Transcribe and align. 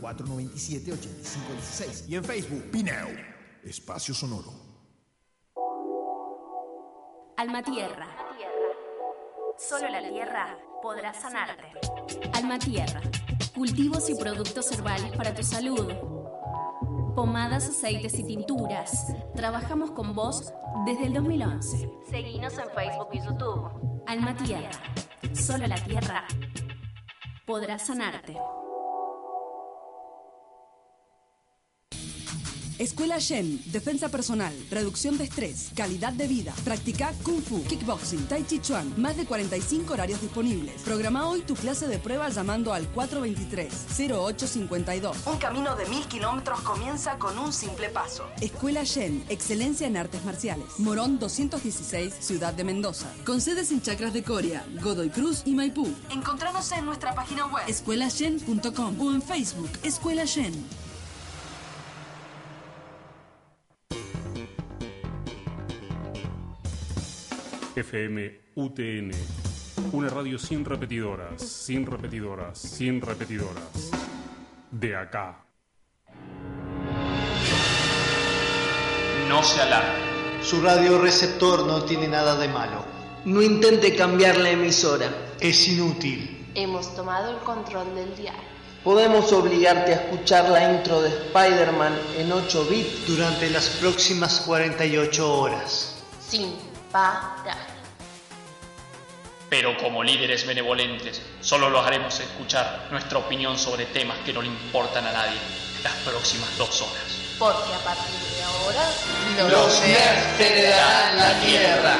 0497-8516 0.00 2.08
y 2.08 2.16
en 2.16 2.24
Facebook 2.24 2.70
Pineo, 2.70 3.08
Espacio 3.64 4.14
Sonoro. 4.14 4.52
Alma 7.36 7.62
Tierra. 7.62 8.08
Solo 9.58 9.88
la 9.88 10.00
tierra 10.08 10.56
podrá 10.82 11.14
sanarte. 11.14 11.72
Alma 12.32 12.58
Tierra. 12.58 13.00
Cultivos 13.54 14.10
y 14.10 14.14
productos 14.14 14.70
herbales 14.72 15.16
para 15.16 15.34
tu 15.34 15.42
salud. 15.42 15.92
Pomadas, 17.14 17.68
aceites 17.68 18.18
y 18.18 18.24
tinturas. 18.24 19.06
Trabajamos 19.34 19.90
con 19.92 20.14
vos 20.14 20.52
desde 20.86 21.06
el 21.06 21.14
2011. 21.14 21.90
Seguinos 22.10 22.52
en 22.58 22.70
Facebook 22.70 23.08
y 23.12 23.20
YouTube. 23.20 24.02
Alma 24.06 24.36
Tierra. 24.36 24.70
Solo 25.34 25.66
la 25.66 25.82
tierra 25.84 26.24
podrá 27.46 27.78
sanarte. 27.78 28.36
Escuela 32.78 33.18
Shen, 33.18 33.60
defensa 33.72 34.08
personal, 34.08 34.54
reducción 34.70 35.18
de 35.18 35.24
estrés, 35.24 35.70
calidad 35.74 36.12
de 36.12 36.28
vida. 36.28 36.54
Practica 36.64 37.12
Kung 37.24 37.42
Fu, 37.42 37.64
Kickboxing, 37.64 38.28
Tai 38.28 38.44
Chi 38.44 38.60
Chuan. 38.60 38.94
Más 38.96 39.16
de 39.16 39.24
45 39.24 39.94
horarios 39.94 40.20
disponibles. 40.20 40.80
Programa 40.82 41.28
hoy 41.28 41.40
tu 41.40 41.54
clase 41.54 41.88
de 41.88 41.98
prueba 41.98 42.28
llamando 42.28 42.72
al 42.72 42.88
423-0852. 42.94 45.16
Un 45.26 45.38
camino 45.38 45.74
de 45.74 45.86
mil 45.86 46.06
kilómetros 46.06 46.60
comienza 46.60 47.18
con 47.18 47.36
un 47.36 47.52
simple 47.52 47.88
paso. 47.88 48.28
Escuela 48.40 48.84
Shen, 48.84 49.24
excelencia 49.28 49.88
en 49.88 49.96
artes 49.96 50.24
marciales. 50.24 50.78
Morón 50.78 51.18
216, 51.18 52.14
Ciudad 52.20 52.54
de 52.54 52.62
Mendoza. 52.62 53.12
Con 53.26 53.40
sedes 53.40 53.72
en 53.72 53.82
Chacras 53.82 54.12
de 54.12 54.22
Coria, 54.22 54.64
Godoy 54.80 55.10
Cruz 55.10 55.42
y 55.44 55.56
Maipú. 55.56 55.92
Encontranos 56.10 56.70
en 56.70 56.84
nuestra 56.84 57.12
página 57.12 57.46
web. 57.46 57.64
escuelashen.com 57.66 59.00
o 59.00 59.12
en 59.12 59.20
Facebook 59.20 59.70
Escuela 59.82 60.24
Shen. 60.24 60.54
FM 67.78 68.40
UTN. 68.56 69.12
Una 69.92 70.08
radio 70.08 70.36
sin 70.38 70.64
repetidoras, 70.64 71.40
sin 71.40 71.86
repetidoras, 71.86 72.58
sin 72.58 73.00
repetidoras. 73.00 73.90
De 74.70 74.96
acá. 74.96 75.44
No 79.28 79.42
se 79.44 79.60
alarme. 79.60 80.42
Su 80.42 80.60
radioreceptor 80.60 81.66
no 81.66 81.84
tiene 81.84 82.08
nada 82.08 82.36
de 82.36 82.48
malo. 82.48 82.84
No 83.24 83.42
intente 83.42 83.94
cambiar 83.94 84.38
la 84.38 84.50
emisora. 84.50 85.34
Es 85.38 85.68
inútil. 85.68 86.50
Hemos 86.54 86.94
tomado 86.96 87.30
el 87.30 87.38
control 87.44 87.94
del 87.94 88.16
diario. 88.16 88.48
Podemos 88.82 89.32
obligarte 89.32 89.92
a 89.92 89.96
escuchar 89.96 90.48
la 90.48 90.72
intro 90.72 91.00
de 91.02 91.10
Spider-Man 91.10 91.92
en 92.16 92.32
8 92.32 92.66
bits 92.68 93.06
durante 93.06 93.50
las 93.50 93.68
próximas 93.80 94.40
48 94.40 95.38
horas. 95.38 95.94
5, 96.28 96.67
batalla. 96.92 97.56
Pero 99.50 99.76
como 99.78 100.02
líderes 100.02 100.46
benevolentes, 100.46 101.22
solo 101.40 101.70
los 101.70 101.86
haremos 101.86 102.20
escuchar 102.20 102.88
nuestra 102.90 103.18
opinión 103.18 103.58
sobre 103.58 103.86
temas 103.86 104.18
que 104.18 104.32
no 104.32 104.42
le 104.42 104.48
importan 104.48 105.06
a 105.06 105.12
nadie 105.12 105.38
las 105.82 105.94
próximas 106.04 106.56
dos 106.58 106.82
horas. 106.82 107.18
Porque 107.38 107.72
a 107.72 107.78
partir 107.78 108.14
de 108.36 108.42
ahora, 108.42 108.82
los, 109.38 109.50
los 109.50 109.80
nerds 109.80 110.38
te 110.38 110.70
la 110.70 111.40
tierra. 111.40 111.96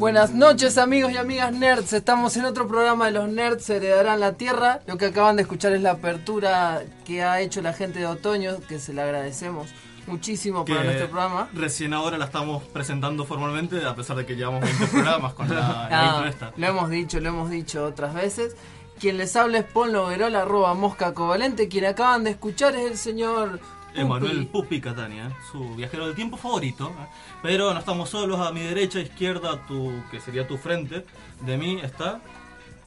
Buenas 0.00 0.32
noches 0.32 0.78
amigos 0.78 1.12
y 1.12 1.18
amigas 1.18 1.52
nerds, 1.52 1.92
estamos 1.92 2.34
en 2.38 2.46
otro 2.46 2.66
programa 2.66 3.04
de 3.04 3.10
los 3.10 3.28
nerds 3.28 3.68
heredarán 3.68 4.18
la 4.18 4.32
tierra. 4.32 4.80
Lo 4.86 4.96
que 4.96 5.04
acaban 5.04 5.36
de 5.36 5.42
escuchar 5.42 5.74
es 5.74 5.82
la 5.82 5.90
apertura 5.90 6.82
que 7.04 7.22
ha 7.22 7.42
hecho 7.42 7.60
la 7.60 7.74
gente 7.74 7.98
de 7.98 8.06
Otoño, 8.06 8.60
que 8.66 8.78
se 8.78 8.94
le 8.94 9.02
agradecemos 9.02 9.68
muchísimo 10.06 10.64
por 10.64 10.82
nuestro 10.82 11.10
programa. 11.10 11.50
Recién 11.52 11.92
ahora 11.92 12.16
la 12.16 12.24
estamos 12.24 12.62
presentando 12.62 13.26
formalmente, 13.26 13.84
a 13.84 13.94
pesar 13.94 14.16
de 14.16 14.24
que 14.24 14.36
llevamos 14.36 14.62
20 14.62 14.86
programas 14.90 15.34
con 15.34 15.50
la, 15.50 15.88
ah, 15.90 16.24
esta. 16.26 16.54
Lo 16.56 16.66
hemos 16.66 16.88
dicho, 16.88 17.20
lo 17.20 17.28
hemos 17.28 17.50
dicho 17.50 17.84
otras 17.84 18.14
veces. 18.14 18.56
Quien 18.98 19.18
les 19.18 19.36
habla 19.36 19.58
es 19.58 19.64
Paul 19.64 19.92
Noguerola, 19.92 20.40
arroba 20.40 20.72
mosca 20.72 21.12
covalente. 21.12 21.68
Quien 21.68 21.84
acaban 21.84 22.24
de 22.24 22.30
escuchar 22.30 22.74
es 22.74 22.90
el 22.90 22.96
señor 22.96 23.60
Emanuel 23.94 24.46
Pupi 24.46 24.80
Catania, 24.80 25.30
su 25.50 25.74
viajero 25.74 26.06
del 26.06 26.14
tiempo 26.14 26.36
favorito. 26.36 26.88
¿eh? 26.88 27.06
Pero 27.42 27.72
no 27.72 27.80
estamos 27.80 28.10
solos, 28.10 28.40
a 28.40 28.52
mi 28.52 28.60
derecha, 28.60 29.00
izquierda, 29.00 29.66
tu, 29.66 29.92
que 30.10 30.20
sería 30.20 30.46
tu 30.46 30.56
frente. 30.56 31.04
De 31.40 31.56
mí 31.56 31.80
está. 31.82 32.20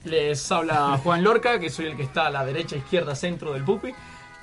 Les 0.03 0.51
habla 0.51 0.99
Juan 1.01 1.23
Lorca, 1.23 1.59
que 1.59 1.69
soy 1.69 1.85
el 1.85 1.95
que 1.95 2.03
está 2.03 2.27
a 2.27 2.29
la 2.29 2.45
derecha, 2.45 2.75
izquierda, 2.75 3.15
centro 3.15 3.53
del 3.53 3.63
Pupi. 3.63 3.93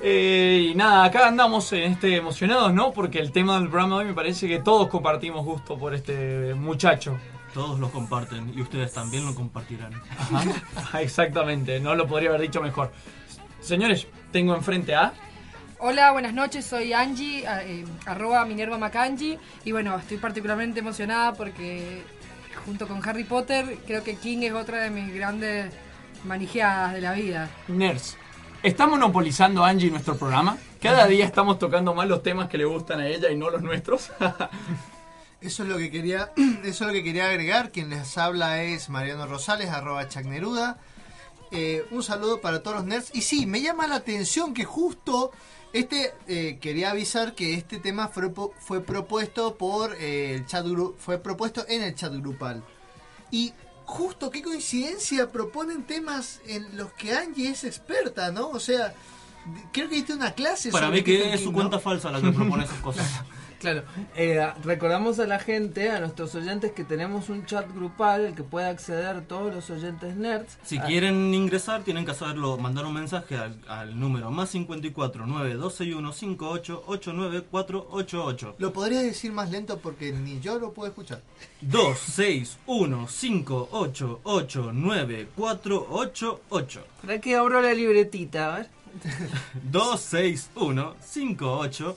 Eh, 0.03 0.71
y 0.71 0.75
nada, 0.75 1.05
acá 1.05 1.29
andamos 1.29 1.71
en 1.75 1.93
este 1.93 2.17
emocionados, 2.17 2.73
¿no? 2.73 2.93
Porque 2.93 3.19
el 3.19 3.33
tema 3.33 3.59
del 3.59 3.69
programa 3.69 3.97
de 3.97 4.01
hoy 4.03 4.09
me 4.09 4.15
parece 4.15 4.49
que 4.49 4.59
todos 4.61 4.89
compartimos 4.89 5.45
gusto 5.45 5.77
por 5.79 5.95
este 5.95 6.55
muchacho. 6.55 7.19
Todos 7.53 7.79
lo 7.79 7.91
comparten 7.91 8.53
y 8.57 8.63
ustedes 8.63 8.93
también 8.93 9.27
lo 9.27 9.35
compartirán. 9.35 9.93
Exactamente, 11.01 11.81
no 11.81 11.95
lo 11.95 12.07
podría 12.07 12.31
haber 12.31 12.43
dicho 12.43 12.63
mejor. 12.63 12.93
Señores, 13.61 14.07
tengo 14.33 14.55
enfrente 14.55 14.95
a 14.95 15.13
Hola, 15.83 16.13
buenas 16.13 16.35
noches, 16.35 16.67
soy 16.67 16.93
Angie, 16.93 17.43
eh, 17.47 17.87
arroba 18.05 18.45
Minerva 18.45 18.77
Macangi, 18.77 19.39
y 19.65 19.73
bueno, 19.73 19.99
estoy 19.99 20.19
particularmente 20.19 20.81
emocionada 20.81 21.33
porque 21.33 22.03
junto 22.67 22.87
con 22.87 23.01
Harry 23.09 23.25
Potter 23.25 23.79
creo 23.87 24.05
que 24.05 24.17
King 24.17 24.43
es 24.43 24.53
otra 24.53 24.83
de 24.83 24.91
mis 24.91 25.15
grandes 25.15 25.73
manijeadas 26.25 26.93
de 26.93 27.01
la 27.01 27.15
vida. 27.15 27.49
Nerds, 27.69 28.19
¿está 28.63 28.87
monopolizando 28.87 29.65
Angie 29.65 29.91
nuestro 29.91 30.19
programa? 30.19 30.59
Cada 30.83 31.07
día 31.07 31.25
estamos 31.25 31.59
tocando 31.59 31.95
más 31.95 32.07
los 32.07 32.23
temas 32.23 32.51
que 32.51 32.59
le 32.59 32.67
gustan 32.67 33.01
a 33.01 33.09
ella 33.09 33.31
y 33.31 33.37
no 33.39 33.49
los 33.49 33.63
nuestros. 33.63 34.13
Eso 35.41 35.63
es 35.63 35.69
lo 35.71 35.79
que 35.79 35.91
quería, 35.91 36.31
eso 36.65 36.85
es 36.85 36.89
lo 36.89 36.93
que 36.93 37.03
quería 37.03 37.25
agregar. 37.25 37.71
Quien 37.71 37.89
les 37.89 38.19
habla 38.19 38.63
es 38.63 38.91
Mariano 38.91 39.27
Rosales, 39.27 39.71
arroba 39.71 40.07
Chagneruda. 40.07 40.77
Eh, 41.51 41.87
un 41.91 42.03
saludo 42.03 42.43
para 42.43 42.63
todos 42.63 42.77
los 42.77 42.85
nerds. 42.85 43.11
Y 43.15 43.23
sí, 43.23 43.47
me 43.47 43.63
llama 43.63 43.87
la 43.87 43.95
atención 43.95 44.53
que 44.53 44.65
justo 44.65 45.33
este 45.73 46.15
eh, 46.27 46.59
quería 46.61 46.91
avisar 46.91 47.35
que 47.35 47.55
este 47.55 47.79
tema 47.79 48.09
fue, 48.09 48.31
fue 48.59 48.81
propuesto 48.81 49.57
por 49.57 49.95
eh, 49.95 50.35
el 50.35 50.47
chat 50.47 50.67
fue 50.99 51.19
propuesto 51.19 51.65
en 51.69 51.83
el 51.83 51.95
chat 51.95 52.13
grupal. 52.15 52.65
Y 53.31 53.53
justo 53.85 54.31
qué 54.31 54.43
coincidencia 54.43 55.31
proponen 55.31 55.85
temas 55.85 56.41
en 56.47 56.77
los 56.77 56.93
que 56.93 57.13
Angie 57.13 57.51
es 57.51 57.65
experta, 57.65 58.31
¿no? 58.33 58.49
O 58.49 58.61
sea, 58.61 58.95
creo 59.73 59.89
que 59.89 59.97
diste 59.97 60.13
una 60.13 60.33
clase 60.33 60.71
Para 60.71 60.91
mí 60.91 61.03
que 61.03 61.35
es 61.35 61.41
su 61.41 61.53
cuenta 61.53 61.79
falsa 61.79 62.11
la 62.11 62.21
que 62.21 62.31
propone 62.31 62.65
esas 62.65 62.81
cosas. 62.81 63.07
Claro, 63.61 63.85
eh, 64.17 64.45
recordamos 64.65 65.21
a 65.21 65.27
la 65.27 65.39
gente, 65.39 65.91
a 65.91 66.01
nuestros 66.01 66.35
oyentes, 66.35 66.73
que 66.73 66.83
tenemos 66.83 67.29
un 67.29 67.45
chat 67.45 67.71
grupal 67.75 68.25
el 68.25 68.35
que 68.35 68.43
puede 68.43 68.67
acceder 68.67 69.21
todos 69.27 69.55
los 69.55 69.69
oyentes 69.69 70.17
nerds. 70.17 70.57
Si 70.63 70.79
quieren 70.79 71.35
ingresar, 71.35 71.83
tienen 71.83 72.07
que 72.07 72.13
hacerlo, 72.13 72.57
mandar 72.57 72.87
un 72.87 72.95
mensaje 72.95 73.37
al, 73.37 74.01
número 74.01 74.31
más 74.31 74.49
54 74.49 75.27
921 75.27 76.11
58 76.11 76.85
89488. 76.87 78.55
Lo 78.57 78.73
podrías 78.73 79.03
decir 79.03 79.31
más 79.31 79.51
lento 79.51 79.79
porque 79.79 80.11
ni 80.11 80.41
yo 80.41 80.59
lo 80.59 80.73
puedo 80.73 80.89
escuchar. 80.89 81.21
261 81.61 83.09
58 83.09 84.21
89488. 84.25 86.87
¿Para 87.03 87.21
qué 87.21 87.37
abro 87.37 87.61
la 87.61 87.75
libretita? 87.75 88.55
A 88.55 88.57
ver. 88.57 88.71
261 89.71 90.95
58 90.99 91.97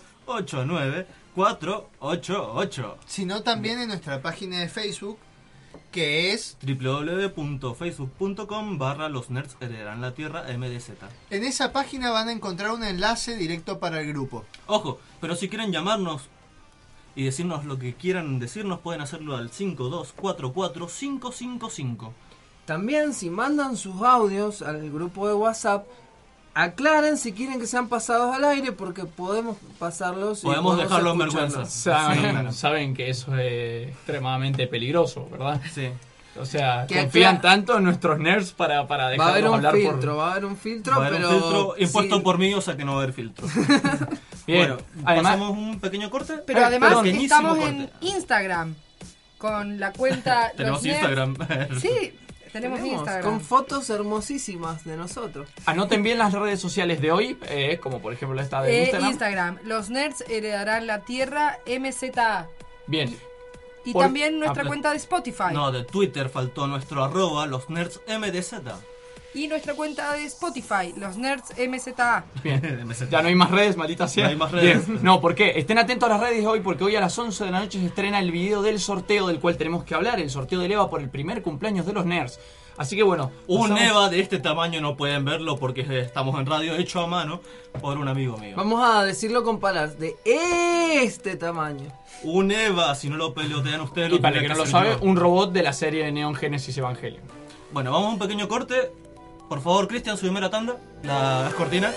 488. 1.36 2.98
Sino 3.06 3.44
también 3.44 3.80
en 3.80 3.90
nuestra 3.90 4.22
página 4.22 4.60
de 4.60 4.70
Facebook, 4.70 5.18
que 5.92 6.32
es 6.34 6.58
www.facebook.com 6.62 8.78
barra 8.78 9.10
los 9.10 9.30
nerds 9.30 9.58
heredarán 9.60 10.00
la 10.02 10.14
tierra 10.14 10.46
MDZ. 10.58 10.92
En 11.30 11.44
esa 11.44 11.74
página 11.74 12.12
van 12.12 12.30
a 12.30 12.32
encontrar 12.32 12.72
un 12.72 12.84
enlace 12.84 13.36
directo 13.36 13.80
para 13.80 14.02
el 14.02 14.08
grupo. 14.08 14.46
Ojo, 14.68 15.00
pero 15.22 15.36
si 15.36 15.50
quieren 15.50 15.72
llamarnos 15.72 16.24
y 17.16 17.26
decirnos 17.26 17.66
lo 17.66 17.78
que 17.80 17.96
quieran 17.96 18.40
decirnos, 18.40 18.80
pueden 18.80 19.02
hacerlo 19.02 19.36
al 19.36 19.52
5244-555. 19.52 22.12
También 22.66 23.14
si 23.14 23.30
mandan 23.30 23.76
sus 23.78 24.02
audios 24.02 24.62
al 24.62 24.90
grupo 24.90 25.28
de 25.28 25.34
WhatsApp, 25.34 25.86
Aclaren 26.56 27.18
si 27.18 27.34
quieren 27.34 27.60
que 27.60 27.66
sean 27.66 27.88
pasados 27.88 28.36
al 28.36 28.44
aire 28.46 28.72
porque 28.72 29.06
podemos 29.06 29.58
pasarlos. 29.80 30.42
Podemos, 30.42 30.78
dejarlos 30.78 31.14
en 31.14 31.20
vergüenza. 31.20 31.66
Saben, 32.52 32.94
que 32.94 33.10
eso 33.10 33.36
es 33.38 33.90
extremadamente 33.90 34.68
peligroso, 34.68 35.28
¿verdad? 35.32 35.60
Sí. 35.74 35.90
O 36.40 36.46
sea, 36.46 36.88
confían 36.88 37.42
tanto 37.42 37.78
en 37.78 37.84
nuestros 37.84 38.18
nerds 38.20 38.54
para, 38.54 38.88
para 38.88 39.10
dejarlos 39.10 39.52
va 39.52 39.68
a 39.68 39.70
haber 39.70 39.76
un 39.76 39.92
filtro, 39.92 40.18
Va 40.18 40.28
a 40.28 40.32
haber 40.32 40.46
un 40.46 40.58
filtro, 40.58 40.96
va 40.98 41.04
a 41.04 41.08
haber 41.08 41.26
un 41.26 41.32
filtro 41.32 41.76
impuesto 41.78 42.24
por 42.24 42.38
mí, 42.40 42.54
o 42.56 42.62
sea 42.62 42.76
que 42.76 42.86
no 42.86 42.94
va 42.94 43.00
a 43.00 43.04
haber 43.04 43.14
filtro. 43.14 43.48
Bien, 44.48 44.68
bueno, 44.68 44.78
además, 45.06 45.34
pasamos 45.34 45.58
un 45.58 45.80
pequeño 45.80 46.10
corte. 46.10 46.34
Pero 46.46 46.66
además 46.66 47.06
estamos 47.06 47.60
en 47.60 47.90
Instagram 48.02 48.76
con 49.38 49.80
la 49.80 49.94
cuenta. 49.94 50.52
Tenemos 50.58 50.84
Instagram. 50.86 51.38
sí, 51.80 52.14
tenemos, 52.54 52.80
Instagram. 52.80 53.24
Con 53.24 53.42
fotos 53.42 53.90
hermosísimas 53.90 54.86
de 54.86 54.96
nosotros. 54.96 55.50
Anoten 55.66 56.04
bien 56.04 56.18
las 56.18 56.34
redes 56.34 56.62
sociales 56.62 57.02
de 57.02 57.12
hoy, 57.12 57.38
eh, 57.50 57.80
como 57.82 58.02
por 58.02 58.14
ejemplo 58.14 58.40
esta 58.40 58.62
de 58.62 58.72
eh, 58.72 58.82
Instagram. 58.84 59.10
Instagram. 59.10 59.60
Los 59.64 59.90
nerds 59.90 60.24
heredarán 60.30 60.88
la 60.88 61.02
tierra 61.02 61.60
MZA. 61.66 62.48
Bien. 62.88 63.18
Y 63.86 63.94
también 63.94 64.40
nuestra 64.40 64.64
cuenta 64.64 64.92
de 64.92 64.98
Spotify. 64.98 65.52
No, 65.52 65.72
de 65.72 65.84
Twitter 65.84 66.30
faltó 66.30 66.68
nuestro 66.68 67.04
arroba, 67.04 67.46
los 67.48 67.70
nerds 67.70 68.00
MDZ. 68.08 68.54
Y 69.36 69.48
nuestra 69.48 69.74
cuenta 69.74 70.14
de 70.14 70.26
Spotify, 70.26 70.94
los 70.96 71.18
nerds 71.18 71.54
MZA. 71.58 72.24
Bien, 72.44 72.88
ya 73.10 73.22
no 73.22 73.28
hay 73.28 73.36
más 73.36 73.50
redes, 73.50 73.76
maldita 73.76 74.08
sea. 74.08 74.26
No 74.26 74.30
hay 74.30 74.36
más 74.36 74.52
redes. 74.52 74.88
No, 74.88 75.20
¿por 75.22 75.34
qué? 75.34 75.54
Estén 75.56 75.80
atentos 75.80 76.08
a 76.08 76.14
las 76.14 76.22
redes 76.22 76.46
hoy 76.46 76.60
porque 76.60 76.84
hoy 76.84 76.96
a 76.96 77.02
las 77.02 77.18
11 77.18 77.46
de 77.46 77.52
la 77.52 77.60
noche 77.62 77.80
se 77.80 77.88
estrena 77.88 78.20
el 78.20 78.32
video 78.32 78.62
del 78.62 78.80
sorteo 78.80 79.28
del 79.28 79.40
cual 79.40 79.58
tenemos 79.58 79.86
que 79.86 79.96
hablar, 79.96 80.20
el 80.20 80.30
sorteo 80.30 80.60
de 80.60 80.72
EVA 80.72 80.88
por 80.88 81.02
el 81.02 81.10
primer 81.10 81.42
cumpleaños 81.42 81.88
de 81.88 81.94
los 81.94 82.06
nerds. 82.06 82.40
Así 82.78 82.96
que 82.96 83.02
bueno. 83.02 83.32
Un 83.48 83.76
EVA 83.76 84.10
de 84.10 84.20
este 84.20 84.38
tamaño 84.40 84.82
no 84.82 84.96
pueden 84.96 85.26
verlo 85.26 85.58
porque 85.58 85.82
estamos 86.00 86.40
en 86.40 86.46
radio 86.46 86.76
hecho 86.76 87.02
a 87.02 87.08
mano 87.08 87.42
por 87.82 87.98
un 87.98 88.08
amigo 88.08 88.38
mío. 88.38 88.56
Vamos 88.56 88.84
a 88.84 89.04
decirlo 89.04 89.44
con 89.44 89.60
palabras, 89.60 89.98
de 89.98 90.16
este 90.26 91.38
tamaño. 91.38 91.92
Un 92.24 92.52
EVA, 92.52 92.94
si 92.94 93.10
no 93.10 93.18
lo 93.18 93.34
pelotean 93.34 93.82
ustedes. 93.82 94.14
Y 94.14 94.20
para 94.20 94.38
el 94.38 94.44
que 94.44 94.50
no 94.50 94.56
lo 94.56 94.66
sabe, 94.68 94.96
un 95.02 95.16
robot 95.16 95.52
de 95.52 95.64
la 95.64 95.74
serie 95.74 96.06
de 96.06 96.12
Neon 96.12 96.36
Genesis 96.36 96.78
Evangelion. 96.78 97.24
Bueno, 97.72 97.92
vamos 97.92 98.10
a 98.10 98.12
un 98.12 98.20
pequeño 98.20 98.48
corte 98.48 98.92
por 99.54 99.62
favor, 99.62 99.88
Cristian, 99.88 100.18
subime 100.18 100.42
la 100.42 100.50
tanda, 100.50 100.78
las 101.04 101.54
cortinas. 101.54 101.94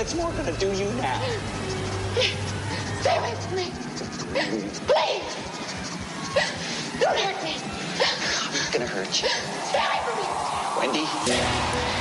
It's 0.00 0.14
more 0.16 0.32
gonna 0.32 0.52
do 0.58 0.72
you 0.72 0.90
now. 0.94 1.20
Stay 3.00 3.16
away 3.16 3.34
from 3.36 3.56
me. 3.56 3.70
Please. 4.88 5.36
Don't 7.00 7.16
hurt 7.16 7.44
me. 7.44 7.54
I'm 8.42 8.54
not 8.54 8.72
gonna 8.72 8.86
hurt 8.86 9.22
you. 9.22 9.28
Stay 9.68 9.78
away 9.78 10.00
from 10.04 10.90
me. 10.90 11.04
Wendy. 11.04 11.93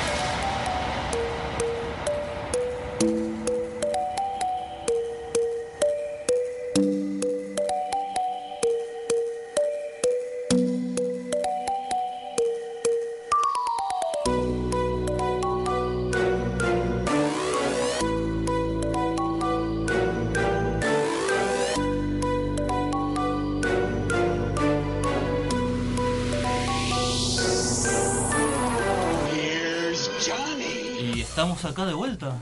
Acá 31.74 31.86
de 31.86 31.94
vuelta. 31.94 32.38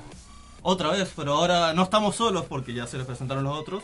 Otra 0.61 0.91
vez, 0.91 1.11
pero 1.15 1.33
ahora 1.33 1.73
no 1.73 1.83
estamos 1.83 2.15
solos 2.15 2.45
porque 2.47 2.73
ya 2.73 2.85
se 2.85 2.97
les 2.97 3.07
presentaron 3.07 3.43
los 3.43 3.57
otros, 3.57 3.83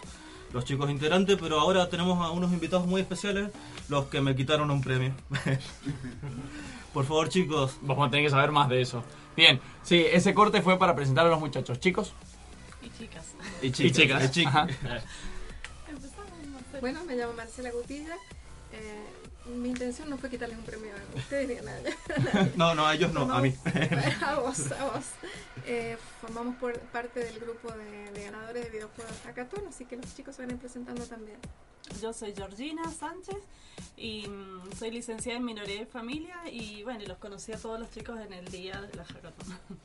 los 0.53 0.63
chicos 0.63 0.89
integrantes, 0.89 1.37
pero 1.41 1.59
ahora 1.59 1.89
tenemos 1.89 2.23
a 2.23 2.29
unos 2.29 2.51
invitados 2.51 2.85
muy 2.85 3.01
especiales, 3.01 3.49
los 3.89 4.05
que 4.05 4.21
me 4.21 4.35
quitaron 4.35 4.69
un 4.69 4.81
premio. 4.81 5.13
Por 6.93 7.05
favor, 7.05 7.29
chicos. 7.29 7.77
Vamos 7.81 8.07
a 8.07 8.11
tener 8.11 8.25
que 8.25 8.31
saber 8.31 8.51
más 8.51 8.69
de 8.69 8.81
eso. 8.81 9.03
Bien, 9.35 9.59
sí, 9.83 10.05
ese 10.11 10.33
corte 10.33 10.61
fue 10.61 10.77
para 10.77 10.95
presentar 10.95 11.25
a 11.25 11.29
los 11.29 11.39
muchachos. 11.39 11.79
Chicos 11.79 12.13
Y 12.81 12.89
chicas. 12.97 13.25
Y 13.61 13.67
y 13.67 13.91
chicas. 13.91 14.25
Y 14.25 14.31
chicas. 14.31 14.55
Ajá. 14.55 14.67
Bueno, 16.79 17.03
me 17.05 17.15
llamo 17.15 17.33
Marcela 17.33 17.71
Gutilla. 17.71 18.15
Eh, 18.71 19.05
mi 19.55 19.69
intención 19.69 20.09
no 20.09 20.17
fue 20.17 20.29
quitarles 20.29 20.57
un 20.57 20.63
premio 20.63 20.91
a 20.93 21.17
ustedes 21.17 21.47
ni 21.47 21.55
a 21.55 21.61
nadie. 21.61 21.95
No, 22.55 22.75
no, 22.75 22.85
a 22.85 22.95
ellos 22.95 23.13
no, 23.13 23.31
a 23.31 23.41
mí. 23.41 23.53
A 24.25 24.39
vos, 24.39 24.71
a 24.71 24.85
vos. 24.85 25.05
Eh, 25.65 25.97
formamos 26.21 26.55
por 26.57 26.79
parte 26.79 27.19
del 27.19 27.39
grupo 27.39 27.71
de, 27.71 28.11
de 28.11 28.23
ganadores 28.25 28.65
de 28.65 28.69
videojuegos 28.69 29.13
Hackathon, 29.25 29.67
así 29.67 29.85
que 29.85 29.97
los 29.97 30.15
chicos 30.15 30.35
se 30.35 30.41
van 30.41 30.51
a 30.51 30.53
ir 30.53 30.59
presentando 30.59 31.05
también. 31.05 31.37
Yo 32.01 32.13
soy 32.13 32.33
Georgina 32.35 32.89
Sánchez 32.91 33.37
y 33.95 34.27
mm, 34.27 34.73
soy 34.77 34.91
licenciada 34.91 35.37
en 35.37 35.45
minoría 35.45 35.79
de 35.79 35.85
familia 35.85 36.35
y 36.51 36.83
bueno, 36.83 37.03
y 37.03 37.05
los 37.05 37.17
conocí 37.17 37.51
a 37.53 37.57
todos 37.57 37.79
los 37.79 37.89
chicos 37.89 38.19
en 38.19 38.33
el 38.33 38.47
día 38.49 38.81
de 38.81 38.95
la 38.95 39.05
hackathon. 39.05 39.57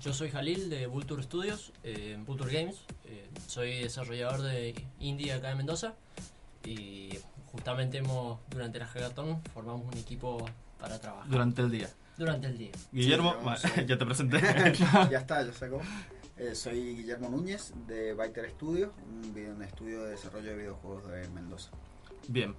Yo 0.00 0.12
soy 0.12 0.30
Jalil 0.30 0.68
de 0.68 0.86
Vulture 0.86 1.22
Studios, 1.22 1.72
eh, 1.82 2.18
Vulture 2.26 2.52
Games. 2.52 2.76
Eh, 3.04 3.28
soy 3.46 3.82
desarrollador 3.82 4.42
de 4.42 4.74
indie 4.98 5.32
acá 5.32 5.52
en 5.52 5.58
Mendoza 5.58 5.94
y 6.64 7.10
justamente 7.54 7.98
hemos, 7.98 8.38
durante 8.50 8.78
la 8.78 8.86
hackathon 8.86 9.40
formamos 9.54 9.86
un 9.86 9.96
equipo 9.98 10.44
para 10.78 10.98
trabajar. 11.00 11.28
Durante 11.30 11.62
el 11.62 11.70
día. 11.70 11.88
Durante 12.18 12.46
el 12.48 12.58
día. 12.58 12.72
Guillermo, 12.92 13.30
Sí, 13.32 13.36
yo 13.38 13.42
bueno, 13.44 13.58
soy- 13.58 13.86
ya 13.86 13.98
te 13.98 14.06
presenté. 14.06 14.40
ya 15.10 15.18
está, 15.18 15.42
ya 15.44 15.52
sacó. 15.52 15.80
Eh, 16.36 16.54
soy 16.54 16.96
Guillermo 16.96 17.28
Núñez 17.28 17.72
de 17.86 18.12
Byter 18.12 18.50
Studios, 18.50 18.90
un, 19.08 19.32
video- 19.32 19.54
un 19.54 19.62
estudio 19.62 20.02
de 20.04 20.10
desarrollo 20.10 20.50
de 20.50 20.56
videojuegos 20.56 21.06
de 21.08 21.28
Mendoza. 21.28 21.70
Bien. 22.28 22.54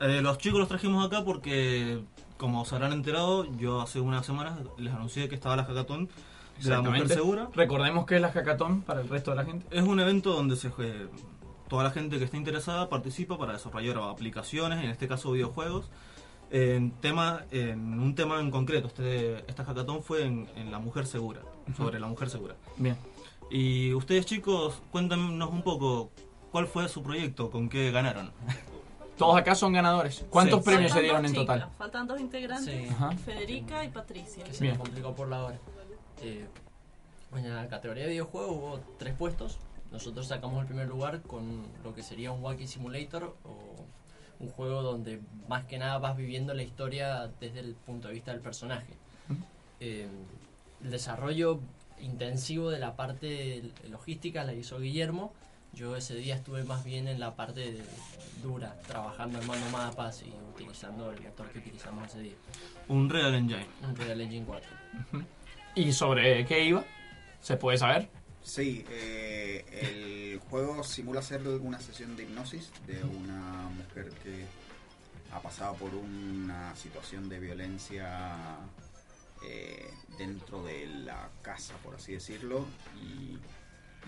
Eh, 0.00 0.20
los 0.22 0.38
chicos 0.38 0.58
los 0.58 0.68
trajimos 0.68 1.06
acá 1.06 1.24
porque, 1.24 2.02
como 2.38 2.64
se 2.64 2.74
habrán 2.74 2.92
enterado, 2.92 3.44
yo 3.56 3.80
hace 3.82 4.00
unas 4.00 4.24
semanas 4.24 4.58
les 4.78 4.92
anuncié 4.94 5.28
que 5.28 5.34
estaba 5.34 5.56
la 5.56 5.64
hackathon 5.64 6.06
de 6.06 6.70
la 6.70 6.80
mujer 6.80 7.02
Exactamente. 7.02 7.14
segura. 7.14 7.48
Recordemos 7.54 8.06
que 8.06 8.16
es 8.16 8.20
la 8.22 8.30
hackathon 8.32 8.82
para 8.82 9.00
el 9.02 9.08
resto 9.08 9.30
de 9.32 9.36
la 9.36 9.44
gente. 9.44 9.66
Es 9.70 9.82
un 9.84 10.00
evento 10.00 10.32
donde 10.32 10.56
se 10.56 10.70
jue- 10.70 11.08
toda 11.68 11.84
la 11.84 11.90
gente 11.90 12.18
que 12.18 12.24
esté 12.24 12.36
interesada 12.36 12.88
participa 12.88 13.38
para 13.38 13.52
desarrollar 13.52 13.98
aplicaciones, 13.98 14.82
en 14.84 14.90
este 14.90 15.06
caso 15.08 15.32
videojuegos, 15.32 15.90
en 16.50 16.90
tema 16.92 17.44
en 17.50 18.00
un 18.00 18.14
tema 18.14 18.40
en 18.40 18.50
concreto. 18.50 18.88
Este 18.88 19.38
esta 19.50 19.64
hackathon 19.64 20.02
fue 20.02 20.24
en, 20.24 20.48
en 20.56 20.70
la 20.72 20.78
mujer 20.78 21.06
segura, 21.06 21.40
sobre 21.76 22.00
la 22.00 22.06
mujer 22.06 22.30
segura. 22.30 22.54
Bien. 22.76 22.96
Y 23.50 23.92
ustedes 23.94 24.26
chicos, 24.26 24.80
cuéntanos 24.90 25.50
un 25.50 25.62
poco 25.62 26.10
cuál 26.50 26.66
fue 26.66 26.88
su 26.88 27.02
proyecto, 27.02 27.50
con 27.50 27.68
qué 27.68 27.90
ganaron. 27.90 28.32
Todos 29.16 29.36
acá 29.36 29.54
son 29.54 29.72
ganadores. 29.72 30.24
¿Cuántos 30.30 30.60
Sí. 30.60 30.64
premios 30.66 30.92
se 30.92 30.98
Faltan 30.98 31.02
dieron 31.02 31.22
dos 31.22 31.30
en 31.32 31.36
chicas, 31.40 31.56
total? 31.60 31.70
Faltan 31.76 32.06
dos 32.06 32.20
integrantes, 32.20 32.88
Sí. 32.88 33.16
Federica 33.24 33.84
y 33.84 33.88
Patricia. 33.88 34.44
que 34.44 34.52
se 34.54 34.62
Bien. 34.62 34.74
me 34.76 34.78
complicó 34.82 35.14
por 35.14 35.28
la 35.28 35.44
hora. 35.44 35.58
Eh, 36.22 36.46
en 37.34 37.54
la 37.54 37.68
categoría 37.68 38.04
de 38.04 38.10
videojuego 38.10 38.52
hubo 38.52 38.80
tres 38.98 39.14
puestos. 39.14 39.58
Nosotros 39.92 40.26
sacamos 40.26 40.60
el 40.60 40.66
primer 40.66 40.86
lugar 40.88 41.22
con 41.22 41.62
lo 41.82 41.94
que 41.94 42.02
sería 42.02 42.30
un 42.32 42.42
Wacky 42.42 42.66
Simulator 42.66 43.36
o 43.44 43.56
un 44.40 44.48
juego 44.50 44.82
donde 44.82 45.20
más 45.48 45.64
que 45.64 45.78
nada 45.78 45.98
vas 45.98 46.16
viviendo 46.16 46.54
la 46.54 46.62
historia 46.62 47.30
desde 47.40 47.60
el 47.60 47.74
punto 47.74 48.08
de 48.08 48.14
vista 48.14 48.32
del 48.32 48.40
personaje. 48.40 48.92
Eh, 49.80 50.08
el 50.84 50.90
desarrollo 50.90 51.60
intensivo 52.00 52.70
de 52.70 52.78
la 52.78 52.94
parte 52.96 53.62
logística 53.90 54.44
la 54.44 54.52
hizo 54.52 54.78
Guillermo. 54.78 55.32
Yo 55.72 55.96
ese 55.96 56.14
día 56.14 56.36
estuve 56.36 56.64
más 56.64 56.84
bien 56.84 57.08
en 57.08 57.18
la 57.20 57.34
parte 57.34 57.72
de- 57.72 57.82
dura, 58.42 58.76
trabajando 58.86 59.38
armando 59.38 59.68
mapas 59.70 60.22
y 60.22 60.32
utilizando 60.54 61.10
el 61.10 61.20
motor 61.22 61.48
que 61.50 61.58
utilizamos 61.58 62.06
ese 62.08 62.20
día. 62.20 62.34
Un 62.88 63.10
Real 63.10 63.34
Engine. 63.34 63.66
Un 63.82 63.96
Real 63.96 64.20
Engine 64.20 64.46
4. 64.46 64.70
¿Y 65.74 65.92
sobre 65.92 66.44
qué 66.46 66.64
iba? 66.64 66.84
¿Se 67.40 67.56
puede 67.56 67.78
saber? 67.78 68.08
Sí, 68.42 68.84
eh, 68.90 70.32
el 70.32 70.38
juego 70.48 70.82
simula 70.82 71.20
ser 71.22 71.46
una 71.46 71.80
sesión 71.80 72.16
de 72.16 72.22
hipnosis 72.22 72.70
de 72.86 73.02
una 73.04 73.68
mujer 73.68 74.10
que 74.22 74.44
ha 75.32 75.40
pasado 75.42 75.74
por 75.74 75.94
una 75.94 76.74
situación 76.74 77.28
de 77.28 77.38
violencia 77.40 78.56
eh, 79.44 79.90
dentro 80.16 80.62
de 80.64 80.86
la 80.86 81.28
casa, 81.42 81.74
por 81.84 81.96
así 81.96 82.12
decirlo, 82.12 82.64
y, 83.02 83.38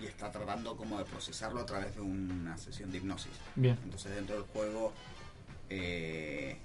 y 0.01 0.07
está 0.07 0.31
tratando 0.31 0.75
como 0.75 0.97
de 0.97 1.05
procesarlo 1.05 1.59
a 1.61 1.65
través 1.67 1.93
de 1.93 2.01
una 2.01 2.57
sesión 2.57 2.91
de 2.91 2.97
hipnosis. 2.97 3.31
Bien. 3.55 3.77
Entonces 3.83 4.15
dentro 4.15 4.35
del 4.37 4.45
juego 4.45 4.91
eh, 5.69 6.57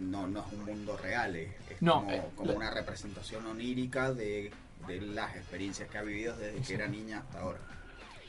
no, 0.00 0.26
no 0.26 0.40
es 0.44 0.52
un 0.52 0.64
mundo 0.64 0.96
real, 0.96 1.36
es, 1.36 1.50
es 1.70 1.80
No, 1.80 1.94
como, 2.00 2.10
eh, 2.10 2.22
como 2.34 2.50
la- 2.50 2.56
una 2.56 2.70
representación 2.72 3.46
onírica 3.46 4.12
de, 4.12 4.50
de 4.86 5.00
las 5.00 5.36
experiencias 5.36 5.88
que 5.88 5.98
ha 5.98 6.02
vivido 6.02 6.36
desde 6.36 6.60
que 6.60 6.74
era 6.74 6.86
niña 6.88 7.18
hasta 7.18 7.40
ahora. 7.40 7.58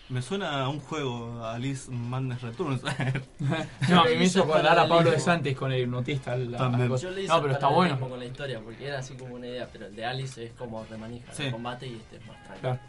Me 0.09 0.21
suena 0.21 0.63
a 0.63 0.67
un 0.67 0.81
juego, 0.81 1.41
a 1.41 1.53
Alice 1.55 1.89
Madness 1.89 2.41
Returns. 2.41 2.81
No, 3.89 4.01
a 4.01 4.05
mí 4.05 4.15
me 4.17 4.25
hizo 4.25 4.43
acordar 4.43 4.77
a 4.77 4.87
Pablo 4.87 5.09
de 5.11 5.19
Santis 5.19 5.55
con 5.55 5.71
el 5.71 5.81
hipnotista. 5.83 6.35
la- 6.35 6.57
También. 6.57 6.83
la 6.83 6.89
cosa. 6.89 7.03
Yo 7.07 7.11
le 7.11 7.21
hice 7.23 7.33
No, 7.33 7.41
pero 7.41 7.53
está 7.53 7.67
bueno. 7.67 7.97
con 7.99 8.19
la 8.19 8.25
historia, 8.25 8.59
porque 8.59 8.87
era 8.87 8.99
así 8.99 9.13
como 9.15 9.35
una 9.35 9.47
idea, 9.47 9.67
pero 9.71 9.85
el 9.87 9.95
de 9.95 10.05
Alice 10.05 10.43
es 10.43 10.51
como 10.53 10.83
remanija 10.89 11.33
Sí. 11.33 11.43
el 11.43 11.51
combate 11.53 11.87
y 11.87 11.95
este 11.95 12.17
es 12.17 12.25
más 12.27 12.35
tranquilo. 12.43 12.59
Claro. 12.61 12.79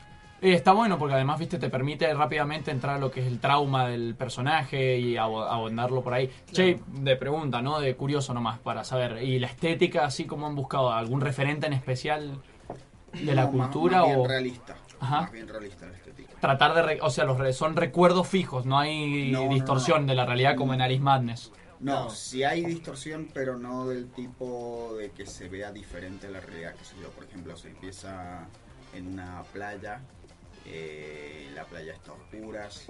Eh, 0.40 0.54
está 0.54 0.72
bueno 0.72 0.98
porque 0.98 1.14
además, 1.14 1.38
viste, 1.38 1.56
te 1.60 1.70
permite 1.70 2.12
rápidamente 2.12 2.72
entrar 2.72 2.96
a 2.96 2.98
lo 2.98 3.12
que 3.12 3.20
es 3.20 3.26
el 3.28 3.38
trauma 3.38 3.86
del 3.86 4.16
personaje 4.16 4.98
y 4.98 5.14
abo- 5.16 5.44
abondarlo 5.48 6.02
por 6.02 6.14
ahí. 6.14 6.28
Che, 6.50 6.80
de 6.88 7.14
pregunta, 7.14 7.62
¿no? 7.62 7.78
De 7.78 7.94
curioso 7.94 8.34
nomás, 8.34 8.58
para 8.58 8.82
saber. 8.82 9.22
¿Y 9.22 9.38
la 9.38 9.46
estética, 9.46 10.04
así 10.04 10.24
como 10.24 10.48
han 10.48 10.56
buscado 10.56 10.92
algún 10.92 11.20
referente 11.20 11.68
en 11.68 11.74
especial 11.74 12.42
de 13.12 13.34
la 13.34 13.44
No, 13.44 13.50
cultura 13.52 13.98
más 13.98 14.06
bien 14.08 14.20
o 14.20 14.26
realista. 14.28 14.76
Ajá. 15.00 15.20
Más 15.22 15.32
bien 15.32 15.48
realista 15.48 15.86
la 15.86 15.92
estética. 15.96 16.32
tratar 16.40 16.74
de... 16.74 16.82
re- 16.82 16.98
o 17.02 17.10
sea, 17.10 17.24
los 17.24 17.38
re- 17.38 17.52
son 17.52 17.74
recuerdos 17.76 18.28
fijos, 18.28 18.66
no 18.66 18.78
hay 18.78 19.32
No, 19.32 19.46
no, 19.46 19.54
distorsión 19.54 20.02
no. 20.02 20.10
de 20.10 20.14
la 20.16 20.26
realidad 20.26 20.54
como 20.56 20.74
en 20.74 20.80
Alice 20.80 21.02
Madness. 21.02 21.50
No, 21.80 22.08
sí 22.10 22.44
hay 22.44 22.64
distorsión, 22.64 23.28
pero 23.34 23.58
no 23.58 23.88
del 23.88 24.08
tipo 24.12 24.94
de 24.98 25.10
que 25.10 25.26
se 25.26 25.48
vea 25.48 25.72
diferente 25.72 26.28
a 26.28 26.30
la 26.30 26.38
realidad. 26.40 26.74
Que 26.76 26.84
sé 26.84 26.94
yo, 27.02 27.08
por 27.10 27.24
ejemplo, 27.24 27.56
se 27.56 27.68
empieza 27.70 28.46
en 28.94 29.08
una 29.08 29.42
playa, 29.52 30.00
eh, 30.66 31.50
la 31.54 31.64
playa 31.64 31.92
está 31.94 32.12
a 32.12 32.14
oscuras, 32.14 32.86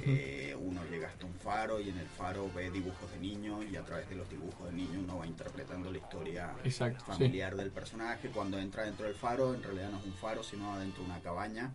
eh, 0.00 0.56
uno 0.58 0.82
llega 0.90 1.08
hasta 1.08 1.26
un 1.26 1.34
faro 1.34 1.80
y 1.80 1.88
en 1.90 1.98
el 1.98 2.06
faro 2.06 2.50
ve 2.54 2.70
dibujos 2.70 3.10
de 3.12 3.18
niños 3.18 3.64
y 3.70 3.76
a 3.76 3.82
través 3.82 4.08
de 4.08 4.16
los 4.16 4.28
dibujos 4.28 4.66
de 4.66 4.72
niños 4.72 4.96
uno 5.04 5.18
va 5.18 5.26
interpretando 5.26 5.90
la 5.90 5.98
historia 5.98 6.54
Exacto, 6.64 7.04
sí. 7.04 7.12
familiar 7.12 7.56
del 7.56 7.70
personaje. 7.70 8.28
Cuando 8.30 8.58
entra 8.58 8.84
dentro 8.84 9.06
del 9.06 9.14
faro, 9.14 9.54
en 9.54 9.62
realidad 9.62 9.90
no 9.90 9.98
es 9.98 10.04
un 10.06 10.14
faro, 10.14 10.42
sino 10.42 10.72
adentro 10.74 11.02
de 11.02 11.10
una 11.10 11.20
cabaña 11.20 11.74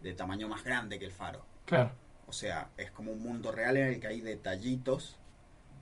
de 0.00 0.12
tamaño 0.12 0.48
más 0.48 0.64
grande 0.64 0.98
que 0.98 1.06
el 1.06 1.12
faro. 1.12 1.44
Claro. 1.64 1.92
O 2.26 2.32
sea, 2.32 2.70
es 2.76 2.90
como 2.90 3.12
un 3.12 3.22
mundo 3.22 3.52
real 3.52 3.76
en 3.76 3.86
el 3.88 4.00
que 4.00 4.06
hay 4.08 4.20
detallitos 4.20 5.18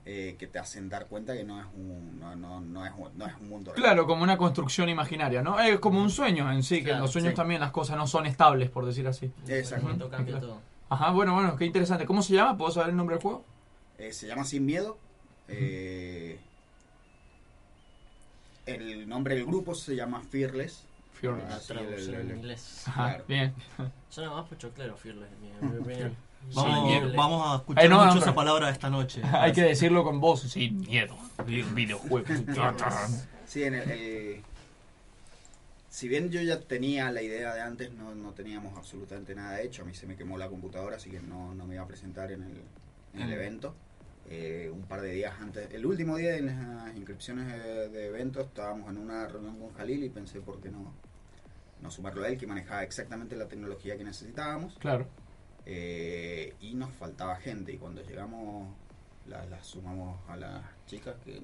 eh, 0.05 0.35
que 0.37 0.45
te 0.47 0.59
hacen 0.59 0.87
dar 0.87 1.07
cuenta 1.07 1.33
que 1.35 1.43
no 1.43 1.59
es 1.59 1.65
un, 1.75 2.19
no, 2.19 2.35
no, 2.35 2.61
no 2.61 2.85
es 2.85 2.91
un, 2.95 3.17
no 3.17 3.25
es 3.25 3.33
un 3.41 3.49
mundo 3.49 3.71
real. 3.73 3.83
Claro, 3.83 4.05
como 4.05 4.21
una 4.23 4.37
construcción 4.37 4.87
imaginaria, 4.89 5.41
¿no? 5.41 5.59
Es 5.59 5.79
como 5.79 5.99
un 5.99 6.09
sueño 6.11 6.51
en 6.51 6.61
sí, 6.63 6.83
que 6.83 6.91
en 6.91 6.99
los 6.99 7.11
sueños 7.11 7.31
sí. 7.31 7.35
también 7.35 7.59
las 7.61 7.71
cosas 7.71 7.97
no 7.97 8.05
son 8.05 8.25
estables, 8.27 8.69
por 8.69 8.85
decir 8.85 9.07
así. 9.07 9.31
Exacto. 9.47 10.09
cambia 10.09 10.39
todo. 10.39 10.61
Ajá, 10.89 11.09
bueno, 11.11 11.33
bueno, 11.33 11.55
qué 11.55 11.65
interesante. 11.65 12.05
¿Cómo 12.05 12.21
se 12.21 12.33
llama? 12.35 12.55
¿Puedo 12.57 12.71
saber 12.71 12.91
el 12.91 12.95
nombre 12.95 13.15
del 13.15 13.23
juego? 13.23 13.43
Eh, 13.97 14.13
se 14.13 14.27
llama 14.27 14.43
Sin 14.43 14.65
Miedo. 14.65 14.97
Eh, 15.47 16.39
el 18.65 19.07
nombre 19.07 19.35
del 19.35 19.45
grupo 19.45 19.75
se 19.75 19.95
llama 19.95 20.21
Fearless. 20.21 20.83
Fearless. 21.13 21.51
Así 21.51 21.67
Traducción 21.73 22.15
el- 22.15 22.21
el- 22.21 22.31
en 22.31 22.37
inglés. 22.37 22.83
Ajá, 22.87 23.07
Claro. 23.09 23.23
bien. 23.27 23.53
Suena 24.09 24.31
más 24.31 24.47
pochoclero, 24.47 24.95
Fearless. 24.97 25.29
en 25.61 25.71
mi 25.71 25.77
opinión. 25.79 26.15
Vamos, 26.53 27.15
vamos 27.15 27.47
a 27.47 27.55
escuchar 27.57 27.85
Eh, 27.85 27.89
no, 27.89 27.97
no, 27.97 28.03
mucho 28.05 28.13
pero- 28.19 28.25
esa 28.25 28.35
palabra 28.35 28.69
esta 28.69 28.89
noche. 28.89 29.21
Hay 29.33 29.51
que 29.51 29.61
decirlo 29.63 30.03
con 30.03 30.19
voz, 30.19 30.41
sin 30.41 30.81
miedo. 30.81 31.15
Vi- 31.45 31.63
Videojuego. 31.63 32.25
Sí, 33.47 33.63
en 33.63 33.75
el, 33.75 33.91
el- 33.91 34.41
si 35.89 36.07
bien 36.09 36.29
yo 36.29 36.41
ya 36.41 36.59
tenía 36.59 37.09
la 37.11 37.21
idea 37.21 37.53
de 37.53 37.61
antes, 37.61 37.91
no, 37.93 38.13
no 38.15 38.31
teníamos 38.33 38.75
absolutamente 38.77 39.33
nada 39.35 39.61
hecho. 39.61 39.83
A 39.83 39.85
mí 39.85 39.93
se 39.93 40.07
me 40.07 40.15
quemó 40.17 40.37
la 40.37 40.49
computadora, 40.49 40.97
así 40.97 41.09
que 41.09 41.21
no, 41.21 41.53
no 41.55 41.65
me 41.65 41.75
iba 41.75 41.83
a 41.83 41.87
presentar 41.87 42.31
en 42.31 42.43
el, 42.43 42.61
en 43.13 43.21
el 43.21 43.29
Mm. 43.29 43.33
evento. 43.33 43.75
Eh, 44.27 44.71
un 44.73 44.81
par 44.83 45.01
de 45.01 45.11
días 45.11 45.35
antes, 45.39 45.71
el 45.71 45.85
último 45.85 46.17
día 46.17 46.31
de 46.31 46.41
las 46.41 46.95
inscripciones 46.95 47.47
de, 47.47 47.89
de 47.89 48.07
eventos, 48.07 48.45
estábamos 48.47 48.89
en 48.89 48.97
una 48.97 49.27
reunión 49.27 49.57
con 49.59 49.71
Jalil 49.73 50.03
y 50.03 50.09
pensé 50.09 50.41
por 50.41 50.59
qué 50.59 50.69
no, 50.69 50.91
no 51.81 51.91
sumarlo 51.91 52.23
a 52.23 52.27
él, 52.29 52.37
que 52.37 52.47
manejaba 52.47 52.81
exactamente 52.83 53.35
la 53.35 53.47
tecnología 53.47 53.95
que 53.95 54.03
necesitábamos. 54.03 54.73
Claro. 54.79 55.07
Eh, 55.65 56.53
y 56.61 56.73
nos 56.75 56.91
faltaba 56.93 57.35
gente 57.37 57.73
y 57.73 57.77
cuando 57.77 58.01
llegamos 58.03 58.67
las 59.27 59.49
las 59.49 59.65
sumamos 59.65 60.19
a 60.29 60.35
las 60.37 60.61
chicas 60.85 61.15
que 61.25 61.41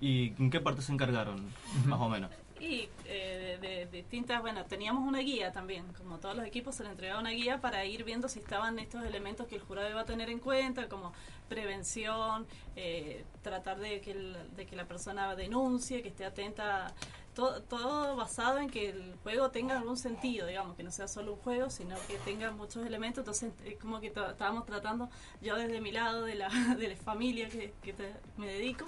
¿Y 0.00 0.34
en 0.38 0.50
qué 0.50 0.60
parte 0.60 0.82
se 0.82 0.92
encargaron, 0.92 1.46
más 1.86 2.00
o 2.00 2.08
menos? 2.08 2.30
Y 2.60 2.88
eh, 3.06 3.58
de 3.60 3.86
distintas, 3.86 4.40
bueno, 4.40 4.64
teníamos 4.64 5.06
una 5.06 5.20
guía 5.20 5.52
también, 5.52 5.84
como 5.98 6.18
todos 6.18 6.36
los 6.36 6.44
equipos 6.46 6.74
se 6.74 6.82
le 6.84 6.90
entregaba 6.90 7.20
una 7.20 7.30
guía 7.30 7.60
para 7.60 7.84
ir 7.84 8.04
viendo 8.04 8.28
si 8.28 8.38
estaban 8.40 8.78
estos 8.78 9.04
elementos 9.04 9.46
que 9.46 9.54
el 9.56 9.62
jurado 9.62 9.88
iba 9.88 10.00
a 10.00 10.04
tener 10.04 10.30
en 10.30 10.40
cuenta, 10.40 10.88
como 10.88 11.12
prevención, 11.48 12.46
eh, 12.76 13.24
tratar 13.42 13.78
de 13.78 14.00
que, 14.00 14.10
el- 14.12 14.36
de 14.56 14.66
que 14.66 14.76
la 14.76 14.84
persona 14.86 15.34
denuncie, 15.36 16.02
que 16.02 16.08
esté 16.08 16.24
atenta, 16.24 16.92
todo, 17.34 17.62
todo 17.62 18.16
basado 18.16 18.58
en 18.58 18.70
que 18.70 18.90
el 18.90 19.14
juego 19.22 19.50
tenga 19.50 19.76
algún 19.78 19.96
sentido, 19.96 20.46
digamos, 20.46 20.76
que 20.76 20.82
no 20.82 20.90
sea 20.90 21.08
solo 21.08 21.34
un 21.34 21.38
juego, 21.40 21.68
sino 21.70 21.96
que 22.06 22.16
tenga 22.18 22.50
muchos 22.52 22.86
elementos, 22.86 23.18
entonces 23.22 23.52
es 23.64 23.76
como 23.78 24.00
que 24.00 24.06
estábamos 24.08 24.64
tratando, 24.66 25.08
yo 25.42 25.56
desde 25.56 25.80
mi 25.80 25.92
lado 25.92 26.24
de 26.24 26.34
la, 26.36 26.48
de 26.78 26.88
la 26.88 26.96
familia 26.96 27.48
que, 27.48 27.74
que 27.82 27.92
te- 27.92 28.14
me 28.36 28.46
dedico, 28.46 28.86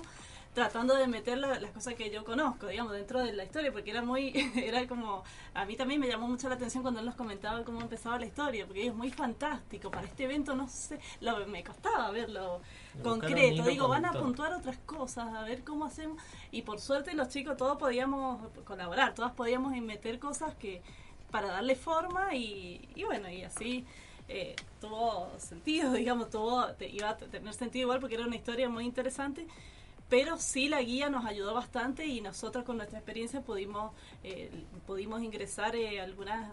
tratando 0.57 0.95
de 0.97 1.07
meter 1.07 1.37
la- 1.37 1.61
las 1.61 1.71
cosas 1.71 1.95
que 1.95 2.11
yo 2.11 2.25
conozco, 2.25 2.67
digamos, 2.67 2.95
dentro 2.95 3.23
de 3.23 3.35
la 3.35 3.45
historia, 3.45 3.71
porque 3.73 3.91
era 3.91 4.03
muy, 4.03 4.33
era 4.57 4.89
como, 4.89 5.23
a 5.55 5.67
mí 5.67 5.77
también 5.77 6.01
me 6.01 6.09
llamó 6.09 6.29
mucho 6.29 6.49
la 6.49 6.55
atención 6.55 6.83
cuando 6.83 7.01
él 7.01 7.07
nos 7.07 7.15
comentaba 7.15 7.63
cómo 7.63 7.83
empezaba 7.83 8.19
la 8.19 8.25
historia, 8.27 8.65
porque 8.67 8.87
es 8.87 8.95
muy 8.95 9.11
fantástico, 9.11 9.91
para 9.91 10.07
este 10.07 10.25
evento 10.25 10.55
no 10.57 10.67
sé, 10.69 10.99
lo, 11.21 11.47
me 11.47 11.63
costaba 11.63 12.11
verlo 12.11 12.63
un 12.95 13.03
concreto, 13.03 13.67
digo, 13.67 13.87
van 13.89 14.07
a 14.07 14.17
puntuar 14.17 14.55
otras 14.55 14.79
cosas, 14.87 15.35
a 15.35 15.43
ver 15.43 15.63
cómo 15.63 15.85
hacemos, 15.85 16.23
y 16.51 16.63
por 16.63 16.81
suerte 16.81 17.13
los 17.15 17.29
chicos 17.29 17.59
todos 17.59 17.77
podíamos 17.77 18.41
colaborar, 18.65 19.15
todas 19.15 19.33
podíamos 19.33 19.73
meter 19.83 20.19
cosas 20.19 20.55
que, 20.55 20.83
para 21.31 21.49
darle 21.49 21.77
forma 21.77 22.35
y, 22.35 22.89
y 22.95 23.05
bueno, 23.05 23.29
y 23.31 23.43
así 23.43 23.85
eh, 24.29 24.57
tuvo 24.81 25.31
sentido, 25.39 25.93
digamos, 26.03 26.31
tuvo, 26.31 26.67
te- 26.79 26.89
iba 26.89 27.11
a 27.11 27.17
tener 27.19 27.53
sentido 27.53 27.83
igual 27.85 28.01
porque 28.01 28.15
era 28.15 28.27
una 28.27 28.37
historia 28.37 28.69
muy 28.71 28.85
interesante, 28.87 29.47
pero 30.09 30.39
sí 30.39 30.69
la 30.69 30.83
guía 30.83 31.11
nos 31.11 31.25
ayudó 31.25 31.55
bastante 31.55 32.07
y 32.07 32.21
nosotros 32.21 32.65
con 32.65 32.77
nuestra 32.77 32.99
experiencia 32.99 33.41
pudimos, 33.41 33.93
eh, 34.23 34.51
pudimos 34.87 35.23
ingresar 35.23 35.75
eh, 35.77 36.01
algunas 36.01 36.51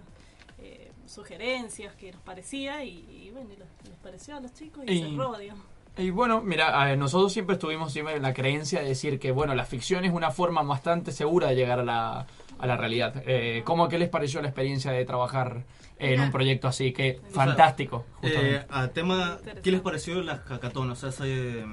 eh, 0.60 0.92
sugerencias 1.06 1.96
que 1.96 2.12
nos 2.12 2.22
parecía 2.22 2.84
y, 2.84 3.06
y 3.10 3.32
bueno, 3.32 3.50
y 3.54 3.58
les, 3.58 3.68
les 3.90 3.98
pareció 4.00 4.38
a 4.38 4.40
los 4.40 4.54
chicos 4.54 4.84
y, 4.88 4.92
Y- 4.94 5.02
cerró, 5.12 5.38
digamos. 5.38 5.66
Y 5.96 6.10
bueno, 6.10 6.42
mira, 6.42 6.92
eh, 6.92 6.98
nosotros 6.98 7.32
siempre 7.32 7.54
estuvimos 7.54 7.94
siempre 7.94 8.16
en 8.16 8.24
la 8.24 8.34
creencia 8.34 8.82
de 8.82 8.88
decir 8.88 9.20
que, 9.20 9.32
bueno, 9.32 9.54
la 9.54 9.64
ficción 9.64 10.04
es 10.06 10.12
una 10.12 10.32
forma 10.32 10.64
bastante 10.64 11.12
segura 11.12 11.50
de 11.50 11.56
llegar 11.56 11.82
a 11.82 11.84
la, 11.84 12.26
a 12.58 12.66
la 12.66 12.78
realidad. 12.78 13.22
Eh, 13.28 13.62
¿Cómo 13.64 13.88
que 13.88 14.00
les 14.00 14.10
pareció 14.10 14.42
la 14.42 14.48
experiencia 14.48 14.90
de 14.92 15.06
trabajar 15.06 15.66
en 16.00 16.20
un 16.20 16.32
proyecto 16.32 16.68
así? 16.68 16.94
Que 16.94 17.22
fantástico. 17.30 18.06
Eh, 18.24 18.66
a 18.72 18.88
tema, 18.88 19.38
¿qué 19.62 19.70
les 19.70 19.82
pareció 19.82 20.20
las? 20.24 20.40
O 20.50 20.96
sea, 20.96 21.10
ese, 21.10 21.64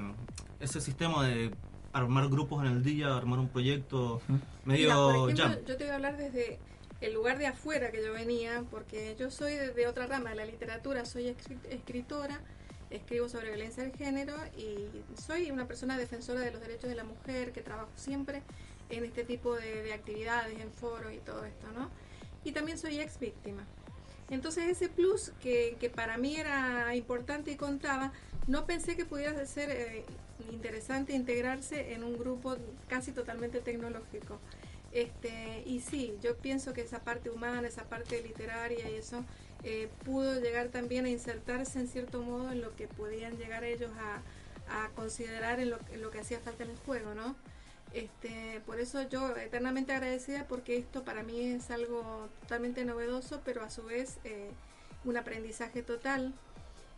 ese 0.59 0.81
sistema 0.81 1.25
de 1.25 1.49
armar 1.93 2.29
grupos 2.29 2.65
en 2.65 2.71
el 2.71 2.83
día, 2.83 3.15
armar 3.15 3.39
un 3.39 3.49
proyecto 3.49 4.21
medio 4.65 4.83
Mira, 4.87 4.95
por 4.95 5.15
ejemplo, 5.31 5.45
jam. 5.45 5.65
yo 5.65 5.77
te 5.77 5.83
voy 5.83 5.91
a 5.91 5.95
hablar 5.95 6.17
desde 6.17 6.59
el 7.01 7.13
lugar 7.13 7.37
de 7.37 7.47
afuera 7.47 7.91
que 7.91 8.03
yo 8.03 8.13
venía, 8.13 8.63
porque 8.69 9.15
yo 9.19 9.31
soy 9.31 9.53
de, 9.55 9.71
de 9.73 9.87
otra 9.87 10.05
rama 10.07 10.29
de 10.29 10.35
la 10.35 10.45
literatura, 10.45 11.05
soy 11.05 11.25
escri- 11.25 11.57
escritora, 11.69 12.39
escribo 12.89 13.27
sobre 13.29 13.49
violencia 13.49 13.83
de 13.83 13.91
género 13.91 14.35
y 14.57 14.75
soy 15.19 15.49
una 15.49 15.65
persona 15.67 15.97
defensora 15.97 16.41
de 16.41 16.51
los 16.51 16.61
derechos 16.61 16.89
de 16.89 16.95
la 16.95 17.03
mujer 17.03 17.51
que 17.53 17.61
trabajo 17.61 17.89
siempre 17.95 18.41
en 18.89 19.05
este 19.05 19.23
tipo 19.23 19.55
de, 19.55 19.81
de 19.83 19.93
actividades, 19.93 20.59
en 20.59 20.71
foros 20.71 21.13
y 21.13 21.17
todo 21.19 21.45
esto, 21.45 21.67
¿no? 21.75 21.89
Y 22.43 22.51
también 22.51 22.77
soy 22.77 22.99
ex 22.99 23.19
víctima. 23.19 23.63
Entonces 24.29 24.65
ese 24.69 24.87
plus 24.89 25.31
que, 25.41 25.75
que 25.79 25.89
para 25.89 26.17
mí 26.17 26.35
era 26.35 26.93
importante 26.95 27.51
y 27.51 27.55
contaba, 27.55 28.11
no 28.47 28.65
pensé 28.65 28.95
que 28.95 29.05
pudiera 29.05 29.45
ser 29.45 29.69
eh, 29.71 30.05
interesante 30.51 31.13
integrarse 31.13 31.93
en 31.93 32.03
un 32.03 32.17
grupo 32.17 32.57
casi 32.87 33.11
totalmente 33.11 33.59
tecnológico. 33.59 34.39
Este, 34.91 35.63
y 35.65 35.79
sí, 35.79 36.17
yo 36.21 36.35
pienso 36.37 36.73
que 36.73 36.81
esa 36.81 36.99
parte 36.99 37.29
humana, 37.29 37.67
esa 37.67 37.83
parte 37.83 38.21
literaria 38.21 38.89
y 38.89 38.95
eso 38.95 39.23
eh, 39.63 39.89
pudo 40.03 40.39
llegar 40.41 40.67
también 40.67 41.05
a 41.05 41.09
insertarse 41.09 41.79
en 41.79 41.87
cierto 41.87 42.21
modo 42.21 42.51
en 42.51 42.61
lo 42.61 42.75
que 42.75 42.87
podían 42.87 43.37
llegar 43.37 43.63
ellos 43.63 43.91
a, 43.99 44.21
considerar 44.95 45.59
en 45.59 45.69
lo, 45.69 45.77
en 45.91 46.01
lo 46.01 46.11
que 46.11 46.19
hacía 46.19 46.39
falta 46.39 46.63
en 46.63 46.69
el 46.69 46.77
juego, 46.77 47.13
¿no? 47.13 47.35
Este, 47.93 48.61
por 48.65 48.79
eso 48.79 49.01
yo 49.09 49.35
eternamente 49.35 49.91
agradecida 49.91 50.45
porque 50.47 50.77
esto 50.77 51.03
para 51.03 51.23
mí 51.23 51.41
es 51.41 51.71
algo 51.71 52.29
totalmente 52.41 52.85
novedoso, 52.85 53.41
pero 53.43 53.63
a 53.63 53.69
su 53.69 53.83
vez 53.83 54.17
eh, 54.23 54.49
un 55.03 55.17
aprendizaje 55.17 55.81
total. 55.83 56.33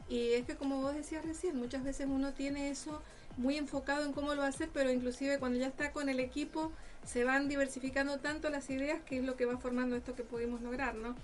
Y 0.09 0.33
es 0.33 0.45
que 0.45 0.55
como 0.55 0.81
vos 0.81 0.93
decías 0.93 1.25
recién, 1.25 1.57
muchas 1.57 1.83
veces 1.83 2.07
uno 2.09 2.33
tiene 2.33 2.69
eso 2.69 3.01
muy 3.37 3.57
enfocado 3.57 4.05
en 4.05 4.13
cómo 4.13 4.35
lo 4.35 4.43
hacer, 4.43 4.69
pero 4.73 4.91
inclusive 4.91 5.39
cuando 5.39 5.59
ya 5.59 5.67
está 5.67 5.91
con 5.91 6.09
el 6.09 6.19
equipo 6.19 6.71
se 7.05 7.23
van 7.23 7.49
diversificando 7.49 8.19
tanto 8.19 8.49
las 8.49 8.69
ideas 8.69 9.01
que 9.01 9.17
es 9.17 9.23
lo 9.23 9.35
que 9.35 9.45
va 9.45 9.57
formando 9.57 9.95
esto 9.95 10.15
que 10.15 10.23
pudimos 10.23 10.61
lograr, 10.61 10.95
¿no? 10.95 11.15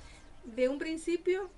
De 0.44 0.70
un 0.70 0.80
principio 0.80 1.50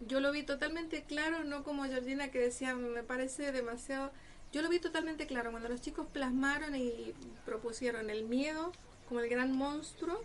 yo 0.00 0.20
lo 0.20 0.32
vi 0.32 0.42
totalmente 0.42 1.02
claro, 1.02 1.44
no 1.44 1.62
como 1.62 1.84
Georgina 1.84 2.30
que 2.30 2.38
decía, 2.38 2.74
me 2.74 3.02
parece 3.02 3.52
demasiado... 3.52 4.10
Yo 4.52 4.62
lo 4.62 4.68
vi 4.68 4.80
totalmente 4.80 5.26
claro 5.26 5.50
cuando 5.50 5.68
los 5.68 5.80
chicos 5.80 6.06
plasmaron 6.12 6.74
y 6.74 7.14
propusieron 7.44 8.10
el 8.10 8.24
miedo 8.24 8.72
como 9.08 9.20
el 9.20 9.28
gran 9.28 9.52
monstruo, 9.52 10.20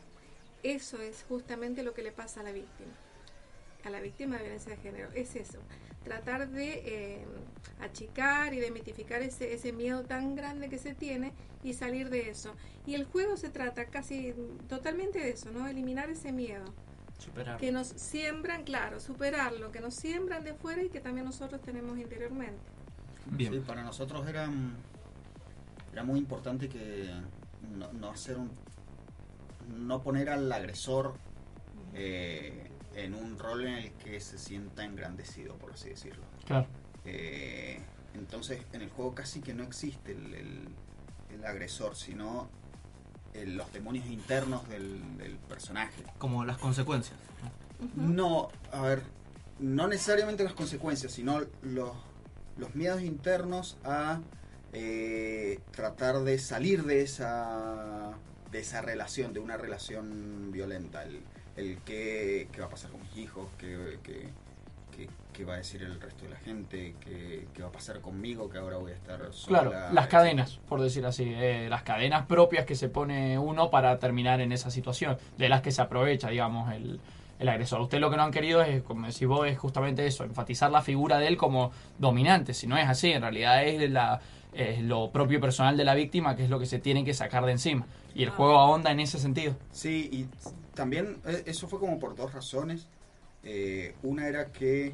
eso 0.64 1.00
es 1.02 1.26
justamente 1.28 1.84
lo 1.84 1.94
que 1.94 2.02
le 2.02 2.12
pasa 2.12 2.40
a 2.40 2.44
la 2.44 2.52
víctima, 2.52 2.92
a 3.86 3.90
la 3.90 4.02
víctima 4.02 4.36
de 4.36 4.44
violencia 4.44 4.72
de 4.72 4.78
género, 4.78 5.10
es 5.14 5.36
eso, 5.36 5.60
tratar 6.04 6.50
de 6.50 6.74
eh, 6.86 7.26
achicar 7.82 8.54
y 8.54 8.60
de 8.60 8.72
mitificar 8.72 9.22
ese, 9.22 9.54
ese 9.54 9.72
miedo 9.72 10.04
tan 10.04 10.36
grande 10.36 10.70
que 10.70 10.78
se 10.78 10.94
tiene 10.94 11.34
y 11.64 11.74
salir 11.74 12.10
de 12.10 12.30
eso. 12.30 12.56
Y 12.86 12.96
el 12.96 13.06
juego 13.06 13.38
se 13.38 13.50
trata 13.50 13.86
casi 13.86 14.34
totalmente 14.68 15.20
de 15.20 15.30
eso, 15.30 15.52
¿no? 15.52 15.68
Eliminar 15.68 16.10
ese 16.10 16.32
miedo 16.32 16.66
Superar. 17.18 17.58
que 17.58 17.72
nos 17.72 17.88
siembran, 17.88 18.64
claro, 18.64 19.00
superarlo, 19.00 19.72
que 19.72 19.80
nos 19.80 19.96
siembran 19.96 20.44
de 20.44 20.54
fuera 20.54 20.84
y 20.84 20.90
que 20.90 21.00
también 21.00 21.26
nosotros 21.26 21.62
tenemos 21.62 21.98
interiormente. 21.98 22.62
Sí, 23.38 23.50
para 23.66 23.84
nosotros 23.84 24.28
era, 24.28 24.48
mm, 24.48 24.76
era 25.94 26.04
muy 26.04 26.20
importante 26.20 26.70
que 26.70 27.10
no, 27.78 27.92
no 27.94 28.10
hacer 28.10 28.38
un 28.38 28.52
no 29.68 30.02
poner 30.04 30.30
al 30.30 30.52
agresor 30.52 31.16
eh, 31.94 32.70
en 32.96 33.14
un 33.14 33.38
rol 33.38 33.66
en 33.68 33.74
el 33.76 33.92
que 33.94 34.20
se 34.22 34.38
sienta 34.38 34.84
engrandecido, 34.86 35.56
por 35.56 35.74
así 35.74 35.90
decirlo. 35.90 36.24
Claro. 36.46 36.66
Eh, 37.06 37.80
entonces, 38.14 38.62
en 38.74 38.82
el 38.82 38.90
juego 38.90 39.14
casi 39.14 39.42
que 39.42 39.54
no 39.54 39.64
existe 39.64 40.12
el, 40.14 40.34
el- 40.34 40.68
el 41.34 41.46
agresor, 41.46 41.96
sino 41.96 42.48
el- 43.34 43.58
los 43.58 43.72
demonios 43.74 44.06
internos 44.08 44.68
del, 44.70 45.18
del 45.18 45.36
personaje. 45.38 46.02
Como 46.18 46.46
las 46.46 46.58
consecuencias. 46.58 47.18
No, 47.96 48.48
a 48.72 48.82
ver, 48.82 49.02
no 49.60 49.88
necesariamente 49.88 50.44
las 50.46 50.54
consecuencias, 50.54 51.12
sino 51.12 51.42
los, 51.62 51.92
los 52.58 52.74
miedos 52.76 53.02
internos 53.02 53.78
a 53.84 54.22
eh, 54.72 55.60
tratar 55.72 56.22
de 56.24 56.40
salir 56.40 56.84
de 56.84 57.02
esa, 57.02 58.14
de 58.52 58.60
esa 58.60 58.82
relación, 58.82 59.34
de 59.34 59.40
una 59.42 59.58
relación 59.58 60.52
violenta. 60.54 61.04
El, 61.04 61.22
el 61.58 61.78
qué, 61.86 62.48
qué 62.52 62.60
va 62.62 62.68
a 62.68 62.70
pasar 62.70 62.92
con 62.92 63.02
mis 63.02 63.18
hijos, 63.18 63.48
qué, 63.58 64.00
qué- 64.04 64.30
qué- 64.96 65.10
qué 65.34 65.46
va 65.46 65.56
a 65.56 65.58
decir 65.58 65.82
el 65.84 66.00
resto 66.00 66.24
de 66.24 66.30
la 66.32 66.38
gente, 66.38 66.96
qué, 67.02 67.46
qué 67.54 67.62
va 67.62 67.68
a 67.68 67.72
pasar 67.72 68.00
conmigo, 68.02 68.50
que 68.50 68.58
ahora 68.58 68.78
voy 68.78 68.92
a 68.92 68.96
estar 68.96 69.20
sola. 69.34 69.62
Claro, 69.62 69.94
las 69.94 70.08
cadenas, 70.08 70.60
por 70.70 70.82
decir 70.82 71.06
así, 71.06 71.24
eh, 71.36 71.68
las 71.70 71.84
cadenas 71.84 72.26
propias 72.26 72.66
que 72.66 72.76
se 72.76 72.88
pone 72.90 73.38
uno 73.38 73.70
para 73.70 74.00
terminar 74.00 74.40
en 74.42 74.52
esa 74.52 74.70
situación, 74.72 75.18
de 75.38 75.50
las 75.50 75.62
que 75.62 75.72
se 75.72 75.82
aprovecha, 75.82 76.30
digamos, 76.30 76.72
el, 76.74 77.00
el 77.40 77.50
agresor. 77.50 77.82
Usted 77.82 78.00
lo 78.00 78.10
que 78.10 78.16
no 78.18 78.24
han 78.24 78.32
querido 78.32 78.62
es, 78.62 78.82
como 78.84 79.08
decís 79.08 79.28
vos, 79.28 79.46
es 79.48 79.58
justamente 79.58 80.06
eso, 80.08 80.24
enfatizar 80.24 80.72
la 80.72 80.82
figura 80.82 81.18
de 81.20 81.28
él 81.28 81.36
como 81.38 81.72
dominante, 82.00 82.54
si 82.54 82.66
no 82.68 82.78
es 82.78 82.88
así, 82.88 83.12
en 83.12 83.22
realidad 83.22 83.66
es, 83.66 83.90
la, 83.92 84.22
es 84.54 84.82
lo 84.82 85.12
propio 85.12 85.42
personal 85.42 85.76
de 85.76 85.84
la 85.84 85.96
víctima 85.96 86.38
que 86.38 86.46
es 86.46 86.50
lo 86.50 86.60
que 86.60 86.66
se 86.66 86.80
tiene 86.80 87.04
que 87.04 87.14
sacar 87.14 87.46
de 87.46 87.52
encima. 87.52 87.86
Y 88.14 88.24
el 88.24 88.30
juego 88.30 88.58
ahonda 88.58 88.92
en 88.92 89.02
ese 89.02 89.20
sentido. 89.20 89.56
Sí, 89.74 90.10
y 90.14 90.28
también 90.76 91.18
eh, 91.26 91.44
eso 91.46 91.68
fue 91.68 91.80
como 91.80 91.98
por 92.00 92.16
dos 92.16 92.34
razones. 92.34 92.88
Eh, 93.44 93.96
una 94.04 94.28
era 94.28 94.52
que 94.52 94.94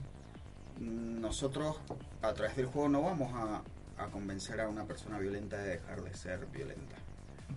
nosotros 0.79 1.77
a 2.21 2.33
través 2.33 2.55
del 2.55 2.65
juego 2.67 2.89
no 2.89 3.01
vamos 3.01 3.33
a, 3.33 3.61
a 4.01 4.07
convencer 4.07 4.61
a 4.61 4.69
una 4.69 4.85
persona 4.85 5.19
violenta 5.19 5.57
de 5.57 5.71
dejar 5.71 6.01
de 6.03 6.13
ser 6.13 6.45
violenta. 6.47 6.95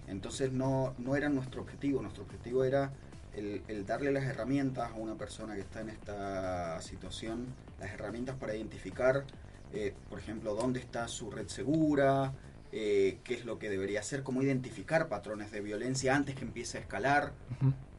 Entonces 0.08 0.52
no, 0.52 0.94
no 0.98 1.16
era 1.16 1.28
nuestro 1.28 1.62
objetivo, 1.62 2.02
nuestro 2.02 2.24
objetivo 2.24 2.64
era 2.64 2.92
el, 3.34 3.62
el 3.68 3.87
darle 3.87 4.12
las 4.12 4.24
herramientas 4.24 4.90
a 4.90 4.94
una 4.94 5.14
persona 5.14 5.54
que 5.54 5.60
está 5.60 5.80
en 5.80 5.90
esta 5.90 6.80
situación, 6.80 7.46
las 7.80 7.90
herramientas 7.92 8.37
para 8.37 8.54
identificar, 8.54 9.24
eh, 9.72 9.94
por 10.08 10.18
ejemplo, 10.18 10.54
dónde 10.54 10.80
está 10.80 11.08
su 11.08 11.30
red 11.30 11.48
segura, 11.48 12.32
eh, 12.76 13.20
qué 13.22 13.34
es 13.34 13.44
lo 13.44 13.58
que 13.60 13.70
debería 13.70 14.00
hacer, 14.00 14.24
cómo 14.24 14.42
identificar 14.42 15.08
patrones 15.08 15.52
de 15.52 15.60
violencia 15.60 16.16
antes 16.16 16.34
que 16.34 16.42
empiece 16.42 16.78
a 16.78 16.80
escalar 16.80 17.32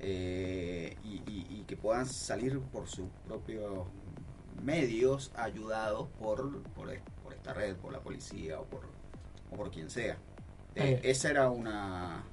eh, 0.02 0.98
y, 1.04 1.22
y- 1.32 1.48
y 1.50 1.64
que 1.66 1.78
puedan 1.78 2.06
salir 2.06 2.60
por 2.60 2.88
sus 2.90 3.08
propios 3.26 3.88
medios 4.62 5.32
ayudados 5.36 6.10
por, 6.20 6.62
por, 6.74 6.92
es- 6.92 7.02
por 7.24 7.34
esta 7.34 7.54
red, 7.54 7.78
por 7.78 7.94
la 7.94 8.02
policía 8.02 8.60
o 8.60 8.66
por, 8.66 8.82
o 9.50 9.56
por 9.56 9.72
quien 9.72 9.90
sea. 9.90 10.18
Eh, 10.76 11.00
Eh. 11.02 11.02
esa 11.04 11.30
era 11.30 11.50
una, 11.50 12.24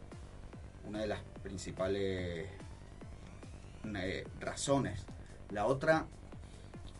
una 0.88 0.98
de 1.00 1.06
las 1.06 1.20
principales 1.44 2.48
razones. 4.40 5.04
La 5.50 5.66
otra 5.66 6.06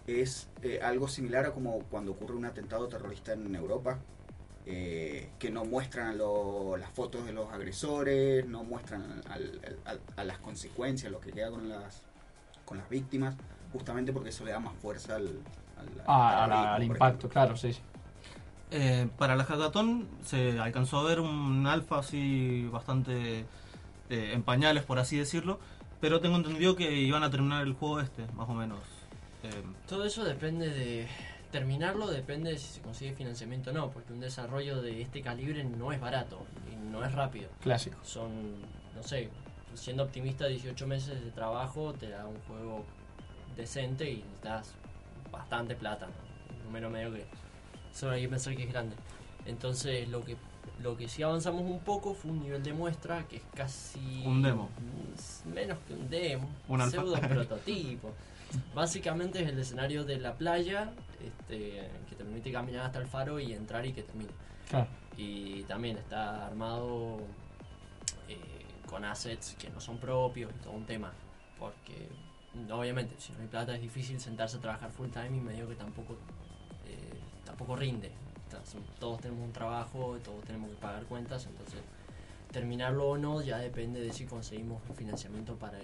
es 0.07 0.48
eh, 0.62 0.81
algo 0.83 1.09
similar 1.09 1.46
a 1.46 1.52
como 1.52 1.78
cuando 1.90 2.12
ocurre 2.12 2.35
un 2.35 2.44
atentado 2.44 2.88
terrorista 2.88 3.33
en 3.33 3.55
Europa, 3.55 3.98
eh, 4.66 5.31
que 5.38 5.51
no 5.51 5.64
muestran 5.64 6.18
lo- 6.18 6.77
las 6.77 6.90
fotos 6.90 7.25
de 7.27 7.33
los 7.33 7.51
agresores, 7.53 8.46
no 8.46 8.62
muestran 8.64 9.22
al- 9.29 9.61
al- 9.85 10.01
a 10.16 10.25
las 10.25 10.38
consecuencias, 10.38 11.11
lo 11.11 11.20
que 11.20 11.33
queda 11.33 11.51
con 11.51 11.68
las, 11.68 12.03
con 12.64 12.79
las 12.79 12.88
víctimas, 12.88 13.35
justamente 13.72 14.12
porque 14.12 14.29
eso 14.31 14.44
le 14.44 14.53
da 14.53 14.61
más 14.61 14.75
fuerza 14.81 15.16
al, 15.16 15.27
al- 15.27 16.03
Ah, 16.07 16.44
al 16.44 16.53
al- 16.53 16.59
terrorismo, 16.59 16.72
al 16.75 16.87
por 16.87 16.96
impacto, 16.96 17.29
claro, 17.29 17.57
sí. 17.57 17.72
sí. 17.72 17.81
Eh, 18.70 19.09
para 19.18 19.37
la 19.37 19.44
hackathon 19.44 20.09
se 20.25 20.59
alcanzó 20.59 21.01
a 21.01 21.05
ver 21.05 21.20
un 21.20 21.66
alfa 21.66 21.98
así 21.98 22.66
bastante 22.72 23.40
eh, 24.09 24.33
en 24.33 24.42
pañales, 24.42 24.83
por 24.85 24.98
así 24.98 25.18
decirlo, 25.18 25.59
pero 26.01 26.20
tengo 26.20 26.37
entendido 26.37 26.75
que 26.77 26.90
iban 26.92 27.22
a 27.22 27.31
terminar 27.31 27.62
el 27.66 27.75
juego 27.75 28.01
este, 28.01 28.27
más 28.35 28.48
o 28.48 28.55
menos. 28.55 28.79
Eh, 29.42 29.51
Todo 29.88 30.05
eso 30.05 30.25
depende 30.25 30.68
de 30.70 31.07
terminarlo, 31.52 32.08
depende 32.08 32.50
de 32.50 32.58
si 32.58 32.66
se 32.66 32.80
consigue 32.80 33.12
financiamiento 33.12 33.70
o 33.70 33.72
no, 33.72 33.90
porque 33.90 34.12
un 34.12 34.20
desarrollo 34.20 34.82
de 34.82 35.02
este 35.02 35.22
calibre 35.22 35.62
no 35.62 35.92
es 35.92 36.00
barato 36.00 36.44
y 36.72 36.90
no 36.90 37.04
es 37.04 37.12
rápido. 37.12 37.48
Clásico. 37.60 37.98
Son, 38.02 38.60
no 38.96 39.02
sé, 39.02 39.28
siendo 39.74 40.02
optimista, 40.02 40.46
18 40.46 40.86
meses 40.86 41.22
de 41.22 41.30
trabajo 41.30 41.92
te 41.92 42.08
da 42.08 42.26
un 42.26 42.38
juego 42.48 42.84
decente 43.56 44.10
y 44.10 44.16
necesitas 44.16 44.74
bastante 45.30 45.76
plata, 45.76 46.06
¿no? 46.06 46.56
un 46.56 46.64
número 46.64 46.90
medio 46.90 47.12
que 47.12 47.24
solo 47.94 48.12
hay 48.12 48.22
que 48.22 48.28
pensar 48.28 48.56
que 48.56 48.64
es 48.64 48.72
grande. 48.72 48.96
Entonces 49.46 50.08
lo 50.08 50.24
que 50.24 50.36
lo 50.82 50.96
que 50.96 51.08
sí 51.08 51.22
avanzamos 51.22 51.62
un 51.62 51.80
poco 51.80 52.14
fue 52.14 52.30
un 52.30 52.40
nivel 52.42 52.62
de 52.62 52.72
muestra 52.72 53.26
que 53.28 53.36
es 53.36 53.42
casi 53.54 54.22
Un 54.24 54.42
demo. 54.42 54.68
menos 55.52 55.78
que 55.86 55.94
un 55.94 56.08
demo, 56.08 56.48
Un 56.68 56.90
pseudo 56.90 57.14
prototipo. 57.28 58.12
Básicamente 58.74 59.42
es 59.42 59.48
el 59.48 59.58
escenario 59.58 60.04
de 60.04 60.18
la 60.18 60.34
playa 60.34 60.90
este, 61.26 61.88
que 62.08 62.16
te 62.16 62.24
permite 62.24 62.52
caminar 62.52 62.87
hasta 62.87 62.98
el 62.98 63.06
faro 63.06 63.38
y 63.38 63.52
entrar 63.52 63.85
y 63.87 63.92
que 63.92 64.02
termine. 64.02 64.30
Claro. 64.68 64.88
Y 65.16 65.62
también 65.64 65.98
está 65.98 66.46
armado 66.46 67.18
eh, 68.28 68.64
con 68.88 69.04
assets 69.04 69.54
que 69.58 69.70
no 69.70 69.80
son 69.80 69.98
propios 69.98 70.52
y 70.54 70.62
todo 70.62 70.72
un 70.72 70.87
tema. 70.87 71.12
Porque 71.58 72.08
obviamente 72.70 73.14
si 73.18 73.32
no 73.32 73.40
hay 73.40 73.46
plata 73.46 73.74
es 73.74 73.80
difícil 73.80 74.20
sentarse 74.20 74.56
a 74.56 74.61
trabajar 74.61 74.90
full 74.90 75.08
time 75.08 75.37
y 75.37 75.40
medio 75.40 75.68
que 75.68 75.74
tampoco, 75.74 76.14
eh, 76.87 77.20
tampoco 77.44 77.76
rinde. 77.76 78.11
Entonces, 78.44 78.80
todos 78.98 79.20
tenemos 79.20 79.44
un 79.44 79.52
trabajo, 79.52 80.18
todos 80.22 80.44
tenemos 80.44 80.70
que 80.70 80.76
pagar 80.76 81.04
cuentas, 81.04 81.46
entonces 81.46 81.80
terminarlo 82.50 83.08
o 83.08 83.18
no 83.18 83.40
ya 83.40 83.58
depende 83.58 84.00
de 84.00 84.12
si 84.12 84.26
conseguimos 84.26 84.82
un 84.88 84.94
financiamiento 84.94 85.56
para 85.56 85.78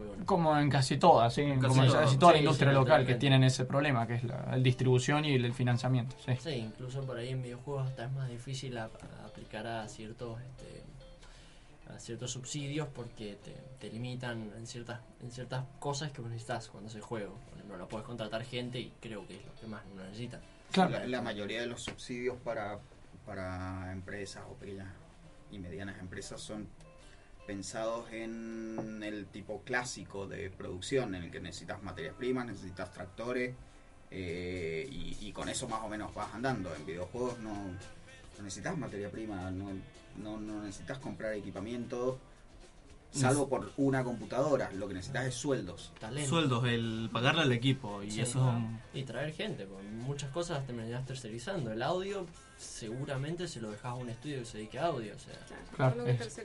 juego. 0.00 0.16
¿no? 0.16 0.26
Como 0.26 0.56
en 0.58 0.70
casi 0.70 0.96
todas, 0.98 1.32
¿sí? 1.34 1.44
Casi 1.44 1.68
como 1.68 1.82
en 1.82 1.88
todo. 1.90 2.00
casi 2.00 2.16
toda 2.18 2.32
la 2.32 2.38
Sí, 2.38 2.44
industria 2.44 2.70
sí, 2.70 2.74
local 2.74 3.06
que 3.06 3.14
tienen 3.16 3.44
ese 3.44 3.64
problema, 3.64 4.06
que 4.06 4.14
es 4.14 4.24
la, 4.24 4.46
la 4.50 4.56
distribución 4.58 5.24
y 5.24 5.34
el 5.34 5.52
financiamiento. 5.54 6.16
Sí. 6.24 6.32
Sí, 6.40 6.50
incluso 6.50 7.02
por 7.02 7.16
ahí 7.16 7.28
en 7.30 7.42
videojuegos 7.42 7.88
hasta 7.88 8.04
es 8.06 8.12
más 8.12 8.28
difícil 8.28 8.76
a- 8.78 8.84
a 8.84 9.26
aplicar 9.26 9.66
a 9.66 9.86
ciertos 9.88 10.40
este, 10.40 10.82
a 11.94 11.98
ciertos 11.98 12.30
subsidios 12.30 12.86
porque 12.88 13.36
te, 13.44 13.52
te 13.80 13.90
limitan 13.92 14.52
en 14.56 14.66
ciertas 14.66 15.00
en 15.22 15.30
ciertas 15.32 15.64
cosas 15.78 16.12
que 16.12 16.22
necesitas 16.22 16.68
cuando 16.68 16.88
haces 16.88 17.02
juego. 17.02 17.34
Por 17.48 17.54
ejemplo, 17.58 17.76
no 17.78 17.88
puedes 17.88 18.06
contratar 18.06 18.44
gente 18.44 18.78
y 18.80 18.92
creo 19.00 19.26
que 19.26 19.36
es 19.36 19.44
lo 19.46 19.54
que 19.60 19.66
más 19.66 19.82
uno 19.92 20.04
necesita. 20.04 20.40
La, 20.76 21.04
la 21.06 21.20
mayoría 21.20 21.60
de 21.60 21.66
los 21.66 21.82
subsidios 21.82 22.36
para, 22.44 22.78
para 23.26 23.90
empresas 23.92 24.44
o 24.48 24.54
pequeñas 24.54 24.86
y 25.50 25.58
medianas 25.58 25.98
empresas 25.98 26.40
son 26.40 26.68
pensados 27.54 28.04
en 28.12 29.02
el 29.02 29.26
tipo 29.26 29.62
clásico 29.64 30.28
de 30.28 30.50
producción, 30.50 31.16
en 31.16 31.24
el 31.24 31.30
que 31.32 31.40
necesitas 31.40 31.82
materias 31.82 32.14
primas, 32.16 32.46
necesitas 32.46 32.92
tractores 32.92 33.56
eh, 34.12 34.86
y, 34.88 35.16
y 35.20 35.32
con 35.32 35.48
eso 35.48 35.68
más 35.68 35.82
o 35.82 35.88
menos 35.88 36.14
vas 36.14 36.32
andando. 36.32 36.72
En 36.76 36.86
videojuegos 36.86 37.40
no, 37.40 37.52
no 37.56 38.42
necesitas 38.44 38.78
materia 38.78 39.10
prima, 39.10 39.50
no, 39.50 39.70
no, 40.18 40.38
no 40.38 40.62
necesitas 40.62 40.98
comprar 40.98 41.34
equipamiento, 41.34 42.20
salvo 43.10 43.48
por 43.48 43.72
una 43.78 44.04
computadora. 44.04 44.70
Lo 44.72 44.86
que 44.86 44.94
necesitas 44.94 45.26
es 45.26 45.34
sueldos. 45.34 45.92
Sueldos, 46.28 46.64
el 46.68 47.10
pagarle 47.12 47.42
al 47.42 47.50
equipo 47.52 48.00
y 48.04 48.12
Sí. 48.12 48.20
eso 48.20 48.54
Y 48.94 49.02
traer 49.02 49.32
gente, 49.34 49.66
porque 49.66 49.88
muchas 49.88 50.30
cosas 50.30 50.58
las 50.58 50.66
terminarás 50.66 51.04
tercerizando. 51.04 51.72
El 51.72 51.82
audio 51.82 52.26
seguramente 52.58 53.48
se 53.48 53.60
lo 53.60 53.72
dejas 53.72 53.86
a 53.86 53.94
un 53.94 54.08
estudio 54.08 54.38
que 54.38 54.44
se 54.44 54.58
dedique 54.58 54.78
a 54.78 54.86
audio, 54.86 55.16
o 55.16 55.18
sea. 55.18 55.34
Claro, 55.74 56.06
es- 56.06 56.38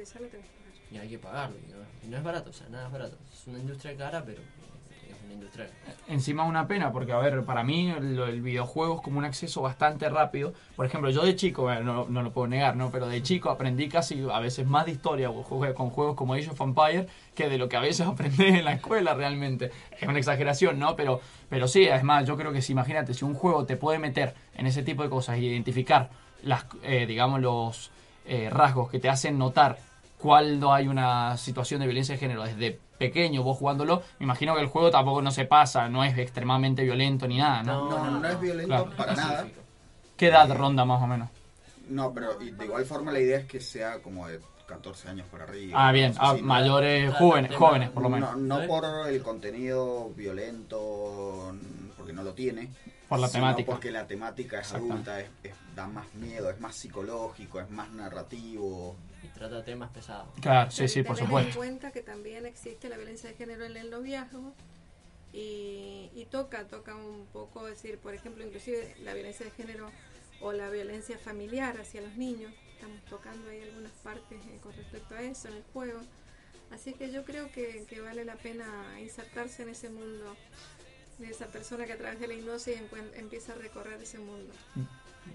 Y 0.92 0.98
hay 0.98 1.10
que 1.10 1.20
pagarlo, 1.20 1.58
y 2.04 2.08
no, 2.08 2.18
es 2.18 2.24
barato, 2.24 2.50
o 2.52 2.54
sea, 2.54 2.70
nada 2.70 2.88
es 2.88 2.92
barato. 2.92 3.18
Es 3.34 3.48
una 3.48 3.60
industria 3.60 3.96
cara, 3.98 4.24
pero 4.24 4.42
es 4.42 5.24
una 5.24 5.34
industria 5.34 5.68
Encima 6.08 6.44
una 6.44 6.68
pena, 6.68 6.92
porque 6.92 7.12
a 7.12 7.18
ver, 7.18 7.44
para 7.44 7.64
mí 7.64 7.90
el, 7.90 8.20
el 8.20 8.42
videojuego 8.42 8.96
es 8.96 9.02
como 9.02 9.18
un 9.18 9.26
acceso 9.26 9.62
bastante 9.62 10.08
rápido. 10.10 10.54
Por 10.76 10.86
ejemplo, 10.86 11.10
yo 11.10 11.26
de 11.26 11.36
chico, 11.36 11.74
no, 11.82 12.06
no 12.08 12.22
lo 12.22 12.32
puedo 12.32 12.48
negar, 12.48 12.76
¿no? 12.76 12.92
Pero 12.92 13.08
de 13.08 13.24
chico 13.24 13.50
aprendí 13.50 13.90
casi 13.90 14.24
a 14.32 14.40
veces 14.40 14.68
más 14.68 14.86
de 14.86 14.92
historia 14.92 15.30
con 15.74 15.90
juegos 15.90 16.16
como 16.16 16.36
Age 16.36 16.52
of 16.52 16.62
Empire 16.62 17.08
que 17.34 17.50
de 17.50 17.58
lo 17.58 17.68
que 17.68 17.78
a 17.78 17.82
veces 17.82 18.06
aprendí 18.08 18.46
en 18.46 18.66
la 18.66 18.74
escuela 18.74 19.14
realmente. 19.16 19.72
Es 20.00 20.08
una 20.08 20.20
exageración, 20.20 20.78
¿no? 20.78 20.96
Pero, 20.96 21.22
pero 21.50 21.68
sí, 21.68 21.90
además 21.90 22.28
yo 22.28 22.38
creo 22.38 22.52
que 22.52 22.62
si 22.62 22.74
imagínate, 22.74 23.14
si 23.14 23.26
un 23.26 23.34
juego 23.34 23.66
te 23.66 23.78
puede 23.78 23.98
meter 23.98 24.36
en 24.56 24.68
ese 24.68 24.84
tipo 24.84 25.04
de 25.04 25.10
cosas 25.10 25.38
identificar 25.38 26.10
las, 26.44 26.66
eh, 26.84 27.06
digamos, 27.08 27.42
los 27.42 27.92
eh, 28.26 28.50
rasgos 28.52 28.90
que 28.90 29.00
te 29.00 29.10
hacen 29.10 29.38
notar 29.38 29.78
cuando 30.20 30.74
hay 30.74 30.88
una 30.88 31.38
situación 31.38 31.80
de 31.82 31.88
violencia 31.88 32.16
de 32.16 32.20
género 32.20 32.44
desde 32.44 32.80
pequeño 32.98 33.44
vos 33.44 33.58
jugándolo, 33.58 34.02
me 34.20 34.24
imagino 34.24 34.56
que 34.56 34.62
el 34.62 34.68
juego 34.68 34.90
tampoco 34.90 35.22
no 35.22 35.32
se 35.32 35.46
pasa, 35.46 35.90
no 35.90 36.04
es 36.04 36.18
extremadamente 36.18 36.84
violento 36.84 37.28
ni 37.28 37.38
nada, 37.38 37.62
¿no? 37.64 37.90
No, 37.90 38.06
no, 38.12 38.20
no 38.20 38.28
es 38.28 38.40
violento 38.40 38.68
Claro. 38.68 38.92
para 38.96 39.14
nada. 39.16 39.48
¿Qué 40.18 40.28
edad 40.28 40.50
ronda 40.56 40.86
más 40.86 41.02
o 41.04 41.08
menos? 41.08 41.30
No, 41.90 42.14
pero 42.14 42.42
y 42.42 42.52
de 42.52 42.66
igual 42.66 42.86
forma 42.86 43.12
la 43.12 43.20
idea 43.20 43.38
es 43.40 43.46
que 43.46 43.60
sea 43.60 44.02
como 44.02 44.28
de 44.28 44.40
14 44.66 45.10
años 45.10 45.28
por 45.30 45.42
arriba. 45.42 45.88
Ah, 45.88 45.92
bien, 45.92 46.14
ah, 46.18 46.36
mayores, 46.42 47.14
jóvenes, 47.16 47.54
jóvenes 47.56 47.90
por 47.92 48.02
lo 48.02 48.10
menos. 48.10 48.36
No, 48.38 48.60
no 48.62 48.68
por 48.68 48.86
el 49.10 49.22
contenido 49.22 50.10
violento, 50.16 51.54
porque 51.98 52.14
no 52.14 52.24
lo 52.24 52.34
tiene. 52.34 52.70
Por 53.10 53.20
la 53.20 53.28
sino 53.28 53.42
temática. 53.44 53.72
porque 53.72 53.92
la 53.92 54.08
temática 54.08 54.62
es 54.62 54.74
adulta, 54.74 55.20
es, 55.20 55.28
es- 55.44 55.54
da 55.76 55.88
más 55.88 56.12
miedo, 56.16 56.50
es 56.50 56.60
más 56.60 56.74
psicológico, 56.76 57.60
es 57.60 57.70
más 57.70 57.92
narrativo. 57.92 58.96
Y 59.26 59.38
trata 59.38 59.64
temas 59.64 59.92
pesados. 59.92 60.28
Claro, 60.42 60.72
sí, 60.72 60.88
sí, 60.88 61.04
por 61.04 61.16
tener 61.16 61.28
supuesto. 61.28 61.50
en 61.50 61.56
cuenta 61.56 61.92
que 61.92 62.02
también 62.02 62.46
existe 62.46 62.90
la 62.90 62.98
violencia 62.98 63.30
de 63.30 63.36
género 63.36 63.66
en 63.66 63.78
el 63.78 63.90
noviazgo 63.90 64.54
y, 65.34 66.10
y 66.14 66.28
toca, 66.30 66.66
toca 66.68 66.96
un 66.96 67.26
poco 67.34 67.66
decir, 67.66 67.98
por 67.98 68.14
ejemplo, 68.14 68.46
inclusive 68.46 68.96
la 69.04 69.14
violencia 69.14 69.46
de 69.46 69.52
género 69.52 69.90
o 70.42 70.52
la 70.52 70.70
violencia 70.70 71.18
familiar 71.18 71.78
hacia 71.80 72.02
los 72.02 72.16
niños. 72.16 72.54
Estamos 72.74 73.04
tocando 73.06 73.50
ahí 73.50 73.62
algunas 73.62 73.92
partes 74.04 74.40
eh, 74.48 74.60
con 74.62 74.74
respecto 74.74 75.16
a 75.16 75.22
eso 75.22 75.48
en 75.48 75.56
el 75.56 75.64
juego. 75.74 76.00
Así 76.72 76.94
que 76.94 77.12
yo 77.12 77.24
creo 77.24 77.52
que, 77.52 77.86
que 77.88 78.02
vale 78.02 78.26
la 78.26 78.36
pena 78.36 78.66
insertarse 79.00 79.64
en 79.64 79.70
ese 79.70 79.90
mundo 79.90 80.36
de 81.20 81.30
esa 81.30 81.48
persona 81.48 81.86
que 81.86 81.94
a 81.94 81.98
través 81.98 82.20
de 82.20 82.28
la 82.28 82.34
hipnosis 82.34 82.82
empieza 83.16 83.54
a 83.54 83.56
recorrer 83.56 84.02
ese 84.02 84.20
mundo. 84.20 84.54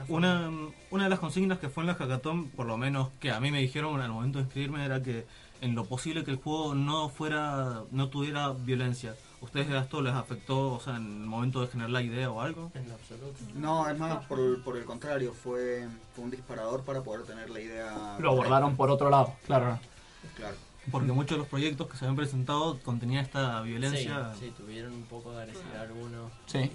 Una, 0.08 0.50
una 0.90 1.04
de 1.04 1.10
las 1.10 1.18
consignas 1.18 1.58
que 1.58 1.68
fue 1.68 1.82
en 1.82 1.88
la 1.88 1.94
hackathon, 1.94 2.48
por 2.50 2.66
lo 2.66 2.76
menos 2.76 3.08
que 3.20 3.30
a 3.30 3.40
mí 3.40 3.50
me 3.50 3.60
dijeron 3.60 4.00
al 4.00 4.10
momento 4.10 4.38
de 4.38 4.44
inscribirme, 4.44 4.84
era 4.84 5.02
que 5.02 5.26
en 5.60 5.74
lo 5.74 5.84
posible 5.84 6.24
que 6.24 6.30
el 6.30 6.38
juego 6.38 6.74
no 6.74 7.08
fuera, 7.10 7.82
no 7.90 8.08
tuviera 8.08 8.48
violencia. 8.50 9.14
¿Ustedes 9.42 9.70
esto 9.70 10.00
les 10.02 10.12
afectó, 10.14 10.72
o 10.72 10.80
sea, 10.80 10.96
en 10.96 11.22
el 11.22 11.26
momento 11.26 11.60
de 11.60 11.68
generar 11.68 11.90
la 11.90 12.02
idea 12.02 12.30
o 12.30 12.40
algo? 12.40 12.70
En 12.74 12.88
lo 12.88 12.94
absoluto. 12.94 13.38
No, 13.54 13.88
es 13.88 13.98
más, 13.98 14.24
por, 14.26 14.38
el- 14.38 14.56
por 14.58 14.76
el 14.76 14.84
contrario, 14.84 15.32
fue, 15.32 15.86
fue 16.14 16.24
un 16.24 16.30
disparador 16.30 16.82
para 16.82 17.02
poder 17.02 17.24
tener 17.26 17.48
la 17.50 17.60
idea. 17.60 18.16
Lo 18.18 18.30
abordaron 18.32 18.76
por 18.76 18.90
otro 18.90 19.10
lado, 19.10 19.34
claro. 19.46 19.78
Claro. 20.36 20.56
Porque 20.90 21.12
muchos 21.12 21.32
de 21.36 21.38
los 21.38 21.46
proyectos 21.46 21.88
que 21.88 21.96
se 21.96 22.04
habían 22.04 22.16
presentado 22.16 22.78
contenían 22.82 23.24
esta 23.24 23.60
violencia. 23.62 24.32
Sí, 24.38 24.46
sí, 24.46 24.52
tuvieron 24.56 24.92
un 24.94 25.02
poco 25.04 25.30
de 25.32 25.42
agresividad 25.42 25.82
algunos. 25.82 26.32
Sí. 26.46 26.70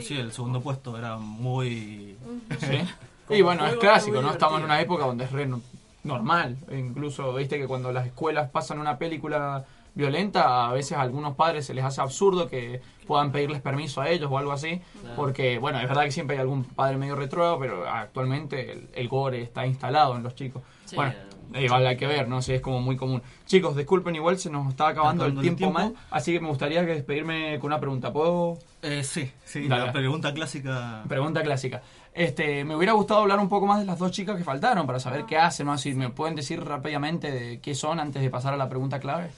Sí, 0.00 0.16
el 0.18 0.32
segundo 0.32 0.60
puesto 0.60 0.96
era 0.96 1.16
muy... 1.16 2.16
Sí. 2.60 2.80
Y 3.28 3.42
bueno, 3.42 3.66
es 3.66 3.76
clásico, 3.76 4.20
¿no? 4.20 4.30
Estamos 4.30 4.58
en 4.58 4.64
una 4.64 4.80
época 4.80 5.04
donde 5.06 5.24
es 5.24 5.32
re 5.32 5.46
no- 5.46 5.60
normal. 6.04 6.56
Incluso, 6.70 7.32
viste 7.34 7.58
que 7.58 7.66
cuando 7.66 7.92
las 7.92 8.06
escuelas 8.06 8.50
pasan 8.50 8.78
una 8.78 8.98
película 8.98 9.64
violenta, 9.94 10.68
a 10.68 10.72
veces 10.72 10.96
a 10.98 11.02
algunos 11.02 11.34
padres 11.36 11.66
se 11.66 11.74
les 11.74 11.84
hace 11.84 12.00
absurdo 12.00 12.48
que 12.48 12.80
puedan 13.06 13.30
pedirles 13.30 13.60
permiso 13.60 14.00
a 14.00 14.08
ellos 14.10 14.28
o 14.30 14.38
algo 14.38 14.52
así. 14.52 14.80
Porque, 15.16 15.58
bueno, 15.58 15.78
es 15.80 15.88
verdad 15.88 16.04
que 16.04 16.10
siempre 16.12 16.36
hay 16.36 16.40
algún 16.42 16.64
padre 16.64 16.96
medio 16.96 17.14
retrógrado, 17.14 17.58
pero 17.58 17.86
actualmente 17.88 18.72
el, 18.72 18.88
el 18.94 19.08
gore 19.08 19.42
está 19.42 19.66
instalado 19.66 20.16
en 20.16 20.22
los 20.22 20.34
chicos. 20.34 20.62
Sí, 20.86 20.96
bueno, 20.96 21.12
eh, 21.54 21.64
igual 21.64 21.86
hay 21.86 21.96
que 21.96 22.06
ver, 22.06 22.28
no 22.28 22.42
sé, 22.42 22.56
es 22.56 22.60
como 22.60 22.80
muy 22.80 22.96
común. 22.96 23.22
Chicos, 23.46 23.76
disculpen, 23.76 24.14
igual 24.14 24.38
se 24.38 24.50
nos 24.50 24.68
está 24.68 24.88
acabando 24.88 25.26
el 25.26 25.36
el 25.36 25.40
tiempo, 25.40 25.70
mal, 25.70 25.94
así 26.10 26.32
que 26.32 26.40
me 26.40 26.48
gustaría 26.48 26.84
que 26.84 26.94
despedirme 26.94 27.58
con 27.58 27.68
una 27.68 27.80
pregunta. 27.80 28.12
¿Puedo? 28.12 28.58
Eh, 28.82 29.04
sí, 29.04 29.30
sí, 29.44 29.68
Dale. 29.68 29.86
la 29.86 29.92
pregunta 29.92 30.32
clásica... 30.34 31.04
Pregunta 31.08 31.42
clásica. 31.42 31.82
Este, 32.14 32.64
me 32.64 32.76
hubiera 32.76 32.92
gustado 32.92 33.20
hablar 33.20 33.38
un 33.38 33.48
poco 33.48 33.66
más 33.66 33.80
de 33.80 33.86
las 33.86 33.98
dos 33.98 34.10
chicas 34.10 34.36
que 34.36 34.44
faltaron 34.44 34.86
para 34.86 35.00
saber 35.00 35.24
qué 35.24 35.38
hacen, 35.38 35.66
¿no? 35.66 35.78
Si 35.78 35.94
me 35.94 36.10
pueden 36.10 36.34
decir 36.34 36.62
rápidamente 36.62 37.30
de 37.30 37.60
qué 37.60 37.74
son 37.74 38.00
antes 38.00 38.22
de 38.22 38.28
pasar 38.28 38.52
a 38.52 38.56
la 38.56 38.68
pregunta 38.68 39.00
clave. 39.00 39.30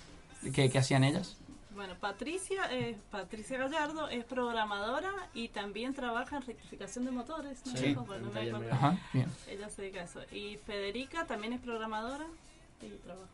¿Qué, 0.53 0.69
qué 0.71 0.79
hacían 0.79 1.05
ellas? 1.05 1.37
Bueno, 1.75 1.95
Patricia 1.99 2.65
es 2.67 2.97
Patricia 3.11 3.59
Gallardo 3.59 4.09
es 4.09 4.25
programadora 4.25 5.13
y 5.35 5.49
también 5.49 5.93
trabaja 5.95 6.37
en 6.37 6.43
rectificación 6.43 7.05
de 7.05 7.11
motores. 7.11 7.65
¿no? 7.67 7.77
Sí, 7.77 7.95
Como 7.95 8.15
no 8.17 8.39
en 8.41 8.59
me. 8.61 8.71
Ajá, 8.71 8.97
bien. 9.13 9.27
Ella 9.49 9.69
se 9.69 9.83
dedica 9.83 10.01
a 10.01 10.05
eso. 10.05 10.21
Y 10.33 10.57
Federica 10.59 11.27
también 11.27 11.53
es 11.53 11.61
programadora 11.61 12.27
y 12.81 12.89
trabaja. 12.99 13.29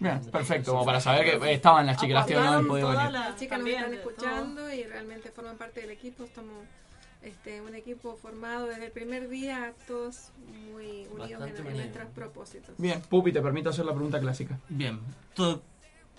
Bien, 0.00 0.20
perfecto, 0.32 0.72
como 0.72 0.84
para 0.84 1.00
saber 1.00 1.24
que 1.24 1.46
eh, 1.50 1.52
estaban 1.54 1.86
las 1.86 1.96
chicas, 1.98 2.14
las 2.14 2.26
tías 2.26 2.42
no 2.42 2.48
habían 2.50 2.66
podido 2.66 2.88
venir. 2.88 3.02
la- 3.04 3.10
Las 3.28 3.36
chicas 3.38 3.58
nos 3.60 3.68
están 3.68 3.84
todo. 3.90 3.94
escuchando 4.00 4.72
y 4.74 4.82
realmente 4.84 5.30
forman 5.30 5.56
parte 5.56 5.82
del 5.82 5.90
equipo. 5.90 6.24
Estamos 6.24 6.64
este, 7.22 7.62
un 7.62 7.74
equipo 7.76 8.16
formado 8.16 8.66
desde 8.66 8.86
el 8.86 8.92
primer 8.92 9.28
día, 9.28 9.72
todos 9.86 10.30
muy 10.72 11.06
unidos 11.06 11.30
en, 11.30 11.38
Bastante 11.38 11.60
en 11.70 11.76
nuestros 11.76 12.08
propósitos. 12.10 12.74
Bien, 12.76 13.00
Pupi, 13.02 13.32
te 13.32 13.40
permito 13.40 13.70
hacer 13.70 13.84
la 13.84 13.92
pregunta 13.94 14.18
clásica. 14.20 14.58
Bien, 14.68 14.98
todo- 15.34 15.62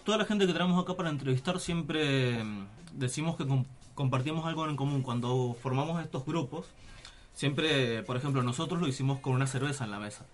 toda 0.06 0.18
la 0.20 0.26
gente 0.26 0.48
que 0.48 0.54
tenemos 0.54 0.82
acá 0.82 0.96
para 0.96 1.10
entrevistar 1.10 1.60
siempre 1.60 2.44
mm, 2.44 2.68
decimos 2.94 3.36
que 3.36 3.46
com- 3.48 3.66
compartimos 3.96 4.46
algo 4.46 4.68
en 4.70 4.76
común. 4.76 5.02
Cuando 5.02 5.56
formamos 5.62 6.02
estos 6.04 6.26
grupos, 6.26 6.68
siempre, 7.34 8.04
por 8.04 8.18
ejemplo, 8.18 8.44
nosotros 8.44 8.80
lo 8.82 8.88
hicimos 8.88 9.20
con 9.20 9.34
una 9.34 9.48
cerveza 9.48 9.84
en 9.86 9.92
la 9.92 10.00
mesa. 10.00 10.26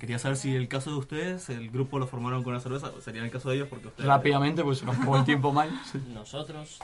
Quería 0.00 0.18
saber 0.18 0.36
si 0.36 0.54
el 0.56 0.66
caso 0.66 0.90
de 0.90 0.96
ustedes, 0.96 1.48
el 1.50 1.70
grupo 1.70 2.00
lo 2.00 2.06
formaron 2.08 2.42
con 2.42 2.52
una 2.52 2.60
cerveza, 2.60 2.90
sería 3.00 3.22
el 3.22 3.30
caso 3.30 3.48
de 3.50 3.56
ellos 3.56 3.68
porque 3.68 3.86
ustedes... 3.86 4.06
Rápidamente, 4.08 4.64
pues 4.64 4.78
se 4.78 4.84
nos 4.84 4.96
fue 4.96 5.18
el 5.18 5.24
tiempo 5.24 5.52
mal. 5.52 5.70
Sí. 5.90 5.98
Nosotros. 6.12 6.78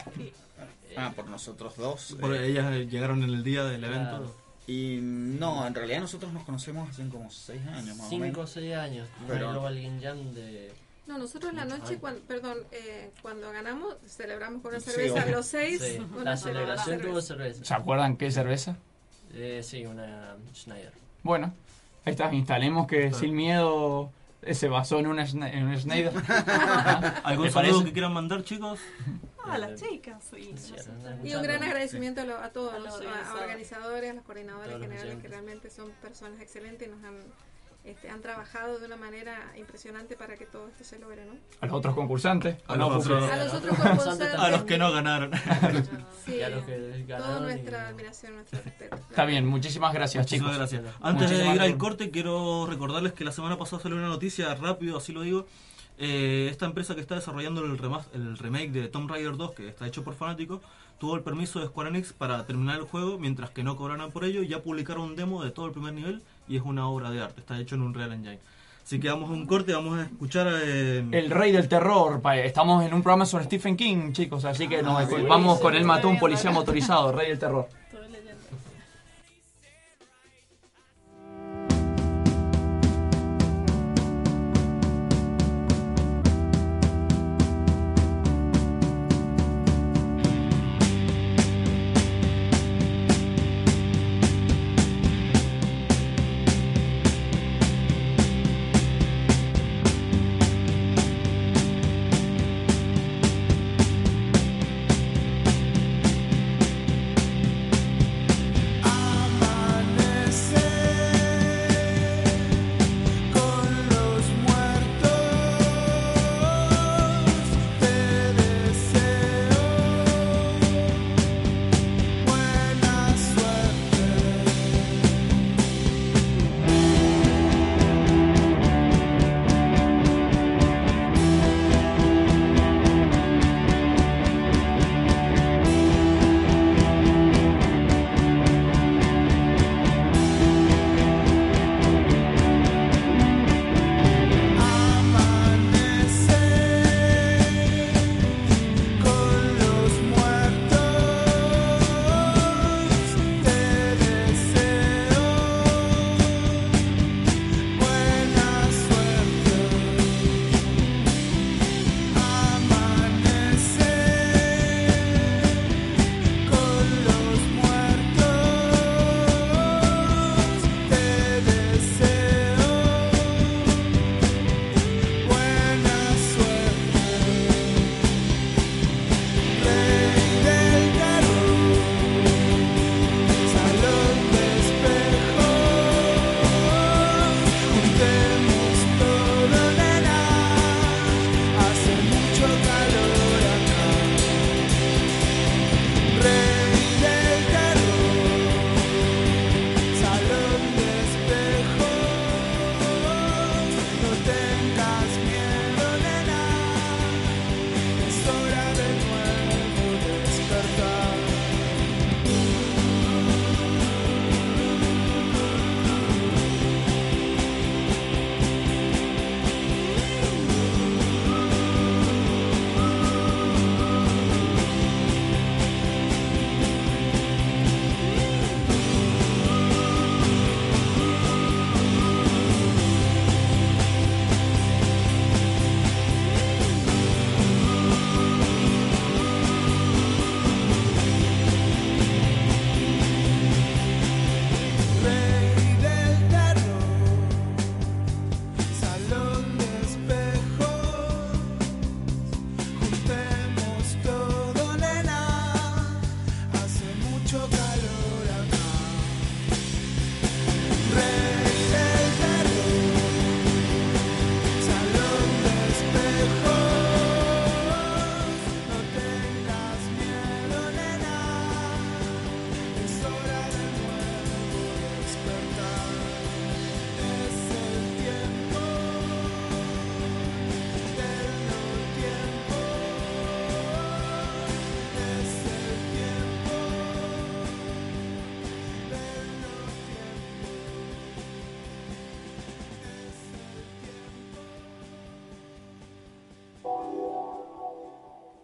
Ah, 0.97 1.13
por 1.15 1.29
nosotros 1.29 1.77
dos. 1.77 2.17
Por 2.21 2.35
eh, 2.37 2.47
ellas 2.47 2.73
llegaron 2.89 3.23
en 3.25 3.31
el 3.31 3.43
día 3.43 3.65
del 3.65 3.83
evento. 3.83 4.33
Y 4.69 5.01
no, 5.03 5.67
en 5.67 5.75
realidad 5.75 6.01
nosotros 6.01 6.33
nos 6.33 6.45
conocemos 6.45 6.89
hace 6.89 7.07
como 7.09 7.29
6 7.31 7.61
años 7.67 7.97
más 7.97 8.07
o 8.07 8.11
5 8.11 8.15
o 8.15 8.19
menos. 8.29 8.51
6 8.51 8.75
años. 8.77 9.09
Pero- 9.27 9.33
Pero... 9.35 9.51
Global 9.51 9.75
Game 9.83 10.01
Jam 10.01 10.33
de. 10.33 10.73
No, 11.07 11.19
nosotros 11.19 11.53
la 11.53 11.65
noche, 11.67 11.99
cuando, 11.99 12.21
perdón, 12.23 12.59
eh, 12.73 13.11
cuando 13.21 13.51
ganamos, 13.53 13.97
celebramos 14.07 14.63
con 14.63 14.71
una 14.71 14.81
Sí, 14.81 14.91
cerveza 14.91 15.23
obvio. 15.25 15.37
los 15.37 15.47
seis. 15.47 15.81
Sí, 15.83 15.99
una 16.15 16.25
La 16.25 16.37
celebración 16.37 17.01
tuvo 17.01 17.21
cerveza. 17.21 17.65
¿Se 17.65 17.75
acuerdan 17.75 18.17
qué 18.17 18.31
cerveza? 18.31 18.77
Eh, 19.35 19.61
sí, 19.63 19.85
una 19.85 20.37
Schneider. 20.55 20.93
Bueno, 21.23 21.53
ahí 22.07 22.13
está, 22.13 22.33
instalemos 22.33 22.87
que 22.87 23.13
Sin 23.13 23.35
Miedo 23.35 24.11
eh, 24.43 24.55
se 24.55 24.69
basó 24.69 24.99
en 24.99 25.07
una, 25.09 25.25
en 25.25 25.67
una 25.67 25.79
Schneider. 25.79 26.13
¿Algún 27.25 27.47
¿Te 27.47 27.53
saludo 27.53 27.73
parece? 27.73 27.85
que 27.85 27.93
quieran 27.93 28.13
mandar, 28.15 28.43
chicos? 28.45 28.81
Ah, 29.45 29.59
las 29.59 29.79
chicas. 29.81 30.23
Y, 30.39 30.53
no 30.53 30.57
Sí, 30.59 30.73
sé. 30.79 30.91
ahora 30.91 31.19
Y 31.23 31.35
un 31.35 31.43
gran 31.43 31.63
agradecimiento 31.63 32.23
a, 32.23 32.25
lo- 32.25 32.39
a 32.39 32.49
todos 32.51 32.73
A 32.75 32.79
los 32.79 32.99
los 32.99 33.07
a- 33.07 33.31
a 33.31 33.35
organizadores. 33.35 34.11
a 34.11 34.15
los 34.15 34.25
coordinadores 34.25 34.69
Todos 34.69 34.81
los 34.81 34.89
generales, 34.89 35.05
que 35.11 35.11
oyentes. 35.19 35.31
realmente 35.31 35.69
son 35.71 35.91
personas 36.01 36.41
excelentes 36.41 36.89
y 36.89 36.91
nos 36.91 37.05
han, 37.05 37.17
este, 37.85 38.09
han 38.09 38.21
trabajado 38.23 38.79
de 38.79 38.87
una 38.87 38.97
manera 38.97 39.53
impresionante 39.59 40.17
para 40.17 40.37
que 40.37 40.47
todo 40.47 40.69
esto 40.69 40.85
se 40.85 40.99
logre, 40.99 41.25
¿no? 41.27 41.35
A 41.61 41.67
los 41.67 41.75
otros 41.77 41.95
concursantes. 41.95 42.57
A 42.67 42.73
A 42.73 42.77
los 42.77 43.07
otros 43.55 43.79
concursantes. 43.79 44.35
A 44.39 44.51
los 44.51 44.63
que 44.65 44.79
no 44.79 44.91
ganaron. 44.91 45.31
Sí, 46.25 46.37
Y 46.37 46.43
a 46.43 46.49
los 46.49 46.65
que 46.65 47.05
toda 47.07 47.39
y- 47.39 47.43
nuestra 47.43 47.89
admiración, 47.89 48.35
nuestro 48.37 48.61
respeto. 48.63 48.97
Está 48.97 49.25
bien, 49.27 49.47
muchísimas 49.47 49.93
gracias, 49.93 50.25
Muchísimas 50.25 50.53
chicos. 50.55 50.71
gracias. 50.73 50.95
Antes 51.03 51.31
de 51.31 51.47
ir 51.55 51.61
al 51.61 51.77
corte, 51.77 52.11
quiero 52.11 52.67
recordarles 52.67 53.13
que 53.13 53.25
la 53.25 53.33
semana 53.33 53.59
pasada 53.59 53.83
salió 53.83 53.99
una 53.99 54.09
noticia, 54.09 54.55
rápido, 54.55 54.97
así 54.97 55.13
lo 55.13 55.21
digo. 55.23 55.47
Eh, 55.97 56.49
esta 56.51 56.67
empresa 56.67 56.95
que 56.97 57.01
está 57.01 57.15
desarrollando 57.15 57.65
el, 57.65 57.79
remas- 57.79 58.09
el 58.15 58.37
remake 58.39 58.73
de 58.73 58.89
Tomb 58.89 59.09
Raider 59.11 59.37
2, 59.37 59.53
que 59.53 59.69
está 59.69 59.87
hecho 59.87 60.03
por 60.03 60.15
fanáticos, 60.15 60.61
tuvo 60.99 61.15
el 61.15 61.23
permiso 61.23 61.61
de 61.61 61.67
Square 61.67 61.91
Enix 61.91 62.13
para 62.13 62.45
terminar 62.47 62.77
el 62.79 62.83
juego, 62.85 63.19
mientras 63.19 63.51
que 63.51 63.63
no 63.63 63.77
cobraran 63.77 64.11
por 64.11 64.25
ello. 64.25 64.43
y 64.43 64.49
Ya 64.49 64.61
publicaron 64.63 65.03
un 65.05 65.17
demo 65.17 65.45
de 65.45 65.51
todo 65.53 65.67
el 65.67 65.73
primer 65.73 65.93
nivel 65.95 66.23
y 66.49 66.57
es 66.57 66.63
una 66.63 66.89
obra 66.89 67.11
de 67.11 67.23
arte, 67.23 67.41
está 67.41 67.59
hecho 67.59 67.75
en 67.75 67.83
un 67.83 67.95
Real 67.95 68.13
Engine. 68.13 68.39
Así 68.85 69.01
que 69.01 69.09
vamos 69.09 69.31
a 69.31 69.33
un 69.33 69.47
corte, 69.47 69.73
vamos 69.73 69.99
a 69.99 70.03
escuchar 70.03 70.47
eh, 70.63 71.03
El 71.11 71.31
rey 71.31 71.53
del 71.53 71.69
terror. 71.69 72.21
Estamos 72.37 72.85
en 72.85 72.93
un 72.93 73.03
programa 73.03 73.25
sobre 73.25 73.45
Stephen 73.45 73.77
King, 73.79 74.13
chicos, 74.13 74.45
así 74.45 74.69
que 74.69 74.83
nos 74.83 75.09
vamos 75.27 75.59
con 75.61 75.75
él 75.75 75.85
mató 75.85 76.09
a 76.09 76.11
un 76.11 76.19
policía 76.19 76.51
motorizado, 76.51 77.11
rey 77.11 77.31
del 77.31 77.39
terror. 77.39 77.67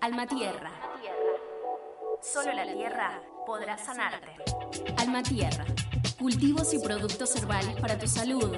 Alma 0.02 0.26
Tierra. 0.26 0.70
Solo 2.22 2.54
la 2.54 2.72
tierra 2.72 3.20
podrá 3.44 3.76
sanarte. 3.76 4.34
Alma 4.96 5.22
Tierra. 5.22 5.66
Cultivos 6.18 6.72
y 6.72 6.78
productos 6.78 7.36
herbales 7.36 7.78
para 7.78 7.98
tu 7.98 8.06
salud. 8.06 8.56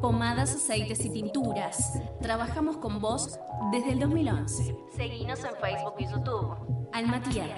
Pomadas, 0.00 0.54
aceites 0.54 1.04
y 1.04 1.10
tinturas. 1.10 1.98
Trabajamos 2.20 2.76
con 2.76 3.00
vos 3.00 3.40
desde 3.72 3.92
el 3.94 3.98
2011. 3.98 4.76
Seguinos 4.96 5.40
en 5.40 5.56
Facebook 5.56 5.94
y 5.98 6.04
YouTube. 6.04 6.88
Alma 6.92 7.20
Tierra. 7.20 7.56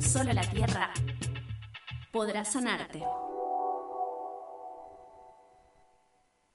Solo 0.00 0.32
la 0.32 0.42
tierra 0.42 0.90
podrá 2.10 2.44
sanarte. 2.44 3.04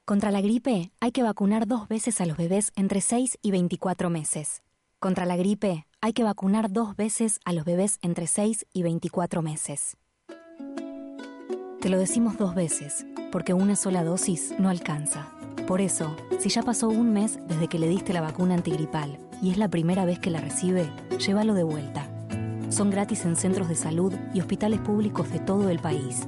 Contra 0.04 0.30
la 0.30 0.42
gripe 0.42 0.92
hay 1.00 1.12
que 1.12 1.22
vacunar 1.22 1.66
dos 1.66 1.88
veces 1.88 2.20
a 2.20 2.26
los 2.26 2.36
bebés 2.36 2.70
entre 2.76 3.00
6 3.00 3.38
y 3.40 3.50
24 3.50 4.10
meses. 4.10 4.62
Contra 5.00 5.26
la 5.26 5.36
gripe 5.36 5.86
hay 6.00 6.12
que 6.12 6.24
vacunar 6.24 6.72
dos 6.72 6.96
veces 6.96 7.38
a 7.44 7.52
los 7.52 7.64
bebés 7.64 7.98
entre 8.02 8.26
6 8.26 8.66
y 8.72 8.82
24 8.82 9.42
meses. 9.42 9.96
Te 11.80 11.88
lo 11.88 11.98
decimos 11.98 12.36
dos 12.36 12.56
veces, 12.56 13.06
porque 13.30 13.54
una 13.54 13.76
sola 13.76 14.02
dosis 14.02 14.56
no 14.58 14.68
alcanza. 14.68 15.28
Por 15.68 15.80
eso, 15.80 16.16
si 16.40 16.48
ya 16.48 16.64
pasó 16.64 16.88
un 16.88 17.12
mes 17.12 17.38
desde 17.46 17.68
que 17.68 17.78
le 17.78 17.86
diste 17.86 18.12
la 18.12 18.22
vacuna 18.22 18.54
antigripal 18.54 19.20
y 19.40 19.52
es 19.52 19.56
la 19.58 19.68
primera 19.68 20.04
vez 20.04 20.18
que 20.18 20.30
la 20.30 20.40
recibe, 20.40 20.90
llévalo 21.24 21.54
de 21.54 21.62
vuelta. 21.62 22.08
Son 22.68 22.90
gratis 22.90 23.24
en 23.24 23.36
centros 23.36 23.68
de 23.68 23.76
salud 23.76 24.12
y 24.34 24.40
hospitales 24.40 24.80
públicos 24.80 25.30
de 25.30 25.38
todo 25.38 25.68
el 25.68 25.78
país. 25.78 26.26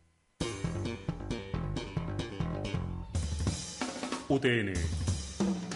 UTN. 4.29 4.71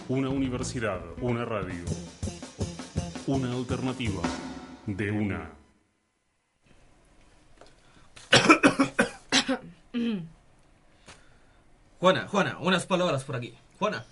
Una 0.08 0.30
universidad, 0.30 1.02
una 1.20 1.44
radio. 1.44 1.84
Una 3.28 3.52
alternativa 3.52 4.22
de 4.86 5.12
una. 5.12 5.52
Juana, 12.00 12.30
Juana, 12.30 12.58
unas 12.62 12.86
palabras 12.86 13.26
por 13.26 13.36
aquí. 13.36 13.54
Juana. 13.78 14.06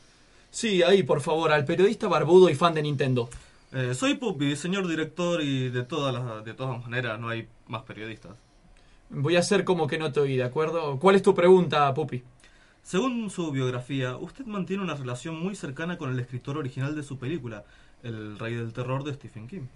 Sí, 0.49 0.83
ahí, 0.83 1.03
por 1.03 1.21
favor, 1.21 1.53
al 1.53 1.63
periodista 1.63 2.09
barbudo 2.09 2.49
y 2.49 2.55
fan 2.55 2.73
de 2.73 2.81
Nintendo. 2.81 3.29
Eh, 3.73 3.93
soy 3.93 4.15
Pupi, 4.15 4.55
señor 4.55 4.87
director, 4.87 5.41
y 5.41 5.69
de 5.69 5.83
todas, 5.83 6.13
las, 6.13 6.43
de 6.43 6.53
todas 6.53 6.81
maneras 6.83 7.19
no 7.19 7.29
hay 7.29 7.47
más 7.67 7.83
periodistas. 7.83 8.35
Voy 9.09 9.35
a 9.35 9.39
hacer 9.39 9.63
como 9.63 9.87
que 9.87 9.97
no 9.97 10.11
te 10.11 10.19
oí, 10.19 10.35
¿de 10.35 10.43
acuerdo? 10.43 10.99
¿Cuál 10.99 11.15
es 11.15 11.21
tu 11.21 11.33
pregunta, 11.33 11.93
Pupi? 11.93 12.23
Según 12.83 13.29
su 13.29 13.51
biografía, 13.51 14.17
usted 14.17 14.45
mantiene 14.45 14.83
una 14.83 14.95
relación 14.95 15.39
muy 15.39 15.55
cercana 15.55 15.97
con 15.97 16.11
el 16.11 16.19
escritor 16.19 16.57
original 16.57 16.95
de 16.95 17.03
su 17.03 17.17
película, 17.17 17.63
El 18.03 18.37
Rey 18.39 18.55
del 18.55 18.73
Terror 18.73 19.03
de 19.03 19.13
Stephen 19.13 19.47
King. 19.47 19.67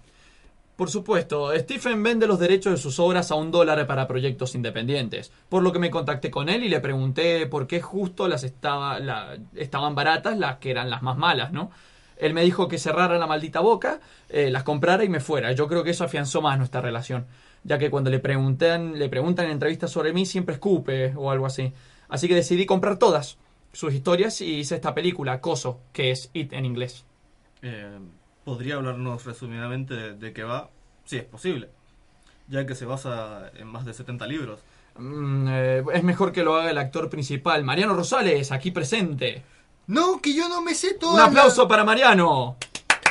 Por 0.76 0.90
supuesto, 0.90 1.56
Stephen 1.56 2.02
vende 2.02 2.26
los 2.26 2.38
derechos 2.38 2.72
de 2.72 2.76
sus 2.76 2.98
obras 2.98 3.30
a 3.30 3.34
un 3.36 3.50
dólar 3.50 3.86
para 3.86 4.06
proyectos 4.06 4.54
independientes, 4.54 5.32
por 5.48 5.62
lo 5.62 5.72
que 5.72 5.78
me 5.78 5.90
contacté 5.90 6.30
con 6.30 6.50
él 6.50 6.64
y 6.64 6.68
le 6.68 6.80
pregunté 6.80 7.46
por 7.46 7.66
qué 7.66 7.80
justo 7.80 8.28
las 8.28 8.44
estaba, 8.44 8.98
la- 9.00 9.38
estaban 9.54 9.94
baratas 9.94 10.36
las 10.36 10.56
que 10.56 10.70
eran 10.70 10.90
las 10.90 11.02
más 11.02 11.16
malas, 11.16 11.50
¿no? 11.50 11.70
Él 12.16 12.34
me 12.34 12.42
dijo 12.42 12.68
que 12.68 12.78
cerrara 12.78 13.18
la 13.18 13.26
maldita 13.26 13.60
boca, 13.60 14.00
eh, 14.28 14.50
las 14.50 14.62
comprara 14.62 15.04
y 15.04 15.08
me 15.08 15.20
fuera. 15.20 15.52
Yo 15.52 15.68
creo 15.68 15.84
que 15.84 15.90
eso 15.90 16.04
afianzó 16.04 16.42
más 16.42 16.58
nuestra 16.58 16.80
relación, 16.80 17.26
ya 17.64 17.78
que 17.78 17.90
cuando 17.90 18.10
le 18.10 18.18
preguntan, 18.18 18.98
le 18.98 19.08
preguntan 19.08 19.46
en 19.46 19.52
entrevistas 19.52 19.90
sobre 19.90 20.12
mí 20.12 20.26
siempre 20.26 20.54
escupe 20.54 21.14
o 21.16 21.30
algo 21.30 21.46
así. 21.46 21.72
Así 22.08 22.28
que 22.28 22.34
decidí 22.34 22.66
comprar 22.66 22.98
todas 22.98 23.38
sus 23.72 23.92
historias 23.92 24.40
y 24.40 24.58
hice 24.60 24.76
esta 24.76 24.94
película, 24.94 25.40
Coso, 25.40 25.80
que 25.92 26.10
es 26.10 26.30
It 26.32 26.52
en 26.52 26.64
inglés. 26.64 27.04
Eh, 27.62 27.98
¿Podría 28.44 28.76
hablarnos 28.76 29.24
resumidamente 29.24 29.94
de, 29.94 30.14
de 30.14 30.32
qué 30.32 30.44
va? 30.44 30.70
Si 31.04 31.16
es 31.16 31.24
posible, 31.24 31.68
ya 32.48 32.64
que 32.64 32.74
se 32.74 32.86
basa 32.86 33.50
en 33.56 33.66
más 33.66 33.84
de 33.84 33.92
70 33.92 34.26
libros. 34.26 34.60
Mm, 34.98 35.48
eh, 35.48 35.84
es 35.92 36.04
mejor 36.04 36.32
que 36.32 36.42
lo 36.42 36.56
haga 36.56 36.70
el 36.70 36.78
actor 36.78 37.10
principal, 37.10 37.64
Mariano 37.64 37.94
Rosales, 37.94 38.52
aquí 38.52 38.70
presente. 38.70 39.42
No, 39.88 40.20
que 40.20 40.34
yo 40.34 40.48
no 40.48 40.62
me 40.62 40.74
sé 40.74 40.94
todo. 40.94 41.14
Un 41.14 41.20
aplauso 41.20 41.68
para 41.68 41.84
Mariano. 41.84 42.56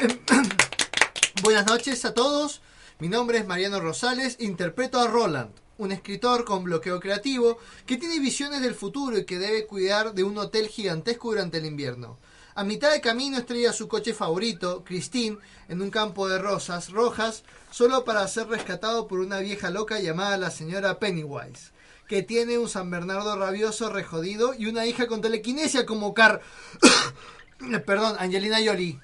Buenas 1.42 1.66
noches 1.68 2.04
a 2.04 2.14
todos. 2.14 2.62
Mi 3.00 3.08
nombre 3.08 3.38
es 3.38 3.48
Mariano 3.48 3.80
Rosales. 3.80 4.36
Interpreto 4.42 5.00
a 5.00 5.08
Roland, 5.08 5.52
un 5.78 5.94
escritor 5.94 6.44
con 6.44 6.66
bloqueo 6.66 7.00
creativo 7.00 7.60
que 7.86 7.96
tiene 7.96 8.20
visiones 8.20 8.62
del 8.62 8.76
futuro 8.76 9.18
y 9.18 9.24
que 9.24 9.40
debe 9.40 9.66
cuidar 9.66 10.14
de 10.14 10.26
un 10.26 10.38
hotel 10.38 10.68
gigantesco 10.68 11.30
durante 11.30 11.60
el 11.60 11.66
invierno. 11.66 12.18
A 12.56 12.66
mitad 12.66 12.92
de 12.92 13.00
camino 13.00 13.38
estrella 13.38 13.72
su 13.72 13.88
coche 13.88 14.14
favorito, 14.14 14.84
Christine, 14.84 15.38
en 15.70 15.82
un 15.82 15.90
campo 15.90 16.28
de 16.28 16.40
rosas 16.40 16.90
rojas, 16.90 17.44
solo 17.72 18.04
para 18.04 18.28
ser 18.28 18.48
rescatado 18.48 19.08
por 19.08 19.20
una 19.20 19.40
vieja 19.40 19.70
loca 19.70 20.02
llamada 20.02 20.38
la 20.38 20.52
señora 20.52 21.00
Pennywise, 21.00 21.72
que 22.08 22.24
tiene 22.24 22.58
un 22.58 22.70
San 22.70 22.90
Bernardo 22.92 23.36
rabioso, 23.38 23.90
rejodido 23.92 24.54
y 24.54 24.68
una 24.68 24.86
hija 24.86 25.08
con 25.08 25.22
telequinesia 25.22 25.86
como 25.86 26.14
Car... 26.14 26.42
Perdón, 27.86 28.16
Angelina 28.20 28.58
Jolie. 28.64 29.00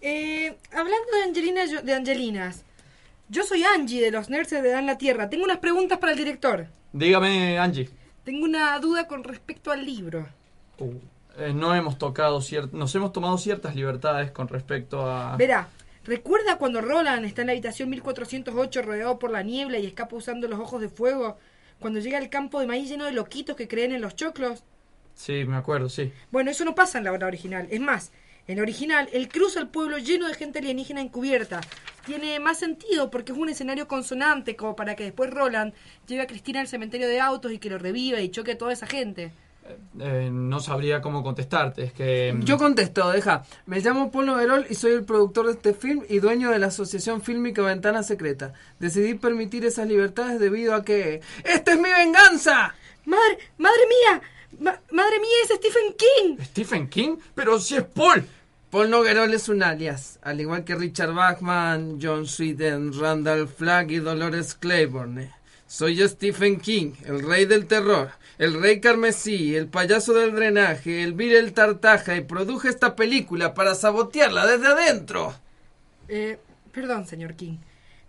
Eh, 0.00 0.56
hablando 0.72 1.12
de 1.16 1.22
Angelina, 1.24 1.82
de 1.82 1.94
Angelinas, 1.94 2.64
yo 3.28 3.42
soy 3.44 3.64
Angie 3.64 4.00
de 4.00 4.10
los 4.10 4.30
Nerds 4.30 4.50
de 4.50 4.68
Dan 4.70 4.86
la 4.86 4.98
Tierra. 4.98 5.28
Tengo 5.28 5.44
unas 5.44 5.58
preguntas 5.58 5.98
para 5.98 6.12
el 6.12 6.18
director. 6.18 6.66
Dígame, 6.92 7.58
Angie. 7.58 7.90
Tengo 8.24 8.44
una 8.44 8.78
duda 8.78 9.06
con 9.08 9.24
respecto 9.24 9.72
al 9.72 9.84
libro. 9.84 10.28
Eh, 11.38 11.52
no 11.52 11.74
hemos 11.74 11.98
tocado 11.98 12.40
cier- 12.40 12.70
nos 12.72 12.94
hemos 12.94 13.12
tomado 13.12 13.36
ciertas 13.36 13.74
libertades 13.74 14.30
con 14.30 14.48
respecto 14.48 15.10
a 15.10 15.36
Verá, 15.36 15.68
¿recuerda 16.06 16.56
cuando 16.56 16.80
Roland 16.80 17.24
está 17.24 17.42
en 17.42 17.48
la 17.48 17.52
habitación 17.52 17.90
1408 17.90 18.82
rodeado 18.82 19.18
por 19.18 19.30
la 19.30 19.42
niebla 19.42 19.78
y 19.78 19.86
escapa 19.86 20.16
usando 20.16 20.48
los 20.48 20.58
ojos 20.58 20.80
de 20.80 20.88
fuego? 20.88 21.36
Cuando 21.78 22.00
llega 22.00 22.18
al 22.18 22.30
campo 22.30 22.60
de 22.60 22.66
maíz 22.66 22.88
lleno 22.88 23.04
de 23.04 23.12
loquitos 23.12 23.56
que 23.56 23.68
creen 23.68 23.92
en 23.92 24.00
los 24.00 24.16
choclos. 24.16 24.64
Sí, 25.14 25.44
me 25.44 25.56
acuerdo, 25.56 25.88
sí. 25.88 26.12
Bueno, 26.30 26.50
eso 26.50 26.64
no 26.64 26.74
pasa 26.74 26.98
en 26.98 27.04
la 27.04 27.12
obra 27.12 27.26
original. 27.26 27.66
Es 27.70 27.80
más, 27.80 28.12
en 28.46 28.56
la 28.56 28.62
original, 28.62 29.08
él 29.12 29.28
cruza 29.28 29.60
el 29.60 29.68
pueblo 29.68 29.98
lleno 29.98 30.28
de 30.28 30.34
gente 30.34 30.60
alienígena 30.60 31.00
encubierta. 31.00 31.60
Tiene 32.04 32.38
más 32.38 32.58
sentido 32.58 33.10
porque 33.10 33.32
es 33.32 33.38
un 33.38 33.48
escenario 33.48 33.88
consonante 33.88 34.54
como 34.54 34.76
para 34.76 34.94
que 34.94 35.04
después 35.04 35.30
Roland 35.30 35.74
lleve 36.06 36.22
a 36.22 36.26
Cristina 36.26 36.60
al 36.60 36.68
cementerio 36.68 37.08
de 37.08 37.20
autos 37.20 37.52
y 37.52 37.58
que 37.58 37.70
lo 37.70 37.78
reviva 37.78 38.20
y 38.20 38.28
choque 38.28 38.52
a 38.52 38.58
toda 38.58 38.72
esa 38.72 38.86
gente. 38.86 39.32
Eh, 39.98 40.28
no 40.32 40.60
sabría 40.60 41.00
cómo 41.00 41.22
contestarte, 41.22 41.84
es 41.84 41.92
que 41.92 42.34
mm, 42.36 42.42
Yo 42.42 42.58
contesto, 42.58 43.10
deja. 43.10 43.44
Me 43.66 43.80
llamo 43.80 44.10
Paul 44.10 44.26
Noguerol 44.26 44.66
y 44.68 44.74
soy 44.74 44.92
el 44.92 45.04
productor 45.04 45.46
de 45.46 45.52
este 45.52 45.74
film 45.74 46.02
y 46.08 46.18
dueño 46.18 46.50
de 46.50 46.58
la 46.58 46.66
asociación 46.66 47.22
fílmica 47.22 47.62
Ventana 47.62 48.02
Secreta. 48.02 48.52
Decidí 48.78 49.14
permitir 49.14 49.64
esas 49.64 49.88
libertades 49.88 50.38
debido 50.38 50.74
a 50.74 50.84
que... 50.84 51.20
¡Esta 51.44 51.72
es 51.72 51.78
mi 51.80 51.90
venganza! 51.90 52.74
¡Madre, 53.06 53.38
madre 53.58 53.80
mía! 53.88 54.20
Ma- 54.60 54.80
¡Madre 54.90 55.18
mía, 55.18 55.36
es 55.44 55.56
Stephen 55.56 55.94
King! 55.96 56.36
¿Stephen 56.44 56.88
King? 56.88 57.16
Pero 57.34 57.58
si 57.58 57.76
es 57.76 57.84
Paul. 57.84 58.24
Paul 58.70 58.90
Noguerol 58.90 59.32
es 59.32 59.48
un 59.48 59.62
alias, 59.62 60.18
al 60.22 60.40
igual 60.40 60.64
que 60.64 60.74
Richard 60.74 61.14
Bachman, 61.14 61.98
John 62.02 62.26
Sweden, 62.26 62.92
Randall 62.98 63.48
Flagg 63.48 63.90
y 63.92 63.98
Dolores 63.98 64.54
Claiborne. 64.54 65.30
Soy 65.68 66.06
Stephen 66.08 66.58
King, 66.60 66.92
el 67.04 67.22
rey 67.26 67.44
del 67.46 67.66
terror, 67.66 68.10
el 68.38 68.60
rey 68.60 68.80
carmesí, 68.80 69.56
el 69.56 69.68
payaso 69.68 70.12
del 70.12 70.34
drenaje, 70.34 71.02
el 71.02 71.14
vir 71.14 71.34
el 71.34 71.52
tartaja 71.52 72.16
y 72.16 72.22
produje 72.22 72.68
esta 72.68 72.96
película 72.96 73.54
para 73.54 73.74
sabotearla 73.74 74.46
desde 74.46 74.66
adentro. 74.66 75.34
Eh, 76.08 76.38
perdón, 76.72 77.06
señor 77.06 77.34
King, 77.34 77.56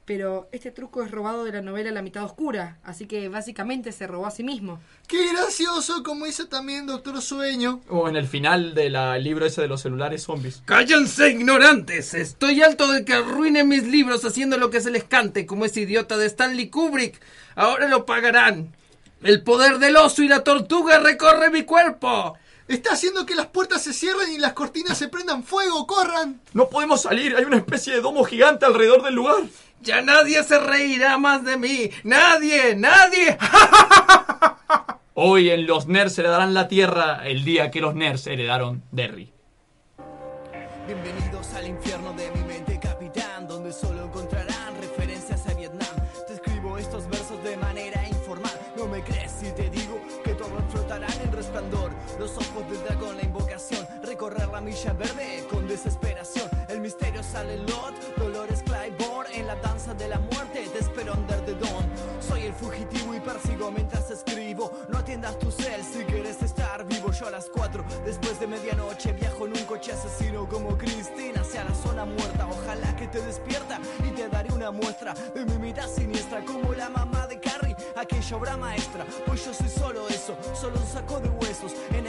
pero 0.05 0.49
este 0.51 0.71
truco 0.71 1.03
es 1.03 1.11
robado 1.11 1.43
de 1.43 1.51
la 1.51 1.61
novela 1.61 1.91
La 1.91 2.01
mitad 2.01 2.23
oscura, 2.23 2.77
así 2.83 3.07
que 3.07 3.29
básicamente 3.29 3.91
se 3.91 4.05
robó 4.05 4.25
a 4.25 4.31
sí 4.31 4.43
mismo. 4.43 4.79
¡Qué 5.07 5.31
gracioso! 5.31 6.03
Como 6.03 6.27
hizo 6.27 6.47
también 6.47 6.85
Doctor 6.85 7.21
Sueño. 7.21 7.81
O 7.89 8.09
en 8.09 8.17
el 8.17 8.27
final 8.27 8.73
del 8.73 8.97
libro 9.23 9.45
ese 9.45 9.61
de 9.61 9.67
los 9.67 9.81
celulares 9.81 10.23
zombies. 10.23 10.61
¡Cállense, 10.65 11.29
ignorantes! 11.29 12.13
Estoy 12.13 12.61
alto 12.61 12.91
de 12.91 13.05
que 13.05 13.13
arruinen 13.13 13.69
mis 13.69 13.87
libros 13.87 14.25
haciendo 14.25 14.57
lo 14.57 14.69
que 14.69 14.81
se 14.81 14.91
les 14.91 15.05
cante, 15.05 15.45
como 15.45 15.65
ese 15.65 15.81
idiota 15.81 16.17
de 16.17 16.25
Stanley 16.25 16.69
Kubrick. 16.69 17.19
Ahora 17.55 17.87
lo 17.87 18.05
pagarán. 18.05 18.75
El 19.23 19.43
poder 19.43 19.79
del 19.79 19.97
oso 19.97 20.21
y 20.21 20.27
la 20.27 20.43
tortuga 20.43 20.99
recorre 20.99 21.49
mi 21.49 21.63
cuerpo. 21.63 22.37
Está 22.67 22.93
haciendo 22.93 23.25
que 23.25 23.33
las 23.33 23.47
puertas 23.47 23.81
se 23.81 23.93
cierren 23.93 24.31
y 24.31 24.37
las 24.37 24.53
cortinas 24.53 24.97
se 24.97 25.07
prendan 25.07 25.43
fuego. 25.43 25.87
¡Corran! 25.87 26.41
No 26.53 26.69
podemos 26.69 27.01
salir, 27.01 27.35
hay 27.35 27.45
una 27.45 27.57
especie 27.57 27.93
de 27.93 28.01
domo 28.01 28.23
gigante 28.25 28.65
alrededor 28.65 29.03
del 29.03 29.15
lugar. 29.15 29.43
Ya 29.81 30.01
nadie 30.01 30.43
se 30.43 30.59
reirá 30.59 31.17
más 31.17 31.43
de 31.43 31.57
mí. 31.57 31.89
Nadie, 32.03 32.75
nadie. 32.75 33.37
Hoy 35.13 35.49
en 35.49 35.65
los 35.65 35.87
nerds 35.87 36.19
heredarán 36.19 36.53
la 36.53 36.67
tierra 36.67 37.21
el 37.25 37.43
día 37.43 37.71
que 37.71 37.81
los 37.81 37.95
nerds 37.95 38.27
heredaron 38.27 38.83
Derry. 38.91 39.31
Bienvenidos 40.85 41.53
al 41.53 41.67
infierno 41.67 42.13
de 42.13 42.29
mi 42.31 42.46
Milla 54.87 54.93
verde 54.93 55.45
con 55.49 55.67
desesperación. 55.67 56.49
El 56.69 56.79
misterio 56.79 57.21
sale 57.21 57.57
lot. 57.57 57.93
Dolores 58.17 58.61
Claiborne 58.63 59.29
en 59.33 59.47
la 59.47 59.55
danza 59.55 59.93
de 59.93 60.07
la 60.07 60.19
muerte. 60.19 60.65
Te 60.71 60.79
espero 60.79 61.13
under 61.13 61.43
the 61.45 61.55
dawn. 61.55 61.85
Soy 62.21 62.43
el 62.43 62.53
fugitivo 62.53 63.13
y 63.13 63.19
persigo 63.19 63.69
mientras 63.71 64.09
escribo. 64.09 64.71
No 64.89 64.99
atiendas 64.99 65.37
tu 65.39 65.51
cel 65.51 65.83
si 65.83 66.05
quieres 66.05 66.41
estar 66.41 66.85
vivo. 66.85 67.11
Yo 67.11 67.27
a 67.27 67.31
las 67.31 67.49
4 67.49 67.83
después 68.05 68.39
de 68.39 68.47
medianoche 68.47 69.11
viajo 69.13 69.45
en 69.45 69.57
un 69.57 69.65
coche 69.65 69.91
asesino 69.91 70.47
como 70.47 70.77
Cristina 70.77 71.41
hacia 71.41 71.65
la 71.65 71.75
zona 71.75 72.05
muerta. 72.05 72.47
Ojalá 72.47 72.95
que 72.95 73.07
te 73.07 73.21
despierta 73.21 73.79
y 74.05 74.11
te 74.11 74.29
daré 74.29 74.53
una 74.53 74.71
muestra 74.71 75.13
de 75.13 75.45
mi 75.45 75.57
mitad 75.57 75.89
siniestra 75.89 76.43
como 76.45 76.73
la 76.73 76.89
mamá 76.89 77.27
de 77.27 77.39
Carrie, 77.39 77.75
aquella 77.95 78.37
obra 78.37 78.57
maestra. 78.57 79.05
Pues 79.25 79.45
yo 79.45 79.53
soy 79.53 79.69
solo 79.69 80.07
eso, 80.07 80.37
solo 80.53 80.79
un 80.79 80.87
saco 80.87 81.19
de 81.19 81.29
huesos. 81.29 81.73
En 81.91 82.06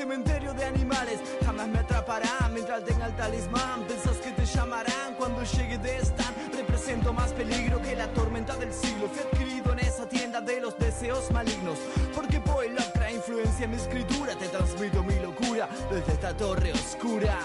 cementerio 0.00 0.54
de 0.54 0.64
animales. 0.64 1.20
Jamás 1.44 1.68
me 1.68 1.78
atraparán 1.78 2.54
mientras 2.54 2.82
tenga 2.84 3.04
el 3.04 3.14
talismán. 3.16 3.84
Pensás 3.86 4.16
que 4.16 4.30
te 4.30 4.46
llamarán 4.46 5.14
cuando 5.18 5.42
llegue 5.42 5.76
de 5.76 5.98
esta. 5.98 6.24
Represento 6.56 7.12
más 7.12 7.32
peligro 7.34 7.82
que 7.82 7.94
la 7.94 8.06
tormenta 8.14 8.56
del 8.56 8.72
siglo. 8.72 9.08
Fui 9.08 9.20
adquirido 9.20 9.72
en 9.74 9.80
esa 9.80 10.08
tienda 10.08 10.40
de 10.40 10.58
los 10.58 10.78
deseos 10.78 11.30
malignos. 11.32 11.78
Porque 12.14 12.38
Boy 12.38 12.70
Lovecraft 12.70 13.14
influencia 13.14 13.68
mi 13.68 13.76
escritura. 13.76 14.34
Te 14.36 14.48
transmito 14.48 15.02
mi 15.02 15.16
locura 15.16 15.68
desde 15.90 16.12
esta 16.12 16.34
torre 16.34 16.72
oscura. 16.72 17.36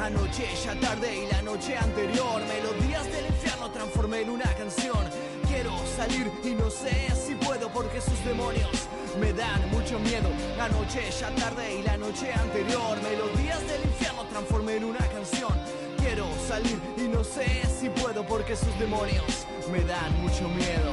Anoche, 0.00 0.48
ya 0.64 0.74
tarde 0.80 1.14
y 1.14 1.26
la 1.30 1.42
noche 1.42 1.76
anterior, 1.76 2.40
melodías 2.48 3.04
del 3.12 3.26
infierno 3.26 3.70
transformé 3.70 4.22
en 4.22 4.30
una 4.30 4.50
canción. 4.54 5.04
Quiero 5.46 5.72
salir 5.94 6.32
y 6.42 6.54
no 6.54 6.70
sé 6.70 7.12
si 7.14 7.34
puedo 7.34 7.68
porque 7.68 8.00
sus 8.00 8.24
demonios 8.24 8.83
me 9.18 9.32
dan 9.32 9.70
mucho 9.70 9.98
miedo. 9.98 10.28
Anoche, 10.60 11.10
ya 11.10 11.34
tarde 11.34 11.76
y 11.76 11.82
la 11.82 11.96
noche 11.96 12.32
anterior, 12.32 13.00
melodías 13.02 13.60
del 13.68 13.82
infierno 13.84 14.24
transformé 14.24 14.76
en 14.76 14.84
una 14.84 15.06
canción. 15.08 15.52
Quiero 15.98 16.26
salir 16.46 16.78
y 16.96 17.08
no 17.08 17.24
sé 17.24 17.64
si 17.66 17.88
puedo 17.88 18.26
porque 18.26 18.56
sus 18.56 18.78
demonios 18.78 19.46
me 19.70 19.80
dan 19.84 20.20
mucho 20.20 20.48
miedo. 20.48 20.92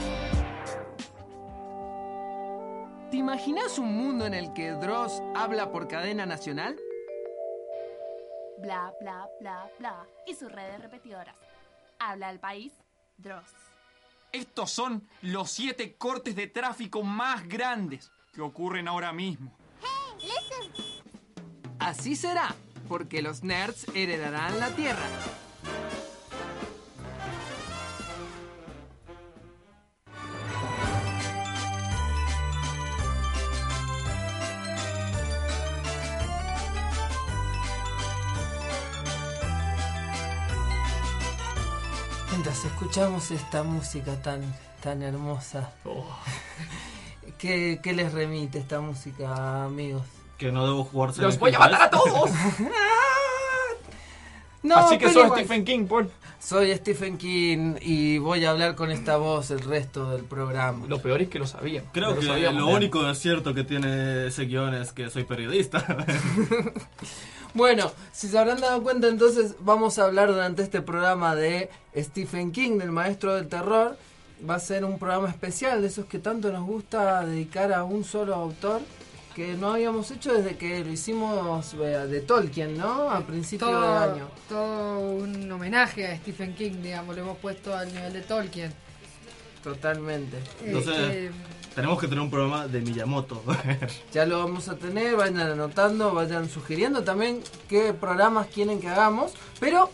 ¿Te 3.10 3.18
imaginas 3.18 3.78
un 3.78 3.94
mundo 3.94 4.26
en 4.26 4.34
el 4.34 4.54
que 4.54 4.72
Dross 4.72 5.22
habla 5.36 5.72
por 5.72 5.88
cadena 5.88 6.26
nacional? 6.26 6.78
Bla, 8.60 8.94
bla, 9.02 9.28
bla, 9.40 9.70
bla. 9.80 10.08
Y 10.26 10.34
sus 10.34 10.52
redes 10.52 10.80
repetidoras. 10.82 11.36
Habla 12.00 12.30
al 12.30 12.40
país, 12.40 12.72
Dross. 13.18 13.61
Estos 14.32 14.72
son 14.72 15.08
los 15.22 15.52
siete 15.52 15.96
cortes 15.96 16.36
de 16.36 16.48
tráfico 16.48 17.04
más 17.04 17.48
grandes 17.48 18.12
que 18.34 18.42
ocurren 18.42 18.88
ahora 18.88 19.12
mismo. 19.12 19.54
Así 21.80 22.16
será, 22.16 22.56
porque 22.88 23.22
los 23.22 23.44
nerds 23.44 23.88
heredarán 23.94 24.60
la 24.60 24.70
Tierra. 24.70 25.06
Mientras 42.52 42.74
escuchamos 42.74 43.32
esta 43.32 43.64
música 43.64 44.22
tan, 44.22 44.42
tan 44.84 45.02
hermosa, 45.04 45.72
¿qué, 47.38 47.80
qué 47.82 47.94
les 47.94 48.12
remite 48.12 48.60
esta 48.60 48.82
música, 48.82 49.64
amigos? 49.64 50.04
Que 50.38 50.52
no 50.52 50.66
debo 50.66 50.84
jugarse. 50.84 51.22
¡Los 51.22 51.40
voy 51.40 51.56
a 51.56 51.60
matar 51.60 51.84
a 51.84 51.90
todos! 51.90 52.30
No, 54.64 54.76
Así 54.78 55.00
que 55.00 55.12
soy 55.12 55.24
igual. 55.24 55.40
Stephen 55.40 55.66
King, 55.66 55.86
Paul. 55.88 56.12
Soy 56.40 56.76
Stephen 56.76 57.18
King 57.18 57.78
y 57.82 58.20
voy 58.20 58.46
a 58.46 58.52
hablar 58.52 58.76
con 58.76 58.92
esta 58.92 59.18
voz 59.18 59.50
el 59.50 59.62
resto 59.62 60.12
del 60.12 60.24
programa. 60.24 60.86
Lo 60.88 61.02
peor 61.02 61.20
es 61.24 61.30
que 61.30 61.40
lo 61.40 61.48
sabía. 61.48 61.84
Creo 61.92 62.20
que 62.20 62.26
lo 62.52 62.68
único 62.68 63.02
de 63.02 63.16
cierto 63.16 63.56
que 63.56 63.64
tiene 63.64 64.28
ese 64.28 64.46
guion 64.46 64.76
es 64.76 64.92
que 64.92 65.10
soy 65.10 65.24
periodista. 65.24 65.84
Bueno, 67.54 67.92
si 68.14 68.28
se 68.28 68.38
habrán 68.40 68.62
dado 68.62 68.82
cuenta, 68.82 69.08
entonces 69.08 69.56
vamos 69.60 70.00
a 70.00 70.06
hablar 70.06 70.32
durante 70.32 70.62
este 70.64 70.82
programa 70.82 71.36
de 71.36 71.70
Stephen 71.96 72.52
King, 72.52 72.78
del 72.78 72.92
maestro 72.92 73.36
del 73.36 73.48
terror. 73.48 73.98
Va 74.50 74.56
a 74.56 74.60
ser 74.60 74.86
un 74.86 74.98
programa 74.98 75.30
especial 75.30 75.82
de 75.82 75.88
esos 75.88 76.06
que 76.06 76.18
tanto 76.20 76.52
nos 76.52 76.66
gusta 76.66 77.24
dedicar 77.26 77.72
a 77.74 77.84
un 77.84 78.04
solo 78.04 78.34
autor, 78.34 78.82
que 79.36 79.54
no 79.54 79.74
habíamos 79.74 80.10
hecho 80.12 80.34
desde 80.34 80.58
que 80.58 80.84
lo 80.84 80.92
hicimos 80.92 81.74
eh, 81.76 81.78
de 82.08 82.22
Tolkien, 82.22 82.78
¿no? 82.78 83.12
A 83.12 83.20
principio 83.22 83.68
de 83.68 83.74
todo, 83.74 83.98
año. 84.00 84.28
todo 84.50 85.00
un 85.00 85.52
homenaje 85.52 86.08
a 86.08 86.18
Stephen 86.18 86.56
King, 86.56 86.82
digamos, 86.82 87.16
lo 87.16 87.22
hemos 87.22 87.38
puesto 87.38 87.76
al 87.76 87.94
nivel 87.94 88.14
de 88.14 88.22
Tolkien. 88.22 88.74
Totalmente. 89.64 90.38
Entonces, 90.66 90.98
Este, 90.98 91.32
tenemos 91.76 92.00
que 92.00 92.08
tener 92.08 92.22
un 92.22 92.30
programa 92.30 92.68
de 92.68 92.82
Miyamoto. 92.82 93.44
Ya 94.14 94.26
lo 94.26 94.40
vamos 94.40 94.68
a 94.68 94.76
tener, 94.76 95.16
vayan 95.16 95.40
anotando, 95.40 96.14
vayan 96.14 96.50
sugiriendo 96.50 97.04
también 97.04 97.42
qué 97.70 97.94
programas 97.94 98.48
quieren 98.48 98.82
que 98.82 98.90
hagamos. 98.90 99.34
Pero 99.60 99.90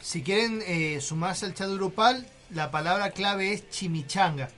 Si 0.00 0.22
quieren 0.22 0.62
eh, 0.66 1.00
sumarse 1.00 1.46
al 1.46 1.54
chat 1.54 1.70
grupal, 1.70 2.26
la 2.50 2.70
palabra 2.70 3.10
clave 3.10 3.52
es 3.52 3.68
chimichanga. 3.70 4.48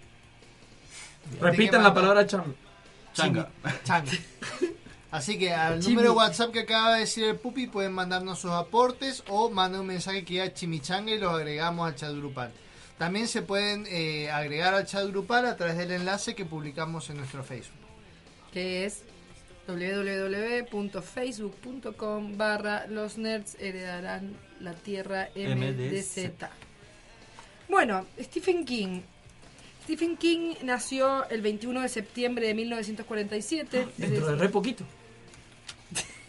Repitan 1.41 1.83
la 1.83 1.95
palabra 1.95 2.27
cham. 2.27 2.55
Changa. 3.15 3.49
Changa. 3.85 4.13
Así 5.11 5.39
que 5.39 5.53
al 5.53 5.81
Chimi. 5.81 5.95
número 5.97 6.13
de 6.13 6.17
WhatsApp 6.17 6.53
que 6.53 6.61
acaba 6.61 6.95
de 6.95 7.01
decir 7.01 7.25
el 7.25 7.37
Pupi 7.37 7.67
pueden 7.67 7.93
mandarnos 7.93 8.39
sus 8.39 8.51
aportes 8.51 9.23
o 9.29 9.51
manden 9.51 9.83
un 9.83 9.87
mensaje 9.89 10.25
que 10.25 10.33
diga 10.35 10.55
chimichanga 10.55 11.13
y 11.13 11.19
los 11.19 11.35
agregamos 11.35 11.87
al 11.87 11.95
chat 11.97 12.15
grupal. 12.15 12.51
También 12.97 13.29
se 13.29 13.43
pueden 13.43 13.85
eh, 13.89 14.31
agregar 14.31 14.73
al 14.73 14.87
chat 14.87 15.07
grupal 15.09 15.45
a 15.47 15.55
través 15.57 15.77
del 15.77 15.91
enlace 15.91 16.35
que 16.35 16.47
publicamos 16.47 17.11
en 17.11 17.19
nuestro 17.19 17.45
Facebook. 17.45 17.77
que 18.53 18.87
es 18.87 19.03
www.facebook.com 19.67 22.37
barra 22.39 22.87
los 22.87 23.19
nerds 23.19 23.57
heredarán 23.61 24.35
la 24.61 24.73
tierra 24.75 25.29
MDZ. 25.37 26.31
Bueno, 27.69 28.07
Stephen 28.19 28.65
King. 28.65 29.03
Stephen 29.85 30.17
King 30.17 30.55
nació 30.63 31.29
el 31.29 31.41
21 31.43 31.81
de 31.83 31.89
septiembre 31.89 32.47
de 32.47 32.55
1947. 32.55 33.89
Dentro 33.97 34.27
de 34.27 34.37
re 34.37 34.49
poquito. 34.49 34.85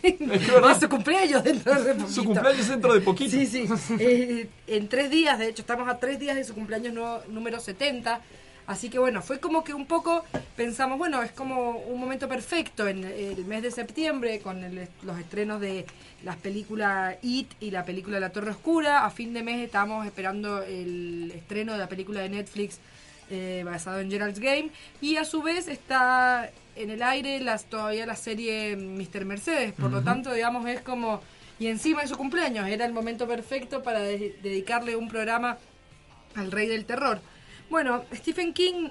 Es 0.03 0.79
su 0.81 0.89
cumpleaños 0.89 1.43
dentro 1.45 1.73
de 1.75 1.79
re 1.83 1.93
poquito. 1.93 2.09
Su 2.11 2.25
cumpleaños 2.25 2.67
dentro 2.67 2.93
de 2.93 2.99
poquito. 3.01 3.31
Sí, 3.31 3.45
sí. 3.45 3.65
Eh, 3.99 4.49
en 4.67 4.89
tres 4.89 5.09
días, 5.09 5.39
de 5.39 5.47
hecho, 5.47 5.61
estamos 5.61 5.87
a 5.87 5.97
tres 5.97 6.19
días 6.19 6.35
de 6.35 6.43
su 6.43 6.53
cumpleaños 6.53 6.93
no- 6.93 7.19
número 7.29 7.59
70. 7.59 8.19
Así 8.65 8.89
que 8.89 8.97
bueno, 8.99 9.21
fue 9.21 9.39
como 9.39 9.63
que 9.63 9.73
un 9.73 9.85
poco 9.85 10.23
pensamos, 10.55 10.97
bueno, 10.97 11.21
es 11.21 11.31
como 11.31 11.71
un 11.77 11.99
momento 11.99 12.27
perfecto 12.29 12.87
en 12.87 13.03
el 13.03 13.43
mes 13.45 13.61
de 13.61 13.71
septiembre 13.71 14.39
con 14.39 14.63
el- 14.63 14.87
los 15.03 15.19
estrenos 15.19 15.61
de 15.61 15.85
las 16.23 16.35
películas 16.37 17.15
It 17.21 17.51
y 17.61 17.71
la 17.71 17.85
película 17.85 18.19
La 18.19 18.31
Torre 18.31 18.51
Oscura. 18.51 19.05
A 19.05 19.09
fin 19.09 19.33
de 19.33 19.43
mes 19.43 19.61
estamos 19.63 20.05
esperando 20.05 20.61
el 20.63 21.31
estreno 21.35 21.73
de 21.73 21.77
la 21.79 21.87
película 21.89 22.19
de 22.21 22.29
Netflix 22.29 22.79
eh, 23.33 23.63
basado 23.65 23.99
en 23.99 24.09
Gerald's 24.11 24.39
Game. 24.39 24.69
Y 25.01 25.17
a 25.17 25.25
su 25.25 25.41
vez 25.41 25.67
está 25.67 26.49
en 26.75 26.89
el 26.89 27.03
aire 27.03 27.39
las, 27.39 27.65
todavía 27.65 28.05
la 28.05 28.15
serie 28.15 28.75
Mr. 28.75 29.25
Mercedes. 29.25 29.73
Por 29.73 29.91
lo 29.91 30.01
tanto, 30.01 30.31
digamos, 30.33 30.67
es 30.67 30.81
como... 30.81 31.21
Y 31.59 31.67
encima 31.67 32.01
de 32.01 32.07
su 32.07 32.17
cumpleaños, 32.17 32.67
era 32.67 32.85
el 32.85 32.93
momento 32.93 33.27
perfecto 33.27 33.83
para 33.83 33.99
de- 33.99 34.37
dedicarle 34.41 34.95
un 34.95 35.07
programa 35.07 35.57
al 36.35 36.51
rey 36.51 36.67
del 36.67 36.85
terror. 36.85 37.21
Bueno, 37.69 38.05
Stephen 38.13 38.53
King... 38.53 38.89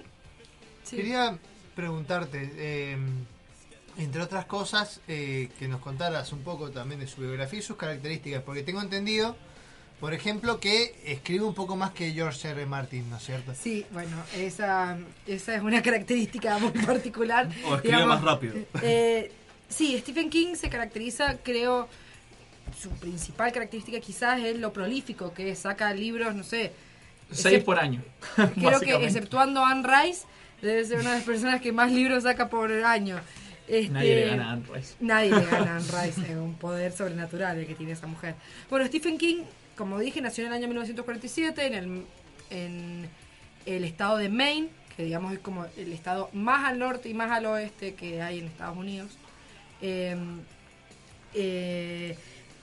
sí. 0.85 0.97
Quería 0.97 1.39
preguntarte, 1.75 2.51
eh, 2.57 2.97
entre 3.99 4.23
otras 4.23 4.45
cosas, 4.47 5.01
eh, 5.09 5.49
que 5.59 5.67
nos 5.69 5.81
contaras 5.81 6.33
un 6.33 6.43
poco 6.43 6.71
también 6.71 7.01
de 7.01 7.07
su 7.07 7.21
biografía 7.21 7.59
y 7.59 7.63
sus 7.63 7.77
características, 7.77 8.43
porque 8.43 8.63
tengo 8.63 8.81
entendido, 8.81 9.37
por 10.03 10.15
ejemplo, 10.15 10.59
que 10.59 10.97
escribe 11.05 11.45
un 11.45 11.55
poco 11.55 11.77
más 11.77 11.93
que 11.93 12.11
George 12.11 12.49
R. 12.49 12.67
Martin, 12.67 13.09
¿no 13.09 13.19
es 13.19 13.23
cierto? 13.23 13.55
Sí, 13.55 13.87
bueno, 13.93 14.17
esa, 14.37 14.99
esa 15.29 15.55
es 15.55 15.63
una 15.63 15.81
característica 15.89 16.59
muy 16.59 16.73
particular. 16.73 17.49
O 17.69 17.77
escribe 17.77 18.05
más 18.05 18.21
rápido. 18.21 18.57
Eh, 18.83 19.31
sí, 19.69 19.97
Stephen 20.01 20.29
King 20.29 20.57
se 20.57 20.69
caracteriza, 20.69 21.37
creo, 21.45 21.89
su 22.77 22.91
principal 22.91 23.53
característica 23.53 24.01
quizás 24.01 24.41
es 24.41 24.59
lo 24.59 24.73
prolífico, 24.73 25.33
que 25.33 25.55
saca 25.55 25.95
libros, 25.95 26.35
no 26.35 26.43
sé. 26.43 26.73
Seis 27.31 27.63
por 27.63 27.79
año. 27.79 28.03
Creo 28.57 28.81
que 28.81 29.05
exceptuando 29.05 29.65
Anne 29.65 29.87
Rice, 29.87 30.27
debe 30.63 30.85
ser 30.85 30.99
una 30.99 31.11
de 31.11 31.19
las 31.19 31.25
personas 31.25 31.61
que 31.61 31.71
más 31.71 31.93
libros 31.93 32.25
saca 32.25 32.49
por 32.49 32.73
año. 32.73 33.21
Este, 33.69 33.93
Nadie 33.93 34.17
le 34.17 34.27
gana 34.27 34.51
a 34.51 34.53
Anne 34.55 34.65
Rice. 34.75 34.95
Nadie 34.99 35.31
le 35.31 35.45
gana 35.45 35.75
a 35.75 35.77
Anne 35.77 35.87
Rice, 36.03 36.23
es 36.23 36.37
un 36.37 36.55
poder 36.55 36.91
sobrenatural 36.91 37.57
el 37.57 37.69
que 37.69 37.77
tiene 37.77 37.93
esa 37.93 38.09
mujer. 38.09 38.35
Bueno, 38.69 38.85
Stephen 38.87 39.17
King, 39.17 39.45
como 39.77 39.99
dije, 39.99 40.21
nació 40.21 40.45
en 40.45 40.49
el 40.49 40.55
año 40.55 40.69
1947 40.69 41.67
en 42.51 43.09
el, 43.67 43.85
estado 43.85 44.19
de 44.19 44.29
Maine, 44.29 44.69
que 44.97 45.05
digamos 45.05 45.33
es 45.33 45.39
como 45.39 45.67
el 45.77 45.93
estado 45.93 46.29
más 46.33 46.65
al 46.65 46.79
norte 46.79 47.09
y 47.09 47.15
más 47.15 47.31
al 47.31 47.47
oeste 47.47 47.95
que 47.95 48.23
hay 48.23 48.39
en 48.39 48.47
Estados 48.47 48.77
Unidos. 48.77 49.17
Eh, 49.81 50.17
eh, 51.35 52.17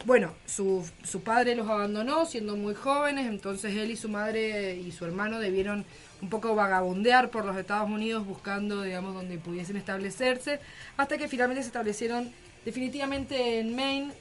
bueno, 0.06 0.34
su, 0.46 0.88
su 1.04 1.22
padre 1.24 1.56
los 1.56 1.68
abandonó 1.68 2.26
siendo 2.26 2.56
muy 2.56 2.74
jóvenes, 2.74 3.28
entonces 3.28 3.76
él 3.76 3.92
y 3.92 3.98
su 3.98 4.08
madre 4.08 4.76
y 4.76 4.92
su 4.92 5.06
hermano 5.06 5.40
debieron 5.40 5.86
un 6.22 6.30
poco 6.30 6.56
vagabundear 6.56 7.30
por 7.30 7.46
los 7.46 7.58
Estados 7.58 7.90
Unidos 7.90 8.26
buscando, 8.26 8.82
digamos, 8.82 9.14
donde 9.14 9.38
pudiesen 9.38 9.76
establecerse, 9.76 10.60
hasta 10.98 11.18
que 11.18 11.28
finalmente 11.28 11.64
se 11.64 11.68
establecieron 11.68 12.32
definitivamente 12.66 13.60
en 13.60 13.76
Maine, 13.76 14.14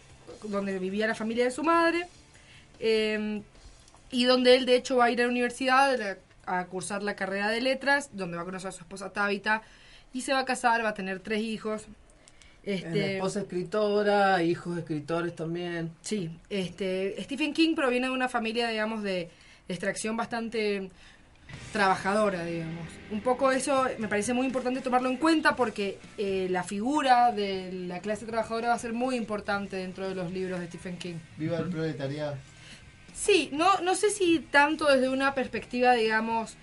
donde 0.44 0.78
vivía 0.78 1.06
la 1.06 1.14
familia 1.14 1.44
de 1.44 1.50
su 1.50 1.62
madre, 1.62 2.06
eh, 2.80 3.42
y 4.10 4.24
donde 4.24 4.56
él 4.56 4.66
de 4.66 4.76
hecho 4.76 4.96
va 4.96 5.06
a 5.06 5.10
ir 5.10 5.20
a 5.20 5.24
la 5.24 5.30
universidad 5.30 6.18
a 6.46 6.66
cursar 6.66 7.02
la 7.02 7.14
carrera 7.14 7.50
de 7.50 7.60
letras, 7.60 8.10
donde 8.12 8.36
va 8.36 8.42
a 8.42 8.46
conocer 8.46 8.68
a 8.68 8.72
su 8.72 8.80
esposa 8.80 9.12
Tabitha, 9.12 9.62
y 10.12 10.22
se 10.22 10.32
va 10.32 10.40
a 10.40 10.44
casar, 10.44 10.84
va 10.84 10.90
a 10.90 10.94
tener 10.94 11.20
tres 11.20 11.42
hijos. 11.42 11.86
Este... 12.62 13.16
Esposa 13.16 13.40
escritora, 13.40 14.42
hijos 14.42 14.78
escritores 14.78 15.34
también. 15.34 15.90
Sí, 16.02 16.30
este, 16.48 17.16
Stephen 17.22 17.52
King 17.52 17.74
proviene 17.74 18.08
de 18.08 18.12
una 18.12 18.28
familia, 18.28 18.68
digamos, 18.68 19.02
de, 19.02 19.30
de 19.68 19.74
extracción 19.74 20.16
bastante 20.16 20.90
trabajadora, 21.72 22.44
digamos. 22.44 22.86
Un 23.10 23.20
poco 23.20 23.52
eso 23.52 23.86
me 23.98 24.08
parece 24.08 24.32
muy 24.32 24.46
importante 24.46 24.80
tomarlo 24.80 25.08
en 25.08 25.16
cuenta 25.16 25.56
porque 25.56 25.98
eh, 26.16 26.46
la 26.50 26.62
figura 26.62 27.32
de 27.32 27.72
la 27.72 28.00
clase 28.00 28.26
trabajadora 28.26 28.68
va 28.68 28.74
a 28.74 28.78
ser 28.78 28.92
muy 28.92 29.16
importante 29.16 29.76
dentro 29.76 30.08
de 30.08 30.14
los 30.14 30.32
libros 30.32 30.60
de 30.60 30.66
Stephen 30.66 30.96
King. 30.96 31.16
Viva 31.36 31.58
el 31.58 31.68
proletariado. 31.68 32.36
Sí, 33.20 33.50
no, 33.52 33.80
no 33.80 33.94
sé 33.94 34.10
si 34.10 34.38
tanto 34.38 34.86
desde 34.86 35.08
una 35.08 35.34
perspectiva, 35.34 35.94
digamos, 35.94 36.56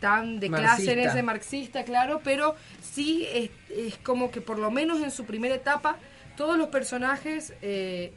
tan 0.00 0.38
de 0.38 0.48
clase 0.48 0.62
en 0.62 0.98
Marxista. 0.98 1.10
ese 1.10 1.22
marxista, 1.22 1.84
claro, 1.84 2.20
pero 2.22 2.54
sí 2.80 3.26
es, 3.32 3.50
es 3.70 3.96
como 3.98 4.30
que 4.30 4.40
por 4.40 4.58
lo 4.58 4.70
menos 4.70 5.02
en 5.02 5.10
su 5.10 5.24
primera 5.24 5.54
etapa 5.54 5.96
todos 6.36 6.56
los 6.56 6.68
personajes 6.68 7.52
eh, 7.62 8.12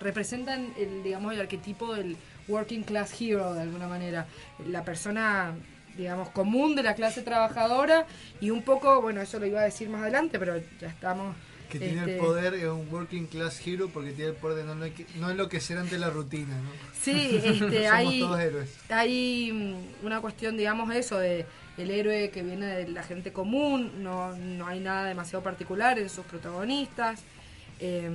representan 0.00 0.74
el, 0.76 1.02
digamos, 1.02 1.32
el 1.32 1.40
arquetipo 1.40 1.94
del 1.94 2.16
working 2.48 2.82
class 2.82 3.14
hero 3.18 3.54
de 3.54 3.62
alguna 3.62 3.86
manera, 3.86 4.26
la 4.66 4.84
persona 4.84 5.54
digamos 5.96 6.30
común 6.30 6.74
de 6.74 6.82
la 6.82 6.94
clase 6.94 7.22
trabajadora 7.22 8.06
y 8.40 8.50
un 8.50 8.62
poco, 8.62 9.00
bueno, 9.00 9.20
eso 9.20 9.38
lo 9.38 9.46
iba 9.46 9.60
a 9.60 9.64
decir 9.64 9.88
más 9.88 10.02
adelante, 10.02 10.38
pero 10.38 10.56
ya 10.80 10.88
estamos 10.88 11.36
Que 11.72 11.78
tiene 11.78 12.00
este, 12.00 12.14
el 12.14 12.20
poder, 12.20 12.54
es 12.54 12.64
un 12.64 12.86
working 12.90 13.26
class 13.26 13.60
hero 13.66 13.88
porque 13.92 14.12
tiene 14.12 14.30
el 14.30 14.36
poder 14.36 14.58
de 14.58 14.74
no, 14.74 14.74
no 15.20 15.30
enloquecer 15.30 15.78
ante 15.78 15.98
la 15.98 16.10
rutina, 16.10 16.54
¿no? 16.56 16.70
Sí, 17.00 17.40
este, 17.44 17.58
Somos 17.58 17.92
hay, 17.92 18.20
todos 18.20 18.40
héroes. 18.40 18.76
hay 18.88 19.52
mm, 19.52 20.06
una 20.06 20.20
cuestión, 20.20 20.56
digamos, 20.56 20.94
eso, 20.94 21.18
de 21.18 21.46
el 21.78 21.90
héroe 21.90 22.30
que 22.30 22.42
viene 22.42 22.66
de 22.66 22.88
la 22.88 23.02
gente 23.02 23.32
común, 23.32 24.02
no, 24.02 24.36
no 24.36 24.66
hay 24.66 24.80
nada 24.80 25.06
demasiado 25.06 25.42
particular 25.42 25.98
en 25.98 26.08
sus 26.10 26.24
protagonistas. 26.26 27.20
Eh, 27.80 28.10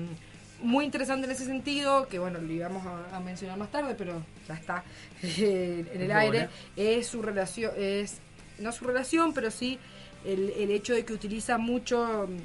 muy 0.62 0.86
interesante 0.86 1.26
en 1.26 1.32
ese 1.32 1.46
sentido, 1.46 2.08
que 2.08 2.18
bueno, 2.20 2.40
lo 2.40 2.52
íbamos 2.52 2.84
a, 2.86 3.16
a 3.16 3.20
mencionar 3.20 3.58
más 3.58 3.72
tarde, 3.72 3.96
pero 3.98 4.24
ya 4.48 4.56
está 4.56 4.84
eh, 5.24 5.86
en 5.94 6.02
el 6.02 6.08
Muy 6.08 6.16
aire, 6.18 6.38
buena. 6.38 6.52
es 6.76 7.08
su 7.08 7.22
relación, 7.22 7.72
es 7.78 8.18
no 8.60 8.72
su 8.72 8.86
relación, 8.86 9.34
pero 9.34 9.52
sí 9.52 9.78
el, 10.26 10.50
el 10.58 10.72
hecho 10.72 10.94
de 10.94 11.06
que 11.06 11.14
utiliza 11.14 11.58
mucho 11.60 12.28
mm, 12.28 12.38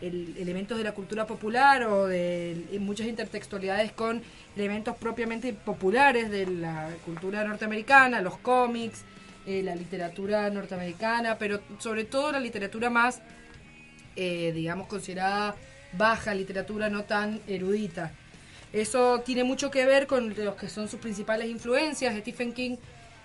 el- 0.00 0.34
elementos 0.38 0.78
de 0.78 0.84
la 0.84 0.92
cultura 0.92 1.26
popular 1.26 1.82
o 1.84 2.06
de 2.06 2.56
muchas 2.80 3.06
intertextualidades 3.06 3.92
con 3.92 4.22
elementos 4.56 4.96
propiamente 4.96 5.52
populares 5.52 6.30
de 6.30 6.46
la 6.46 6.88
cultura 7.04 7.44
norteamericana, 7.44 8.20
los 8.20 8.38
cómics, 8.38 9.02
eh, 9.46 9.62
la 9.62 9.74
literatura 9.74 10.48
norteamericana, 10.50 11.38
pero 11.38 11.60
sobre 11.78 12.04
todo 12.04 12.32
la 12.32 12.40
literatura 12.40 12.90
más, 12.90 13.20
eh, 14.16 14.52
digamos, 14.54 14.86
considerada 14.86 15.54
baja 15.92 16.34
literatura, 16.34 16.88
no 16.88 17.04
tan 17.04 17.40
erudita. 17.46 18.12
Eso 18.72 19.20
tiene 19.24 19.42
mucho 19.42 19.70
que 19.70 19.84
ver 19.86 20.06
con 20.06 20.34
los 20.36 20.54
que 20.54 20.68
son 20.68 20.88
sus 20.88 21.00
principales 21.00 21.48
influencias. 21.48 22.16
Stephen 22.18 22.52
King, 22.52 22.76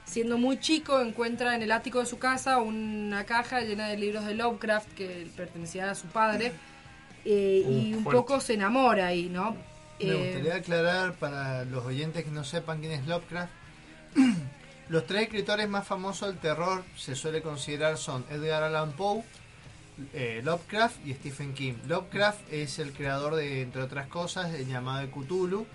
siendo 0.05 0.37
muy 0.37 0.59
chico, 0.59 1.01
encuentra 1.01 1.55
en 1.55 1.63
el 1.63 1.71
ático 1.71 1.99
de 1.99 2.05
su 2.05 2.19
casa 2.19 2.59
una 2.59 3.25
caja 3.25 3.61
llena 3.61 3.87
de 3.89 3.97
libros 3.97 4.25
de 4.25 4.35
Lovecraft 4.35 4.93
que 4.93 5.31
pertenecía 5.35 5.91
a 5.91 5.95
su 5.95 6.07
padre. 6.09 6.53
eh, 7.25 7.65
y 7.67 7.93
un 7.95 8.03
fuerte. 8.03 8.21
poco 8.21 8.39
se 8.39 8.53
enamora 8.55 9.07
ahí, 9.07 9.29
¿no? 9.29 9.65
Me 10.01 10.13
Eh, 10.13 10.15
gustaría 10.15 10.55
aclarar 10.55 11.15
para 11.15 11.65
los 11.65 11.85
oyentes 11.85 12.23
que 12.25 12.31
no 12.31 12.43
sepan 12.43 12.79
quién 12.79 12.91
es 12.93 13.05
Lovecraft. 13.07 13.53
Los 14.87 15.07
tres 15.07 15.23
escritores 15.23 15.67
más 15.67 15.87
famosos 15.87 16.27
del 16.29 16.39
terror 16.39 16.85
se 16.95 17.15
suele 17.15 17.41
considerar 17.41 17.97
son 17.97 18.25
Edgar 18.29 18.61
Allan 18.63 18.93
Poe, 18.93 19.23
eh, 20.13 20.41
Lovecraft 20.43 21.05
y 21.05 21.13
Stephen 21.15 21.53
King. 21.53 21.73
Lovecraft 21.87 22.41
es 22.51 22.79
el 22.79 22.93
creador 22.93 23.35
de, 23.35 23.61
entre 23.61 23.81
otras 23.81 24.07
cosas, 24.07 24.53
el 24.53 24.67
llamado 24.67 24.99
de 25.01 25.09
Cthulhu, 25.11 25.65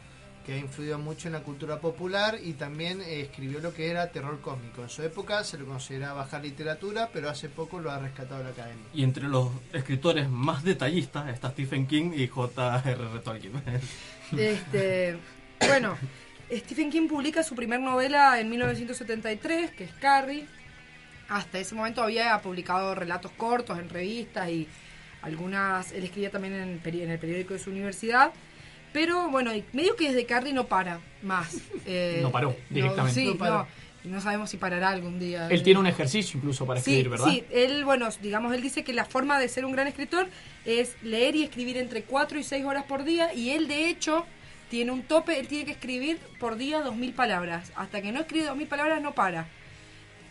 que 0.45 0.55
ha 0.55 0.59
influido 0.59 0.99
mucho 0.99 1.29
en 1.29 1.35
la 1.35 1.41
cultura 1.41 1.81
popular 1.81 2.39
y 2.43 2.55
también 2.55 3.01
eh, 3.01 3.21
escribió 3.21 3.61
lo 3.61 3.75
que 3.75 3.91
era 3.91 4.11
terror 4.11 4.41
cósmico. 4.41 4.83
En 4.83 4.89
su 4.89 5.03
época 5.03 5.45
se 5.45 5.59
lo 5.59 5.67
consideraba 5.67 6.23
baja 6.23 6.39
literatura, 6.39 7.11
pero 7.13 7.29
hace 7.29 7.49
poco 7.49 7.79
lo 7.79 7.91
ha 7.91 7.99
rescatado 7.99 8.43
la 8.43 8.51
academia. 8.51 8.85
Y 8.95 9.03
entre 9.03 9.25
los 9.25 9.51
escritores 9.73 10.29
más 10.29 10.65
detallistas 10.65 11.29
está 11.29 11.51
Stephen 11.51 11.87
King 11.87 12.13
y 12.15 12.27
J.R.R. 12.27 13.21
Tolkien. 13.21 13.53
Este, 14.31 15.19
bueno, 15.67 15.97
Stephen 16.49 16.89
King 16.89 17.09
publica 17.09 17.43
su 17.43 17.57
primer 17.57 17.81
novela 17.81 18.39
en 18.39 18.49
1973, 18.49 19.73
que 19.73 19.83
es 19.83 19.93
Carrie. 19.95 20.47
Hasta 21.29 21.59
ese 21.59 21.75
momento 21.75 22.01
había 22.01 22.41
publicado 22.41 22.95
relatos 22.95 23.33
cortos 23.33 23.77
en 23.81 23.89
revistas 23.89 24.49
y 24.49 24.69
algunas, 25.23 25.91
él 25.91 26.05
escribía 26.05 26.31
también 26.31 26.55
en, 26.55 26.81
en 26.85 27.11
el 27.11 27.19
periódico 27.19 27.55
de 27.55 27.61
su 27.61 27.71
universidad. 27.71 28.33
Pero 28.93 29.29
bueno, 29.29 29.55
y 29.55 29.65
medio 29.73 29.95
que 29.97 30.09
desde 30.09 30.27
Carrie 30.27 30.53
no 30.53 30.67
para 30.67 31.01
más. 31.23 31.57
Eh, 31.87 32.19
No 32.23 32.31
paró, 32.33 32.57
directamente. 32.69 33.21
sí, 33.21 33.25
No 33.27 33.33
no, 33.33 33.39
paró. 33.39 33.67
y 34.05 34.09
no 34.09 34.21
sabemos 34.21 34.51
si 34.51 34.57
parará 34.57 34.89
algún 34.91 35.19
día. 35.19 35.49
Él 35.49 35.63
tiene 35.63 35.79
un 35.81 35.87
ejercicio 35.87 36.39
incluso 36.39 36.67
para 36.67 36.81
Sí, 36.81 36.91
escribir, 36.91 37.11
¿verdad? 37.11 37.27
Sí, 37.31 37.45
él, 37.51 37.85
bueno, 37.85 38.09
digamos, 38.21 38.53
él 38.55 38.63
dice 38.63 38.83
que 38.83 38.93
la 38.93 39.05
forma 39.05 39.39
de 39.39 39.49
ser 39.49 39.65
un 39.65 39.73
gran 39.73 39.87
escritor 39.87 40.27
es 40.65 40.97
leer 41.03 41.37
y 41.37 41.45
escribir 41.45 41.77
entre 41.77 42.03
4 42.03 42.39
y 42.39 42.43
6 42.43 42.65
horas 42.65 42.85
por 42.85 43.05
día 43.05 43.33
y 43.35 43.51
él, 43.51 43.69
de 43.69 43.89
hecho, 43.89 44.27
tiene 44.71 44.91
un 44.93 45.03
tope, 45.03 45.39
él 45.39 45.47
tiene 45.49 45.65
que 45.67 45.73
escribir 45.73 46.19
por 46.39 46.57
día 46.57 46.85
2.000 46.85 47.15
palabras. 47.15 47.73
Hasta 47.77 48.03
que 48.03 48.11
no 48.13 48.21
escribe 48.21 48.49
2.000 48.49 48.67
palabras 48.69 49.01
no 49.03 49.13
para. 49.15 49.47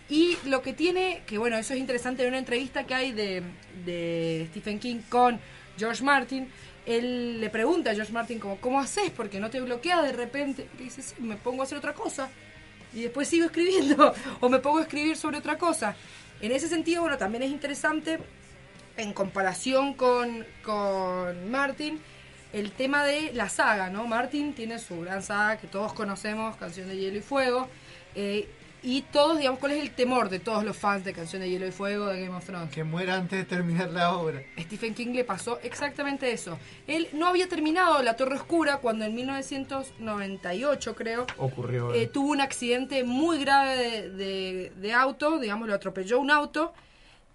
Y 0.10 0.38
lo 0.46 0.62
que 0.64 0.74
tiene, 0.74 1.22
que 1.28 1.38
bueno, 1.38 1.56
eso 1.58 1.74
es 1.74 1.80
interesante 1.80 2.24
en 2.24 2.30
una 2.30 2.40
entrevista 2.40 2.86
que 2.86 2.96
hay 2.96 3.12
de, 3.12 3.44
de 3.86 4.48
Stephen 4.52 4.80
King 4.80 5.02
con 5.08 5.40
George 5.78 6.04
Martin, 6.04 6.50
él 6.90 7.40
le 7.40 7.50
pregunta 7.50 7.92
a 7.92 7.96
George 7.96 8.12
Martin 8.12 8.40
¿cómo 8.40 8.80
haces? 8.80 9.12
Porque 9.12 9.40
no 9.40 9.50
te 9.50 9.62
bloqueas 9.62 10.04
de 10.04 10.12
repente. 10.12 10.68
Y 10.80 10.84
dice, 10.84 11.02
sí, 11.02 11.16
me 11.20 11.36
pongo 11.36 11.62
a 11.62 11.66
hacer 11.66 11.78
otra 11.78 11.94
cosa 11.94 12.30
y 12.94 13.04
después 13.04 13.28
sigo 13.28 13.46
escribiendo 13.46 14.14
o 14.40 14.50
me 14.50 14.60
pongo 14.60 14.80
a 14.80 14.82
escribir 14.84 15.16
sobre 15.16 15.38
otra 15.38 15.58
cosa. 15.58 15.96
En 16.42 16.52
ese 16.52 16.68
sentido, 16.68 17.02
bueno, 17.02 17.18
también 17.18 17.44
es 17.44 17.52
interesante 17.52 18.20
en 18.98 19.14
comparación 19.14 19.94
con, 19.94 20.46
con 20.64 21.52
Martin 21.52 22.00
el 22.54 22.72
tema 22.72 23.04
de 23.04 23.32
la 23.34 23.48
saga, 23.48 23.90
¿no? 23.90 24.08
Martin 24.08 24.54
tiene 24.54 24.80
su 24.80 25.02
gran 25.02 25.22
saga 25.22 25.58
que 25.58 25.68
todos 25.68 25.94
conocemos, 25.94 26.56
Canción 26.56 26.88
de 26.88 26.98
Hielo 26.98 27.18
y 27.20 27.22
Fuego, 27.22 27.68
eh, 28.16 28.50
y 28.82 29.02
todos, 29.02 29.38
digamos, 29.38 29.60
¿cuál 29.60 29.74
es 29.74 29.82
el 29.82 29.92
temor 29.92 30.30
de 30.30 30.40
todos 30.40 30.64
los 30.64 30.78
fans 30.78 31.04
de 31.04 31.12
Canción 31.14 31.42
de 31.42 31.50
Hielo 31.50 31.68
y 31.68 31.72
Fuego 31.72 32.06
de 32.08 32.22
Game 32.22 32.36
of 32.36 32.46
Thrones? 32.46 32.72
Que 32.72 32.84
muera 32.84 33.16
antes 33.16 33.40
de 33.40 33.46
terminar 33.46 33.90
la 33.92 34.14
obra. 34.16 34.42
Stephen 34.58 34.94
King 34.94 35.14
le 35.14 35.24
pasó 35.26 35.60
exactamente 35.64 36.32
eso. 36.32 36.58
Él 36.88 37.08
no 37.14 37.28
había 37.28 37.48
terminado 37.50 38.02
La 38.04 38.16
Torre 38.16 38.36
Oscura 38.36 38.78
cuando 38.78 39.04
en 39.06 39.16
1998, 39.16 40.96
creo, 40.96 41.26
Ocurrió. 41.38 41.94
eh, 41.94 42.08
tuvo 42.08 42.32
un 42.32 42.42
accidente 42.42 43.04
muy 43.04 43.40
grave 43.40 43.76
de, 43.78 44.10
de- 44.12 44.72
de 44.76 44.94
auto, 44.94 45.40
digamos, 45.40 45.68
lo 45.68 45.74
atropelló 45.74 46.20
un 46.20 46.32
auto 46.32 46.74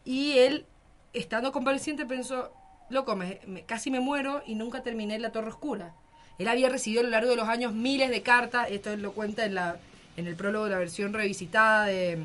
y 0.05 0.39
él, 0.39 0.65
estando 1.13 1.53
convaleciente, 1.53 2.07
pensó, 2.07 2.53
loco, 2.91 3.17
me- 3.17 3.41
me- 3.47 3.63
casi 3.63 3.91
me 3.91 4.01
muero 4.01 4.43
y 4.47 4.55
nunca 4.55 4.83
terminé 4.83 5.19
La 5.19 5.31
Torre 5.33 5.49
Oscura. 5.51 5.95
Él 6.39 6.49
había 6.49 6.69
recibido 6.69 7.01
a 7.01 7.05
lo 7.05 7.11
largo 7.11 7.31
de 7.31 7.37
los 7.37 7.49
años 7.49 7.73
miles 7.75 8.11
de 8.11 8.23
cartas, 8.23 8.69
esto 8.71 8.91
él 8.91 9.03
lo 9.03 9.13
cuenta 9.13 9.45
en, 9.45 9.55
la, 9.55 9.77
en 10.17 10.27
el 10.27 10.37
prólogo 10.37 10.65
de 10.65 10.71
la 10.73 10.79
versión 10.79 11.13
revisitada 11.13 11.87
de 11.87 12.19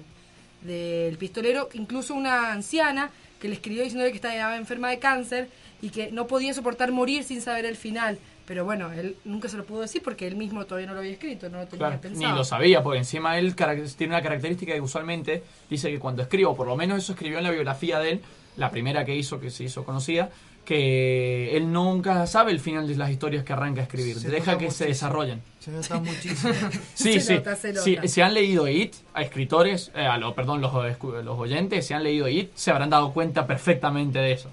del 0.61 1.17
pistolero, 1.17 1.69
incluso 1.73 2.13
una 2.13 2.51
anciana 2.51 3.11
que 3.39 3.47
le 3.47 3.53
escribió 3.55 3.83
diciéndole 3.83 4.11
que 4.11 4.17
estaba 4.17 4.57
enferma 4.57 4.89
de 4.89 4.99
cáncer 4.99 5.47
y 5.81 5.89
que 5.89 6.11
no 6.11 6.27
podía 6.27 6.53
soportar 6.53 6.91
morir 6.91 7.23
sin 7.23 7.41
saber 7.41 7.65
el 7.65 7.77
final, 7.77 8.17
Pero 8.45 8.65
bueno, 8.65 8.91
él 8.91 9.15
nunca 9.25 9.47
se 9.47 9.57
lo 9.57 9.63
pudo 9.63 9.81
decir 9.81 10.01
porque 10.03 10.25
él 10.25 10.35
mismo 10.35 10.65
todavía 10.65 10.87
no 10.87 10.93
lo 10.95 11.01
había 11.01 11.11
escrito, 11.11 11.49
no 11.49 11.59
lo 11.59 11.67
tenía 11.67 11.85
Claro, 11.87 12.01
pensado. 12.01 12.31
ni 12.31 12.37
lo 12.37 12.43
sabía, 12.43 12.81
porque 12.81 12.97
encima 12.97 13.37
él 13.37 13.55
tiene 13.55 14.13
una 14.15 14.23
característica 14.23 14.73
que 14.73 14.81
usualmente 14.81 15.43
dice 15.69 15.91
que 15.91 15.99
cuando 15.99 16.23
escribe, 16.23 16.47
o 16.47 16.55
por 16.55 16.65
lo 16.65 16.75
menos 16.75 16.97
eso 16.97 17.13
escribió 17.13 17.37
en 17.37 17.43
la 17.43 17.51
biografía 17.51 17.99
de 17.99 18.13
él, 18.13 18.21
la 18.57 18.71
primera 18.71 19.05
que 19.05 19.15
hizo, 19.15 19.39
que 19.39 19.51
se 19.51 19.65
hizo 19.65 19.85
conocida, 19.85 20.31
que 20.65 21.55
él 21.57 21.71
nunca 21.71 22.27
sabe 22.27 22.51
el 22.51 22.59
final 22.59 22.87
de 22.87 22.95
las 22.95 23.09
historias 23.09 23.43
que 23.43 23.53
arranca 23.53 23.81
a 23.81 23.83
escribir, 23.85 24.19
Se 24.19 24.29
deja 24.29 24.57
que 24.57 24.69
se 24.71 24.85
desarrollen. 24.85 25.41
Se 25.59 25.71
nota 25.71 25.99
muchísimo. 25.99 26.53
Sí, 26.93 27.13
Se 27.13 27.21
sí. 27.21 27.33
nota, 27.35 27.55
se 27.55 27.73
sí, 27.75 27.95
nota. 27.95 28.07
Si 28.07 28.21
han 28.21 28.33
leído 28.33 28.67
It, 28.67 28.93
a 29.13 29.21
escritores, 29.23 29.91
eh, 29.95 30.05
a 30.05 30.17
lo, 30.17 30.35
perdón, 30.35 30.61
los, 30.61 30.71
los 30.73 31.39
oyentes, 31.39 31.87
si 31.87 31.93
han 31.93 32.03
leído 32.03 32.27
It, 32.27 32.51
se 32.55 32.71
habrán 32.71 32.89
dado 32.89 33.11
cuenta 33.13 33.47
perfectamente 33.47 34.19
de 34.19 34.31
eso. 34.33 34.51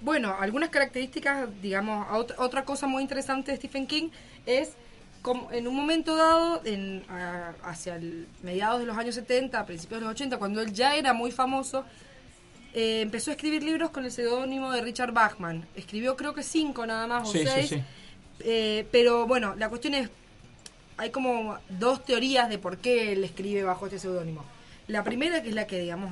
Bueno, 0.00 0.34
algunas 0.38 0.68
características, 0.68 1.48
digamos, 1.62 2.06
otra 2.38 2.64
cosa 2.64 2.86
muy 2.86 3.02
interesante 3.02 3.50
de 3.50 3.56
Stephen 3.56 3.86
King 3.86 4.10
es 4.44 4.74
como 5.22 5.50
en 5.50 5.66
un 5.66 5.74
momento 5.74 6.14
dado, 6.14 6.60
en, 6.64 7.02
a- 7.08 7.54
hacia 7.64 7.96
el 7.96 8.28
mediados 8.42 8.78
de 8.78 8.86
los 8.86 8.96
años 8.96 9.14
70, 9.16 9.58
a 9.58 9.66
principios 9.66 10.00
de 10.00 10.04
los 10.06 10.12
80, 10.14 10.36
cuando 10.38 10.60
él 10.60 10.72
ya 10.72 10.94
era 10.94 11.12
muy 11.14 11.32
famoso, 11.32 11.84
eh, 12.76 13.00
empezó 13.00 13.30
a 13.30 13.34
escribir 13.34 13.62
libros 13.64 13.90
con 13.90 14.04
el 14.04 14.12
seudónimo 14.12 14.70
de 14.70 14.82
Richard 14.82 15.12
Bachman. 15.12 15.66
Escribió 15.74 16.14
creo 16.14 16.34
que 16.34 16.42
cinco 16.42 16.86
nada 16.86 17.06
más 17.06 17.26
o 17.28 17.32
Sí, 17.32 17.42
seis. 17.44 17.70
sí. 17.70 17.82
Eh, 18.40 18.86
pero 18.92 19.26
bueno, 19.26 19.54
la 19.56 19.68
cuestión 19.70 19.94
es, 19.94 20.10
hay 20.98 21.10
como 21.10 21.58
dos 21.70 22.04
teorías 22.04 22.48
de 22.50 22.58
por 22.58 22.76
qué 22.76 23.12
él 23.12 23.24
escribe 23.24 23.62
bajo 23.62 23.86
este 23.86 23.98
seudónimo. 23.98 24.44
La 24.88 25.02
primera, 25.04 25.42
que 25.42 25.48
es 25.48 25.54
la 25.54 25.66
que, 25.66 25.80
digamos, 25.80 26.10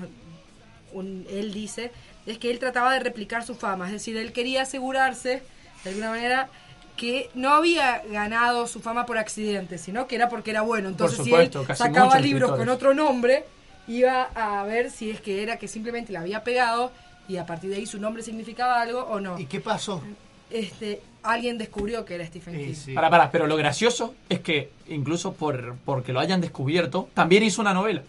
un- 0.92 1.26
él 1.30 1.52
dice, 1.52 1.92
es 2.26 2.38
que 2.38 2.50
él 2.50 2.58
trataba 2.58 2.92
de 2.94 3.00
replicar 3.00 3.44
su 3.44 3.54
fama, 3.54 3.86
es 3.86 3.92
decir, 3.92 4.16
él 4.16 4.32
quería 4.32 4.62
asegurarse, 4.62 5.42
de 5.84 5.90
alguna 5.90 6.10
manera, 6.10 6.48
que 6.96 7.28
no 7.34 7.52
había 7.52 8.02
ganado 8.10 8.66
su 8.68 8.80
fama 8.80 9.04
por 9.04 9.18
accidente, 9.18 9.76
sino 9.78 10.06
que 10.06 10.14
era 10.14 10.28
porque 10.30 10.50
era 10.52 10.62
bueno. 10.62 10.88
Entonces, 10.88 11.18
supuesto, 11.18 11.64
si 11.66 11.72
él 11.72 11.76
sacaba 11.76 12.18
libros 12.20 12.52
con 12.52 12.68
otro 12.68 12.94
nombre, 12.94 13.44
iba 13.88 14.22
a 14.34 14.62
ver 14.64 14.90
si 14.90 15.10
es 15.10 15.20
que 15.20 15.42
era 15.42 15.56
que 15.58 15.68
simplemente 15.68 16.12
le 16.12 16.18
había 16.18 16.42
pegado 16.44 16.90
y 17.28 17.36
a 17.38 17.46
partir 17.46 17.70
de 17.70 17.76
ahí 17.76 17.86
su 17.86 17.98
nombre 17.98 18.22
significaba 18.22 18.80
algo 18.80 19.00
o 19.00 19.20
no. 19.20 19.38
¿Y 19.38 19.46
qué 19.46 19.60
pasó? 19.60 20.02
Este, 20.50 21.00
alguien 21.22 21.58
descubrió 21.58 22.04
que 22.04 22.14
era 22.14 22.26
Stephen 22.26 22.54
King. 22.56 22.94
Para, 22.94 23.10
para, 23.10 23.30
pero 23.30 23.46
lo 23.46 23.56
gracioso 23.56 24.14
es 24.28 24.40
que 24.40 24.70
incluso 24.88 25.32
por 25.32 25.74
porque 25.84 26.12
lo 26.12 26.20
hayan 26.20 26.40
descubierto, 26.40 27.08
también 27.14 27.42
hizo 27.42 27.60
una 27.62 27.72
novela. 27.74 28.02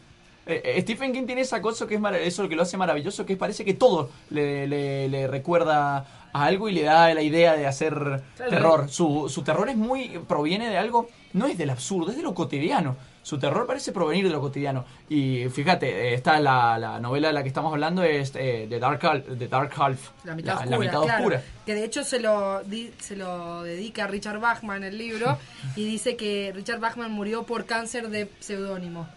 Eh, 0.48 0.62
eh, 0.64 0.82
Stephen 0.82 1.12
King 1.12 1.26
tiene 1.26 1.42
esa 1.42 1.60
cosa 1.62 1.88
que 1.88 1.96
es 1.96 2.00
mara- 2.02 2.20
eso 2.20 2.44
lo 2.44 2.50
que 2.50 2.56
lo 2.56 2.62
hace 2.62 2.78
maravilloso, 2.78 3.26
que 3.26 3.36
parece 3.36 3.66
que 3.66 3.74
todo 3.74 4.12
le, 4.30 4.68
le- 4.68 5.08
le 5.10 5.28
recuerda 5.28 6.06
a 6.34 6.46
algo 6.46 6.70
y 6.70 6.74
le 6.74 6.84
da 6.84 7.12
la 7.14 7.22
idea 7.24 7.56
de 7.56 7.66
hacer 7.66 8.22
Claro. 8.36 8.52
terror. 8.52 8.90
Su, 8.90 9.28
su 9.30 9.42
terror 9.42 9.70
es 9.70 9.78
muy 9.78 10.20
proviene 10.28 10.70
de 10.70 10.78
algo, 10.78 11.08
no 11.34 11.48
es 11.48 11.58
del 11.58 11.70
absurdo, 11.72 12.12
es 12.12 12.18
de 12.18 12.24
lo 12.24 12.36
cotidiano. 12.36 12.96
Su 13.26 13.40
terror 13.40 13.66
parece 13.66 13.92
provenir 13.92 14.24
de 14.26 14.30
lo 14.30 14.40
cotidiano. 14.40 14.86
Y 15.10 15.46
fíjate, 15.50 15.90
eh, 15.90 16.14
esta 16.14 16.40
la, 16.40 16.78
la 16.78 17.00
novela 17.00 17.30
de 17.30 17.34
la 17.34 17.42
que 17.42 17.48
estamos 17.48 17.74
hablando 17.74 18.04
es 18.04 18.32
eh, 18.36 18.68
The 18.70 18.78
Dark 18.80 19.00
The 19.40 19.48
Dark 19.48 19.72
Half, 19.76 20.10
La 20.26 20.36
mitad 20.36 20.54
la- 20.54 20.60
oscura, 20.60 20.70
la 20.70 20.78
mitad 20.78 21.02
claro. 21.02 21.18
oscura. 21.18 21.44
Que 21.66 21.74
de 21.74 21.84
hecho 21.86 22.04
se 22.04 22.20
lo, 22.20 22.62
di- 22.64 22.94
se 23.00 23.16
lo 23.16 23.64
dedica 23.64 24.04
a 24.04 24.08
Richard 24.08 24.40
Bachman 24.40 24.84
el 24.84 24.96
libro 25.00 25.40
y 25.76 25.86
dice 25.86 26.16
que 26.16 26.52
Richard 26.54 26.80
Bachman 26.80 27.12
murió 27.12 27.42
por 27.48 27.66
cáncer 27.66 28.10
de 28.10 28.30
seudónimo. 28.40 29.08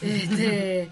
Este, 0.00 0.88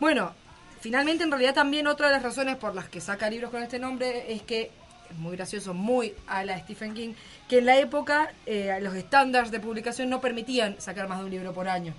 bueno, 0.00 0.32
finalmente 0.80 1.22
en 1.22 1.30
realidad 1.30 1.54
también 1.54 1.86
otra 1.86 2.08
de 2.08 2.14
las 2.14 2.22
razones 2.24 2.56
por 2.56 2.74
las 2.74 2.88
que 2.88 3.00
saca 3.00 3.30
libros 3.30 3.52
con 3.52 3.62
este 3.62 3.78
nombre 3.78 4.32
es 4.32 4.42
que 4.42 4.72
muy 5.16 5.36
gracioso, 5.36 5.74
muy 5.74 6.14
a 6.26 6.44
la 6.44 6.58
Stephen 6.58 6.94
King, 6.94 7.14
que 7.48 7.58
en 7.58 7.66
la 7.66 7.78
época 7.78 8.32
eh, 8.46 8.78
los 8.80 8.94
estándares 8.94 9.50
de 9.50 9.60
publicación 9.60 10.10
no 10.10 10.20
permitían 10.20 10.80
sacar 10.80 11.08
más 11.08 11.18
de 11.18 11.24
un 11.24 11.30
libro 11.30 11.52
por 11.52 11.68
año. 11.68 11.94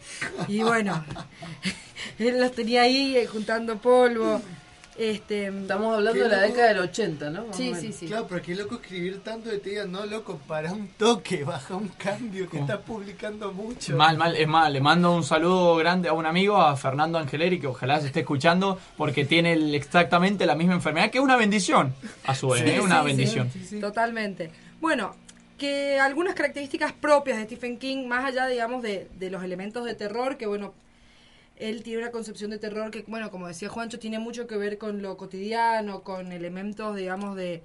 Y 0.47 0.62
bueno, 0.64 1.03
él 2.20 2.39
los 2.39 2.51
tenía 2.51 2.84
ahí 2.84 3.18
eh, 3.18 3.26
juntando 3.26 3.78
polvo. 3.78 4.41
Este, 5.00 5.47
Estamos 5.47 5.95
hablando 5.95 6.22
de 6.24 6.28
la 6.28 6.41
década 6.41 6.68
del 6.68 6.80
80, 6.80 7.30
¿no? 7.30 7.45
Más 7.47 7.56
Sí, 7.56 7.74
sí, 7.74 7.93
sí. 7.93 8.08
Claro, 8.08 8.26
pero 8.28 8.41
qué 8.41 8.54
loco 8.54 8.76
escribir 8.76 9.22
tanto 9.24 9.50
de 9.50 9.60
te 9.60 9.70
digan, 9.70 9.89
no 9.93 10.06
loco, 10.06 10.38
para 10.45 10.74
un 10.74 10.89
toque, 10.89 11.43
baja 11.45 11.78
un 11.78 11.88
cambio 11.88 12.43
que 12.50 12.58
¿Cómo? 12.58 12.64
estás 12.64 12.80
publicando 12.86 13.54
mucho. 13.54 13.95
Mal, 13.95 14.18
mal, 14.18 14.36
es 14.36 14.45
mal. 14.45 14.74
Le 14.74 14.82
mando 14.82 15.16
un 15.16 15.24
saludo 15.24 15.78
grande 15.78 16.10
a 16.10 16.14
un 16.14 16.26
amigo, 16.26 16.58
a 16.58 16.76
Fernando 16.76 17.18
Angeleri, 17.18 17.62
que 17.62 17.68
ojalá 17.68 18.02
se 18.02 18.08
esté 18.08 18.20
escuchando, 18.20 18.78
porque 18.97 19.24
tiene 19.24 19.54
el- 19.54 19.74
exactamente 19.74 20.45
la 20.45 20.56
misma 20.56 20.74
enfermedad, 20.74 21.10
que 21.12 21.20
es 21.20 21.24
una 21.24 21.38
bendición, 21.38 21.93
a 22.26 22.36
su 22.36 22.50
vez, 22.50 22.64
Sí, 22.64 22.70
¿eh? 22.72 22.82
una 22.82 23.00
sí, 23.00 23.06
bendición. 23.06 23.50
sí, 23.70 23.80
Totalmente. 23.80 24.52
Bueno, 24.82 25.16
que 25.58 25.97
algunas 25.97 26.36
características 26.36 26.91
propias 26.91 27.38
de 27.38 27.45
Stephen 27.45 27.78
King, 27.80 28.06
más 28.06 28.26
allá, 28.26 28.47
digamos, 28.47 28.84
de, 28.84 29.08
de 29.18 29.30
los 29.30 29.43
elementos 29.45 29.86
de 29.86 29.93
terror, 29.93 30.36
que 30.36 30.45
bueno, 30.45 30.74
él 31.60 31.84
tiene 31.84 32.01
una 32.01 32.12
concepción 32.12 32.51
de 32.51 32.57
terror 32.57 32.89
que, 32.89 33.03
bueno, 33.07 33.30
como 33.30 33.47
decía 33.47 33.70
Juancho, 33.70 33.99
tiene 33.99 34.18
mucho 34.18 34.47
que 34.47 34.57
ver 34.57 34.78
con 34.78 35.01
lo 35.01 35.18
cotidiano, 35.18 36.01
con 36.03 36.32
elementos, 36.32 36.95
digamos, 36.95 37.36
de, 37.36 37.62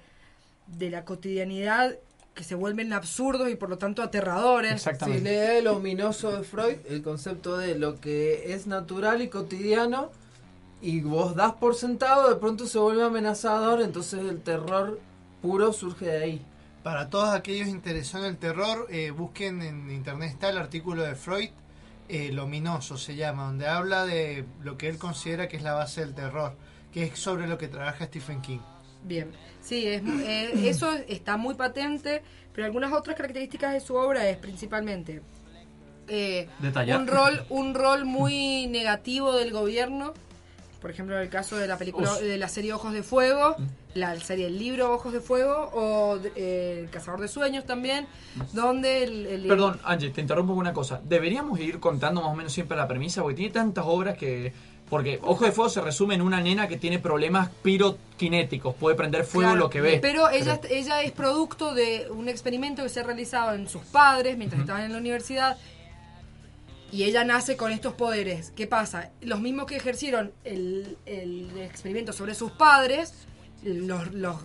de 0.67 0.89
la 0.89 1.05
cotidianidad 1.05 1.97
que 2.33 2.43
se 2.43 2.53
vuelven 2.53 2.91
absurdos 2.91 3.49
y 3.49 3.55
por 3.55 3.69
lo 3.69 3.77
tanto 3.77 4.03
aterradores. 4.03 4.83
Si 4.83 5.19
lee 5.21 5.59
el 5.59 5.67
ominoso 5.67 6.35
de 6.35 6.43
Freud, 6.43 6.75
el 6.89 7.01
concepto 7.01 7.57
de 7.57 7.75
lo 7.75 8.01
que 8.01 8.53
es 8.53 8.67
natural 8.67 9.21
y 9.21 9.29
cotidiano, 9.29 10.11
y 10.81 10.99
vos 10.99 11.35
das 11.35 11.53
por 11.53 11.75
sentado, 11.75 12.29
de 12.29 12.35
pronto 12.35 12.67
se 12.67 12.77
vuelve 12.77 13.03
amenazador, 13.03 13.81
entonces 13.81 14.19
el 14.19 14.41
terror 14.41 14.99
puro 15.41 15.71
surge 15.71 16.05
de 16.05 16.23
ahí. 16.23 16.45
Para 16.83 17.09
todos 17.09 17.29
aquellos 17.29 17.69
interesados 17.69 18.27
en 18.27 18.33
el 18.33 18.37
terror, 18.37 18.85
eh, 18.89 19.11
busquen 19.11 19.61
en 19.61 19.89
internet 19.89 20.31
está 20.31 20.49
el 20.49 20.57
artículo 20.57 21.03
de 21.03 21.15
Freud, 21.15 21.49
El 22.07 22.37
ominoso 22.39 22.97
se 22.97 23.15
llama, 23.15 23.45
donde 23.45 23.67
habla 23.67 24.05
de 24.05 24.45
lo 24.61 24.77
que 24.77 24.89
él 24.89 24.97
considera 24.97 25.47
que 25.47 25.57
es 25.57 25.63
la 25.63 25.73
base 25.73 26.01
del 26.01 26.13
terror, 26.13 26.55
que 26.93 27.03
es 27.03 27.19
sobre 27.19 27.47
lo 27.47 27.57
que 27.57 27.67
trabaja 27.67 28.05
Stephen 28.05 28.41
King. 28.41 28.59
Bien, 29.03 29.31
sí, 29.61 29.87
es, 29.87 30.03
eh, 30.05 30.51
eso 30.69 30.93
está 31.07 31.37
muy 31.37 31.55
patente, 31.55 32.21
pero 32.53 32.65
algunas 32.65 32.93
otras 32.93 33.15
características 33.15 33.73
de 33.73 33.79
su 33.79 33.95
obra 33.95 34.27
es 34.29 34.37
principalmente 34.37 35.21
eh, 36.07 36.47
un 36.95 37.07
rol 37.07 37.43
un 37.49 37.73
rol 37.73 38.05
muy 38.05 38.67
negativo 38.67 39.33
del 39.33 39.51
gobierno, 39.51 40.13
por 40.85 40.91
ejemplo 40.91 41.15
en 41.15 41.23
el 41.23 41.29
caso 41.29 41.57
de 41.57 41.65
la 41.65 41.79
película 41.79 42.11
Uf. 42.11 42.19
de 42.19 42.37
la 42.37 42.47
serie 42.47 42.71
Ojos 42.71 42.93
de 42.93 43.01
Fuego, 43.01 43.55
la 43.95 44.19
serie 44.19 44.45
El 44.45 44.59
libro 44.59 44.93
Ojos 44.93 45.13
de 45.13 45.19
Fuego 45.19 45.71
o 45.73 46.19
eh, 46.35 46.81
El 46.83 46.91
cazador 46.91 47.19
de 47.21 47.27
sueños 47.27 47.65
también, 47.65 48.05
donde 48.53 49.03
el, 49.03 49.25
el- 49.25 49.47
Perdón, 49.47 49.79
Angie, 49.83 50.11
te 50.11 50.21
interrumpo 50.21 50.53
con 50.53 50.59
una 50.59 50.73
cosa. 50.73 51.01
Deberíamos 51.03 51.59
ir 51.59 51.79
contando 51.79 52.21
más 52.21 52.29
o 52.31 52.35
menos 52.35 52.53
siempre 52.53 52.77
la 52.77 52.87
premisa, 52.87 53.23
porque 53.23 53.35
tiene 53.37 53.51
tantas 53.51 53.83
obras 53.87 54.15
que... 54.15 54.53
Porque 54.87 55.19
Ojo 55.23 55.43
de 55.45 55.51
Fuego 55.51 55.71
se 55.71 55.81
resume 55.81 56.13
en 56.13 56.21
una 56.21 56.39
nena 56.39 56.67
que 56.67 56.77
tiene 56.77 56.99
problemas 56.99 57.49
piroquinéticos, 57.63 58.75
puede 58.75 58.95
prender 58.95 59.23
fuego 59.23 59.49
Claro, 59.53 59.65
lo 59.65 59.69
que 59.71 59.81
ve. 59.81 59.97
Pero 59.99 60.29
ella, 60.29 60.61
ella 60.69 61.01
es 61.01 61.11
producto 61.13 61.73
de 61.73 62.05
un 62.11 62.29
experimento 62.29 62.83
que 62.83 62.89
se 62.89 62.99
ha 62.99 63.03
realizado 63.03 63.55
en 63.55 63.67
sus 63.67 63.81
padres 63.85 64.37
mientras 64.37 64.61
estaban 64.61 64.83
en 64.83 64.91
la 64.91 64.99
universidad. 64.99 65.57
Y 66.95 67.03
ella 67.03 67.25
nace 67.25 67.57
con 67.57 67.73
estos 67.73 67.93
poderes. 67.93 68.53
¿Qué 68.55 68.67
pasa? 68.67 69.11
Los 69.19 69.41
mismos 69.41 69.65
que 69.65 69.75
ejercieron 69.75 70.31
el, 70.45 70.97
el 71.05 71.57
experimento 71.59 72.13
sobre 72.13 72.33
sus 72.35 72.51
padres, 72.53 73.13
los, 73.63 74.13
los 74.13 74.37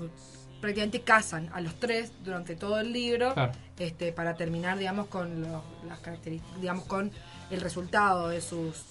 prácticamente 0.60 1.02
casan 1.02 1.48
a 1.54 1.60
los 1.60 1.78
tres 1.78 2.10
durante 2.24 2.56
todo 2.56 2.80
el 2.80 2.92
libro 2.92 3.34
Claro. 3.34 3.52
este, 3.78 4.10
para 4.12 4.34
terminar, 4.34 4.78
digamos, 4.78 5.06
con 5.06 5.42
los- 5.42 5.62
las 5.86 6.00
características, 6.00 6.60
digamos, 6.60 6.86
con 6.86 7.12
el 7.52 7.60
resultado 7.60 8.28
de 8.30 8.40
sus 8.40 8.82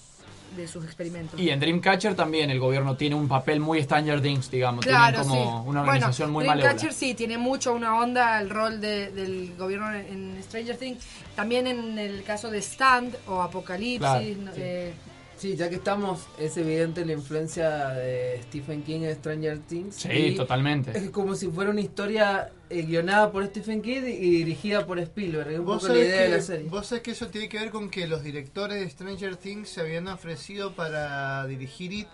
de 0.56 0.66
sus 0.68 0.84
experimentos. 0.84 1.38
Y 1.38 1.50
en 1.50 1.60
Dreamcatcher 1.60 2.14
también 2.14 2.50
el 2.50 2.58
gobierno 2.58 2.96
tiene 2.96 3.14
un 3.14 3.28
papel 3.28 3.60
muy 3.60 3.82
Stranger 3.82 4.20
Things, 4.20 4.50
digamos. 4.50 4.84
Claro, 4.84 5.22
Tienen 5.22 5.28
como 5.44 5.62
sí. 5.62 5.68
una 5.68 5.80
organización 5.82 6.32
bueno, 6.32 6.38
muy 6.38 6.48
malévola. 6.48 6.74
Dreamcatcher 6.74 6.92
sí, 6.92 7.14
tiene 7.14 7.38
mucho 7.38 7.72
una 7.72 7.98
onda 7.98 8.40
el 8.40 8.50
rol 8.50 8.80
de- 8.80 9.10
del 9.12 9.54
gobierno 9.56 9.92
en, 9.94 10.42
Stranger 10.42 10.76
Things. 10.76 11.04
También 11.36 11.66
en 11.66 11.98
el 11.98 12.22
caso 12.24 12.50
de 12.50 12.58
Stand 12.60 13.14
o 13.26 13.42
Apocalipsis. 13.42 14.00
Claro, 14.00 14.20
sí. 14.54 14.60
eh, 14.62 14.92
Sí, 15.40 15.56
ya 15.56 15.70
que 15.70 15.76
estamos, 15.76 16.26
es 16.38 16.54
evidente 16.58 17.02
la 17.06 17.14
influencia 17.14 17.88
de 17.88 18.42
Stephen 18.42 18.82
King 18.82 19.00
en 19.04 19.14
Stranger 19.16 19.58
Things. 19.60 19.94
Sí, 19.96 20.08
Y 20.12 20.34
totalmente. 20.36 20.90
Es 20.96 21.08
como 21.08 21.34
si 21.34 21.48
fuera 21.48 21.70
una 21.70 21.80
historia 21.80 22.52
eh, 22.68 22.82
guionada 22.82 23.32
por 23.32 23.46
Stephen 23.46 23.80
King 23.80 24.02
y 24.04 24.30
dirigida 24.30 24.84
por 24.84 24.98
Spielberg. 24.98 25.48
Es 25.52 25.58
un 25.60 25.64
¿Vos 25.64 25.76
poco 25.82 25.88
la 25.88 25.94
sabés, 25.94 26.08
idea 26.10 26.22
de 26.24 26.28
la 26.28 26.36
que, 26.36 26.42
serie. 26.42 26.68
vos 26.68 26.86
sabés 26.86 27.02
que 27.02 27.12
eso 27.12 27.28
tiene 27.28 27.48
que 27.48 27.58
ver 27.58 27.70
con 27.70 27.88
que 27.88 28.06
los 28.06 28.22
directores 28.22 28.80
de 28.80 28.90
Stranger 28.90 29.36
Things 29.36 29.70
se 29.70 29.80
habían 29.80 30.08
ofrecido 30.08 30.74
para 30.74 31.46
dirigir 31.46 31.90
It. 31.94 32.08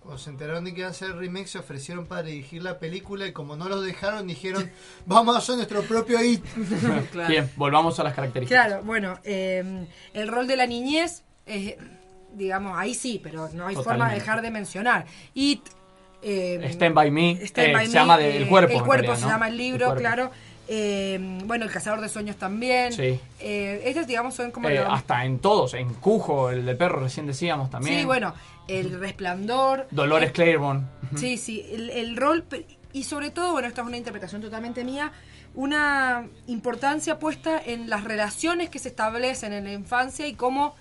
Cuando 0.00 0.16
se 0.18 0.30
enteraron 0.30 0.64
de 0.64 0.72
que 0.72 0.80
iba 0.80 0.88
a 0.88 0.94
ser 0.94 1.10
el 1.10 1.18
remake, 1.18 1.46
se 1.48 1.58
ofrecieron 1.58 2.06
para 2.06 2.22
dirigir 2.22 2.62
la 2.62 2.78
película 2.78 3.26
y 3.26 3.32
como 3.32 3.56
no 3.56 3.68
los 3.68 3.84
dejaron, 3.84 4.26
dijeron, 4.26 4.70
vamos 5.04 5.34
a 5.36 5.40
hacer 5.40 5.56
nuestro 5.56 5.82
propio 5.82 6.22
It. 6.24 6.42
Bien, 7.28 7.50
volvamos 7.56 8.00
a 8.00 8.04
las 8.04 8.14
características. 8.14 8.66
Claro, 8.68 8.82
bueno, 8.84 9.18
eh, 9.22 9.86
el 10.14 10.28
rol 10.28 10.46
de 10.46 10.56
la 10.56 10.66
niñez, 10.66 11.24
es, 11.44 11.74
digamos, 12.36 12.76
ahí 12.78 12.94
sí, 12.94 13.20
pero 13.22 13.48
no 13.52 13.66
hay 13.66 13.74
forma 13.76 14.08
de 14.08 14.16
dejar 14.16 14.42
de 14.42 14.50
mencionar. 14.50 15.06
It. 15.34 15.60
eh, 16.22 16.60
Stand 16.70 16.94
by 16.94 17.10
Me, 17.10 17.32
Stand 17.44 17.68
eh, 17.76 17.86
se 17.86 17.92
llama 17.92 18.16
de- 18.18 18.36
El 18.38 18.42
eh, 18.44 18.48
Cuerpo, 18.48 18.72
El 18.72 18.78
cuerpo 18.78 18.92
realidad, 18.92 19.14
se 19.16 19.22
¿no? 19.22 19.28
llama 19.28 19.48
el 19.48 19.56
libro, 19.56 19.94
claro. 19.94 20.30
Eh, 20.66 21.18
bueno, 21.44 21.66
El 21.66 21.70
Cazador 21.70 22.00
de 22.00 22.08
Sueños 22.08 22.36
también. 22.36 22.92
Sí. 22.94 23.20
Eh, 23.40 23.82
estos, 23.84 24.06
digamos, 24.06 24.34
son 24.34 24.50
como... 24.50 24.68
Eh, 24.70 24.76
lo- 24.76 24.90
hasta 24.90 25.24
en 25.26 25.38
todos, 25.38 25.74
en 25.74 25.92
Cujo, 25.92 26.48
el 26.50 26.64
de 26.64 26.74
perro 26.74 27.00
recién 27.00 27.26
decíamos 27.26 27.68
también. 27.70 27.98
Sí, 28.00 28.04
bueno, 28.06 28.34
El 28.66 28.98
Resplandor. 28.98 29.86
Dolores 29.90 30.32
Claiborne. 30.32 30.84
Sí, 31.16 31.36
sí, 31.36 31.66
el, 31.70 31.90
el 31.90 32.16
rol 32.16 32.44
y 32.94 33.04
sobre 33.04 33.28
todo, 33.30 33.52
bueno, 33.52 33.68
esta 33.68 33.82
es 33.82 33.86
una 33.88 33.98
interpretación 33.98 34.40
totalmente 34.40 34.84
mía, 34.84 35.12
una 35.54 36.26
importancia 36.46 37.18
puesta 37.18 37.60
en 37.64 37.90
las 37.90 38.04
relaciones 38.04 38.70
que 38.70 38.78
se 38.78 38.88
establecen 38.88 39.52
en 39.52 39.64
la 39.64 39.72
infancia 39.72 40.26
y 40.26 40.32
cómo 40.34 40.74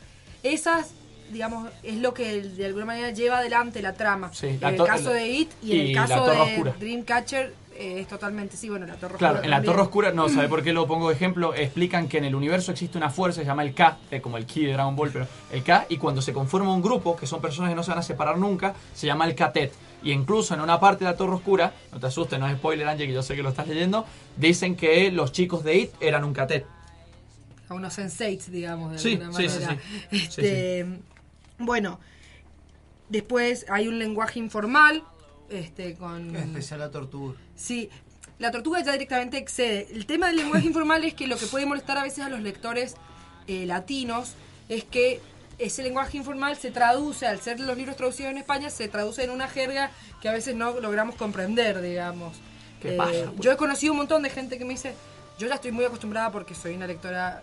esas, 0.43 0.91
digamos, 1.32 1.69
es 1.84 1.97
lo 1.97 2.13
que 2.13 2.41
de 2.41 2.65
alguna 2.65 2.86
manera 2.86 3.11
lleva 3.11 3.39
adelante 3.39 3.82
la 3.82 3.93
trama. 3.93 4.32
Sí, 4.34 4.47
en 4.47 4.61
la 4.61 4.69
el 4.69 4.76
to- 4.78 4.86
caso 4.86 5.09
de 5.11 5.28
It 5.28 5.51
y 5.63 5.80
en 5.80 5.88
el 5.88 5.95
caso 5.95 6.26
de 6.26 6.38
Oscura. 6.39 6.76
Dreamcatcher 6.80 7.53
eh, 7.76 8.01
es 8.01 8.07
totalmente, 8.07 8.55
sí, 8.55 8.69
bueno, 8.69 8.86
la 8.86 8.93
Torre 8.95 9.17
Claro, 9.17 9.36
Oscura 9.36 9.45
en 9.45 9.49
la. 9.51 9.63
Torre 9.63 9.82
Oscura, 9.82 10.11
no, 10.11 10.30
¿sabe 10.30 10.47
por 10.49 10.61
qué 10.63 10.74
lo 10.74 10.86
pongo 10.86 11.09
de 11.09 11.15
ejemplo? 11.15 11.55
Explican 11.55 12.07
que 12.07 12.19
en 12.19 12.26
el 12.26 12.36
universo 12.36 12.71
existe 12.71 12.97
una 12.99 13.09
fuerza, 13.09 13.41
se 13.41 13.45
llama 13.47 13.63
el 13.63 13.74
K, 13.74 13.97
eh, 14.11 14.21
como 14.21 14.38
el 14.38 14.45
Ki 14.45 14.65
de 14.65 14.74
Dragon 14.74 14.95
Ball, 14.95 15.09
pero 15.11 15.28
el 15.51 15.63
K, 15.63 15.88
y 15.89 15.97
cuando 15.97 16.21
se 16.21 16.34
conforma 16.34 16.71
un 16.74 16.82
grupo, 16.84 17.15
que 17.15 17.26
son 17.26 17.41
personas 17.41 17.71
que 17.71 17.76
no 17.76 17.82
se 17.84 17.89
van 17.89 17.99
a 17.99 18.03
separar 18.03 18.38
nunca, 18.38 18.76
se 18.93 19.07
llama 19.07 19.26
el 19.26 19.34
Katet. 19.34 19.74
Y 20.03 20.11
incluso 20.11 20.53
en 20.53 20.59
una 20.61 20.80
parte 20.80 21.05
de 21.05 21.11
la 21.11 21.17
Torre 21.17 21.34
Oscura, 21.36 21.74
no 21.91 21.99
te 21.99 22.05
asustes, 22.07 22.38
no 22.38 22.45
es 22.47 22.57
spoiler, 22.57 22.88
Angie, 22.88 23.07
que 23.07 23.13
yo 23.13 23.24
sé 23.24 23.36
que 23.36 23.41
lo 23.41 23.49
estás 23.49 23.67
leyendo, 23.67 24.05
dicen 24.38 24.76
que 24.76 25.09
los 25.11 25.32
chicos 25.32 25.63
de 25.63 25.78
It 25.78 25.91
eran 25.99 26.26
un 26.26 26.34
Katet. 26.34 26.65
a 27.69 27.74
unos 27.74 27.93
sensates, 27.93 28.51
digamos, 28.51 28.91
de 28.91 28.99
Sí, 28.99 29.13
alguna 29.13 29.32
sí, 29.32 29.49
sí, 29.49 29.59
manera. 29.61 29.82
sí. 30.11 30.17
Este, 30.17 30.86
Bueno, 31.66 31.99
después 33.09 33.66
hay 33.70 33.88
un 33.88 33.99
lenguaje 33.99 34.39
informal, 34.39 35.03
este, 35.49 35.95
con... 35.95 36.36
Especial 36.36 36.80
la 36.80 36.91
tortuga. 36.91 37.36
Sí, 37.55 37.89
la 38.39 38.51
tortuga 38.51 38.82
ya 38.84 38.91
directamente 38.93 39.38
excede. 39.38 39.88
El 39.91 40.05
tema 40.05 40.28
del 40.28 40.38
lenguaje 40.38 40.66
informal 40.66 41.03
es 41.03 41.14
que 41.14 41.28
lo 41.28 41.38
que 41.38 41.45
puede 41.45 41.66
molestar 41.66 41.97
a 41.97 42.03
veces 42.03 42.20
a 42.24 42.30
los 42.30 42.41
lectores 42.41 42.95
eh, 43.47 43.66
latinos 43.66 44.34
es 44.70 44.84
que 44.84 45.20
ese 45.59 45.84
lenguaje 45.84 46.18
informal 46.18 46.55
se 46.57 46.72
traduce, 46.72 47.28
al 47.28 47.39
ser 47.39 47.59
los 47.59 47.78
libros 47.78 47.95
traducidos 47.95 48.32
en 48.32 48.38
España, 48.39 48.70
se 48.70 48.88
traduce 48.88 49.24
en 49.24 49.30
una 49.30 49.47
jerga 49.47 49.91
que 50.22 50.28
a 50.28 50.34
veces 50.34 50.55
no 50.55 50.80
logramos 50.80 51.16
comprender, 51.16 51.80
digamos. 51.82 52.36
¿Qué 52.82 52.95
Eh, 52.95 52.97
pasa, 52.97 53.11
pues? 53.28 53.39
Yo 53.39 53.51
he 53.51 53.57
conocido 53.57 53.93
un 53.93 53.97
montón 53.99 54.24
de 54.24 54.30
gente 54.32 54.57
que 54.57 54.66
me 54.66 54.72
dice, 54.74 54.95
yo 55.38 55.47
ya 55.47 55.55
estoy 55.55 55.72
muy 55.72 55.86
acostumbrada 55.86 56.32
porque 56.32 56.55
soy 56.55 56.74
una 56.76 56.88
lectora 56.88 57.41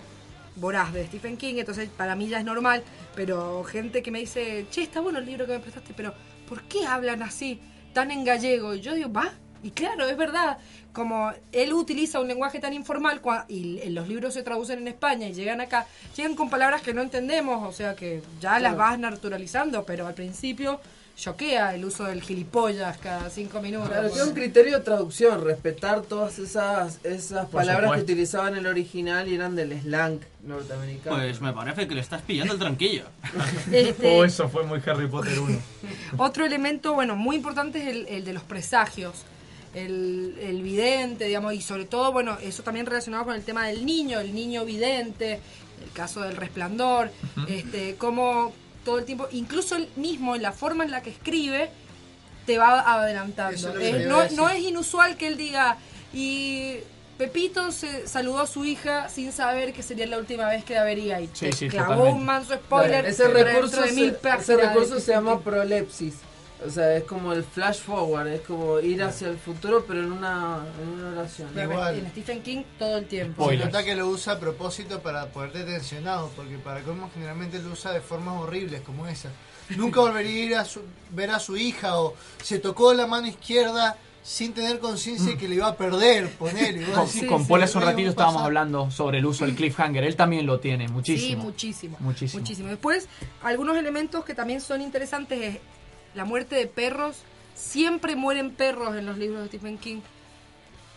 voraz 0.61 0.93
de 0.93 1.07
Stephen 1.07 1.37
King, 1.37 1.55
entonces 1.59 1.89
para 1.97 2.15
mí 2.15 2.29
ya 2.29 2.39
es 2.39 2.45
normal, 2.45 2.83
pero 3.15 3.65
gente 3.65 4.03
que 4.03 4.11
me 4.11 4.21
dice, 4.21 4.67
che, 4.71 4.83
está 4.83 5.01
bueno 5.01 5.19
el 5.19 5.27
libro 5.27 5.47
que 5.47 5.53
me 5.53 5.59
prestaste, 5.61 5.95
pero 5.97 6.13
¿por 6.49 6.63
qué 6.65 6.87
hablan 6.87 7.23
así, 7.23 7.61
tan 7.95 8.11
en 8.11 8.25
gallego? 8.25 8.75
Y 8.75 8.81
yo 8.81 8.95
digo, 8.95 9.11
va, 9.13 9.33
y 9.63 9.71
claro, 9.71 10.07
es 10.09 10.17
verdad, 10.17 10.59
como 10.93 11.33
él 11.53 11.73
utiliza 11.73 12.21
un 12.21 12.29
lenguaje 12.29 12.61
tan 12.61 12.73
informal 12.73 13.21
y 13.49 13.89
los 13.91 14.09
libros 14.09 14.35
se 14.35 14.43
traducen 14.43 14.79
en 14.81 14.89
España 14.89 15.29
y 15.29 15.33
llegan 15.35 15.61
acá, 15.61 15.87
llegan 16.17 16.35
con 16.35 16.51
palabras 16.51 16.83
que 16.83 16.93
no 16.95 17.03
entendemos, 17.03 17.67
o 17.67 17.73
sea 17.73 17.95
que 17.95 18.23
ya 18.41 18.53
las 18.59 18.75
Claro. 18.75 18.77
vas 18.77 18.99
naturalizando, 18.99 19.85
pero 19.85 20.07
al 20.07 20.15
principio 20.15 20.81
choquea 21.21 21.75
el 21.75 21.85
uso 21.85 22.05
del 22.05 22.23
gilipollas 22.23 22.97
cada 22.99 23.29
cinco 23.31 23.61
minutos. 23.61 23.89
Claro, 23.91 24.11
que 24.13 24.19
es 24.19 24.27
un 24.27 24.33
criterio 24.35 24.79
de 24.79 24.85
traducción, 24.85 25.45
respetar 25.45 26.01
todas 26.03 26.39
esas, 26.39 26.99
esas 27.05 27.47
Por 27.47 27.61
palabras 27.61 27.93
que 27.93 28.01
utilizaban 28.01 28.55
en 28.55 28.61
el 28.61 28.67
original 28.67 29.29
y 29.29 29.35
eran 29.35 29.55
del 29.55 29.79
slang 29.83 30.21
norteamericano. 30.45 31.17
Pues 31.17 31.41
me 31.41 31.53
parece 31.53 31.87
que 31.87 31.95
le 31.95 32.01
estás 32.01 32.23
pillando 32.23 32.55
el 32.55 32.59
tranquillo. 32.59 33.05
Este- 33.73 34.19
Oh, 34.19 34.25
eso 34.25 34.49
fue 34.49 34.65
muy 34.65 34.81
Harry 34.87 35.07
Potter 35.09 35.39
1. 35.39 35.59
Otro 36.17 36.47
elemento, 36.47 36.95
bueno, 36.95 37.17
muy 37.17 37.37
importante 37.37 37.83
es 37.83 37.89
el, 37.89 38.07
el 38.09 38.25
de 38.25 38.33
los 38.33 38.43
presagios. 38.43 39.15
El, 39.75 40.37
el 40.41 40.63
vidente, 40.63 41.27
digamos, 41.27 41.55
y 41.55 41.61
sobre 41.61 41.85
todo, 41.85 42.11
bueno, 42.13 42.39
eso 42.43 42.63
también 42.65 42.87
relacionado 42.87 43.25
con 43.25 43.37
el 43.37 43.43
tema 43.45 43.69
del 43.69 43.87
niño, 43.87 44.19
el 44.19 44.35
niño 44.35 44.65
vidente, 44.65 45.35
el 45.85 45.91
caso 45.93 46.23
del 46.23 46.35
resplandor, 46.37 47.11
este, 47.49 47.95
como 47.95 48.53
todo 48.85 48.99
el 48.99 49.05
tiempo, 49.05 49.29
incluso 49.33 49.77
él 49.77 49.89
mismo 49.97 50.35
en 50.37 50.43
la 50.43 50.53
forma 50.53 50.85
en 50.85 50.91
la 50.91 51.03
que 51.03 51.11
escribe, 51.11 51.71
te 52.47 52.59
va 52.59 52.81
adelantando. 52.81 53.79
Es 53.79 54.07
no, 54.07 54.29
no 54.31 54.49
es 54.49 54.61
inusual 54.61 55.17
que 55.17 55.27
él 55.27 55.37
diga, 55.37 55.77
y 56.13 56.77
Pepito 57.19 57.71
se 57.71 58.09
saludó 58.09 58.41
a 58.41 58.47
su 58.47 58.65
hija 58.65 59.09
sin 59.11 59.31
saber 59.33 59.73
que 59.75 59.83
sería 59.83 60.07
la 60.07 60.19
última 60.19 60.49
vez 60.49 60.65
que 60.65 60.75
la 60.75 60.85
vería, 60.85 61.21
y 61.21 61.29
Sí, 61.35 61.51
te 61.51 61.53
sí, 61.53 61.69
clavó 61.69 61.89
totalmente. 61.93 62.19
un 62.19 62.25
manso 62.25 62.55
spoiler. 62.55 63.05
ese 63.07 63.29
recurso, 63.29 63.83
de 63.83 63.93
mil 63.93 64.11
se, 64.11 64.17
páginas 64.17 64.43
ese 64.43 64.57
de 64.57 64.67
recurso 64.67 65.01
se 65.01 65.13
llama 65.13 65.41
prolepsis. 65.41 66.15
O 66.67 66.71
sea, 66.71 66.95
es 66.97 67.05
como 67.05 67.33
el 67.33 67.43
flash 67.43 67.79
forward, 67.81 68.27
es 68.29 68.41
como 68.43 68.79
ir 68.81 69.03
hacia 69.03 69.29
el 69.29 69.39
futuro, 69.39 69.85
pero 69.89 70.01
en 70.01 70.13
una, 70.13 70.59
en 70.83 70.89
una 70.89 71.09
oración. 71.19 71.49
Pero 71.55 71.89
En 71.89 72.09
Stephen 72.11 72.43
King 72.43 72.63
todo 72.79 72.99
el 72.99 73.07
tiempo. 73.07 73.49
Se 73.49 73.57
nota 73.57 73.83
que 73.83 73.95
lo 73.95 74.09
usa 74.09 74.35
a 74.35 74.39
propósito 74.39 75.01
para 75.01 75.27
ponerte 75.27 75.65
tensionado, 75.65 76.31
porque 76.37 76.59
para 76.59 76.83
colmo 76.83 77.11
generalmente 77.15 77.59
lo 77.63 77.73
usa 77.73 77.93
de 77.93 78.01
formas 78.01 78.41
horribles 78.41 78.83
como 78.83 79.07
esa. 79.07 79.31
Nunca 79.77 80.01
volvería 80.03 80.43
a 80.43 80.47
ir 80.47 80.55
a 80.57 80.65
su- 80.65 80.83
ver 81.11 81.31
a 81.31 81.39
su 81.39 81.57
hija 81.57 81.99
o 81.99 82.15
se 82.43 82.59
tocó 82.59 82.93
la 82.93 83.07
mano 83.07 83.27
izquierda 83.27 83.97
sin 84.23 84.53
tener 84.53 84.81
conciencia 84.81 85.31
de 85.31 85.39
que 85.39 85.49
le 85.49 85.55
iba 85.55 85.67
a 85.69 85.77
perder, 85.77 86.29
poner. 86.33 86.85
Con, 86.93 87.09
con 87.27 87.47
Paul 87.49 87.63
hace 87.63 87.79
un 87.79 87.85
"Oye, 87.85 87.93
ratito 87.93 88.03
¿cómo 88.09 88.11
estábamos 88.11 88.35
pasa?". 88.41 88.45
hablando 88.47 88.91
sobre 88.91 89.17
el 89.19 89.25
uso 89.25 89.47
del 89.47 89.55
cliffhanger. 89.55 90.05
Él 90.05 90.15
también 90.15 90.45
lo 90.45 90.61
tiene, 90.61 90.89
muchísimo. 90.89 91.41
Sí, 91.41 91.47
muchísimo. 91.47 91.97
Muchísimo. 92.01 92.41
Muchísimo. 92.43 92.69
Después, 92.69 93.09
algunos 93.43 93.79
elementos 93.79 94.23
que 94.27 94.35
también 94.35 94.61
son 94.61 94.83
interesantes 94.83 95.41
es 95.41 95.59
la 96.15 96.25
muerte 96.25 96.57
de 96.57 96.67
perros. 96.67 97.23
Siempre 97.55 98.17
mueren 98.17 98.53
perros 98.53 98.97
en 98.97 99.07
los 99.07 99.19
libros 99.19 99.43
de 99.43 99.49
Stephen 99.49 99.77
King. 99.79 100.01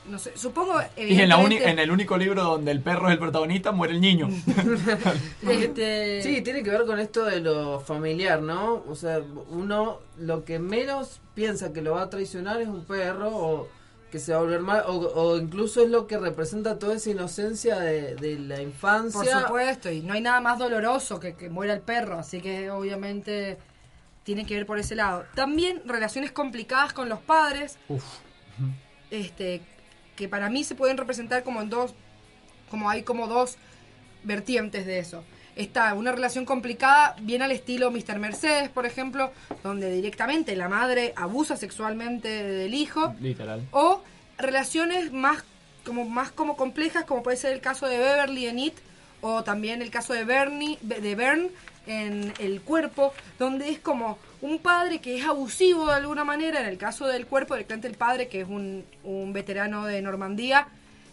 No 0.09 0.20
sé, 0.20 0.34
supongo, 0.36 0.82
Y 0.97 1.20
en, 1.22 1.30
la 1.30 1.38
uni- 1.38 1.57
en 1.64 1.80
el 1.80 1.89
único 1.89 2.18
libro 2.18 2.43
donde 2.43 2.72
el 2.72 2.82
perro 2.82 3.07
es 3.07 3.14
el 3.14 3.20
protagonista, 3.20 3.72
muere 3.72 3.93
el 3.93 4.01
niño. 4.01 4.28
este, 5.49 6.22
Sí, 6.24 6.41
tiene 6.41 6.64
que 6.64 6.70
ver 6.70 6.86
con 6.86 6.99
esto 6.99 7.26
de 7.26 7.39
lo 7.39 7.80
familiar, 7.80 8.41
¿no? 8.41 8.84
O 8.88 8.95
sea, 8.95 9.20
uno 9.49 9.99
lo 10.18 10.43
que 10.43 10.59
menos 10.59 11.22
piensa 11.36 11.72
que 11.74 11.82
lo 11.82 11.93
va 11.93 12.03
a 12.03 12.09
traicionar 12.09 12.61
es 12.61 12.68
un 12.68 12.84
perro 12.86 13.30
o 13.30 13.68
que 14.11 14.20
se 14.20 14.32
va 14.32 14.39
a 14.39 14.41
volver 14.41 14.59
mal, 14.59 14.84
o, 14.88 14.93
o 14.93 15.38
incluso 15.38 15.82
es 15.82 15.89
lo 15.89 16.05
que 16.05 16.20
representa 16.20 16.78
toda 16.78 16.95
esa 16.95 17.09
inocencia 17.09 17.80
de, 17.80 18.16
de 18.16 18.38
la 18.39 18.55
Por 18.57 18.64
infancia. 18.64 19.41
supuesto, 19.41 19.89
y 19.89 20.01
no 20.01 20.14
hay 20.14 20.22
nada 20.22 20.39
más 20.39 20.59
doloroso 20.59 21.20
que 21.20 21.34
que 21.34 21.49
muera 21.49 21.74
el 21.74 21.82
perro, 21.82 22.20
así 22.20 22.39
que 22.39 22.70
obviamente 22.70 23.57
tiene 24.24 24.45
que 24.45 24.55
ver 24.55 24.65
por 24.65 24.80
ese 24.80 24.95
lado. 24.95 25.26
También 25.36 25.82
relaciones 25.86 26.32
complicadas 26.32 26.93
con 26.93 27.09
los 27.09 27.19
padres, 27.19 27.78
Uf. 27.89 28.03
este, 29.11 29.61
que 30.15 30.28
para 30.28 30.49
mí 30.49 30.63
se 30.63 30.76
pueden 30.76 30.97
representar 30.97 31.43
como 31.43 31.61
en 31.61 31.69
dos, 31.69 31.93
como 32.69 32.89
hay 32.89 33.03
como 33.03 33.28
dos 33.28 33.57
vertientes 34.24 34.86
de 34.86 34.99
eso. 34.99 35.24
Está 35.55 35.93
una 35.93 36.11
relación 36.11 36.45
complicada, 36.45 37.15
bien 37.21 37.43
al 37.43 37.51
estilo 37.51 37.91
Mr. 37.91 38.17
Mercedes, 38.17 38.69
por 38.69 38.86
ejemplo, 38.88 39.32
donde 39.61 39.91
directamente 39.91 40.55
la 40.55 40.67
madre 40.67 41.13
abusa 41.15 41.57
sexualmente 41.57 42.28
del 42.28 42.74
hijo, 42.74 43.13
Literal. 43.19 43.61
o 43.71 44.01
relaciones 44.38 45.11
más 45.11 45.43
como 45.86 46.05
más 46.05 46.32
como 46.32 46.55
complejas 46.55 47.03
como 47.03 47.24
puede 47.24 47.36
ser 47.38 47.51
el 47.53 47.59
caso 47.59 47.88
de 47.88 47.97
Beverly 47.97 48.47
en 48.47 48.57
It 48.57 48.74
o 49.21 49.43
también 49.43 49.82
el 49.82 49.91
caso 49.91 50.13
de 50.13 50.24
Bernie 50.24 50.80
de 50.82 51.13
Bern 51.15 51.49
en 51.86 52.34
El 52.39 52.61
cuerpo 52.61 53.13
donde 53.39 53.69
es 53.69 53.79
como 53.79 54.17
un 54.41 54.59
padre 54.59 54.99
que 54.99 55.17
es 55.17 55.25
abusivo 55.25 55.88
de 55.88 55.93
alguna 55.95 56.23
manera 56.23 56.59
en 56.61 56.67
el 56.67 56.77
caso 56.77 57.07
del 57.07 57.25
cuerpo 57.27 57.55
directamente 57.55 57.88
el 57.88 57.95
padre 57.95 58.27
que 58.27 58.41
es 58.41 58.47
un, 58.47 58.84
un 59.03 59.34
veterano 59.34 59.86
de 59.86 60.01
Normandía 60.01 60.67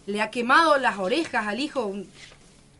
le 0.05 0.21
ha 0.21 0.29
quemado 0.31 0.77
las 0.77 0.97
orejas 0.97 1.45
al 1.47 1.59
hijo 1.59 1.85
un- 1.85 2.07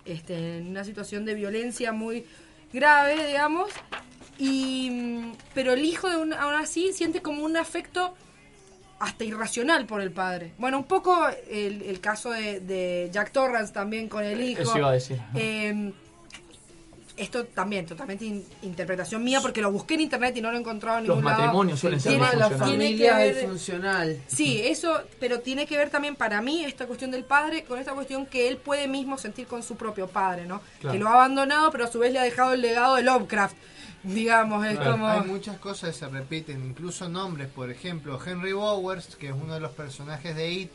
este, 0.05 0.57
en 0.59 0.67
una 0.67 0.83
situación 0.83 1.25
de 1.25 1.33
violencia 1.35 1.91
muy 1.91 2.25
grave 2.73 3.27
digamos 3.27 3.69
y 4.37 5.31
pero 5.53 5.73
el 5.73 5.85
hijo 5.85 6.09
de 6.09 6.17
un- 6.17 6.33
aún 6.33 6.55
así 6.55 6.93
siente 6.93 7.21
como 7.21 7.43
un 7.43 7.57
afecto 7.57 8.13
hasta 8.99 9.23
irracional 9.23 9.87
por 9.87 9.99
el 9.99 10.11
padre. 10.11 10.51
Bueno, 10.59 10.77
un 10.77 10.83
poco 10.83 11.27
el, 11.49 11.81
el 11.81 11.99
caso 11.99 12.29
de, 12.29 12.59
de 12.59 13.09
Jack 13.11 13.31
Torrance 13.31 13.73
también 13.73 14.07
con 14.07 14.23
el 14.23 14.39
hijo. 14.41 14.61
Eso 14.61 14.77
iba 14.77 14.89
a 14.89 14.93
decir. 14.93 15.19
Eh, 15.33 15.91
esto 17.21 17.45
también, 17.45 17.85
totalmente 17.85 18.25
in- 18.25 18.43
interpretación 18.63 19.23
mía, 19.23 19.39
porque 19.41 19.61
lo 19.61 19.71
busqué 19.71 19.93
en 19.93 20.01
internet 20.01 20.35
y 20.37 20.41
no 20.41 20.51
lo 20.51 20.57
he 20.57 20.59
encontrado 20.59 20.97
en 20.99 21.07
Los 21.07 21.17
ningún 21.17 21.31
lado. 21.31 21.41
matrimonios 21.43 21.79
suelen 21.79 21.99
ser 21.99 22.13
Tiene- 22.13 22.27
tiene 22.31 22.57
Familia 22.57 23.17
ver- 23.17 23.35
disfuncional. 23.35 24.21
Sí, 24.27 24.61
eso, 24.63 25.01
pero 25.19 25.39
tiene 25.39 25.65
que 25.65 25.77
ver 25.77 25.89
también 25.89 26.15
para 26.15 26.41
mí 26.41 26.63
esta 26.65 26.85
cuestión 26.87 27.11
del 27.11 27.23
padre 27.23 27.63
con 27.63 27.79
esta 27.79 27.93
cuestión 27.93 28.25
que 28.25 28.47
él 28.47 28.57
puede 28.57 28.87
mismo 28.87 29.17
sentir 29.17 29.47
con 29.47 29.63
su 29.63 29.75
propio 29.75 30.07
padre, 30.07 30.45
¿no? 30.45 30.61
Claro. 30.79 30.93
Que 30.93 30.99
lo 30.99 31.07
ha 31.09 31.13
abandonado, 31.13 31.71
pero 31.71 31.85
a 31.85 31.87
su 31.91 31.99
vez 31.99 32.11
le 32.13 32.19
ha 32.19 32.23
dejado 32.23 32.53
el 32.53 32.61
legado 32.61 32.95
de 32.95 33.03
Lovecraft. 33.03 33.55
Digamos, 34.03 34.65
es 34.65 34.77
Claro, 34.77 34.91
como... 34.93 35.07
Hay 35.07 35.21
muchas 35.21 35.57
cosas 35.59 35.91
que 35.93 35.99
se 35.99 36.07
repiten, 36.07 36.65
incluso 36.65 37.07
nombres, 37.07 37.47
por 37.49 37.69
ejemplo, 37.69 38.19
Henry 38.25 38.51
Bowers, 38.53 39.15
que 39.15 39.27
es 39.27 39.33
uno 39.33 39.53
de 39.53 39.59
los 39.59 39.71
personajes 39.73 40.35
de 40.35 40.51
It, 40.51 40.71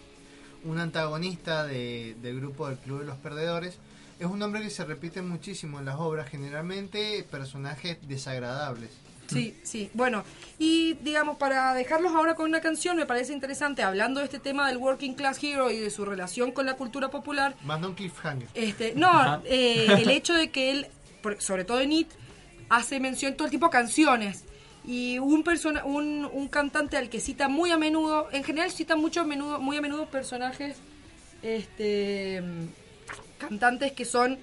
un 0.65 0.79
antagonista 0.79 1.65
de- 1.65 2.15
del 2.23 2.39
grupo 2.41 2.69
del 2.69 2.79
Club 2.79 3.01
de 3.01 3.07
los 3.07 3.17
Perdedores, 3.17 3.79
es 4.19 4.27
un 4.27 4.39
nombre 4.39 4.63
que 4.63 4.71
se 4.71 4.85
repite 4.85 5.23
muchísimo 5.23 5.79
en 5.79 5.85
las 5.85 5.97
obras, 5.97 6.29
generalmente 6.29 7.25
personajes 7.31 7.99
desagradables. 8.07 8.91
Sí, 9.29 9.59
sí. 9.65 9.91
Bueno, 9.93 10.25
y 10.59 10.95
digamos, 10.95 11.37
para 11.37 11.75
dejarlos 11.75 12.15
ahora 12.15 12.35
con 12.35 12.47
una 12.47 12.61
canción, 12.61 12.97
me 12.97 13.07
parece 13.07 13.33
interesante, 13.33 13.83
hablando 13.83 14.21
de 14.21 14.27
este 14.27 14.39
tema 14.39 14.69
del 14.69 14.77
Working 14.77 15.15
Class 15.15 15.43
Hero 15.43 15.71
y 15.71 15.79
de 15.79 15.91
su 15.91 16.05
relación 16.05 16.53
con 16.53 16.67
la 16.67 16.75
cultura 16.75 17.11
popular. 17.11 17.57
Manda 17.65 17.89
un 17.89 17.95
cliffhanger. 17.95 18.49
Este, 18.55 18.95
no, 18.95 19.43
eh, 19.45 19.87
el 19.99 20.11
hecho 20.11 20.33
de 20.35 20.51
que 20.51 20.71
él, 20.71 20.87
sobre 21.39 21.65
todo 21.65 21.81
en 21.81 21.93
It, 21.93 22.09
hace 22.69 23.01
mención 23.01 23.35
todo 23.35 23.47
el 23.47 23.51
tipo 23.51 23.67
de 23.67 23.73
canciones. 23.73 24.45
Y 24.85 25.19
un, 25.19 25.43
persona, 25.43 25.85
un, 25.85 26.25
un 26.33 26.47
cantante 26.47 26.97
al 26.97 27.09
que 27.09 27.19
cita 27.19 27.49
muy 27.49 27.73
a 27.73 27.77
menudo, 27.77 28.29
en 28.31 28.45
general 28.45 28.71
cita 28.71 28.95
mucho 28.95 29.23
a 29.23 29.25
menudo, 29.25 29.59
muy 29.59 29.77
a 29.77 29.81
menudo 29.81 30.07
personajes, 30.07 30.77
este, 31.43 32.41
cantantes 33.39 33.93
que 33.93 34.05
son 34.05 34.39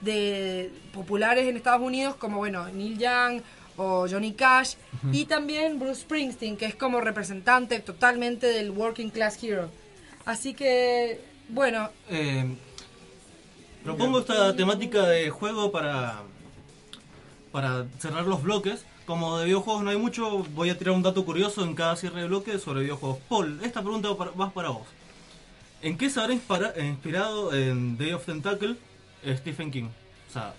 de 0.00 0.70
populares 0.92 1.46
en 1.48 1.56
Estados 1.56 1.82
Unidos, 1.82 2.16
como 2.16 2.38
bueno, 2.38 2.68
Neil 2.68 2.98
Young 2.98 3.42
o 3.76 4.06
Johnny 4.08 4.32
Cash, 4.32 4.74
y 5.12 5.24
también 5.26 5.78
Bruce 5.78 6.00
Springsteen, 6.02 6.56
que 6.56 6.66
es 6.66 6.74
como 6.74 7.00
representante 7.00 7.78
totalmente 7.80 8.46
del 8.48 8.70
Working 8.70 9.10
Class 9.10 9.42
Hero. 9.42 9.70
Así 10.24 10.52
que, 10.54 11.20
bueno, 11.48 11.88
Eh, 12.10 12.56
propongo 13.84 14.18
esta 14.20 14.54
temática 14.56 15.06
de 15.06 15.30
juego 15.30 15.70
para, 15.70 16.22
para 17.52 17.86
cerrar 17.98 18.26
los 18.26 18.42
bloques. 18.42 18.84
Como 19.06 19.38
de 19.38 19.46
videojuegos 19.46 19.82
no 19.84 19.90
hay 19.90 19.96
mucho, 19.96 20.44
voy 20.54 20.68
a 20.70 20.76
tirar 20.76 20.94
un 20.94 21.02
dato 21.02 21.24
curioso 21.24 21.64
en 21.64 21.74
cada 21.74 21.96
cierre 21.96 22.20
de 22.22 22.26
bloque 22.28 22.58
sobre 22.58 22.80
videojuegos. 22.82 23.18
Paul, 23.28 23.60
esta 23.62 23.80
pregunta 23.80 24.10
va 24.10 24.18
para- 24.18 24.30
va 24.32 24.50
para 24.50 24.68
vos. 24.70 24.86
¿En 25.82 25.96
qué 25.96 26.10
se 26.10 26.20
habrá 26.20 26.32
inspira- 26.34 26.74
inspirado 26.78 27.54
en 27.54 27.96
Day 27.98 28.12
of 28.12 28.24
Tentacle 28.24 28.76
eh, 29.22 29.36
Stephen 29.38 29.70
King? 29.70 29.88
O 30.28 30.32
sea, 30.32 30.54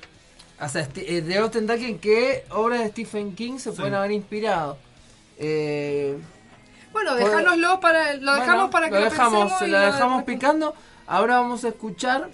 O 0.61 0.67
sea, 0.69 0.87
eh, 0.95 1.21
de 1.21 1.37
Austin 1.37 1.67
Tucker, 1.67 1.85
¿en 1.85 1.99
qué 1.99 2.43
obras 2.51 2.79
de 2.79 2.89
Stephen 2.89 3.35
King 3.35 3.57
se 3.59 3.71
Sí. 3.71 3.77
pueden 3.77 3.93
haber 3.95 4.11
inspirado? 4.11 4.77
Eh, 5.37 6.17
bueno, 6.91 7.15
dejánoslo 7.15 7.79
para, 7.79 8.13
lo 8.15 8.33
dejamos 8.33 8.55
Bueno, 8.55 8.69
para 8.71 8.87
que 8.89 8.95
lo 8.95 8.99
lo, 8.99 9.05
dejamos, 9.09 9.61
lo- 9.61 9.79
dejamos 9.79 10.23
picando. 10.23 10.73
Ahora 11.07 11.39
vamos 11.39 11.63
a 11.63 11.69
escuchar 11.69 12.29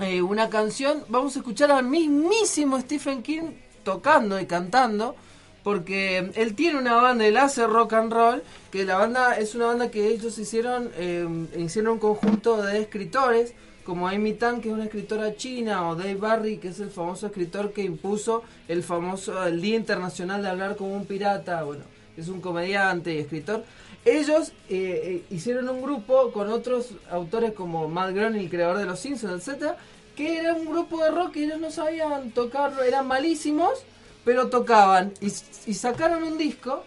eh, 0.00 0.22
una 0.22 0.48
canción. 0.48 1.04
Vamos 1.08 1.36
a 1.36 1.40
escuchar 1.40 1.70
al 1.72 1.84
mismísimo 1.84 2.78
Stephen 2.80 3.22
King 3.22 3.50
tocando 3.84 4.38
y 4.40 4.46
cantando. 4.46 5.14
Porque 5.62 6.30
él 6.34 6.54
tiene 6.54 6.78
una 6.78 6.94
banda, 6.94 7.26
él 7.26 7.36
hace 7.36 7.66
rock 7.66 7.92
and 7.94 8.12
roll. 8.12 8.42
Que 8.70 8.84
la 8.84 8.96
banda 8.96 9.38
es 9.38 9.54
una 9.54 9.66
banda 9.66 9.90
que 9.90 10.08
ellos 10.08 10.38
hicieron, 10.38 10.90
eh, 10.96 11.26
hicieron 11.58 11.94
un 11.94 11.98
conjunto 11.98 12.62
de 12.62 12.80
escritores. 12.80 13.54
Como 13.84 14.06
Amy 14.06 14.34
Tan, 14.34 14.60
que 14.60 14.68
es 14.68 14.74
una 14.74 14.84
escritora 14.84 15.36
china, 15.36 15.88
o 15.88 15.96
Dave 15.96 16.14
Barry, 16.14 16.58
que 16.58 16.68
es 16.68 16.80
el 16.80 16.90
famoso 16.90 17.26
escritor 17.26 17.72
que 17.72 17.82
impuso 17.82 18.42
el 18.68 18.82
famoso 18.82 19.44
el 19.44 19.60
Día 19.60 19.76
Internacional 19.76 20.42
de 20.42 20.48
Hablar 20.48 20.76
como 20.76 20.94
un 20.94 21.06
Pirata. 21.06 21.62
Bueno, 21.64 21.82
es 22.16 22.28
un 22.28 22.40
comediante 22.40 23.14
y 23.14 23.18
escritor. 23.18 23.64
Ellos 24.04 24.52
eh, 24.68 25.00
eh, 25.04 25.24
hicieron 25.30 25.68
un 25.68 25.82
grupo 25.82 26.32
con 26.32 26.50
otros 26.50 26.94
autores 27.10 27.52
como 27.52 27.86
Matt 27.88 28.14
Groening, 28.14 28.40
el 28.40 28.50
creador 28.50 28.78
de 28.78 28.86
Los 28.86 29.00
Simpsons, 29.00 29.34
etcétera, 29.34 29.76
que 30.16 30.38
era 30.38 30.54
un 30.54 30.64
grupo 30.64 31.02
de 31.02 31.10
rock 31.10 31.32
que 31.32 31.44
ellos 31.44 31.60
no 31.60 31.70
sabían 31.70 32.30
tocar, 32.30 32.72
eran 32.86 33.06
malísimos, 33.06 33.84
pero 34.24 34.48
tocaban. 34.48 35.12
Y, 35.20 35.26
y 35.26 35.74
sacaron 35.74 36.22
un 36.22 36.38
disco 36.38 36.84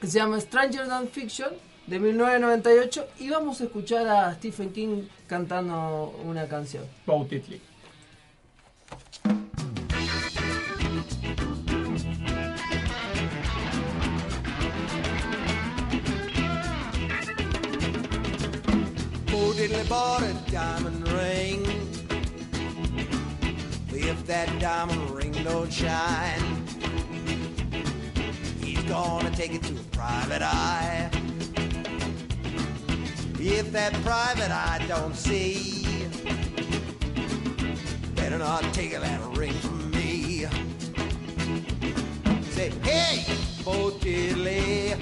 que 0.00 0.06
se 0.06 0.18
llama 0.18 0.40
Stranger 0.40 0.88
Than 0.88 1.08
Fiction 1.08 1.50
de 1.86 2.00
1998 2.00 3.06
y 3.20 3.30
vamos 3.30 3.60
a 3.60 3.64
escuchar 3.64 4.08
a 4.08 4.34
Stephen 4.34 4.72
King 4.72 5.02
cantando 5.26 6.18
una 6.24 6.48
canción. 6.48 6.84
Bo 7.06 7.26
diddley 19.52 19.88
bought 19.88 20.22
a 20.22 20.32
diamond 20.50 21.08
ring. 21.08 21.75
If 24.08 24.24
that 24.26 24.60
diamond 24.60 25.10
ring 25.10 25.32
don't 25.42 25.72
shine, 25.72 26.40
he's 28.62 28.80
gonna 28.84 29.32
take 29.32 29.52
it 29.52 29.64
to 29.64 29.72
a 29.74 29.82
private 29.90 30.42
eye. 30.42 31.10
If 33.40 33.72
that 33.72 33.92
private 34.04 34.52
eye 34.52 34.84
don't 34.86 35.16
see, 35.16 35.84
better 38.14 38.38
not 38.38 38.62
take 38.72 38.92
that 38.92 39.20
ring 39.36 39.54
from 39.54 39.90
me. 39.90 40.46
Say, 42.50 42.70
hey, 42.84 43.24
Bo 43.64 43.90
Diddley. 43.90 44.94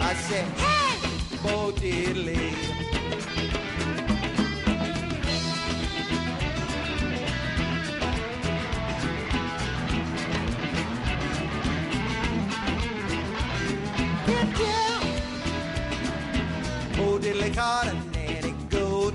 I 0.00 0.14
say, 0.14 0.42
hey, 0.42 1.38
Bo 1.44 1.70
Diddley. 1.70 2.83
Bo 17.24 17.30
Diddley 17.30 17.54
caught 17.54 17.86
a 17.86 17.94
nanny 18.10 18.54
goat. 18.68 19.14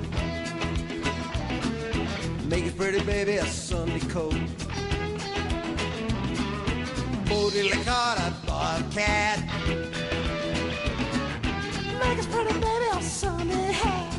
Make 2.45 2.65
it 2.65 2.75
pretty, 2.75 3.01
baby, 3.03 3.33
a 3.33 3.45
Sunday 3.45 3.99
coat. 3.99 4.33
Bo 7.25 7.51
Diddley 7.51 7.85
caught 7.85 8.17
a 8.17 8.33
bobcat. 8.47 9.39
Make 11.99 12.17
it 12.17 12.27
pretty, 12.31 12.53
baby, 12.53 12.85
a 12.93 13.01
Sunday 13.03 13.71
hat. 13.73 14.15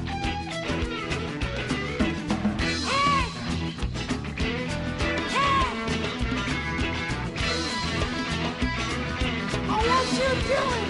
Oh, 9.68 9.82
what 9.88 10.06
you 10.14 10.30
doing, 10.46 10.89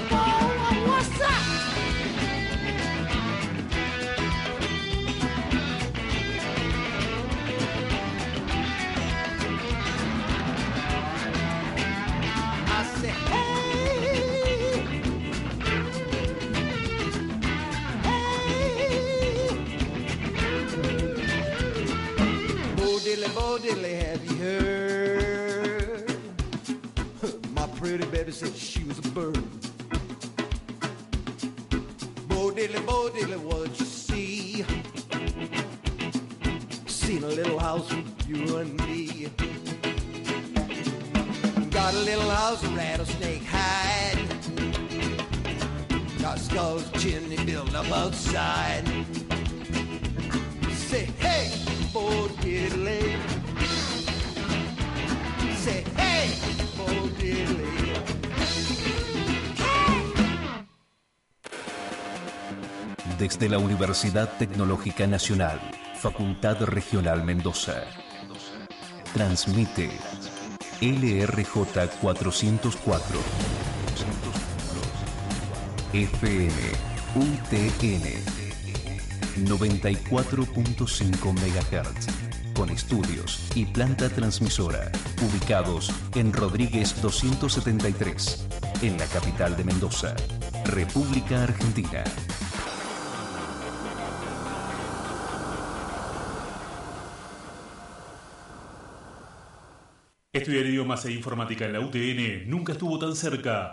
Bo 23.11 23.16
diddley, 23.16 23.34
bo 23.34 23.58
diddley, 23.58 23.94
have 24.02 24.24
you 24.24 24.36
heard? 24.36 26.14
My 27.50 27.66
pretty 27.76 28.06
baby 28.06 28.30
said 28.30 28.54
she 28.54 28.84
was 28.84 29.00
a 29.00 29.02
bird. 29.08 29.42
Bo 32.28 32.52
diddley, 32.52 32.86
bo 32.86 33.08
diddley, 33.08 33.36
what 33.38 33.80
you 33.80 33.84
see? 33.84 34.64
Seen 36.86 37.24
a 37.24 37.26
little 37.26 37.58
house 37.58 37.92
with 37.92 38.28
you 38.28 38.58
and 38.58 38.78
me. 38.86 39.28
Got 41.70 41.94
a 41.94 41.98
little 41.98 42.30
house, 42.30 42.62
a 42.62 42.68
rattlesnake 42.68 43.42
hide. 43.44 44.18
Got 46.20 46.38
skulls, 46.38 46.88
chimney 46.92 47.44
built 47.44 47.74
up 47.74 47.90
outside. 47.90 48.86
Say, 50.70 51.06
hey, 51.18 51.50
Bo 51.92 52.30
Desde 63.18 63.48
la 63.51 63.59
Universidad 63.59 64.30
Tecnológica 64.38 65.07
Nacional, 65.07 65.61
Facultad 65.94 66.62
Regional 66.64 67.22
Mendoza. 67.22 67.84
Transmite 69.12 69.90
LRJ 70.80 71.88
404. 72.01 73.20
FM 75.92 76.53
UTN 77.14 78.40
94.5 79.44 81.32
MHz. 81.32 82.20
Con 82.61 82.68
estudios 82.68 83.50
y 83.54 83.64
planta 83.64 84.11
transmisora 84.11 84.92
ubicados 85.22 85.90
en 86.14 86.30
Rodríguez 86.30 87.00
273, 87.00 88.48
en 88.82 88.98
la 88.98 89.06
capital 89.06 89.56
de 89.56 89.64
Mendoza, 89.64 90.14
República 90.66 91.44
Argentina. 91.44 92.04
Estudiar 100.34 100.66
idiomas 100.66 101.06
e 101.06 101.12
informática 101.12 101.64
en 101.64 101.72
la 101.72 101.80
UTN 101.80 102.50
nunca 102.50 102.72
estuvo 102.72 102.98
tan 102.98 103.16
cerca. 103.16 103.72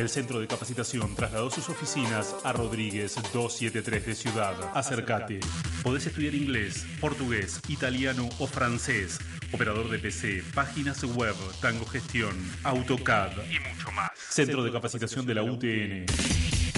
El 0.00 0.08
centro 0.08 0.40
de 0.40 0.48
capacitación 0.48 1.14
trasladó 1.14 1.48
sus 1.48 1.68
oficinas 1.68 2.34
a 2.42 2.52
Rodríguez 2.52 3.14
273 3.32 4.06
de 4.06 4.14
Ciudad. 4.16 4.54
Acércate. 4.74 5.38
Podés 5.82 6.06
estudiar 6.06 6.34
inglés, 6.34 6.86
portugués, 7.00 7.60
italiano 7.68 8.28
o 8.38 8.46
francés, 8.46 9.18
operador 9.52 9.90
de 9.90 9.98
PC, 9.98 10.44
páginas 10.54 11.02
web, 11.02 11.34
tango 11.60 11.84
gestión, 11.86 12.36
AutoCAD 12.62 13.32
y 13.50 13.58
mucho 13.68 13.90
más. 13.90 14.12
Centro 14.16 14.62
de 14.62 14.70
capacitación 14.70 15.26
de 15.26 15.34
la 15.34 15.42
UTN. 15.42 16.06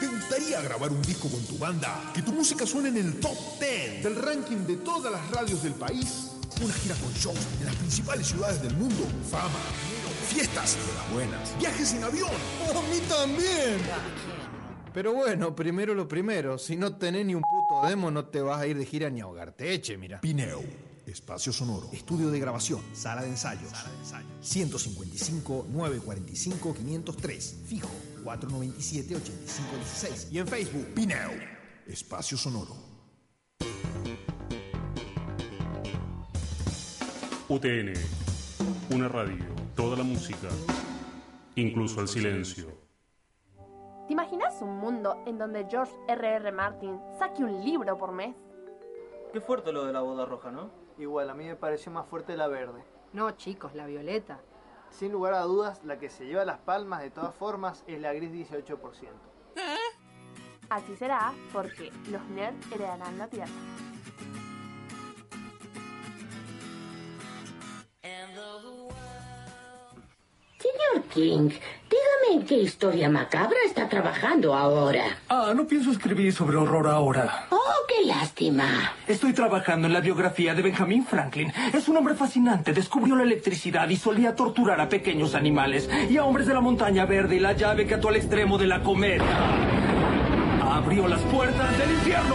¿Te 0.00 0.06
gustaría 0.06 0.62
grabar 0.62 0.90
un 0.92 1.02
disco 1.02 1.28
con 1.28 1.44
tu 1.44 1.58
banda? 1.58 2.12
Que 2.14 2.22
tu 2.22 2.32
música 2.32 2.64
suene 2.64 2.90
en 2.90 2.98
el 2.98 3.18
top 3.18 3.36
10 3.58 4.04
del 4.04 4.14
ranking 4.14 4.58
de 4.58 4.76
todas 4.76 5.10
las 5.10 5.28
radios 5.30 5.64
del 5.64 5.74
país. 5.74 6.27
Una 6.60 6.74
gira 6.74 6.94
con 6.96 7.12
shows 7.12 7.38
en 7.60 7.66
las 7.66 7.76
principales 7.76 8.26
ciudades 8.26 8.60
del 8.60 8.74
mundo. 8.74 9.06
Fama, 9.30 9.60
dinero, 9.86 10.08
fiestas 10.28 10.76
de 10.76 10.94
las 10.94 11.12
buenas. 11.12 11.58
Viajes 11.58 11.92
en 11.94 12.02
avión. 12.02 12.30
A 12.68 12.82
mí 12.90 12.98
también. 13.08 13.78
Pero 14.92 15.12
bueno, 15.12 15.54
primero 15.54 15.94
lo 15.94 16.08
primero. 16.08 16.58
Si 16.58 16.76
no 16.76 16.96
tenés 16.96 17.26
ni 17.26 17.36
un 17.36 17.42
puto 17.42 17.86
demo, 17.86 18.10
no 18.10 18.24
te 18.24 18.40
vas 18.40 18.60
a 18.60 18.66
ir 18.66 18.76
de 18.76 18.84
gira 18.84 19.08
ni 19.08 19.20
a 19.20 19.24
ahogarte. 19.24 19.72
Eche, 19.72 19.96
mira. 19.96 20.20
Pineo. 20.20 20.60
Espacio 21.06 21.52
sonoro. 21.52 21.88
Estudio 21.92 22.28
de 22.28 22.40
grabación. 22.40 22.82
Sala 22.92 23.22
de 23.22 23.28
ensayos. 23.28 23.70
155 24.40 25.66
945 25.70 26.74
503. 26.74 27.56
Fijo. 27.66 27.88
497 28.24 29.14
8516. 29.14 30.28
Y 30.32 30.38
en 30.38 30.48
Facebook. 30.48 30.86
Pineo. 30.94 31.30
Espacio 31.86 32.36
sonoro. 32.36 32.88
UTN. 37.50 37.94
Una 38.94 39.08
radio. 39.08 39.42
Toda 39.74 39.96
la 39.96 40.04
música. 40.04 40.48
Incluso 41.54 42.02
el 42.02 42.08
silencio. 42.08 42.66
¿Te 44.06 44.12
imaginas 44.12 44.60
un 44.60 44.76
mundo 44.76 45.22
en 45.24 45.38
donde 45.38 45.66
George 45.66 45.94
R.R. 46.08 46.52
Martin 46.52 47.00
saque 47.18 47.42
un 47.42 47.64
libro 47.64 47.96
por 47.96 48.12
mes? 48.12 48.36
Qué 49.32 49.40
fuerte 49.40 49.72
lo 49.72 49.86
de 49.86 49.94
la 49.94 50.02
boda 50.02 50.26
roja, 50.26 50.50
¿no? 50.50 50.70
Igual, 50.98 51.30
a 51.30 51.34
mí 51.34 51.46
me 51.46 51.56
pareció 51.56 51.90
más 51.90 52.06
fuerte 52.06 52.36
la 52.36 52.48
verde. 52.48 52.84
No, 53.14 53.30
chicos, 53.30 53.74
la 53.74 53.86
violeta. 53.86 54.40
Sin 54.90 55.10
lugar 55.10 55.32
a 55.32 55.40
dudas, 55.40 55.82
la 55.84 55.98
que 55.98 56.10
se 56.10 56.26
lleva 56.26 56.44
las 56.44 56.58
palmas 56.58 57.00
de 57.00 57.10
todas 57.10 57.34
formas 57.34 57.82
es 57.86 57.98
la 57.98 58.12
gris 58.12 58.30
18%. 58.30 58.76
Así 60.68 60.96
será 60.96 61.32
porque 61.54 61.90
los 62.10 62.22
nerds 62.28 62.70
heredarán 62.72 63.16
la 63.16 63.28
tierra. 63.28 63.48
Señor 70.58 71.04
King, 71.14 71.50
dígame 71.88 72.40
en 72.40 72.44
qué 72.44 72.56
historia 72.56 73.08
macabra 73.08 73.56
está 73.64 73.88
trabajando 73.88 74.56
ahora. 74.56 75.04
Ah, 75.28 75.52
no 75.54 75.68
pienso 75.68 75.92
escribir 75.92 76.32
sobre 76.32 76.56
horror 76.56 76.88
ahora. 76.88 77.46
Oh, 77.50 77.86
qué 77.86 78.04
lástima. 78.04 78.92
Estoy 79.06 79.32
trabajando 79.32 79.86
en 79.86 79.92
la 79.92 80.00
biografía 80.00 80.54
de 80.54 80.62
Benjamin 80.62 81.06
Franklin. 81.06 81.52
Es 81.72 81.88
un 81.88 81.96
hombre 81.96 82.16
fascinante. 82.16 82.72
Descubrió 82.72 83.14
la 83.14 83.22
electricidad 83.22 83.88
y 83.88 83.96
solía 83.96 84.34
torturar 84.34 84.80
a 84.80 84.88
pequeños 84.88 85.36
animales 85.36 85.88
y 86.10 86.16
a 86.16 86.24
hombres 86.24 86.48
de 86.48 86.54
la 86.54 86.60
montaña 86.60 87.06
verde 87.06 87.36
y 87.36 87.40
la 87.40 87.52
llave 87.52 87.86
que 87.86 87.94
ató 87.94 88.08
al 88.08 88.16
extremo 88.16 88.58
de 88.58 88.66
la 88.66 88.82
comedia. 88.82 89.22
Abrió 90.60 91.06
las 91.06 91.20
puertas 91.20 91.78
del 91.78 91.92
infierno. 91.92 92.34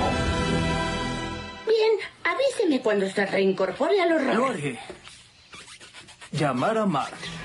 Bien, 1.65 1.91
avíseme 2.23 2.81
cuando 2.81 3.09
se 3.09 3.25
reincorpore 3.25 3.99
al 3.99 4.13
horror. 4.13 4.35
Lo 4.35 4.45
haré. 4.47 4.79
Llamar 6.31 6.77
a 6.77 6.85
Marge. 6.85 7.43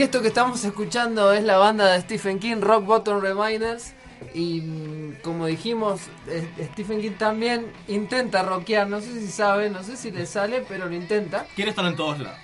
Y 0.00 0.02
esto 0.02 0.22
que 0.22 0.28
estamos 0.28 0.64
escuchando 0.64 1.30
es 1.34 1.44
la 1.44 1.58
banda 1.58 1.92
de 1.92 2.00
Stephen 2.00 2.38
King, 2.38 2.62
Rock 2.62 2.86
Bottom 2.86 3.20
Reminders. 3.20 3.92
Y 4.32 4.62
mm, 4.62 5.16
como 5.22 5.44
dijimos, 5.44 6.00
eh, 6.26 6.48
Stephen 6.72 7.02
King 7.02 7.18
también 7.18 7.66
intenta 7.86 8.42
rockear. 8.42 8.88
No 8.88 9.02
sé 9.02 9.20
si 9.20 9.26
sabe, 9.26 9.68
no 9.68 9.82
sé 9.82 9.98
si 9.98 10.10
le 10.10 10.24
sale, 10.24 10.64
pero 10.66 10.86
lo 10.86 10.94
intenta. 10.94 11.46
Quiere 11.54 11.72
estar 11.72 11.84
en 11.84 11.96
todos 11.96 12.18
lados. 12.18 12.38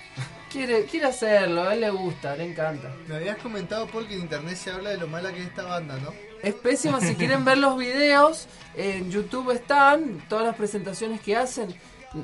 Quiere, 0.51 0.85
quiere 0.85 1.07
hacerlo, 1.07 1.63
a 1.63 1.73
él 1.73 1.81
le 1.81 1.89
gusta, 1.89 2.35
le 2.35 2.45
encanta. 2.45 2.93
Me 3.07 3.15
habías 3.15 3.37
comentado, 3.37 3.87
Paul, 3.87 4.07
que 4.07 4.13
en 4.13 4.21
internet 4.21 4.55
se 4.55 4.69
habla 4.69 4.91
de 4.91 4.97
lo 4.97 5.07
mala 5.07 5.33
que 5.33 5.39
es 5.39 5.47
esta 5.47 5.63
banda, 5.63 5.97
¿no? 5.97 6.13
Es 6.43 6.53
pésima, 6.53 6.99
si 6.99 7.15
quieren 7.15 7.43
ver 7.45 7.57
los 7.57 7.77
videos, 7.77 8.47
en 8.75 9.09
YouTube 9.11 9.51
están 9.51 10.21
todas 10.29 10.45
las 10.45 10.55
presentaciones 10.55 11.21
que 11.21 11.35
hacen. 11.35 11.73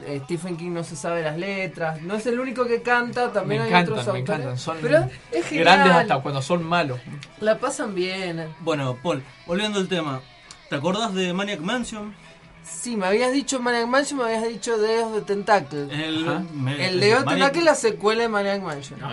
Eh, 0.06 0.22
Stephen 0.24 0.56
King 0.56 0.72
no 0.72 0.84
se 0.84 0.96
sabe 0.96 1.22
las 1.22 1.38
letras, 1.38 2.02
no 2.02 2.16
es 2.16 2.26
el 2.26 2.40
único 2.40 2.66
que 2.66 2.82
canta, 2.82 3.32
también 3.34 3.62
me 3.62 3.68
hay 3.68 3.74
encantan, 3.74 4.00
otros 4.00 4.14
me 4.14 4.20
autores. 4.20 4.40
encantan. 4.40 4.58
Son 4.58 4.78
pero 4.82 5.10
es 5.32 5.46
genial. 5.46 5.66
grandes 5.66 5.94
hasta 5.94 6.20
cuando 6.22 6.42
son 6.42 6.64
malos. 6.64 7.00
La 7.42 7.60
pasan 7.60 7.94
bien. 7.94 8.48
Bueno, 8.62 8.98
Paul, 9.04 9.22
volviendo 9.46 9.80
al 9.80 9.88
tema. 9.90 10.22
¿Te 10.70 10.78
acordás 10.78 11.14
de 11.14 11.34
Maniac 11.34 11.60
Mansion? 11.60 12.16
Sí, 12.64 12.96
me 12.96 13.08
habías 13.08 13.34
dicho 13.34 13.60
Maniac 13.60 13.88
Mansion, 13.88 14.20
me 14.20 14.26
habías 14.26 14.48
dicho 14.48 14.78
Dedos 14.78 15.14
de 15.14 15.22
Tentacle. 15.22 15.82
El, 15.92 16.26
me- 16.56 16.88
el 16.88 17.00
Dedos 17.02 17.20
de 17.20 17.26
Maniac- 17.26 17.28
Tentacle 17.52 17.60
es 17.60 17.66
la 17.66 17.76
secuela 17.76 18.22
de 18.24 18.30
Maniac 18.30 18.62
Mansion. 18.62 19.00
No, 19.02 19.10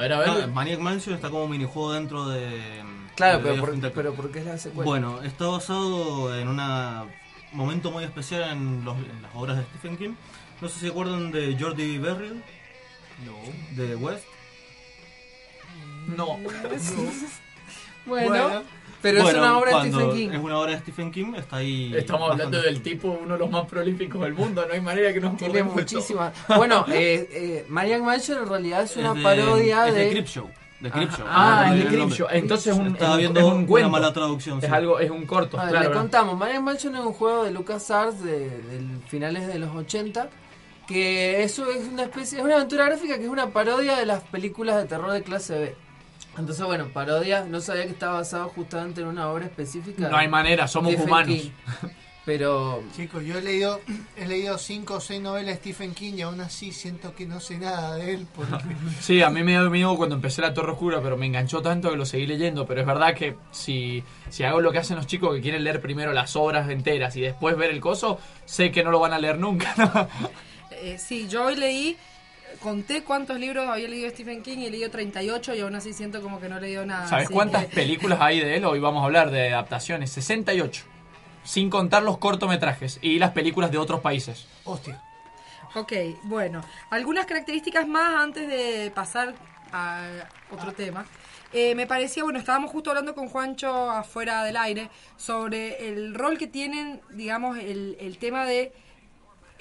Maniac 0.54 0.78
Mansion 0.78 1.16
está 1.16 1.30
como 1.30 1.48
minijuego 1.48 1.92
dentro 1.92 2.28
de. 2.28 2.48
Claro, 3.20 3.40
pero 3.42 3.56
por- 3.60 3.70
Tentacle. 3.70 3.94
pero 3.94 4.14
¿por 4.14 4.30
qué 4.32 4.38
es 4.40 4.46
la 4.46 4.58
secuela? 4.58 4.84
Bueno, 4.84 5.22
está 5.22 5.46
basado 5.46 6.34
en 6.36 6.48
un 6.48 6.60
momento 7.52 7.90
muy 7.90 8.04
especial 8.04 8.50
en, 8.52 8.84
los- 8.84 8.96
en 8.96 9.22
las 9.22 9.34
obras 9.34 9.56
de 9.58 9.64
Stephen 9.64 9.96
King. 9.96 10.14
No 10.60 10.68
sé 10.68 10.74
si 10.74 10.80
se 10.80 10.88
acuerdan 10.88 11.30
de 11.32 11.56
Jordi 11.58 11.98
Berriel. 11.98 12.42
No. 13.24 13.36
De 13.82 13.96
West. 13.96 14.24
No. 16.16 16.38
Bueno, 18.06 18.62
pero 19.02 19.28
es 19.28 19.34
una 19.34 19.58
obra 19.58 19.82
de 19.82 19.90
Stephen 19.90 20.10
King. 20.12 20.28
Es 20.32 20.38
una 20.40 20.58
obra 20.58 20.72
de 20.72 20.78
Stephen 20.78 21.12
King, 21.12 21.34
está 21.36 21.56
ahí. 21.56 21.92
Estamos 21.94 22.30
hablando 22.30 22.60
del 22.60 22.80
tipo, 22.82 23.08
uno 23.22 23.34
de 23.34 23.38
los 23.38 23.50
más 23.50 23.66
prolíficos 23.66 24.20
del 24.22 24.32
mundo. 24.32 24.64
No 24.66 24.72
hay 24.72 24.80
manera 24.80 25.12
que 25.12 25.20
nos 25.20 25.36
Tiene 25.36 25.62
muchísimas. 25.62 26.32
Bueno, 26.56 26.86
eh, 26.88 27.28
eh, 27.30 27.66
Maniac 27.68 28.00
Mansion 28.02 28.38
en 28.42 28.48
realidad 28.48 28.82
es 28.82 28.96
una 28.96 29.10
Es 29.10 29.16
de- 29.16 29.22
parodia 29.22 29.88
es 29.88 29.94
de. 29.94 30.04
de 30.06 30.10
Creepshow. 30.10 30.46
De 30.48 30.52
Creepshow. 30.88 31.26
Ah, 31.28 31.64
No 31.66 31.66
es 31.66 31.70
me 31.70 31.76
de 31.76 31.80
olvidé 31.82 31.82
el 31.82 31.88
Creepshow. 32.08 32.18
nombre. 32.26 32.38
Entonces 32.38 32.66
es 32.72 32.78
un, 32.78 32.86
Estaba 32.86 33.12
es 33.14 33.18
viendo 33.18 33.40
es 33.40 33.46
un 33.46 33.52
una 33.58 33.66
cuento. 33.66 33.90
mala 33.90 34.12
traducción. 34.12 34.58
Es 34.58 34.64
sí. 34.64 34.70
algo, 34.72 34.98
es 35.00 35.10
un 35.10 35.26
corto. 35.26 35.58
A 35.58 35.64
ver, 35.64 35.72
claro, 35.72 35.88
le 35.90 35.94
contamos. 35.96 36.38
Maniac 36.38 36.62
Mansion 36.62 36.94
es 36.96 37.00
un 37.04 37.12
juego 37.12 37.44
de 37.44 37.50
LucasArts 37.50 38.22
de, 38.22 38.48
de 38.48 38.86
finales 39.08 39.46
de 39.46 39.58
los 39.58 39.74
80 39.74 40.28
que 40.86 41.42
eso 41.44 41.70
es 41.70 41.86
una 41.86 42.02
especie 42.04 42.38
es 42.38 42.44
una 42.44 42.56
aventura 42.56 42.86
gráfica 42.86 43.16
que 43.16 43.22
es 43.24 43.28
una 43.30 43.50
parodia 43.50 43.96
de 43.96 44.06
las 44.06 44.22
películas 44.24 44.76
de 44.76 44.86
terror 44.86 45.12
de 45.12 45.22
clase 45.22 45.58
B. 45.58 45.76
Entonces, 46.38 46.64
bueno, 46.64 46.88
parodia, 46.92 47.44
no 47.44 47.60
sabía 47.60 47.84
que 47.84 47.90
estaba 47.90 48.14
basado 48.14 48.48
justamente 48.48 49.00
en 49.00 49.08
una 49.08 49.28
obra 49.30 49.44
específica. 49.46 50.08
No 50.08 50.16
hay 50.16 50.28
manera, 50.28 50.66
somos 50.68 50.94
humanos. 50.94 51.50
Pero 52.26 52.82
Chicos, 52.94 53.24
yo 53.24 53.38
he 53.38 53.42
leído, 53.42 53.80
he 54.16 54.26
leído 54.26 54.58
cinco 54.58 54.94
o 54.96 55.00
seis 55.00 55.20
novelas 55.22 55.54
de 55.54 55.60
Stephen 55.60 55.94
King 55.94 56.14
y 56.18 56.22
aún 56.22 56.40
así 56.42 56.70
siento 56.70 57.14
que 57.14 57.24
no 57.26 57.40
sé 57.40 57.56
nada 57.58 57.96
de 57.96 58.12
él. 58.14 58.26
Porque... 58.34 58.52
Sí, 59.00 59.22
a 59.22 59.30
mí 59.30 59.42
me 59.42 59.52
dio 59.52 59.70
miedo 59.70 59.96
cuando 59.96 60.16
empecé 60.16 60.42
la 60.42 60.52
Torre 60.52 60.72
Oscura, 60.72 61.00
pero 61.02 61.16
me 61.16 61.26
enganchó 61.26 61.62
tanto 61.62 61.90
que 61.90 61.96
lo 61.96 62.04
seguí 62.04 62.26
leyendo. 62.26 62.66
Pero 62.66 62.82
es 62.82 62.86
verdad 62.86 63.14
que 63.14 63.36
si, 63.52 64.04
si 64.28 64.44
hago 64.44 64.60
lo 64.60 64.70
que 64.70 64.78
hacen 64.78 64.96
los 64.96 65.06
chicos 65.06 65.34
que 65.34 65.40
quieren 65.40 65.64
leer 65.64 65.80
primero 65.80 66.12
las 66.12 66.36
obras 66.36 66.68
enteras 66.68 67.16
y 67.16 67.22
después 67.22 67.56
ver 67.56 67.70
el 67.70 67.80
coso, 67.80 68.18
sé 68.44 68.70
que 68.70 68.84
no 68.84 68.90
lo 68.90 69.00
van 69.00 69.14
a 69.14 69.18
leer 69.18 69.38
nunca. 69.38 69.74
¿no? 69.78 70.08
Eh, 70.72 70.98
sí, 70.98 71.26
yo 71.26 71.46
hoy 71.46 71.56
leí, 71.56 71.96
conté 72.62 73.02
cuántos 73.02 73.40
libros 73.40 73.66
había 73.66 73.88
leído 73.88 74.10
Stephen 74.10 74.42
King 74.42 74.58
y 74.58 74.66
he 74.66 74.70
leído 74.70 74.90
38 74.90 75.54
y 75.54 75.60
aún 75.60 75.74
así 75.74 75.92
siento 75.94 76.20
como 76.20 76.38
que 76.38 76.48
no 76.50 76.58
he 76.58 76.60
leído 76.60 76.84
nada. 76.84 77.06
¿Sabes 77.08 77.30
cuántas 77.30 77.64
que- 77.66 77.74
películas 77.76 78.18
hay 78.20 78.40
de 78.40 78.56
él? 78.56 78.64
Hoy 78.66 78.78
vamos 78.78 79.02
a 79.02 79.06
hablar 79.06 79.30
de 79.30 79.54
adaptaciones. 79.54 80.10
68. 80.12 80.84
Sin 81.42 81.70
contar 81.70 82.02
los 82.02 82.18
cortometrajes 82.18 82.98
y 83.02 83.18
las 83.18 83.30
películas 83.30 83.70
de 83.70 83.78
otros 83.78 84.00
países. 84.00 84.46
Hostia. 84.64 85.02
Ok, 85.74 85.92
bueno, 86.24 86.62
algunas 86.90 87.26
características 87.26 87.86
más 87.86 88.20
antes 88.20 88.48
de 88.48 88.90
pasar 88.94 89.34
a 89.72 90.04
otro 90.50 90.72
tema. 90.72 91.06
Eh, 91.52 91.74
me 91.74 91.86
parecía, 91.86 92.22
bueno, 92.24 92.38
estábamos 92.38 92.70
justo 92.70 92.90
hablando 92.90 93.14
con 93.14 93.28
Juancho 93.28 93.90
afuera 93.90 94.44
del 94.44 94.56
aire 94.56 94.88
sobre 95.16 95.88
el 95.88 96.14
rol 96.14 96.38
que 96.38 96.46
tienen, 96.46 97.00
digamos, 97.10 97.58
el, 97.58 97.96
el 98.00 98.18
tema 98.18 98.44
de 98.44 98.72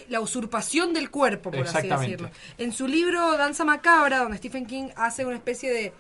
la 0.08 0.20
usurpación 0.20 0.94
del 0.94 1.10
cuerpo, 1.10 1.52
por 1.52 1.62
así 1.62 1.78
Exactamente. 1.78 2.12
decirlo. 2.12 2.32
En 2.58 2.74
su 2.74 2.88
libro 2.88 3.38
Danza 3.38 3.66
Macabra, 3.66 4.20
donde 4.20 4.38
Stephen 4.38 4.66
King 4.66 4.90
hace 4.96 5.26
una 5.26 5.36
especie 5.36 5.72
de 5.72 5.94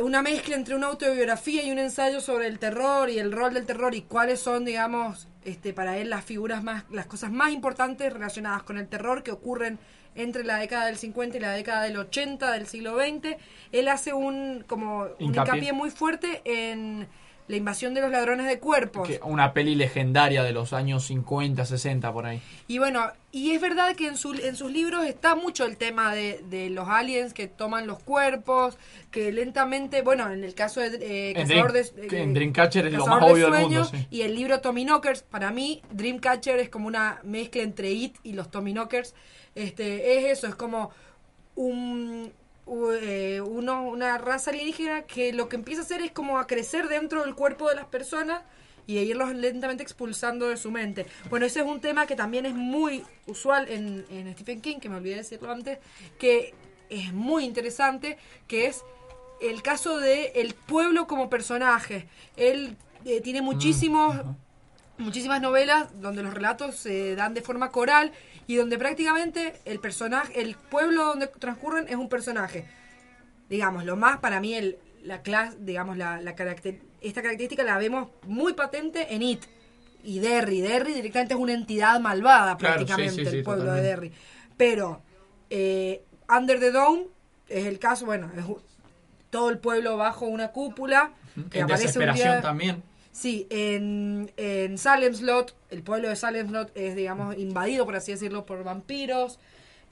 una 0.00 0.22
mezcla 0.22 0.56
entre 0.56 0.74
una 0.74 0.88
autobiografía 0.88 1.62
y 1.62 1.70
un 1.70 1.78
ensayo 1.78 2.20
sobre 2.20 2.46
el 2.46 2.58
terror 2.58 3.10
y 3.10 3.18
el 3.18 3.32
rol 3.32 3.54
del 3.54 3.66
terror 3.66 3.94
y 3.94 4.02
cuáles 4.02 4.40
son, 4.40 4.64
digamos, 4.64 5.28
este, 5.44 5.72
para 5.72 5.98
él 5.98 6.10
las 6.10 6.24
figuras 6.24 6.62
más, 6.62 6.84
las 6.90 7.06
cosas 7.06 7.30
más 7.30 7.52
importantes 7.52 8.12
relacionadas 8.12 8.62
con 8.62 8.78
el 8.78 8.88
terror 8.88 9.22
que 9.22 9.30
ocurren 9.30 9.78
entre 10.14 10.44
la 10.44 10.56
década 10.56 10.86
del 10.86 10.96
50 10.96 11.36
y 11.36 11.40
la 11.40 11.52
década 11.52 11.82
del 11.82 11.96
80 11.96 12.52
del 12.52 12.66
siglo 12.66 12.98
XX. 12.98 13.36
Él 13.72 13.88
hace 13.88 14.12
un 14.12 14.64
como 14.66 15.02
un 15.02 15.08
Hincapié. 15.18 15.54
hincapié 15.54 15.72
muy 15.72 15.90
fuerte 15.90 16.42
en 16.44 17.06
la 17.48 17.56
invasión 17.56 17.94
de 17.94 18.02
los 18.02 18.10
ladrones 18.10 18.46
de 18.46 18.58
cuerpos. 18.58 19.08
Que 19.08 19.20
una 19.24 19.52
peli 19.54 19.74
legendaria 19.74 20.42
de 20.42 20.52
los 20.52 20.72
años 20.72 21.04
50, 21.06 21.64
60 21.64 22.12
por 22.12 22.26
ahí. 22.26 22.40
Y 22.68 22.78
bueno, 22.78 23.10
y 23.32 23.52
es 23.52 23.60
verdad 23.60 23.96
que 23.96 24.06
en, 24.06 24.16
su, 24.16 24.34
en 24.34 24.54
sus 24.54 24.70
libros 24.70 25.04
está 25.06 25.34
mucho 25.34 25.64
el 25.64 25.76
tema 25.78 26.14
de, 26.14 26.42
de 26.50 26.68
los 26.70 26.88
aliens 26.88 27.32
que 27.34 27.46
toman 27.48 27.86
los 27.86 27.98
cuerpos, 28.00 28.76
que 29.10 29.32
lentamente, 29.32 30.02
bueno, 30.02 30.30
en 30.30 30.44
el 30.44 30.54
caso 30.54 30.80
de 30.80 30.88
eh, 31.00 31.30
En, 31.30 31.48
Cazador 31.48 31.72
Dream- 31.72 31.92
de, 31.94 32.06
que 32.06 32.16
eh, 32.18 32.22
en 32.22 32.34
Dreamcatcher 32.34 32.86
es 32.86 32.92
lo 32.92 33.04
Cazador 33.04 33.22
más 33.22 33.34
de 33.34 33.40
del 33.40 33.62
mundo. 33.62 33.84
Sí. 33.86 34.06
y 34.10 34.20
el 34.22 34.34
libro 34.34 34.60
Tommy 34.60 34.84
Knockers, 34.84 35.22
para 35.22 35.50
mí 35.50 35.82
Dreamcatcher 35.90 36.58
es 36.60 36.68
como 36.68 36.86
una 36.86 37.20
mezcla 37.24 37.62
entre 37.62 37.90
It 37.90 38.16
y 38.22 38.34
los 38.34 38.50
Tommy 38.50 38.72
Knockers. 38.72 39.14
Este, 39.54 40.18
es 40.18 40.38
eso, 40.38 40.46
es 40.46 40.54
como 40.54 40.90
un 41.56 42.32
uno, 42.68 43.82
una 43.82 44.18
raza 44.18 44.50
alienígena 44.50 45.02
que 45.02 45.32
lo 45.32 45.48
que 45.48 45.56
empieza 45.56 45.82
a 45.82 45.84
hacer 45.84 46.02
es 46.02 46.12
como 46.12 46.38
a 46.38 46.46
crecer 46.46 46.88
dentro 46.88 47.24
del 47.24 47.34
cuerpo 47.34 47.68
de 47.68 47.76
las 47.76 47.86
personas 47.86 48.42
y 48.86 48.98
a 48.98 49.02
irlos 49.02 49.34
lentamente 49.34 49.82
expulsando 49.82 50.48
de 50.48 50.56
su 50.56 50.70
mente. 50.70 51.06
Bueno, 51.28 51.44
ese 51.46 51.60
es 51.60 51.66
un 51.66 51.80
tema 51.80 52.06
que 52.06 52.16
también 52.16 52.46
es 52.46 52.54
muy 52.54 53.04
usual 53.26 53.68
en, 53.68 54.06
en 54.10 54.32
Stephen 54.32 54.60
King, 54.60 54.78
que 54.78 54.88
me 54.88 54.96
olvidé 54.96 55.16
decirlo 55.16 55.52
antes, 55.52 55.78
que 56.18 56.54
es 56.88 57.12
muy 57.12 57.44
interesante, 57.44 58.16
que 58.46 58.66
es 58.66 58.82
el 59.40 59.62
caso 59.62 59.98
de 59.98 60.32
el 60.36 60.54
pueblo 60.54 61.06
como 61.06 61.28
personaje. 61.28 62.08
Él 62.36 62.76
eh, 63.04 63.20
tiene 63.20 63.42
muchísimos 63.42 64.16
muchísimas 64.98 65.40
novelas 65.40 65.88
donde 66.00 66.22
los 66.24 66.34
relatos 66.34 66.74
se 66.74 67.14
dan 67.14 67.32
de 67.32 67.40
forma 67.40 67.70
coral 67.70 68.12
y 68.48 68.56
donde 68.56 68.78
prácticamente 68.78 69.60
el 69.66 69.78
personaje, 69.78 70.40
el 70.40 70.56
pueblo 70.56 71.04
donde 71.04 71.26
transcurren 71.28 71.86
es 71.86 71.94
un 71.96 72.08
personaje. 72.08 72.66
Digamos, 73.50 73.84
lo 73.84 73.94
más 73.96 74.18
para 74.20 74.40
mí 74.40 74.54
el, 74.54 74.78
la 75.04 75.20
clase, 75.20 75.58
digamos, 75.60 75.98
la, 75.98 76.20
la 76.22 76.34
caracter- 76.34 76.80
esta 77.02 77.20
característica 77.22 77.62
la 77.62 77.76
vemos 77.78 78.08
muy 78.26 78.54
patente 78.54 79.14
en 79.14 79.22
It 79.22 79.44
y 80.02 80.18
Derry. 80.20 80.62
Derry 80.62 80.94
directamente 80.94 81.34
es 81.34 81.40
una 81.40 81.52
entidad 81.52 82.00
malvada 82.00 82.56
Claro, 82.56 82.76
prácticamente, 82.76 83.24
sí, 83.24 83.30
sí, 83.30 83.36
el 83.36 83.44
pueblo 83.44 83.64
totalmente. 83.64 83.82
de 83.86 83.94
Derry. 83.96 84.12
Pero 84.56 85.02
eh, 85.50 86.02
Under 86.34 86.58
the 86.58 86.70
Dome 86.70 87.04
es 87.50 87.66
el 87.66 87.78
caso, 87.78 88.06
bueno, 88.06 88.30
es 88.34 88.44
todo 89.28 89.50
el 89.50 89.58
pueblo 89.58 89.98
bajo 89.98 90.24
una 90.24 90.52
cúpula. 90.52 91.12
que 91.50 91.58
En 91.58 91.64
aparece 91.64 91.98
un 91.98 92.04
día- 92.04 92.12
desesperación 92.12 92.42
también. 92.42 92.82
Sí, 93.18 93.48
en, 93.50 94.30
en 94.36 94.78
Salem 94.78 95.12
Slot, 95.12 95.52
el 95.70 95.82
pueblo 95.82 96.08
de 96.08 96.14
Salem 96.14 96.46
Slot 96.48 96.70
es, 96.76 96.94
digamos, 96.94 97.36
invadido, 97.36 97.84
por 97.84 97.96
así 97.96 98.12
decirlo, 98.12 98.46
por 98.46 98.62
vampiros. 98.62 99.40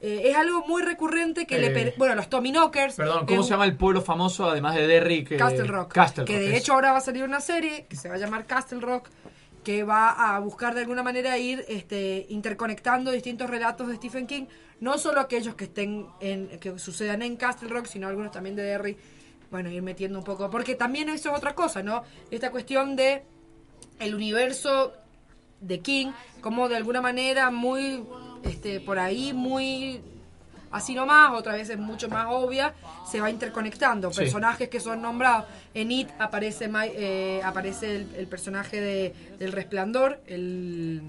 Eh, 0.00 0.22
es 0.26 0.36
algo 0.36 0.64
muy 0.68 0.82
recurrente 0.82 1.44
que 1.44 1.58
le... 1.58 1.66
Eh, 1.66 1.70
per- 1.70 1.94
Bueno, 1.96 2.14
los 2.14 2.28
Tommy 2.28 2.52
Knockers. 2.52 2.94
Perdón, 2.94 3.26
¿cómo 3.26 3.40
es 3.40 3.46
se 3.46 3.50
llama 3.54 3.64
el 3.64 3.76
pueblo 3.76 4.00
famoso 4.00 4.48
además 4.48 4.76
de 4.76 4.86
Derry? 4.86 5.24
Que... 5.24 5.36
Castle 5.38 5.64
Rock. 5.64 5.92
Castle 5.92 6.24
que 6.24 6.34
Rock, 6.34 6.40
de 6.42 6.48
eso. 6.50 6.56
hecho 6.56 6.72
ahora 6.74 6.92
va 6.92 6.98
a 6.98 7.00
salir 7.00 7.24
una 7.24 7.40
serie 7.40 7.86
que 7.88 7.96
se 7.96 8.08
va 8.08 8.14
a 8.14 8.18
llamar 8.18 8.46
Castle 8.46 8.78
Rock, 8.80 9.08
que 9.64 9.82
va 9.82 10.10
a 10.36 10.38
buscar 10.38 10.74
de 10.76 10.82
alguna 10.82 11.02
manera 11.02 11.36
ir 11.36 11.64
este, 11.66 12.26
interconectando 12.28 13.10
distintos 13.10 13.50
relatos 13.50 13.88
de 13.88 13.96
Stephen 13.96 14.28
King, 14.28 14.44
no 14.78 14.98
solo 14.98 15.20
aquellos 15.20 15.56
que 15.56 15.64
estén 15.64 16.07
en, 16.20 16.61
que 16.61 16.78
sucedan 16.78 17.22
en 17.22 17.36
Castle 17.36 17.68
Rock, 17.70 17.86
sino 17.86 18.07
algunos 18.07 18.30
también 18.30 18.54
de 18.54 18.62
Derry. 18.62 18.96
Bueno, 19.50 19.70
ir 19.70 19.82
metiendo 19.82 20.18
un 20.18 20.24
poco, 20.24 20.50
porque 20.50 20.74
también 20.74 21.08
eso 21.08 21.30
es 21.30 21.36
otra 21.36 21.54
cosa, 21.54 21.82
¿no? 21.82 22.02
Esta 22.30 22.50
cuestión 22.50 22.96
de 22.96 23.24
el 23.98 24.14
universo 24.14 24.92
de 25.60 25.80
King, 25.80 26.08
como 26.40 26.68
de 26.68 26.76
alguna 26.76 27.00
manera 27.00 27.50
muy, 27.50 28.04
este, 28.42 28.80
por 28.80 28.98
ahí 28.98 29.32
muy 29.32 30.00
así 30.70 30.94
nomás, 30.94 31.32
otra 31.32 31.54
vez 31.54 31.70
es 31.70 31.78
mucho 31.78 32.08
más 32.08 32.26
obvia, 32.28 32.74
se 33.10 33.20
va 33.20 33.30
interconectando. 33.30 34.12
Sí. 34.12 34.20
Personajes 34.20 34.68
que 34.68 34.80
son 34.80 35.00
nombrados. 35.00 35.46
En 35.74 35.90
It 35.90 36.10
aparece, 36.18 36.70
eh, 36.94 37.40
aparece 37.44 37.96
el, 37.96 38.14
el 38.16 38.26
personaje 38.26 38.80
de, 38.80 39.14
del 39.38 39.52
resplandor, 39.52 40.20
el, 40.26 41.00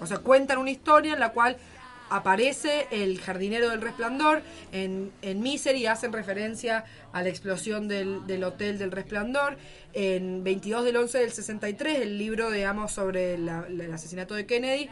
o 0.00 0.06
sea, 0.06 0.18
cuentan 0.18 0.58
una 0.58 0.70
historia 0.70 1.14
en 1.14 1.20
la 1.20 1.32
cual 1.32 1.56
aparece 2.10 2.86
el 2.90 3.20
jardinero 3.20 3.70
del 3.70 3.80
resplandor. 3.80 4.42
En, 4.72 5.12
en 5.22 5.40
Misery 5.40 5.86
hacen 5.86 6.12
referencia 6.12 6.84
a 7.12 7.22
la 7.22 7.28
explosión 7.28 7.88
del, 7.88 8.26
del 8.26 8.44
hotel 8.44 8.78
del 8.78 8.90
resplandor. 8.90 9.56
En 9.94 10.42
22 10.44 10.84
del 10.84 10.96
11 10.96 11.18
del 11.18 11.32
63, 11.32 11.98
el 12.00 12.18
libro, 12.18 12.50
digamos, 12.50 12.92
sobre 12.92 13.38
la- 13.38 13.66
la- 13.68 13.84
el 13.84 13.92
asesinato 13.92 14.34
de 14.34 14.46
Kennedy, 14.46 14.88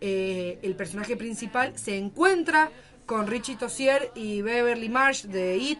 eh, 0.00 0.58
el 0.62 0.74
personaje 0.76 1.16
principal 1.16 1.78
se 1.78 1.96
encuentra 1.96 2.70
con 3.06 3.26
Richie 3.26 3.56
Tossier 3.56 4.10
y 4.14 4.40
Beverly 4.42 4.88
Marsh 4.88 5.24
de 5.24 5.56
It. 5.56 5.78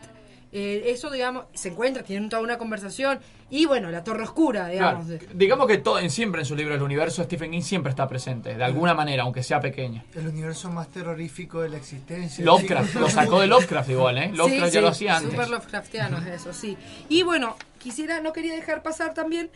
Eh, 0.52 0.84
eso, 0.86 1.10
digamos, 1.10 1.44
se 1.54 1.68
encuentra, 1.68 2.02
tienen 2.02 2.28
toda 2.28 2.42
una 2.42 2.58
conversación. 2.58 3.20
Y 3.50 3.66
bueno, 3.66 3.90
la 3.90 4.02
Torre 4.02 4.24
Oscura, 4.24 4.68
digamos. 4.68 5.06
Claro. 5.06 5.24
Digamos 5.34 5.66
que 5.68 5.78
todo, 5.78 5.98
en 6.00 6.10
siempre 6.10 6.40
en 6.40 6.46
su 6.46 6.56
libro 6.56 6.74
El 6.74 6.82
universo 6.82 7.22
de 7.22 7.26
Stephen 7.26 7.52
King 7.52 7.62
siempre 7.62 7.90
está 7.90 8.08
presente, 8.08 8.54
de 8.56 8.64
alguna 8.64 8.94
manera, 8.94 9.22
aunque 9.22 9.42
sea 9.42 9.60
pequeña. 9.60 10.04
El 10.14 10.26
universo 10.26 10.70
más 10.70 10.88
terrorífico 10.88 11.60
de 11.60 11.68
la 11.68 11.76
existencia. 11.76 12.44
Lovecraft, 12.44 12.94
lo 12.96 13.08
sacó 13.08 13.40
de 13.40 13.46
Lovecraft 13.46 13.90
igual, 13.90 14.18
¿eh? 14.18 14.30
Lovecraft 14.34 14.70
Sí, 14.70 14.74
ya 14.74 14.80
lo 14.80 14.88
hacía 14.88 15.16
antes. 15.16 15.30
Super 15.30 15.48
Lovecraftiano 15.50 16.18
es 16.18 16.26
eso, 16.26 16.52
sí. 16.52 16.76
Y 17.08 17.22
bueno, 17.22 17.56
quisiera, 17.78 18.20
no 18.20 18.32
quería 18.32 18.54
dejar 18.54 18.82
pasar 18.82 19.14
también 19.14 19.50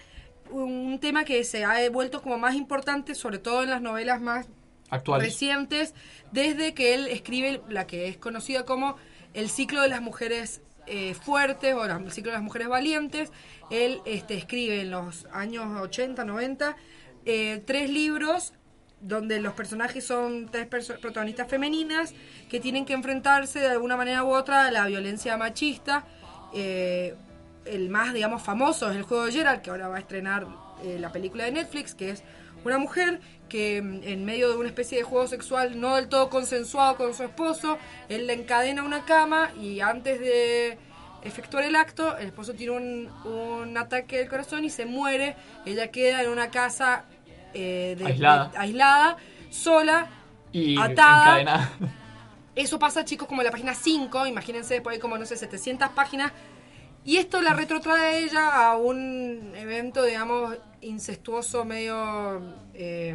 un 0.50 0.98
tema 1.00 1.24
que 1.24 1.42
se 1.42 1.64
ha 1.64 1.88
vuelto 1.90 2.22
como 2.22 2.38
más 2.38 2.54
importante, 2.54 3.14
sobre 3.14 3.38
todo 3.38 3.62
en 3.62 3.70
las 3.70 3.80
novelas 3.80 4.20
más 4.20 4.46
Actuales. 4.90 5.26
recientes, 5.26 5.94
desde 6.30 6.74
que 6.74 6.94
él 6.94 7.08
escribe 7.08 7.62
la 7.68 7.86
que 7.86 8.08
es 8.08 8.16
conocida 8.16 8.64
como 8.64 8.96
el 9.32 9.48
ciclo 9.48 9.82
de 9.82 9.88
las 9.88 10.00
mujeres 10.00 10.60
eh, 10.86 11.14
fuertes 11.14 11.74
o 11.74 11.84
el 11.84 12.12
ciclo 12.12 12.30
de 12.30 12.36
las 12.36 12.42
mujeres 12.42 12.68
valientes. 12.68 13.32
Él 13.70 14.00
este, 14.04 14.34
escribe 14.34 14.80
en 14.80 14.90
los 14.90 15.26
años 15.32 15.66
80, 15.80 16.24
90 16.24 16.76
eh, 17.26 17.62
tres 17.66 17.88
libros 17.88 18.52
donde 19.00 19.40
los 19.40 19.54
personajes 19.54 20.06
son 20.06 20.48
tres 20.50 20.66
protagonistas 20.66 21.48
femeninas 21.48 22.14
que 22.48 22.60
tienen 22.60 22.84
que 22.86 22.94
enfrentarse 22.94 23.60
de 23.60 23.68
alguna 23.68 23.96
manera 23.96 24.24
u 24.24 24.34
otra 24.34 24.66
a 24.66 24.70
la 24.70 24.86
violencia 24.86 25.36
machista. 25.36 26.04
Eh, 26.54 27.14
el 27.66 27.88
más, 27.88 28.12
digamos, 28.14 28.42
famoso 28.42 28.90
es 28.90 28.96
el 28.96 29.02
juego 29.02 29.26
de 29.26 29.32
Gerald, 29.32 29.62
que 29.62 29.70
ahora 29.70 29.88
va 29.88 29.96
a 29.96 30.00
estrenar 30.00 30.46
la 30.98 31.10
película 31.12 31.44
de 31.44 31.52
Netflix, 31.52 31.94
que 31.94 32.10
es 32.10 32.22
una 32.64 32.78
mujer 32.78 33.20
que 33.48 33.80
mm, 33.82 34.00
en 34.04 34.24
medio 34.24 34.48
de 34.50 34.56
una 34.56 34.68
especie 34.68 34.98
de 34.98 35.04
juego 35.04 35.26
sexual 35.26 35.80
no 35.80 35.96
del 35.96 36.08
todo 36.08 36.30
consensuado 36.30 36.96
con 36.96 37.14
su 37.14 37.22
esposo, 37.22 37.78
él 38.08 38.26
le 38.26 38.32
encadena 38.34 38.82
a 38.82 38.84
una 38.84 39.04
cama 39.04 39.50
y 39.60 39.80
antes 39.80 40.18
de 40.20 40.78
efectuar 41.22 41.64
el 41.64 41.74
acto, 41.76 42.16
el 42.18 42.26
esposo 42.26 42.52
tiene 42.54 42.72
un, 42.72 43.08
un 43.30 43.76
ataque 43.78 44.18
del 44.18 44.28
corazón 44.28 44.64
y 44.64 44.70
se 44.70 44.84
muere. 44.86 45.36
Ella 45.64 45.90
queda 45.90 46.22
en 46.22 46.30
una 46.30 46.50
casa 46.50 47.04
eh, 47.54 47.94
de- 47.98 48.04
Aislada. 48.06 48.48
de- 48.48 48.58
aislada, 48.58 49.16
sola, 49.50 50.08
Y 50.52 50.78
atada. 50.78 51.40
encadenada. 51.40 51.70
Eso 52.56 52.78
pasa, 52.78 53.04
chicos, 53.04 53.26
como 53.26 53.40
en 53.40 53.46
la 53.46 53.50
página 53.50 53.74
5, 53.74 54.26
imagínense, 54.26 54.74
después 54.74 54.94
hay 54.94 55.00
como, 55.00 55.18
no 55.18 55.26
sé, 55.26 55.36
700 55.36 55.88
páginas. 55.90 56.30
Y 57.04 57.16
esto 57.16 57.42
la 57.42 57.52
retrotrae 57.52 58.00
a 58.00 58.16
ella 58.18 58.66
a 58.68 58.76
un 58.76 59.52
evento, 59.56 60.04
digamos, 60.04 60.56
incestuoso, 60.80 61.64
medio, 61.64 62.40
eh, 62.74 63.14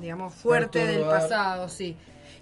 digamos, 0.00 0.34
fuerte 0.34 0.86
del 0.86 1.02
pasado, 1.20 1.68
sí. 1.68 1.96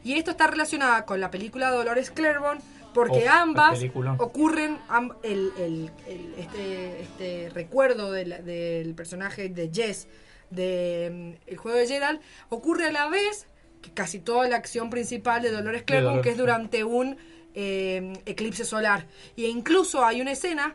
Y 0.05 0.15
esto 0.15 0.31
está 0.31 0.47
relacionado 0.47 1.05
con 1.07 1.21
la 1.21 1.31
película 1.31 1.71
Dolores 1.71 2.11
Claiborne, 2.11 2.61
porque 2.95 3.19
Uf, 3.19 3.29
ambas 3.31 3.79
ocurren, 4.19 4.79
el, 5.23 5.53
el- 5.59 5.91
el- 6.07 6.35
este, 6.39 7.03
este 7.03 7.51
recuerdo 7.51 8.13
del, 8.13 8.45
del 8.45 8.95
personaje 8.95 9.49
de 9.49 9.71
Jess, 9.73 10.09
de 10.51 11.35
mm, 11.47 11.51
El 11.51 11.57
juego 11.59 11.77
de 11.79 11.87
Gerald, 11.87 12.21
ocurre 12.49 12.87
a 12.87 12.93
la 12.93 13.09
vez 13.09 13.47
que 13.83 13.91
casi 13.93 14.19
toda 14.19 14.49
la 14.49 14.57
acción 14.57 14.89
principal 14.91 15.43
de 15.43 15.51
Dolores 15.51 15.83
Claiborne, 15.83 16.21
que 16.23 16.31
es 16.31 16.37
durante 16.39 16.85
un 16.85 17.17
eh, 17.55 18.13
eclipse 18.27 18.65
solar. 18.65 19.07
Y 19.37 19.47
incluso 19.47 20.05
hay 20.05 20.21
una 20.21 20.33
escena 20.33 20.73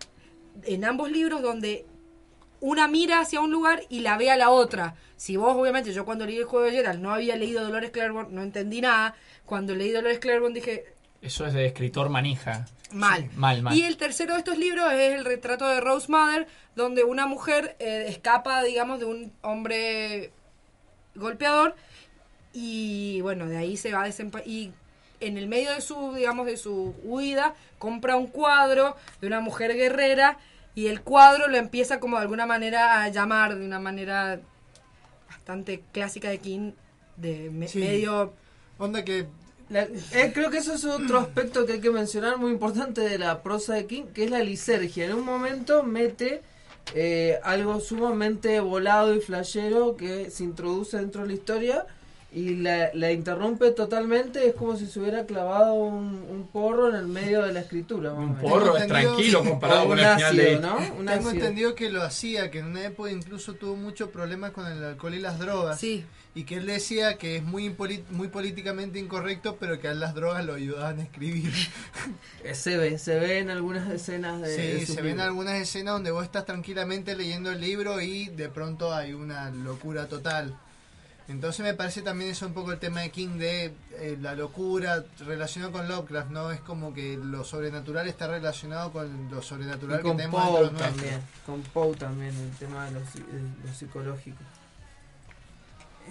en 0.63 0.85
ambos 0.85 1.09
libros 1.11 1.41
donde 1.41 1.85
una 2.63 2.87
mira 2.87 3.19
hacia 3.19 3.41
un 3.41 3.51
lugar 3.51 3.83
y 3.89 3.99
la 3.99 4.17
ve 4.17 4.31
a 4.31 4.37
la 4.37 4.49
otra. 4.49 4.95
Si 5.17 5.35
vos, 5.35 5.53
obviamente, 5.53 5.91
yo 5.91 6.05
cuando 6.05 6.25
leí 6.25 6.37
el 6.37 6.45
juego 6.45 6.65
de 6.65 6.71
Gerald 6.71 7.01
no 7.01 7.13
había 7.13 7.35
leído 7.35 7.61
Dolores 7.61 7.91
Claiborne, 7.91 8.33
no 8.33 8.41
entendí 8.41 8.79
nada. 8.79 9.15
Cuando 9.45 9.75
leí 9.75 9.91
Dolores 9.91 10.19
Claiborne 10.19 10.55
dije, 10.55 10.85
Eso 11.21 11.45
es 11.45 11.53
de 11.53 11.65
escritor 11.65 12.07
manija. 12.07 12.65
Mal. 12.93 13.29
Mal, 13.35 13.63
mal. 13.63 13.77
Y 13.77 13.83
el 13.83 13.97
tercero 13.97 14.33
de 14.33 14.39
estos 14.39 14.57
libros 14.57 14.93
es 14.93 15.13
el 15.13 15.25
retrato 15.25 15.67
de 15.67 15.81
Rose 15.81 16.09
Mother, 16.09 16.47
donde 16.73 17.03
una 17.03 17.27
mujer 17.27 17.75
eh, 17.79 18.05
escapa, 18.07 18.63
digamos, 18.63 18.99
de 18.99 19.05
un 19.07 19.33
hombre 19.41 20.31
golpeador 21.15 21.75
y 22.53 23.19
bueno, 23.21 23.47
de 23.47 23.57
ahí 23.57 23.75
se 23.75 23.91
va 23.91 24.03
a 24.03 24.09
y 24.45 24.71
en 25.19 25.37
el 25.37 25.47
medio 25.47 25.73
de 25.73 25.81
su, 25.81 26.13
digamos, 26.13 26.45
de 26.45 26.55
su 26.55 26.95
huida, 27.03 27.55
compra 27.77 28.15
un 28.15 28.27
cuadro 28.27 28.95
de 29.19 29.27
una 29.27 29.41
mujer 29.41 29.75
guerrera 29.75 30.37
y 30.75 30.87
el 30.87 31.01
cuadro 31.01 31.47
lo 31.47 31.57
empieza 31.57 31.99
como 31.99 32.17
de 32.17 32.23
alguna 32.23 32.45
manera 32.45 33.03
a 33.03 33.09
llamar, 33.09 33.57
de 33.57 33.65
una 33.65 33.79
manera 33.79 34.39
bastante 35.29 35.83
clásica 35.91 36.29
de 36.29 36.39
King, 36.39 36.71
de 37.17 37.49
me- 37.51 37.67
Sí. 37.67 37.79
medio... 37.79 38.33
Onda 38.77 39.03
que 39.03 39.27
La- 39.69 39.83
eh, 39.83 40.31
creo 40.33 40.49
que 40.49 40.57
eso 40.57 40.73
es 40.73 40.83
otro 40.85 41.19
aspecto 41.19 41.65
que 41.65 41.73
hay 41.73 41.79
que 41.79 41.89
mencionar 41.91 42.37
muy 42.37 42.51
importante 42.51 43.01
de 43.01 43.17
la 43.17 43.41
prosa 43.43 43.73
de 43.75 43.85
King, 43.87 44.03
que 44.13 44.25
es 44.25 44.31
la 44.31 44.39
lisergia. 44.39 45.05
En 45.05 45.13
un 45.13 45.23
momento 45.25 45.83
mete 45.83 46.41
eh, 46.95 47.39
algo 47.43 47.79
sumamente 47.79 48.59
volado 48.59 49.15
y 49.15 49.21
flashero 49.21 49.95
que 49.95 50.29
se 50.29 50.43
introduce 50.43 50.97
dentro 50.97 51.21
de 51.21 51.27
la 51.29 51.33
historia 51.33 51.85
y 52.33 52.55
la, 52.55 52.89
la 52.93 53.11
interrumpe 53.11 53.71
totalmente. 53.71 54.47
Es 54.47 54.55
como 54.55 54.75
si 54.75 54.87
se 54.87 54.99
hubiera 54.99 55.25
clavado 55.25 55.75
un, 55.75 56.25
un 56.29 56.47
porro 56.51 56.89
en 56.89 56.95
el 56.95 57.07
medio 57.07 57.41
de 57.43 57.53
la 57.53 57.59
escritura. 57.61 58.13
menos. 58.13 58.39
porro 58.41 58.75
es 58.77 58.87
tranquilo 58.87 59.43
comparado 59.43 59.83
con 59.87 59.91
un 59.93 59.99
el 59.99 60.15
final 60.15 60.35
de 60.35 60.55
ácido. 60.55 60.61
¿no? 60.61 60.75
Un 60.77 61.05
Tengo 61.05 61.11
ácido. 61.11 61.31
entendido 61.31 61.75
que 61.75 61.89
lo 61.89 62.01
hacía, 62.01 62.49
que 62.49 62.59
en 62.59 62.65
una 62.65 62.83
época 62.85 63.11
incluso 63.11 63.53
tuvo 63.53 63.75
muchos 63.75 64.09
problemas 64.09 64.51
con 64.51 64.65
el 64.65 64.83
alcohol 64.83 65.13
y 65.13 65.19
las 65.19 65.37
drogas. 65.39 65.79
Sí. 65.79 66.05
Y 66.35 66.45
que 66.45 66.55
él 66.55 66.65
decía 66.65 67.19
que 67.19 67.35
es 67.37 67.43
muy, 67.43 67.69
impoli- 67.69 68.01
muy 68.09 68.27
políticamente 68.27 68.97
incorrecto, 68.97 69.57
pero 69.59 69.79
que 69.79 69.87
a 69.87 69.91
él 69.91 69.99
las 69.99 70.15
drogas 70.15 70.43
lo 70.43 70.55
ayudaban 70.55 70.99
a 70.99 71.03
escribir. 71.03 71.51
Eh, 72.43 72.55
Se 72.55 72.75
ve, 72.77 72.97
se 72.97 73.17
ve 73.19 73.37
en 73.39 73.49
algunas 73.51 73.89
escenas 73.89 74.41
de. 74.41 74.49
de 74.49 74.79
Sí, 74.79 74.85
sus 74.87 74.95
se 74.95 75.01
ven 75.01 75.19
algunas 75.21 75.53
escenas 75.61 75.93
donde 75.93 76.11
vos 76.11 76.23
estás 76.25 76.45
tranquilamente 76.45 77.15
leyendo 77.15 77.51
el 77.51 77.61
libro 77.61 78.01
y 78.01 78.25
de 78.25 78.49
pronto 78.49 78.93
hay 78.93 79.13
una 79.13 79.49
locura 79.51 80.07
total. 80.07 80.57
Entonces 81.29 81.65
me 81.65 81.73
parece 81.73 82.01
también 82.01 82.31
eso 82.31 82.45
un 82.45 82.53
poco 82.53 82.73
el 82.73 82.79
tema 82.79 82.99
de 83.01 83.09
King 83.09 83.37
de 83.37 83.73
eh, 83.97 84.17
la 84.21 84.35
locura 84.35 85.05
relacionado 85.25 85.71
con 85.71 85.87
Lovecraft, 85.87 86.31
¿no? 86.31 86.51
Es 86.51 86.59
como 86.59 86.93
que 86.93 87.17
lo 87.17 87.45
sobrenatural 87.45 88.07
está 88.07 88.27
relacionado 88.27 88.91
con 88.91 89.29
lo 89.31 89.41
sobrenatural 89.41 89.99
Y 89.99 90.03
que 90.03 90.07
con 90.09 90.17
tenemos 90.17 90.49
Poe 90.49 90.69
también, 90.69 91.21
con 91.45 91.61
Poe 91.61 91.95
también, 91.95 92.35
el 92.35 92.51
tema 92.57 92.85
de 92.85 92.91
lo, 92.91 92.99
psi- 92.99 93.25
de 93.25 93.67
lo 93.67 93.73
psicológico. 93.73 94.37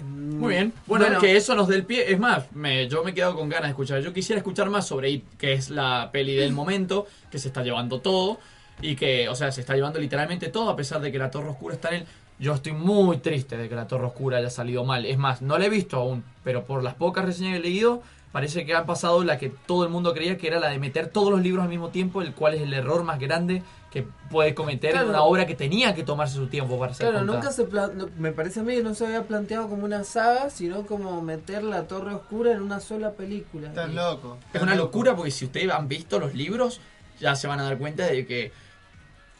Muy 0.03 0.55
bien. 0.55 0.73
Bueno, 0.87 1.21
que 1.21 1.37
eso 1.37 1.55
nos 1.55 1.69
dé 1.69 1.77
el 1.77 1.85
pie. 1.85 2.11
Es 2.11 2.19
más, 2.19 2.51
me, 2.53 2.89
yo 2.89 3.05
me 3.05 3.11
he 3.11 3.15
quedado 3.15 3.37
con 3.37 3.51
ganas 3.51 3.65
de 3.65 3.71
escuchar. 3.71 4.01
Yo 4.01 4.13
quisiera 4.15 4.39
escuchar 4.39 4.71
más 4.71 4.87
sobre 4.87 5.11
It, 5.11 5.25
que 5.37 5.53
es 5.53 5.69
la 5.69 6.09
peli 6.11 6.35
del 6.35 6.53
momento, 6.55 7.07
que 7.31 7.39
se 7.39 7.49
está 7.49 7.63
llevando 7.63 8.01
todo. 8.01 8.41
Y 8.81 8.97
que, 8.97 9.29
o 9.29 9.35
sea, 9.35 9.53
se 9.53 9.61
está 9.61 9.75
llevando 9.77 10.01
literalmente 10.01 10.49
todo, 10.49 10.71
a 10.71 10.77
pesar 10.77 11.01
de 11.03 11.13
que 11.13 11.19
la 11.19 11.31
Torre 11.31 11.51
Oscura 11.51 11.75
está 11.75 11.91
en 11.91 11.97
él. 11.97 12.07
Yo 12.43 12.55
estoy 12.55 12.73
muy 12.73 13.19
triste 13.19 13.57
de 13.57 13.69
que 13.69 13.77
la 13.77 13.87
Torre 13.87 14.05
Oscura 14.07 14.39
haya 14.39 14.51
salido 14.51 14.85
mal. 14.85 15.07
Es 15.07 15.17
más, 15.17 15.43
no 15.43 15.59
la 15.59 15.67
he 15.67 15.69
visto 15.69 15.97
aún, 15.97 16.25
pero 16.43 16.65
por 16.65 16.83
las 16.83 16.95
pocas 16.95 17.25
reseñas 17.25 17.53
que 17.53 17.59
he 17.59 17.63
leído, 17.71 18.03
parece 18.33 18.67
que 18.67 18.75
ha 18.75 18.85
pasado 18.85 19.23
la 19.23 19.39
que 19.39 19.49
todo 19.49 19.85
el 19.85 19.91
mundo 19.91 20.13
creía 20.13 20.37
que 20.37 20.49
era 20.49 20.59
la 20.59 20.69
de 20.71 20.81
meter 20.81 21.07
todos 21.07 21.31
los 21.31 21.41
libros 21.41 21.63
al 21.63 21.69
mismo 21.69 21.91
tiempo, 21.91 22.21
el 22.21 22.35
cual 22.35 22.55
es 22.55 22.63
el 22.63 22.75
error 22.75 23.05
más 23.05 23.21
grande 23.21 23.63
que 23.93 24.05
puede 24.29 24.57
cometer 24.57 24.91
Claro. 24.91 25.05
en 25.05 25.11
una 25.11 25.23
obra 25.23 25.47
que 25.47 25.55
tenía 25.55 25.95
que 25.95 26.03
tomarse 26.03 26.35
su 26.35 26.49
tiempo 26.49 26.81
para 26.81 26.95
ser 26.95 27.11
Claro, 27.11 27.25
contada. 27.25 27.39
nunca 27.45 27.53
se 27.53 27.95
no, 27.97 28.09
me 28.19 28.33
parece 28.33 28.59
a 28.59 28.63
mí 28.65 28.75
que 28.75 28.83
no 28.83 28.95
se 28.97 29.07
había 29.07 29.23
planteado 29.23 29.69
como 29.69 29.85
una 29.85 30.03
saga, 30.03 30.51
sino 30.51 30.85
como 30.85 31.23
meter 31.23 31.63
la 31.63 31.87
Torre 31.87 32.13
Oscura 32.13 32.51
en 32.51 32.63
una 32.63 32.81
sola 32.81 33.13
película. 33.13 33.71
Y- 33.89 33.93
loco. 33.95 34.39
Es 34.53 34.61
una 34.61 34.75
locura 34.75 35.15
porque 35.15 35.31
si 35.31 35.45
ustedes 35.45 35.71
han 35.71 35.87
visto 35.87 36.19
los 36.19 36.35
libros, 36.35 36.81
ya 37.21 37.37
se 37.37 37.47
van 37.47 37.61
a 37.61 37.63
dar 37.65 37.79
cuenta 37.79 38.07
de 38.07 38.27
que 38.27 38.51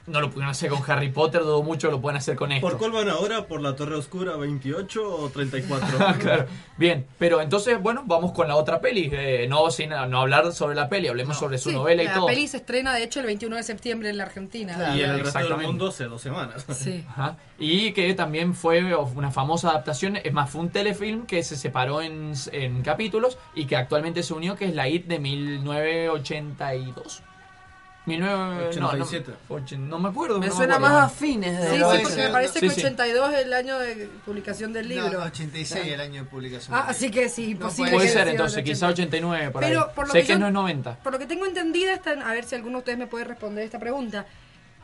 no 0.07 0.21
lo 0.21 0.29
pudieron 0.31 0.51
hacer 0.51 0.71
con 0.71 0.83
Harry 0.91 1.11
Potter, 1.11 1.43
dudo 1.43 1.63
mucho 1.63 1.89
que 1.89 1.93
lo 1.93 2.01
pueden 2.01 2.17
hacer 2.19 2.37
con 2.37 2.51
esto. 2.53 2.67
¿Por 2.69 2.79
cuál 2.79 2.91
van 2.93 3.09
ahora? 3.09 3.47
¿Por 3.47 3.61
la 3.61 3.77
Torre 3.77 3.95
Oscura 3.95 4.37
28 4.37 5.17
o 5.17 5.29
34? 5.31 5.99
claro. 6.19 6.47
Bien, 6.77 7.07
pero 7.19 7.41
entonces, 7.41 7.81
bueno, 7.81 8.03
vamos 8.07 8.33
con 8.33 8.49
la 8.49 8.57
otra 8.57 8.81
peli. 8.81 9.09
Eh, 9.13 9.47
no 9.49 9.71
sin 9.71 9.91
no 9.91 10.21
hablar 10.21 10.53
sobre 10.53 10.75
la 10.75 10.89
peli, 10.89 11.07
hablemos 11.09 11.39
sobre 11.39 11.59
su 11.59 11.71
Sí, 11.71 11.77
novela 11.77 12.03
y 12.03 12.07
la 12.07 12.15
todo. 12.15 12.27
peli 12.27 12.49
se 12.49 12.57
estrena, 12.57 12.95
de 12.95 13.05
hecho, 13.05 13.21
el 13.21 13.27
21 13.27 13.57
de 13.57 13.63
septiembre 13.63 14.11
en 14.11 14.17
la 14.19 14.25
Argentina. 14.25 14.97
y 14.97 15.03
en 15.03 15.11
el 15.11 15.21
resto 15.21 15.39
del 15.39 15.57
mundo 15.59 15.89
hace 15.89 16.05
dos 16.05 16.21
semanas. 16.21 16.67
Sí. 16.77 17.05
Ajá. 17.09 17.37
Y 17.59 17.93
que 17.93 18.13
también 18.15 18.55
fue 18.55 18.95
una 18.95 19.31
famosa 19.31 19.71
adaptación, 19.71 20.17
es 20.17 20.33
más, 20.33 20.51
fue 20.51 20.63
un 20.63 20.71
telefilm 20.71 21.27
que 21.27 21.43
se 21.45 21.55
separó 21.57 22.03
en, 22.03 22.33
en 22.51 22.83
capítulos 22.83 23.39
y 23.55 23.67
que 23.67 23.77
actualmente 23.77 24.23
se 24.25 24.35
unió, 24.35 24.57
que 24.57 24.65
es 24.65 24.75
la 24.75 24.89
IT 24.89 25.07
de 25.07 25.21
1982. 25.21 27.23
1987. 28.07 29.33
87. 29.49 29.79
No, 29.79 29.87
no 29.89 29.99
me 29.99 30.09
acuerdo. 30.09 30.39
Me 30.41 30.49
no 30.49 30.55
suena 30.57 30.77
acuerdo. 30.77 30.95
más 30.97 31.05
a 31.13 31.15
fines 31.15 31.59
de 31.61 31.71
Sí, 31.71 31.77
sí, 31.77 31.83
porque 32.03 32.17
me 32.23 32.29
parece 32.31 32.61
Sí, 32.61 32.69
que 32.69 32.75
sí. 32.75 32.81
82 32.81 33.33
es 33.35 33.45
el 33.45 33.53
año 33.53 33.79
de 33.79 34.09
publicación 34.25 34.73
del 34.73 34.89
libro. 34.89 35.11
No, 35.21 35.25
86 35.25 35.87
el 35.87 36.01
año 36.01 36.25
de 36.25 36.29
publicación. 36.31 36.77
Ah, 36.77 36.87
así 36.89 37.11
que 37.11 37.29
sí, 37.29 37.51
imposible. 37.51 37.93
Puede 37.93 38.07
que 38.07 38.13
ser 38.13 38.29
entonces, 38.29 38.63
quizá 38.65 38.89
89 38.89 39.51
por 39.51 39.63
Pero 39.63 39.81
ahí. 39.83 39.87
por 39.95 40.07
lo 40.09 40.13
sé 40.13 40.21
que 40.23 40.27
que, 40.27 40.33
yo- 40.35 40.39
no 40.39 40.47
es 40.49 40.53
90. 40.53 40.97
Por 41.03 41.13
lo 41.13 41.19
que 41.19 41.27
tengo 41.27 41.47
entendida, 41.47 41.93
esta, 41.95 42.11
a 42.13 42.33
ver 42.33 42.45
si 42.45 42.55
alguno 42.55 42.73
de 42.75 42.79
ustedes 42.81 42.99
me 42.99 43.07
puede 43.07 43.25
responder 43.25 43.65
esta 43.65 43.79
pregunta. 43.79 44.27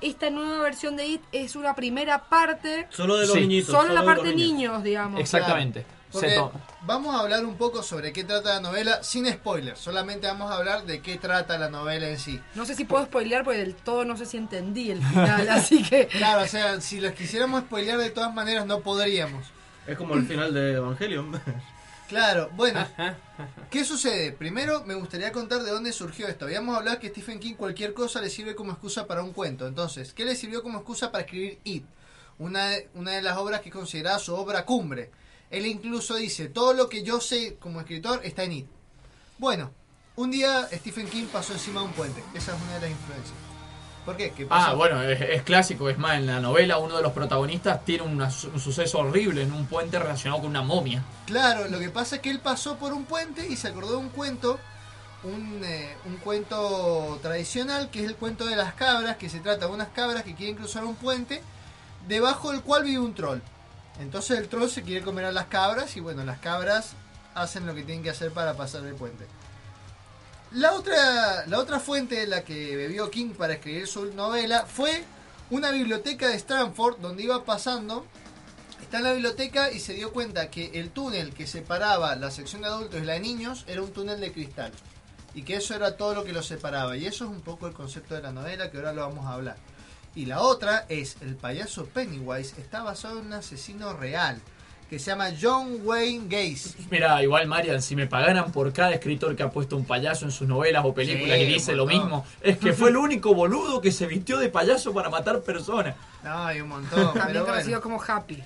Esta 0.01 0.31
nueva 0.31 0.62
versión 0.62 0.97
de 0.97 1.07
IT 1.07 1.23
es 1.32 1.57
una 1.57 1.74
primera 1.74 2.28
parte. 2.28 2.86
Solo 2.90 3.16
de 3.16 3.27
los 3.27 3.35
Sí. 3.35 3.40
niñitos. 3.40 3.73
Solo 3.74 3.93
la 3.95 4.01
de 4.03 4.07
parte 4.07 4.27
los 4.27 4.35
niños, 4.36 4.82
digamos. 4.85 5.20
Exactamente. 5.20 5.85
Porque 6.13 6.41
vamos 6.83 7.15
a 7.15 7.21
hablar 7.21 7.45
un 7.45 7.57
poco 7.57 7.83
sobre 7.83 8.13
qué 8.13 8.25
trata 8.25 8.55
la 8.55 8.61
novela 8.61 9.03
sin 9.03 9.27
spoilers. 9.31 9.79
Solamente 9.79 10.27
vamos 10.27 10.51
a 10.51 10.57
hablar 10.57 10.85
de 10.87 11.01
qué 11.03 11.19
trata 11.19 11.59
la 11.59 11.69
novela 11.69 12.09
en 12.09 12.19
sí. 12.19 12.41
No 12.55 12.65
sé 12.65 12.75
si 12.75 12.85
puedo 12.85 13.05
spoilear 13.05 13.45
porque 13.45 13.59
del 13.59 13.75
todo 13.75 14.05
no 14.05 14.17
sé 14.17 14.25
si 14.27 14.37
entendí 14.39 14.91
el 14.91 15.03
final, 15.05 15.49
así 15.51 15.83
que. 15.83 16.07
Claro, 16.07 16.43
o 16.45 16.47
sea, 16.47 16.81
si 16.81 17.01
los 17.01 17.13
quisiéramos 17.13 17.61
spoilear 17.63 17.99
de 17.99 18.11
todas 18.11 18.33
maneras 18.35 18.65
no 18.67 18.81
podríamos. 18.81 19.45
Es 19.87 19.97
como 19.97 20.15
el 20.15 20.27
final 20.27 20.53
de 20.55 20.75
Evangelion. 20.75 21.41
Claro, 22.09 22.49
bueno, 22.55 22.87
¿qué 23.71 23.85
sucede? 23.85 24.33
Primero 24.33 24.83
me 24.87 24.95
gustaría 24.95 25.31
contar 25.31 25.63
de 25.63 25.71
dónde 25.71 25.93
surgió 25.93 26.27
esto. 26.27 26.47
Habíamos 26.47 26.75
hablado 26.75 26.99
que 26.99 27.11
Stephen 27.11 27.39
King 27.39 27.53
cualquier 27.53 27.93
cosa 27.93 28.23
le 28.23 28.31
sirve 28.31 28.55
como 28.55 28.73
excusa 28.73 29.07
para 29.07 29.23
un 29.23 29.35
cuento. 29.35 29.67
Entonces, 29.67 30.15
¿qué 30.15 30.25
le 30.25 30.35
sirvió 30.35 30.63
como 30.63 30.79
excusa 30.79 31.13
para 31.13 31.25
escribir 31.25 31.59
It? 31.65 31.85
Una, 32.39 32.69
de- 32.69 32.89
una 32.95 33.11
de 33.11 33.21
las 33.21 33.37
obras 33.37 33.61
que 33.61 33.69
es 33.69 33.75
considerada 33.75 34.19
su 34.19 34.35
obra 34.35 34.65
cumbre. 34.65 35.11
Él 35.51 35.66
incluso 35.66 36.16
dice, 36.16 36.49
todo 36.49 36.75
lo 36.75 36.89
que 36.89 37.03
yo 37.03 37.20
sé 37.20 37.57
como 37.59 37.81
escritor 37.81 38.20
está 38.25 38.45
en 38.45 38.53
It. 38.53 38.66
Bueno, 39.39 39.70
un 40.16 40.31
día 40.31 40.69
Stephen 40.73 41.09
King 41.09 41.27
pasó 41.33 41.53
encima 41.53 41.81
de 41.81 41.87
un 41.87 41.93
puente. 41.93 42.23
Esa 42.35 42.55
es 42.55 42.62
una 42.62 42.75
de 42.75 42.81
las 42.81 42.91
influencias. 42.91 43.37
¿Por 44.05 44.16
qué? 44.16 44.33
Ah, 44.49 44.73
bueno, 44.75 45.03
es, 45.03 45.20
es 45.20 45.43
clásico. 45.43 45.89
Es 45.91 45.99
más, 45.99 46.16
en 46.16 46.27
la 46.27 46.41
novela 46.41 46.79
uno 46.79 46.97
de 46.97 47.03
los 47.03 47.12
protagonistas 47.12 47.85
tiene 47.85 48.05
una 48.05 48.31
un 48.53 48.59
suceso 48.59 49.01
horrible 49.01 49.43
en 49.43 49.53
un 49.53 49.66
puente 49.66 49.99
relacionado 49.99 50.41
con 50.41 50.51
una 50.51 50.62
momia. 50.62 51.05
Claro, 51.27 51.69
lo 51.69 51.79
que 51.79 51.91
pasa 51.91 52.16
es 52.16 52.23
que 52.23 52.31
él 52.31 52.41
pasó 52.41 52.77
por 52.77 52.93
un 52.93 53.05
puente 53.05 53.47
y 53.47 53.57
se 53.57 53.69
acordó 53.69 53.91
de 53.91 53.97
un 53.99 54.09
cuento, 54.09 54.59
un, 55.25 55.62
eh, 55.62 55.95
un 56.07 56.16
cuento 56.16 57.19
tradicional, 57.20 57.91
que 57.91 58.01
es 58.01 58.07
el 58.07 58.16
cuento 58.16 58.47
de 58.47 58.57
las 58.57 58.73
cabras, 58.73 59.19
que 59.19 59.29
se 59.29 59.41
trata 59.41 59.66
de 59.66 59.73
unas 59.73 59.89
cabras 59.89 60.23
que 60.25 60.35
quieren 60.35 60.57
cruzar 60.57 60.85
un 60.85 60.97
puente, 60.97 61.43
debajo 62.09 62.51
del 62.51 62.62
cual 62.62 62.85
vive 62.85 63.01
un 63.01 63.15
troll. 63.15 63.41
Entonces 64.01 64.39
el 64.39 64.49
troll 64.49 64.69
se 64.69 64.83
quiere 64.83 65.05
comer 65.05 65.25
a 65.25 65.33
las 65.33 65.47
cabras 65.47 65.97
y 65.97 66.01
bueno, 66.01 66.25
las 66.25 66.39
cabras 66.39 66.93
hacen 67.35 67.66
lo 67.66 67.75
que 67.75 67.83
tienen 67.83 68.03
que 68.03 68.11
hacer 68.11 68.33
para 68.33 68.55
pasar 68.55 68.85
el 68.85 68.95
puente. 68.95 69.27
La 70.53 70.73
otra, 70.73 71.47
la 71.47 71.59
otra 71.59 71.79
fuente 71.79 72.15
de 72.15 72.27
la 72.27 72.43
que 72.43 72.77
bebió 72.77 73.11
King 73.11 73.35
para 73.37 73.55
escribir 73.55 73.87
su 73.87 74.07
novela 74.15 74.65
fue 74.66 75.05
una 75.51 75.70
biblioteca 75.70 76.29
de 76.29 76.37
Stanford 76.37 76.99
donde 76.99 77.23
iba 77.25 77.45
pasando 77.45 78.07
está 78.89 78.99
en 78.99 79.05
la 79.05 79.12
biblioteca 79.12 79.70
y 79.70 79.81
se 79.81 79.93
dio 79.93 80.15
cuenta 80.15 80.49
que 80.49 80.70
el 80.81 80.89
túnel 80.89 81.35
que 81.35 81.47
separaba 81.47 82.16
la 82.16 82.31
sección 82.31 82.62
de 82.62 82.69
adultos 82.69 83.03
y 83.03 83.05
la 83.05 83.12
de 83.12 83.20
niños 83.20 83.65
era 83.66 83.83
un 83.83 83.93
túnel 83.93 84.19
de 84.19 84.33
cristal. 84.33 84.73
Y 85.35 85.43
que 85.43 85.57
eso 85.57 85.75
era 85.75 85.99
todo 85.99 86.15
lo 86.15 86.25
que 86.25 86.33
los 86.33 86.47
separaba. 86.47 86.97
Y 86.97 87.05
eso 87.05 87.27
es 87.27 87.31
un 87.31 87.43
poco 87.43 87.66
el 87.66 87.75
concepto 87.75 88.15
de 88.15 88.23
la 88.23 88.33
novela 88.33 88.70
que 88.70 88.79
ahora 88.79 88.95
lo 88.95 89.03
vamos 89.03 89.27
a 89.27 89.35
hablar. 89.35 89.57
Y 90.15 90.27
la 90.27 90.41
otra 90.41 90.85
es 90.89 91.17
el 91.21 91.37
payaso 91.37 91.87
Pennywise 91.87 92.55
está 92.61 92.83
basado 92.83 93.21
en 93.21 93.27
un 93.27 93.33
asesino 93.35 93.93
real 93.93 94.41
que 94.91 94.99
se 94.99 95.11
llama 95.11 95.29
John 95.41 95.81
Wayne 95.85 96.25
Gacy. 96.29 96.87
Mira, 96.91 97.23
igual 97.23 97.47
Marian, 97.47 97.83
si 97.83 97.95
me 97.95 98.07
pagaran 98.07 98.51
por 98.53 98.73
cada 98.73 98.93
escritor 98.93 99.37
que 99.37 99.43
ha 99.43 99.51
puesto 99.51 99.77
un 99.77 99.85
payaso 99.85 100.25
en 100.25 100.31
sus 100.31 100.49
novelas 100.49 100.83
o 100.85 100.95
películas 100.95 101.37
Sí, 101.37 101.43
y 101.43 101.47
dice 101.47 101.75
lo 101.75 101.85
mismo, 101.85 102.25
es 102.41 102.57
que 102.57 102.73
fue 102.73 102.89
el 102.89 102.97
único 102.97 103.35
boludo 103.35 103.83
que 103.83 103.93
se 103.93 104.07
vistió 104.07 104.39
de 104.39 104.49
payaso 104.49 104.95
para 104.95 105.11
matar 105.11 105.41
personas. 105.43 105.95
No, 106.25 106.47
hay 106.47 106.63
un 106.63 106.69
montón. 106.69 107.13
También 107.13 107.45
conocido 107.45 107.81
bueno, 107.81 107.83
como 107.83 108.03
Happy. 108.03 108.43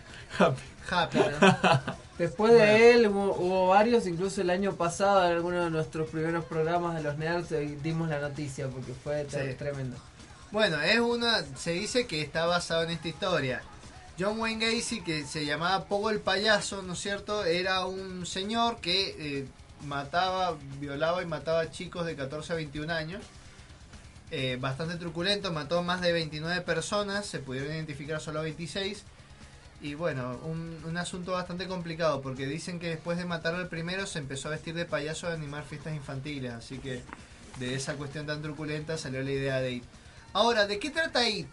happy. 0.90 1.18
Después 2.18 2.52
de 2.52 2.90
él 2.90 3.06
hubo, 3.06 3.34
hubo 3.36 3.68
varios, 3.68 4.06
incluso 4.06 4.40
el 4.40 4.50
año 4.50 4.72
pasado 4.74 5.24
en 5.26 5.32
alguno 5.32 5.64
de 5.64 5.70
nuestros 5.70 6.08
primeros 6.10 6.44
programas 6.44 6.96
de 6.96 7.02
los 7.02 7.16
nerds 7.18 7.50
dimos 7.82 8.08
la 8.08 8.18
noticia 8.18 8.68
porque 8.68 8.92
fue 8.92 9.26
Sí. 9.30 9.54
tremendo. 9.56 9.96
Bueno, 10.52 10.82
es 10.82 11.00
una. 11.00 11.42
Se 11.56 11.72
dice 11.72 12.06
que 12.06 12.20
está 12.20 12.44
basado 12.44 12.82
en 12.82 12.90
esta 12.90 13.08
historia. 13.08 13.62
John 14.18 14.38
Wayne 14.38 14.66
Gacy, 14.66 15.00
que 15.00 15.24
se 15.24 15.46
llamaba 15.46 15.86
Pogo 15.86 16.10
el 16.10 16.20
payaso, 16.20 16.82
¿no 16.82 16.92
es 16.92 16.98
cierto? 16.98 17.46
Era 17.46 17.86
un 17.86 18.26
señor 18.26 18.76
que 18.80 19.16
eh, 19.18 19.46
mataba, 19.86 20.58
violaba 20.78 21.22
y 21.22 21.26
mataba 21.26 21.70
chicos 21.70 22.04
de 22.04 22.16
14 22.16 22.52
a 22.52 22.56
21 22.56 22.92
años. 22.92 23.22
Eh, 24.30 24.58
bastante 24.60 24.96
truculento, 24.96 25.52
mató 25.52 25.82
más 25.82 26.02
de 26.02 26.12
29 26.12 26.60
personas, 26.60 27.24
se 27.24 27.38
pudieron 27.38 27.72
identificar 27.72 28.20
solo 28.20 28.42
26. 28.42 29.04
Y 29.80 29.94
bueno, 29.94 30.38
un, 30.44 30.82
un 30.84 30.96
asunto 30.98 31.32
bastante 31.32 31.66
complicado 31.66 32.20
porque 32.20 32.46
dicen 32.46 32.78
que 32.78 32.90
después 32.90 33.16
de 33.16 33.24
matar 33.24 33.54
al 33.54 33.68
primero 33.68 34.06
se 34.06 34.18
empezó 34.18 34.48
a 34.48 34.52
vestir 34.52 34.74
de 34.74 34.84
payaso 34.84 35.28
a 35.28 35.32
animar 35.32 35.64
fiestas 35.64 35.94
infantiles. 35.94 36.52
Así 36.52 36.76
que 36.76 37.02
de 37.58 37.74
esa 37.74 37.94
cuestión 37.94 38.26
tan 38.26 38.42
truculenta 38.42 38.98
salió 38.98 39.22
la 39.22 39.30
idea 39.30 39.60
de. 39.62 39.82
Ahora, 40.32 40.66
¿de 40.66 40.78
qué 40.78 40.90
trata 40.90 41.28
It? 41.28 41.46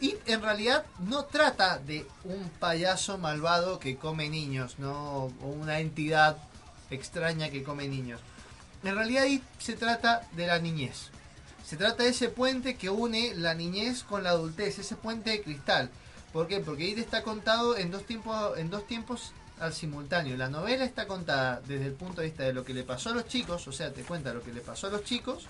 It 0.00 0.16
en 0.26 0.42
realidad 0.42 0.84
no 0.98 1.24
trata 1.24 1.78
de 1.78 2.06
un 2.24 2.48
payaso 2.58 3.18
malvado 3.18 3.78
que 3.78 3.96
come 3.96 4.28
niños, 4.28 4.78
¿no? 4.78 5.24
O 5.42 5.46
una 5.46 5.80
entidad 5.80 6.36
extraña 6.90 7.50
que 7.50 7.62
come 7.62 7.88
niños. 7.88 8.20
En 8.82 8.94
realidad 8.94 9.24
It 9.24 9.42
se 9.58 9.74
trata 9.74 10.26
de 10.32 10.46
la 10.46 10.58
niñez. 10.58 11.10
Se 11.64 11.76
trata 11.76 12.02
de 12.02 12.10
ese 12.10 12.28
puente 12.28 12.76
que 12.76 12.90
une 12.90 13.34
la 13.34 13.54
niñez 13.54 14.04
con 14.04 14.22
la 14.22 14.30
adultez, 14.30 14.78
ese 14.78 14.96
puente 14.96 15.30
de 15.30 15.42
cristal. 15.42 15.90
¿Por 16.32 16.48
qué? 16.48 16.60
Porque 16.60 16.88
It 16.88 16.98
está 16.98 17.22
contado 17.22 17.76
en 17.76 17.90
dos 17.90 18.04
tiempos, 18.04 18.58
en 18.58 18.70
dos 18.70 18.86
tiempos 18.86 19.32
al 19.60 19.72
simultáneo. 19.72 20.36
La 20.36 20.48
novela 20.48 20.84
está 20.84 21.06
contada 21.06 21.60
desde 21.66 21.86
el 21.86 21.92
punto 21.92 22.20
de 22.20 22.28
vista 22.28 22.42
de 22.42 22.52
lo 22.52 22.64
que 22.64 22.74
le 22.74 22.82
pasó 22.82 23.10
a 23.10 23.14
los 23.14 23.28
chicos, 23.28 23.68
o 23.68 23.72
sea, 23.72 23.92
te 23.92 24.02
cuenta 24.02 24.34
lo 24.34 24.42
que 24.42 24.52
le 24.52 24.60
pasó 24.60 24.88
a 24.88 24.90
los 24.90 25.04
chicos 25.04 25.46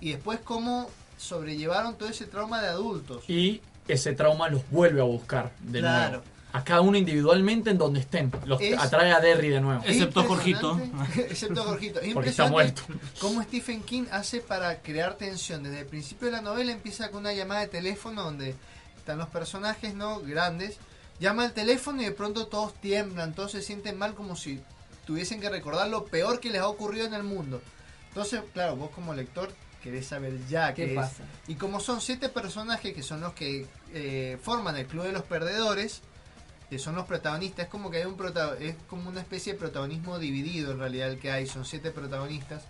y 0.00 0.12
después 0.12 0.40
cómo 0.40 0.88
sobrellevaron 1.20 1.96
todo 1.96 2.08
ese 2.08 2.24
trauma 2.26 2.60
de 2.62 2.68
adultos. 2.68 3.28
Y 3.28 3.60
ese 3.88 4.12
trauma 4.14 4.48
los 4.48 4.68
vuelve 4.70 5.00
a 5.00 5.04
buscar 5.04 5.52
de 5.60 5.80
Claro. 5.80 6.08
nuevo. 6.18 6.24
A 6.52 6.64
cada 6.64 6.80
uno 6.80 6.96
individualmente 6.98 7.70
en 7.70 7.78
donde 7.78 8.00
estén. 8.00 8.32
Los 8.44 8.60
Es- 8.60 8.76
atrae 8.76 9.12
a 9.12 9.20
Derry 9.20 9.50
de 9.50 9.60
nuevo. 9.60 9.82
Excepto 9.86 10.24
Jorgito. 10.24 10.80
Excepto 11.16 11.62
Jorgito. 11.62 12.00
Es 12.00 12.12
Porque 12.12 12.30
está 12.30 12.48
muerto. 12.48 12.82
Cómo 13.20 13.40
Stephen 13.42 13.82
King 13.84 14.04
hace 14.10 14.40
para 14.40 14.80
crear 14.82 15.14
tensión. 15.14 15.62
Desde 15.62 15.80
el 15.80 15.86
principio 15.86 16.26
de 16.26 16.32
la 16.32 16.40
novela 16.42 16.72
empieza 16.72 17.10
con 17.10 17.20
una 17.20 17.32
llamada 17.32 17.60
de 17.60 17.68
teléfono 17.68 18.24
donde 18.24 18.56
están 18.96 19.18
los 19.18 19.28
personajes 19.28 19.94
no 19.94 20.18
grandes. 20.20 20.78
Llama 21.20 21.44
al 21.44 21.52
teléfono 21.52 22.02
y 22.02 22.06
de 22.06 22.12
pronto 22.12 22.46
todos 22.48 22.74
tiemblan, 22.80 23.32
todos 23.34 23.52
se 23.52 23.62
sienten 23.62 23.96
mal 23.96 24.14
como 24.14 24.34
si 24.34 24.60
tuviesen 25.06 25.40
que 25.40 25.50
recordar 25.50 25.86
lo 25.88 26.06
peor 26.06 26.40
que 26.40 26.50
les 26.50 26.62
ha 26.62 26.66
ocurrido 26.68 27.06
en 27.06 27.14
el 27.14 27.22
mundo. 27.22 27.60
Entonces, 28.08 28.40
claro, 28.54 28.74
vos 28.74 28.90
como 28.90 29.14
lector 29.14 29.50
querés 29.80 30.06
saber 30.06 30.38
ya 30.48 30.72
¿Qué 30.74 30.84
qué, 30.84 30.90
es. 30.92 30.96
pasa? 30.96 31.24
Y 31.48 31.54
como 31.56 31.80
son 31.80 32.00
siete 32.00 32.28
personajes 32.28 32.94
que 32.94 33.02
son 33.02 33.20
los 33.20 33.32
que 33.32 33.66
eh, 33.92 34.38
forman 34.42 34.76
el 34.76 34.86
Club 34.86 35.04
de 35.04 35.12
los 35.12 35.22
Perdedores, 35.22 36.02
que 36.68 36.78
son 36.78 36.94
los 36.94 37.06
protagonistas, 37.06 37.64
es 37.64 37.70
como 37.70 37.90
que 37.90 37.98
hay 37.98 38.04
un 38.04 38.16
prota 38.16 38.56
es 38.60 38.76
como 38.88 39.08
una 39.08 39.20
especie 39.20 39.54
de 39.54 39.58
protagonismo 39.58 40.18
dividido 40.18 40.72
en 40.72 40.78
realidad 40.78 41.10
el 41.10 41.18
que 41.18 41.32
hay, 41.32 41.46
son 41.46 41.64
siete 41.64 41.90
protagonistas. 41.90 42.62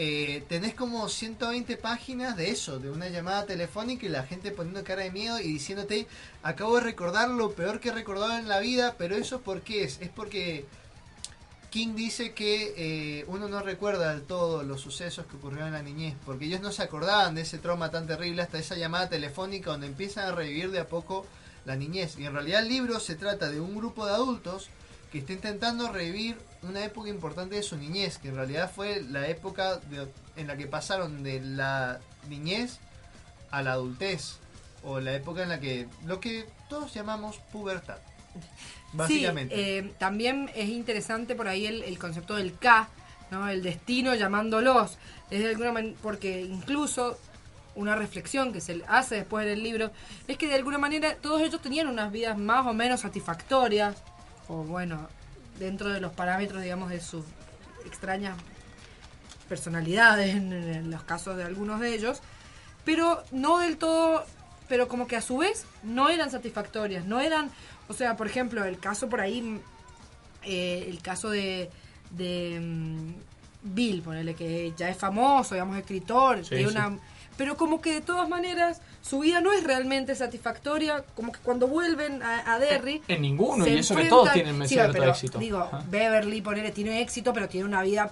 Eh, 0.00 0.44
tenés 0.48 0.74
como 0.74 1.08
120 1.08 1.76
páginas 1.76 2.36
de 2.36 2.50
eso, 2.50 2.78
de 2.78 2.88
una 2.88 3.08
llamada 3.08 3.46
telefónica 3.46 4.06
y 4.06 4.08
la 4.08 4.22
gente 4.22 4.52
poniendo 4.52 4.84
cara 4.84 5.02
de 5.02 5.10
miedo 5.10 5.40
y 5.40 5.48
diciéndote, 5.48 6.06
acabo 6.44 6.76
de 6.76 6.82
recordar 6.84 7.28
lo 7.28 7.50
peor 7.50 7.80
que 7.80 7.88
he 7.88 7.92
recordado 7.92 8.38
en 8.38 8.46
la 8.46 8.60
vida, 8.60 8.94
pero 8.96 9.16
eso 9.16 9.40
por 9.40 9.62
qué 9.62 9.82
es? 9.82 10.00
Es 10.00 10.10
porque 10.10 10.66
King 11.70 11.94
dice 11.94 12.32
que 12.32 12.74
eh, 12.76 13.24
uno 13.28 13.48
no 13.48 13.60
recuerda 13.60 14.12
del 14.12 14.22
todo 14.22 14.62
los 14.62 14.80
sucesos 14.80 15.26
que 15.26 15.36
ocurrieron 15.36 15.68
en 15.68 15.74
la 15.74 15.82
niñez, 15.82 16.14
porque 16.24 16.46
ellos 16.46 16.60
no 16.60 16.72
se 16.72 16.82
acordaban 16.82 17.34
de 17.34 17.42
ese 17.42 17.58
trauma 17.58 17.90
tan 17.90 18.06
terrible 18.06 18.42
hasta 18.42 18.58
esa 18.58 18.76
llamada 18.76 19.08
telefónica 19.08 19.70
donde 19.70 19.86
empiezan 19.86 20.26
a 20.26 20.32
revivir 20.32 20.70
de 20.70 20.80
a 20.80 20.88
poco 20.88 21.26
la 21.66 21.76
niñez. 21.76 22.18
Y 22.18 22.24
en 22.24 22.32
realidad 22.32 22.62
el 22.62 22.68
libro 22.68 23.00
se 23.00 23.16
trata 23.16 23.50
de 23.50 23.60
un 23.60 23.76
grupo 23.76 24.06
de 24.06 24.12
adultos 24.12 24.70
que 25.12 25.18
está 25.18 25.32
intentando 25.34 25.92
revivir 25.92 26.38
una 26.62 26.84
época 26.84 27.08
importante 27.10 27.56
de 27.56 27.62
su 27.62 27.76
niñez, 27.76 28.18
que 28.18 28.28
en 28.28 28.36
realidad 28.36 28.70
fue 28.74 29.02
la 29.02 29.28
época 29.28 29.80
en 30.36 30.46
la 30.46 30.56
que 30.56 30.66
pasaron 30.66 31.22
de 31.22 31.40
la 31.40 32.00
niñez 32.28 32.78
a 33.50 33.62
la 33.62 33.72
adultez, 33.72 34.38
o 34.82 35.00
la 35.00 35.14
época 35.14 35.42
en 35.42 35.48
la 35.48 35.60
que 35.60 35.88
lo 36.06 36.20
que 36.20 36.46
todos 36.68 36.94
llamamos 36.94 37.38
pubertad. 37.52 37.98
Básicamente. 38.92 39.54
Sí, 39.54 39.60
eh, 39.60 39.92
también 39.98 40.50
es 40.54 40.68
interesante 40.68 41.34
por 41.34 41.48
ahí 41.48 41.66
el, 41.66 41.82
el 41.82 41.98
concepto 41.98 42.36
del 42.36 42.56
K, 42.56 42.88
¿no? 43.30 43.48
El 43.48 43.62
destino 43.62 44.14
llamándolos. 44.14 44.98
Es 45.30 45.42
de 45.42 45.50
alguna 45.50 45.72
manera, 45.72 45.96
porque 46.02 46.42
incluso 46.42 47.18
una 47.74 47.94
reflexión 47.94 48.52
que 48.52 48.60
se 48.60 48.82
hace 48.88 49.16
después 49.16 49.46
del 49.46 49.62
libro 49.62 49.92
es 50.26 50.36
que 50.36 50.48
de 50.48 50.54
alguna 50.56 50.78
manera 50.78 51.14
todos 51.14 51.40
ellos 51.42 51.62
tenían 51.62 51.86
unas 51.86 52.10
vidas 52.10 52.36
más 52.36 52.66
o 52.66 52.72
menos 52.72 53.00
satisfactorias, 53.00 53.96
o 54.48 54.64
bueno, 54.64 55.08
dentro 55.58 55.88
de 55.90 56.00
los 56.00 56.12
parámetros, 56.12 56.62
digamos, 56.62 56.90
de 56.90 57.00
sus 57.00 57.24
extrañas 57.86 58.36
personalidades 59.48 60.34
en, 60.34 60.52
en 60.52 60.90
los 60.90 61.04
casos 61.04 61.36
de 61.36 61.44
algunos 61.44 61.80
de 61.80 61.94
ellos, 61.94 62.20
pero 62.84 63.22
no 63.30 63.58
del 63.58 63.76
todo, 63.76 64.24
pero 64.68 64.88
como 64.88 65.06
que 65.06 65.16
a 65.16 65.22
su 65.22 65.38
vez 65.38 65.64
no 65.82 66.08
eran 66.08 66.30
satisfactorias, 66.30 67.04
no 67.04 67.20
eran, 67.20 67.50
o 67.88 67.92
sea, 67.94 68.16
por 68.16 68.26
ejemplo, 68.26 68.64
el 68.64 68.78
caso 68.78 69.08
por 69.08 69.20
ahí, 69.20 69.60
eh, 70.44 70.86
el 70.88 71.00
caso 71.00 71.30
de, 71.30 71.70
de 72.10 72.58
mm, 72.60 73.12
Bill, 73.74 74.02
ponele 74.02 74.34
que 74.34 74.72
ya 74.76 74.88
es 74.88 74.96
famoso, 74.96 75.54
digamos, 75.54 75.76
escritor, 75.78 76.44
Sí, 76.44 76.56
sí. 76.58 76.64
una, 76.66 76.98
pero 77.36 77.56
como 77.56 77.80
que 77.80 77.94
de 77.94 78.00
todas 78.00 78.28
maneras 78.28 78.80
su 79.02 79.20
vida 79.20 79.40
no 79.40 79.52
es 79.52 79.64
realmente 79.64 80.14
satisfactoria, 80.14 81.04
como 81.14 81.32
que 81.32 81.38
cuando 81.40 81.66
vuelven 81.66 82.22
a, 82.22 82.52
a 82.54 82.58
Derry... 82.58 83.00
En 83.08 83.22
ninguno, 83.22 83.64
se 83.64 83.70
y 83.70 83.78
eso 83.78 83.94
que 83.96 84.04
todos 84.04 84.32
tienen 84.32 84.60
Sí, 84.62 84.74
cierto 84.74 84.92
pero, 84.98 85.10
éxito. 85.10 85.38
Digo, 85.38 85.58
Ajá. 85.60 85.82
Beverly, 85.88 86.42
ponele, 86.42 86.70
tiene 86.72 87.00
éxito, 87.00 87.32
pero 87.32 87.48
tiene 87.48 87.66
una 87.66 87.82
vida 87.82 88.10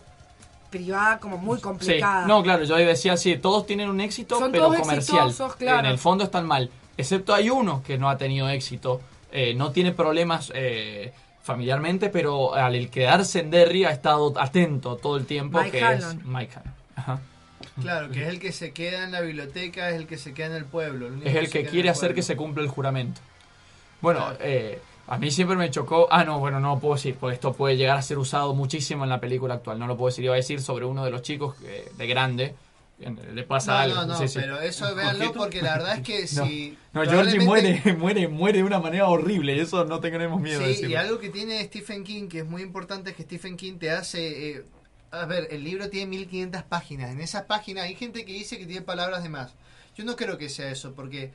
privada 0.71 1.19
como 1.19 1.39
muy 1.39 1.57
Sí, 1.59 1.63
complicada. 1.63 2.27
no, 2.27 2.43
claro, 2.43 2.65
yo 2.65 2.75
ahí 2.77 2.85
decía, 2.85 3.17
sí, 3.17 3.37
todos 3.37 3.67
tienen 3.67 3.89
un 3.89 4.01
éxito, 4.01 4.39
Son 4.39 4.51
pero 4.51 4.65
todos 4.67 4.81
comercial. 4.81 5.27
exitosos, 5.29 5.57
claro. 5.57 5.81
En 5.81 5.87
el 5.87 5.99
fondo 5.99 6.25
están 6.25 6.47
mal. 6.47 6.71
Excepto 6.97 7.35
hay 7.35 7.51
uno 7.51 7.83
que 7.87 7.99
no 7.99 8.09
ha 8.09 8.17
tenido 8.17 8.49
éxito, 8.49 9.01
eh, 9.33 9.55
no 9.55 9.71
tiene 9.73 9.93
problemas 9.93 10.53
eh, 10.55 11.13
familiarmente, 11.43 12.09
pero 12.09 12.55
al 12.55 12.91
quedarse 12.91 13.41
en 13.41 13.51
Derry 13.51 13.85
ha 13.85 13.91
estado 13.91 14.33
atento 14.39 14.97
todo 14.97 15.17
el 15.17 15.27
tiempo, 15.27 15.59
Mike 15.61 15.79
que 15.79 15.93
es 15.93 16.25
Mike. 16.25 16.53
Ajá. 16.97 17.21
Claro, 17.81 18.11
que 18.11 18.23
es 18.23 18.29
el 18.29 18.41
que 18.41 18.53
se 18.53 18.73
queda 18.73 19.05
en 19.05 19.13
la 19.13 19.21
biblioteca, 19.21 19.91
es 19.91 19.97
el 19.97 20.07
que 20.07 20.17
se 20.17 20.33
queda 20.33 20.47
en 20.47 20.55
el 20.55 20.65
pueblo. 20.65 21.09
único 21.09 21.29
Es 21.29 21.35
el 21.37 21.51
que 21.51 21.65
quiere 21.67 21.89
el 21.89 21.93
hacer 21.93 22.15
que 22.15 22.23
se 22.23 22.37
cumpla 22.37 22.63
el 22.63 22.69
juramento. 22.69 23.21
Bueno, 24.01 24.29
eh, 24.41 24.81
a 25.09 25.19
mí 25.19 25.31
siempre 25.31 25.57
me 25.57 25.71
chocó. 25.71 26.09
Ah, 26.11 26.25
no, 26.25 26.39
bueno, 26.39 26.59
no 26.59 26.75
lo 26.75 26.81
puedo 26.81 26.95
decir, 26.95 27.17
porque 27.21 27.35
esto 27.35 27.53
puede 27.53 27.77
llegar 27.77 27.97
a 27.99 28.03
ser 28.03 28.19
usado 28.19 28.55
muchísimo 28.55 29.05
en 29.05 29.11
la 29.11 29.21
película 29.21 29.55
actual. 29.55 29.79
No 29.79 29.87
lo 29.87 29.97
puedo 29.97 30.09
decir. 30.09 30.25
Iba 30.25 30.35
a 30.35 30.37
decir 30.37 30.61
sobre 30.63 30.85
uno 30.85 31.05
de 31.05 31.11
los 31.11 31.23
chicos 31.23 31.55
que- 31.57 31.91
de 31.97 32.07
grande. 32.07 32.55
Le 32.99 33.43
pasa 33.43 33.73
No, 33.73 33.79
algo. 33.79 33.95
no, 33.97 34.07
no, 34.07 34.19
Sí, 34.19 34.29
sí. 34.29 34.39
pero 34.41 34.59
eso 34.61 34.95
véanlo 34.95 35.33
porque 35.35 35.61
la 35.61 35.77
verdad 35.77 35.97
es 35.97 36.01
que 36.03 36.21
No. 36.23 36.27
si... 36.47 36.79
No, 36.95 37.03
Georgie 37.05 37.37
probablemente- 37.37 37.45
muere, 37.45 37.95
muere, 37.99 38.29
muere 38.29 38.59
de 38.59 38.65
una 38.65 38.79
manera 38.79 39.07
horrible. 39.09 39.55
y 39.55 39.61
Eso 39.61 39.85
no 39.85 40.01
tenemos 40.01 40.41
miedo 40.41 40.61
de 40.61 40.65
Sí, 40.67 40.71
decirlo. 40.73 40.91
y 40.91 40.95
algo 40.97 41.19
que 41.19 41.29
tiene 41.29 41.63
Stephen 41.65 42.05
King 42.05 42.29
que 42.29 42.39
es 42.41 42.47
muy 42.47 42.63
importante 42.63 43.11
es 43.11 43.17
que 43.17 43.25
Stephen 43.25 43.57
King 43.57 43.79
te 43.79 43.91
hace... 43.91 44.51
eh, 44.53 44.65
a 45.13 45.25
ver, 45.27 45.49
el 45.51 45.63
libro 45.63 45.89
tiene 45.91 46.07
1500 46.07 46.63
páginas. 46.65 47.11
En 47.11 47.21
esas 47.21 47.43
páginas 47.45 47.85
hay 47.85 47.95
gente 47.95 48.25
que 48.25 48.33
dice 48.33 48.59
que 48.59 48.67
tiene 48.67 48.83
palabras 48.83 49.23
de 49.23 49.29
más. 49.29 49.55
Yo 49.95 50.05
no 50.05 50.17
creo 50.17 50.37
que 50.39 50.49
sea 50.49 50.71
eso, 50.71 50.95
porque 50.95 51.33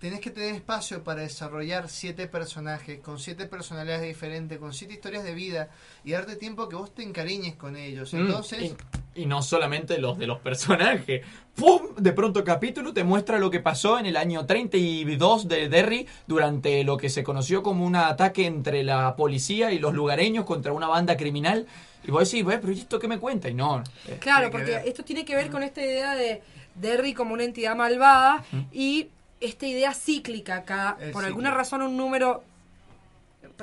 tenés 0.00 0.20
que 0.20 0.30
tener 0.30 0.54
espacio 0.54 1.04
para 1.04 1.20
desarrollar 1.20 1.88
siete 1.90 2.26
personajes, 2.26 3.00
con 3.00 3.18
siete 3.18 3.46
personalidades 3.46 4.02
diferentes, 4.02 4.58
con 4.58 4.72
siete 4.72 4.94
historias 4.94 5.24
de 5.24 5.34
vida, 5.34 5.68
y 6.04 6.12
darte 6.12 6.36
tiempo 6.36 6.68
que 6.68 6.76
vos 6.76 6.94
te 6.94 7.02
encariñes 7.02 7.54
con 7.56 7.76
ellos. 7.76 8.12
Mm, 8.14 8.20
Entonces... 8.20 8.74
y, 9.14 9.22
y 9.22 9.26
no 9.26 9.42
solamente 9.42 9.98
los 9.98 10.16
de 10.18 10.26
los 10.26 10.38
personajes. 10.40 11.22
¡Pum! 11.54 11.94
De 11.98 12.12
pronto 12.12 12.42
capítulo 12.44 12.94
te 12.94 13.04
muestra 13.04 13.38
lo 13.38 13.50
que 13.50 13.60
pasó 13.60 13.98
en 13.98 14.06
el 14.06 14.16
año 14.16 14.46
32 14.46 15.48
de 15.48 15.68
Derry 15.68 16.06
durante 16.26 16.82
lo 16.84 16.96
que 16.96 17.10
se 17.10 17.22
conoció 17.22 17.62
como 17.62 17.84
un 17.84 17.96
ataque 17.96 18.46
entre 18.46 18.82
la 18.82 19.14
policía 19.16 19.70
y 19.72 19.78
los 19.78 19.92
lugareños 19.92 20.46
contra 20.46 20.72
una 20.72 20.86
banda 20.88 21.16
criminal. 21.16 21.66
Y 22.04 22.10
vos 22.10 22.30
decís, 22.30 22.46
"Ve, 22.46 22.58
pero 22.58 22.72
¿y 22.72 22.78
esto 22.78 22.98
qué 22.98 23.08
me 23.08 23.18
cuenta? 23.18 23.50
Y 23.50 23.54
no. 23.54 23.82
eh, 24.08 24.16
Claro, 24.18 24.50
porque 24.50 24.80
esto 24.86 25.04
tiene 25.04 25.26
que 25.26 25.36
ver 25.36 25.50
con 25.50 25.62
esta 25.62 25.82
idea 25.82 26.14
de 26.14 26.40
Derry 26.76 27.12
como 27.12 27.34
una 27.34 27.44
entidad 27.44 27.76
malvada 27.76 28.42
y 28.72 29.08
esta 29.40 29.66
idea 29.66 29.94
cíclica 29.94 30.96
Es 31.00 31.10
por 31.12 31.24
alguna 31.24 31.50
razón 31.50 31.82
un 31.82 31.96
número 31.96 32.44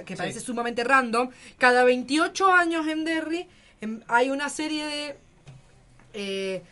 que 0.06 0.16
parece 0.16 0.40
Sí. 0.40 0.45
sumamente 0.45 0.84
random, 0.84 1.30
cada 1.58 1.84
28 1.84 2.52
años 2.52 2.88
en 2.88 3.04
Derry 3.06 3.48
em, 3.82 4.02
hay 4.08 4.30
una 4.30 4.49
serie 4.49 4.86
de 4.86 5.16
eh, 6.14 6.64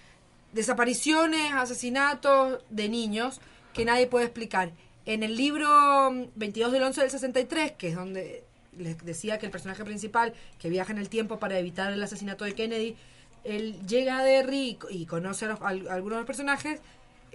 desapariciones, 0.54 1.52
asesinatos 1.54 2.60
de 2.70 2.90
niños 2.90 3.42
que 3.74 3.86
nadie 3.86 4.08
puede 4.08 4.26
explicar. 4.26 4.72
En 5.06 5.22
el 5.24 5.36
libro 5.36 6.12
mm, 6.12 6.26
22 6.36 6.72
del 6.72 6.84
11 6.84 7.02
del 7.02 7.10
63, 7.12 7.72
que 7.74 7.90
es 7.90 7.96
donde 7.96 8.44
les 8.78 8.98
decía 9.06 9.38
que 9.38 9.46
el 9.46 9.52
personaje 9.52 9.84
principal, 9.86 10.34
que 10.60 10.70
viaja 10.70 10.92
en 10.92 10.98
el 10.98 11.10
tiempo 11.10 11.40
para 11.40 11.58
evitar 11.60 11.92
el 11.94 12.02
asesinato 12.04 12.44
de 12.46 12.54
Kennedy, 12.56 12.96
él 13.44 13.78
llega 13.88 14.20
a 14.20 14.24
Derry 14.24 14.78
y, 14.90 15.02
y 15.02 15.06
conoce 15.06 15.46
a, 15.46 15.50
los- 15.50 15.62
a 15.62 15.68
algunos 15.70 16.12
de 16.18 16.22
los 16.22 16.26
personajes. 16.26 16.80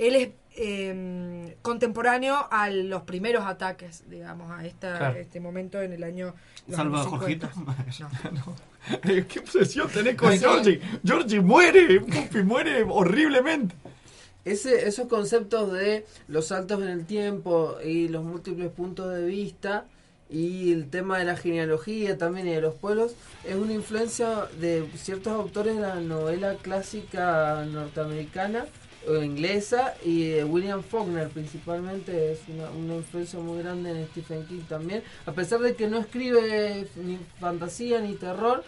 Él 0.01 0.15
es 0.17 0.31
eh, 0.57 1.57
contemporáneo 1.63 2.49
a 2.51 2.71
los 2.71 3.03
primeros 3.03 3.45
ataques, 3.45 4.05
digamos, 4.09 4.51
a 4.51 4.67
esta, 4.67 4.97
Claro. 4.97 5.19
este 5.19 5.41
momento 5.41 5.81
en 5.81 5.93
el 5.93 6.03
año. 6.03 6.35
Salva 6.71 7.03
a 7.03 7.05
Jorgito. 7.05 7.49
50. 7.53 8.45
¿Qué 9.29 9.39
obsesión 9.41 9.89
tenés 9.91 10.17
con. 10.17 10.33
Georgie? 10.39 10.81
Georgie 11.05 11.41
muere, 11.41 12.01
Puppy 12.01 12.43
muere 12.43 12.83
horriblemente. 12.83 13.75
Ese, 14.47 14.89
esos 14.89 15.07
conceptos 15.07 15.71
de 15.71 16.07
los 16.29 16.47
saltos 16.47 16.81
en 16.81 16.89
el 16.89 17.05
tiempo 17.05 17.77
y 17.85 18.09
los 18.09 18.25
múltiples 18.25 18.71
puntos 18.71 19.15
de 19.15 19.27
vista 19.27 19.85
y 20.31 20.73
el 20.73 20.89
tema 20.89 21.19
de 21.19 21.25
la 21.27 21.37
genealogía 21.37 22.17
también 22.17 22.49
y 22.49 22.53
de 22.53 22.63
los 22.63 22.75
pueblos 22.75 23.15
es 23.45 23.55
una 23.57 23.75
influencia 23.75 24.47
de 24.59 24.89
ciertos 24.97 25.35
autores 25.35 25.75
de 25.77 25.83
la 25.83 25.97
novela 25.97 26.55
clásica 26.55 27.67
norteamericana 27.71 28.65
inglesa 29.07 29.95
y 30.05 30.29
de 30.29 30.45
William 30.45 30.83
Faulkner 30.83 31.29
principalmente 31.29 32.33
es 32.33 32.41
una, 32.49 32.71
una 32.71 32.97
influencia 32.97 33.39
muy 33.39 33.63
grande 33.63 33.91
en 33.91 34.07
Stephen 34.09 34.47
King 34.47 34.61
también 34.69 35.03
a 35.27 35.33
pesar 35.33 35.61
de 35.61 35.75
que 35.75 35.89
no 35.89 35.99
escribe 35.99 36.87
ni 36.97 37.19
fantasía 37.39 38.01
ni 38.01 38.15
terror 38.15 38.63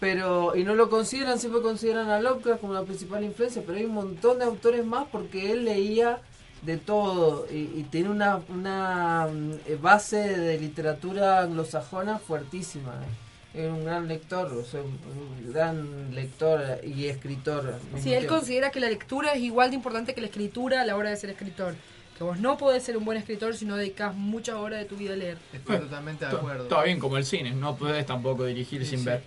pero 0.00 0.54
y 0.54 0.64
no 0.64 0.74
lo 0.74 0.90
consideran, 0.90 1.38
siempre 1.38 1.62
consideran 1.62 2.10
a 2.10 2.20
Lovecraft 2.20 2.60
como 2.60 2.74
la 2.74 2.82
principal 2.82 3.24
influencia, 3.24 3.62
pero 3.64 3.78
hay 3.78 3.84
un 3.84 3.94
montón 3.94 4.38
de 4.38 4.44
autores 4.44 4.84
más 4.84 5.06
porque 5.10 5.50
él 5.50 5.64
leía 5.64 6.20
de 6.60 6.76
todo 6.78 7.46
y, 7.50 7.84
tiene 7.84 8.10
una, 8.10 8.40
una 8.48 9.28
mm, 9.32 9.52
eh, 9.66 9.78
base 9.80 10.16
de 10.16 10.58
literatura 10.58 11.40
anglosajona 11.40 12.18
fuertísima. 12.18 12.92
eh. 12.92 13.23
Era 13.54 13.72
un 13.72 13.84
gran 13.84 14.08
lector, 14.08 14.52
o 14.52 14.64
sea, 14.64 14.80
un 14.82 15.52
gran 15.52 16.14
lector 16.14 16.80
y 16.82 17.06
escritor. 17.06 17.78
mismo 17.84 17.98
Sí, 18.02 18.12
él 18.12 18.26
considera 18.26 18.70
que 18.70 18.80
la 18.80 18.88
lectura 18.88 19.32
es 19.32 19.42
igual 19.42 19.70
de 19.70 19.76
importante 19.76 20.12
que 20.14 20.20
la 20.20 20.26
escritura 20.26 20.80
a 20.80 20.84
la 20.84 20.96
hora 20.96 21.10
de 21.10 21.16
ser 21.16 21.30
escritor. 21.30 21.74
Que 22.18 22.24
vos 22.24 22.38
no 22.38 22.56
podés 22.58 22.82
ser 22.82 22.96
un 22.96 23.04
buen 23.04 23.18
escritor 23.18 23.56
si 23.56 23.64
no 23.64 23.76
dedicas 23.76 24.14
muchas 24.14 24.56
horas 24.56 24.80
de 24.80 24.86
tu 24.86 24.96
vida 24.96 25.14
a 25.14 25.16
leer. 25.16 25.38
Estoy 25.52 25.78
totalmente 25.78 26.24
de 26.24 26.32
acuerdo. 26.32 26.66
Todo 26.66 26.82
bien, 26.84 26.98
como 26.98 27.16
el 27.16 27.24
cine, 27.24 27.52
no 27.52 27.76
puedes 27.76 28.06
tampoco 28.06 28.44
dirigir 28.44 28.82
Sí, 28.84 28.90
sin 28.90 29.00
sí. 29.00 29.06
ver. 29.06 29.22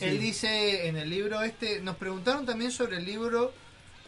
Él 0.00 0.18
dice 0.18 0.88
en 0.88 0.96
el 0.96 1.08
libro 1.08 1.40
este, 1.42 1.80
nos 1.80 1.96
preguntaron 1.96 2.44
también 2.44 2.70
sobre 2.72 2.96
el 2.98 3.04
libro 3.04 3.52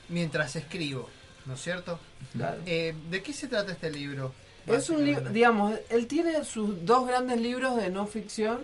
Mientras 0.09 0.57
escribo, 0.57 1.09
¿no 1.47 1.55
es 1.55 1.61
cierto? 1.63 2.01
Claro. 2.33 2.59
Eh, 2.67 2.95
¿De 3.11 3.23
qué 3.23 3.33
se 3.33 3.47
trata 3.47 3.71
este 3.71 3.91
libro? 3.91 4.35
Es 4.67 4.91
un 4.91 5.05
libro, 5.05 5.31
digamos, 5.31 5.79
él 5.89 6.07
tiene 6.09 6.45
sus 6.45 6.85
dos 6.85 7.07
grandes 7.07 7.41
libros 7.41 7.77
de 7.77 7.91
no 7.91 8.07
ficción, 8.07 8.59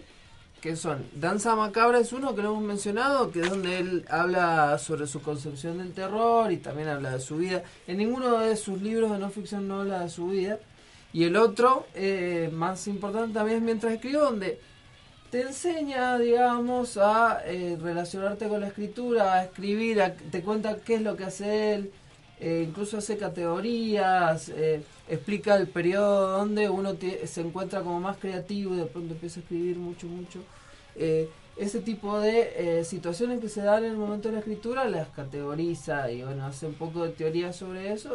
que 0.67 0.75
son 0.75 1.07
Danza 1.15 1.55
Macabra 1.55 2.01
es 2.01 2.13
uno 2.13 2.35
que 2.35 2.43
no 2.43 2.51
hemos 2.51 2.65
mencionado, 2.65 3.31
que 3.31 3.39
es 3.41 3.49
donde 3.51 3.79
él 3.79 4.05
habla 4.11 4.77
sobre 4.79 5.07
su 5.07 5.23
concepción 5.23 5.79
del 5.79 5.93
terror 5.93 6.51
y 6.51 6.57
también 6.57 6.89
habla 6.89 7.13
de 7.13 7.21
su 7.21 7.37
vida. 7.37 7.63
En 7.87 7.99
ninguno 7.99 8.39
de 8.41 8.57
sus 8.57 8.83
libros 8.83 9.13
de 9.13 9.19
no 9.21 9.31
ficción 9.31 9.69
no 9.69 9.83
habla 9.83 10.01
de 10.01 10.09
su 10.11 10.27
vida. 10.27 10.59
Y 11.13 11.23
el 11.23 11.37
otro, 11.37 11.87
eh, 11.95 12.51
más 12.53 12.89
importante 12.89 13.33
también 13.35 13.59
es 13.59 13.63
Mientras 13.63 13.93
escribo, 13.93 14.23
donde 14.23 14.59
te 15.31 15.43
enseña, 15.43 16.19
digamos, 16.19 16.97
a 16.97 17.43
eh, 17.45 17.79
relacionarte 17.81 18.49
con 18.49 18.61
la 18.61 18.67
escritura, 18.67 19.35
a 19.35 19.45
escribir, 19.45 20.03
a- 20.03 20.15
te 20.15 20.43
cuenta 20.43 20.79
qué 20.85 20.97
es 20.97 21.03
lo 21.03 21.17
que 21.17 21.25
hace 21.25 21.75
él, 21.75 21.93
eh, 22.41 22.65
incluso 22.69 22.99
hace 22.99 23.17
categorías, 23.17 24.49
eh, 24.49 24.83
explica 25.09 25.55
el 25.55 25.69
periodo 25.69 26.39
donde 26.39 26.69
uno 26.69 26.95
tie- 26.95 27.25
se 27.25 27.41
encuentra 27.43 27.83
como 27.83 28.01
más 28.01 28.17
creativo 28.17 28.75
y 28.75 28.79
de 28.79 28.87
pronto 28.87 29.15
empieza 29.15 29.39
a 29.39 29.43
escribir 29.45 29.77
mucho, 29.77 30.09
mucho. 30.09 30.41
Eh, 30.99 31.29
ese 31.57 31.81
tipo 31.81 32.21
de 32.21 32.81
eh, 32.81 32.85
situaciones 32.85 33.41
que 33.41 33.49
se 33.49 33.63
dan 33.63 33.85
en 33.85 33.93
el 33.93 33.97
momento 33.97 34.29
de 34.29 34.35
la 34.35 34.41
escritura 34.41 34.85
las 34.89 35.09
categoriza 35.09 36.11
y 36.11 36.23
bueno, 36.23 36.45
hace 36.45 36.67
un 36.67 36.75
poco 36.75 37.05
de 37.05 37.11
teoría 37.11 37.53
sobre 37.53 37.93
eso. 37.93 38.15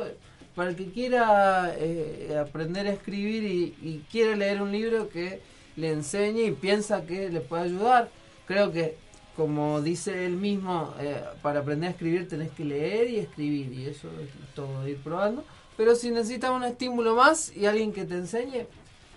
Para 0.56 0.70
el 0.70 0.76
que 0.76 0.92
quiera 0.92 1.74
eh, 1.78 2.38
aprender 2.40 2.86
a 2.86 2.92
escribir 2.92 3.44
y, 3.44 3.76
y 3.82 4.06
quiere 4.12 4.36
leer 4.36 4.62
un 4.62 4.72
libro 4.72 5.10
que 5.10 5.42
le 5.76 5.92
enseñe 5.92 6.44
y 6.44 6.52
piensa 6.52 7.06
que 7.06 7.30
le 7.30 7.40
puede 7.40 7.64
ayudar, 7.64 8.10
creo 8.46 8.72
que 8.72 8.96
como 9.36 9.82
dice 9.82 10.26
él 10.26 10.36
mismo, 10.36 10.94
eh, 11.00 11.24
para 11.42 11.62
aprender 11.62 11.88
a 11.88 11.92
escribir 11.92 12.28
tenés 12.28 12.52
que 12.52 12.66
leer 12.66 13.10
y 13.10 13.18
escribir 13.18 13.72
y 13.74 13.86
eso 13.88 14.08
es 14.22 14.30
todo 14.54 14.88
ir 14.88 14.98
probando. 14.98 15.44
Pero 15.78 15.96
si 15.96 16.12
necesitas 16.12 16.52
un 16.52 16.64
estímulo 16.64 17.16
más 17.16 17.56
y 17.56 17.66
alguien 17.66 17.92
que 17.92 18.06
te 18.06 18.16
enseñe, 18.16 18.68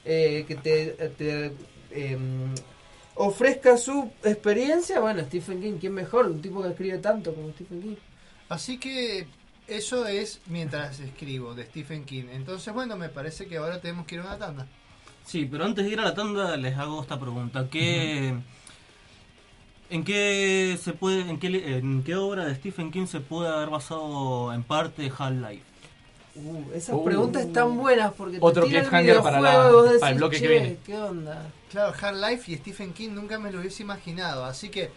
que 0.04 0.58
te, 0.62 0.86
te, 1.18 1.52
em, 1.90 2.54
ofrezca 3.16 3.76
su 3.76 4.10
experiencia, 4.24 5.00
bueno, 5.00 5.22
Stephen 5.22 5.60
King, 5.60 5.74
¿quién 5.80 5.94
mejor? 5.94 6.26
Un 6.26 6.42
tipo 6.42 6.62
que 6.62 6.70
escribe 6.70 6.98
tanto 6.98 7.34
como 7.34 7.50
Stephen 7.50 7.82
King. 7.82 7.96
Así 8.48 8.78
que 8.78 9.26
eso 9.66 10.06
es 10.06 10.40
Mientras 10.46 11.00
escribo, 11.00 11.54
de 11.54 11.64
Stephen 11.64 12.04
King. 12.04 12.24
Entonces, 12.32 12.72
bueno, 12.74 12.96
me 12.96 13.08
parece 13.08 13.46
que 13.46 13.56
ahora 13.56 13.80
tenemos 13.80 14.06
que 14.06 14.16
ir 14.16 14.20
a 14.20 14.24
una 14.24 14.38
tanda. 14.38 14.66
Sí, 15.24 15.46
pero 15.50 15.64
antes 15.64 15.84
de 15.86 15.90
ir 15.92 16.00
a 16.00 16.04
la 16.04 16.14
tanda 16.14 16.56
les 16.56 16.76
hago 16.76 17.00
esta 17.00 17.18
pregunta. 17.18 17.68
¿Qué, 17.70 18.34
¿En 19.90 20.02
qué 20.04 20.78
se 20.82 20.92
puede, 20.92 21.20
en 21.30 21.38
qué, 21.38 21.76
en 21.78 22.02
qué 22.02 22.14
obra 22.16 22.44
de 22.46 22.54
Stephen 22.54 22.90
King 22.90 23.06
se 23.06 23.20
puede 23.20 23.48
haber 23.48 23.70
basado 23.70 24.52
en 24.52 24.62
parte 24.64 25.10
Half-Life? 25.16 25.62
Uh, 26.36 26.72
esas 26.74 26.96
Uh. 26.96 27.04
preguntas 27.04 27.46
están 27.46 27.76
buenas 27.76 28.12
porque 28.12 28.38
te 28.38 28.44
Otro 28.44 28.64
tiran 28.64 28.84
el 29.06 29.22
para 29.22 29.40
la- 29.40 29.52
para 29.52 29.68
el 29.68 30.00
decís, 30.00 30.16
bloque 30.16 30.36
que 30.36 30.42
"Che, 30.42 30.48
viene". 30.48 30.76
¿Qué 30.84 30.96
onda? 30.98 31.46
Claro, 31.74 31.92
Hard 32.00 32.14
Life 32.14 32.52
y 32.52 32.56
Stephen 32.56 32.92
King 32.92 33.10
nunca 33.14 33.36
me 33.40 33.50
lo 33.50 33.58
hubiese 33.58 33.82
imaginado. 33.82 34.44
Así 34.44 34.68
que, 34.68 34.92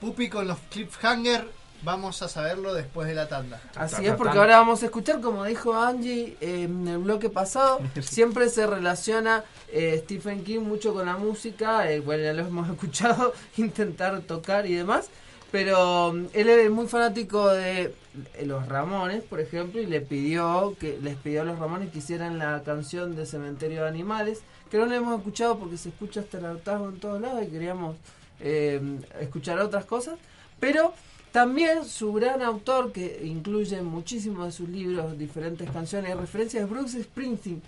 Pupi 0.00 0.30
con 0.30 0.48
los 0.48 0.58
cliffhanger, 0.70 1.46
vamos 1.82 2.22
a 2.22 2.28
saberlo 2.28 2.72
después 2.72 3.06
de 3.06 3.14
la 3.14 3.28
tanda. 3.28 3.60
Así 3.76 4.06
es, 4.06 4.14
porque 4.14 4.38
ahora 4.38 4.56
vamos 4.56 4.82
a 4.82 4.86
escuchar, 4.86 5.20
como 5.20 5.44
dijo 5.44 5.74
Angie 5.74 6.38
eh, 6.40 6.62
en 6.62 6.88
el 6.88 6.96
bloque 6.96 7.28
pasado, 7.28 7.78
siempre 8.00 8.48
se 8.48 8.66
relaciona 8.66 9.44
eh, 9.70 10.00
Stephen 10.02 10.44
King 10.44 10.60
mucho 10.60 10.94
con 10.94 11.04
la 11.04 11.18
música, 11.18 11.90
eh, 11.90 12.00
bueno, 12.00 12.24
ya 12.24 12.32
lo 12.32 12.46
hemos 12.46 12.70
escuchado, 12.70 13.34
intentar 13.58 14.18
tocar 14.22 14.64
y 14.64 14.72
demás, 14.72 15.10
pero 15.54 16.12
mm, 16.12 16.26
él 16.32 16.48
es 16.48 16.68
muy 16.68 16.88
fanático 16.88 17.46
de 17.48 17.94
los 18.42 18.66
Ramones, 18.66 19.22
por 19.22 19.38
ejemplo, 19.38 19.80
y 19.80 19.86
le 19.86 20.00
pidió 20.00 20.74
que 20.80 20.98
les 21.00 21.14
pidió 21.14 21.42
a 21.42 21.44
los 21.44 21.60
Ramones 21.60 21.92
que 21.92 21.98
hicieran 21.98 22.40
la 22.40 22.64
canción 22.64 23.14
de 23.14 23.24
Cementerio 23.24 23.82
de 23.82 23.88
Animales, 23.88 24.40
que 24.68 24.78
no 24.78 24.86
la 24.86 24.96
hemos 24.96 25.16
escuchado 25.16 25.56
porque 25.56 25.76
se 25.76 25.90
escucha 25.90 26.22
hasta 26.22 26.38
el 26.38 26.46
hartazgo 26.46 26.88
en 26.88 26.98
todos 26.98 27.20
lados 27.20 27.44
y 27.44 27.52
queríamos 27.52 27.94
eh, 28.40 28.80
escuchar 29.20 29.60
otras 29.60 29.84
cosas, 29.84 30.18
pero 30.58 30.92
también 31.30 31.84
su 31.84 32.12
gran 32.12 32.42
autor, 32.42 32.90
que 32.90 33.20
incluye 33.24 33.80
muchísimos 33.80 34.46
de 34.46 34.50
sus 34.50 34.68
libros 34.68 35.16
diferentes 35.16 35.70
canciones 35.70 36.10
y 36.10 36.14
referencias, 36.14 36.64
es 36.64 36.68
Bruce 36.68 37.00
Springsteen, 37.00 37.62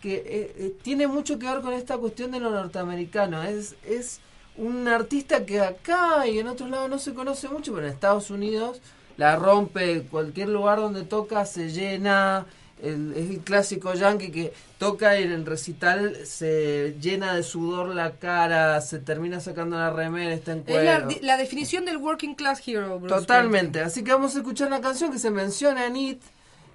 que 0.00 0.14
eh, 0.14 0.54
eh, 0.58 0.76
tiene 0.80 1.08
mucho 1.08 1.40
que 1.40 1.46
ver 1.46 1.60
con 1.60 1.72
esta 1.72 1.98
cuestión 1.98 2.30
de 2.30 2.38
lo 2.38 2.50
norteamericano. 2.50 3.42
Es, 3.42 3.74
es 3.84 4.20
un 4.56 4.86
artista 4.88 5.44
que 5.46 5.60
acá 5.60 6.26
y 6.26 6.38
en 6.38 6.46
otros 6.48 6.68
lados 6.70 6.90
no 6.90 6.98
se 6.98 7.14
conoce 7.14 7.48
mucho, 7.48 7.72
pero 7.74 7.86
en 7.86 7.92
Estados 7.92 8.30
Unidos 8.30 8.80
la 9.16 9.36
rompe, 9.36 10.02
cualquier 10.10 10.48
lugar 10.48 10.78
donde 10.78 11.02
toca 11.04 11.44
se 11.46 11.70
llena. 11.70 12.46
El, 12.82 13.12
es 13.16 13.30
el 13.30 13.38
clásico 13.38 13.94
yankee 13.94 14.32
que 14.32 14.52
toca 14.76 15.16
y 15.16 15.22
en 15.22 15.30
el 15.30 15.46
recital 15.46 16.16
se 16.26 16.96
llena 17.00 17.32
de 17.32 17.44
sudor 17.44 17.94
la 17.94 18.16
cara, 18.16 18.80
se 18.80 18.98
termina 18.98 19.38
sacando 19.38 19.76
la 19.78 19.90
remera, 19.90 20.34
está 20.34 20.50
en 20.50 20.64
Es 20.66 20.84
la, 20.84 21.04
cuero. 21.04 21.20
la 21.22 21.36
definición 21.36 21.84
del 21.84 21.98
working 21.98 22.34
class 22.34 22.60
hero, 22.66 22.98
Bruce 22.98 23.14
Totalmente. 23.14 23.82
Así 23.82 24.02
que 24.02 24.10
vamos 24.12 24.34
a 24.34 24.38
escuchar 24.38 24.66
una 24.66 24.80
canción 24.80 25.12
que 25.12 25.20
se 25.20 25.30
menciona 25.30 25.86
en 25.86 25.94
It. 25.96 26.22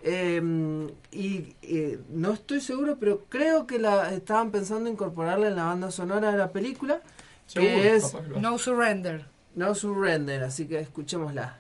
eh, 0.04 0.88
y 1.12 1.56
eh, 1.64 2.00
no 2.10 2.32
estoy 2.32 2.62
seguro, 2.62 2.96
pero 2.98 3.26
creo 3.28 3.68
que 3.68 3.78
la 3.78 4.14
estaban 4.14 4.52
pensando 4.52 4.90
incorporarla 4.90 5.48
en 5.50 5.58
la 5.58 5.66
banda 5.66 5.92
sonora 5.92 6.32
de 6.32 6.38
la 6.38 6.52
película. 6.52 7.02
Que 7.54 7.96
es 7.96 8.16
No 8.40 8.58
Surrender. 8.58 9.26
No 9.56 9.74
Surrender. 9.76 10.44
Así 10.44 10.68
que 10.68 10.80
escuchémosla. 10.80 11.58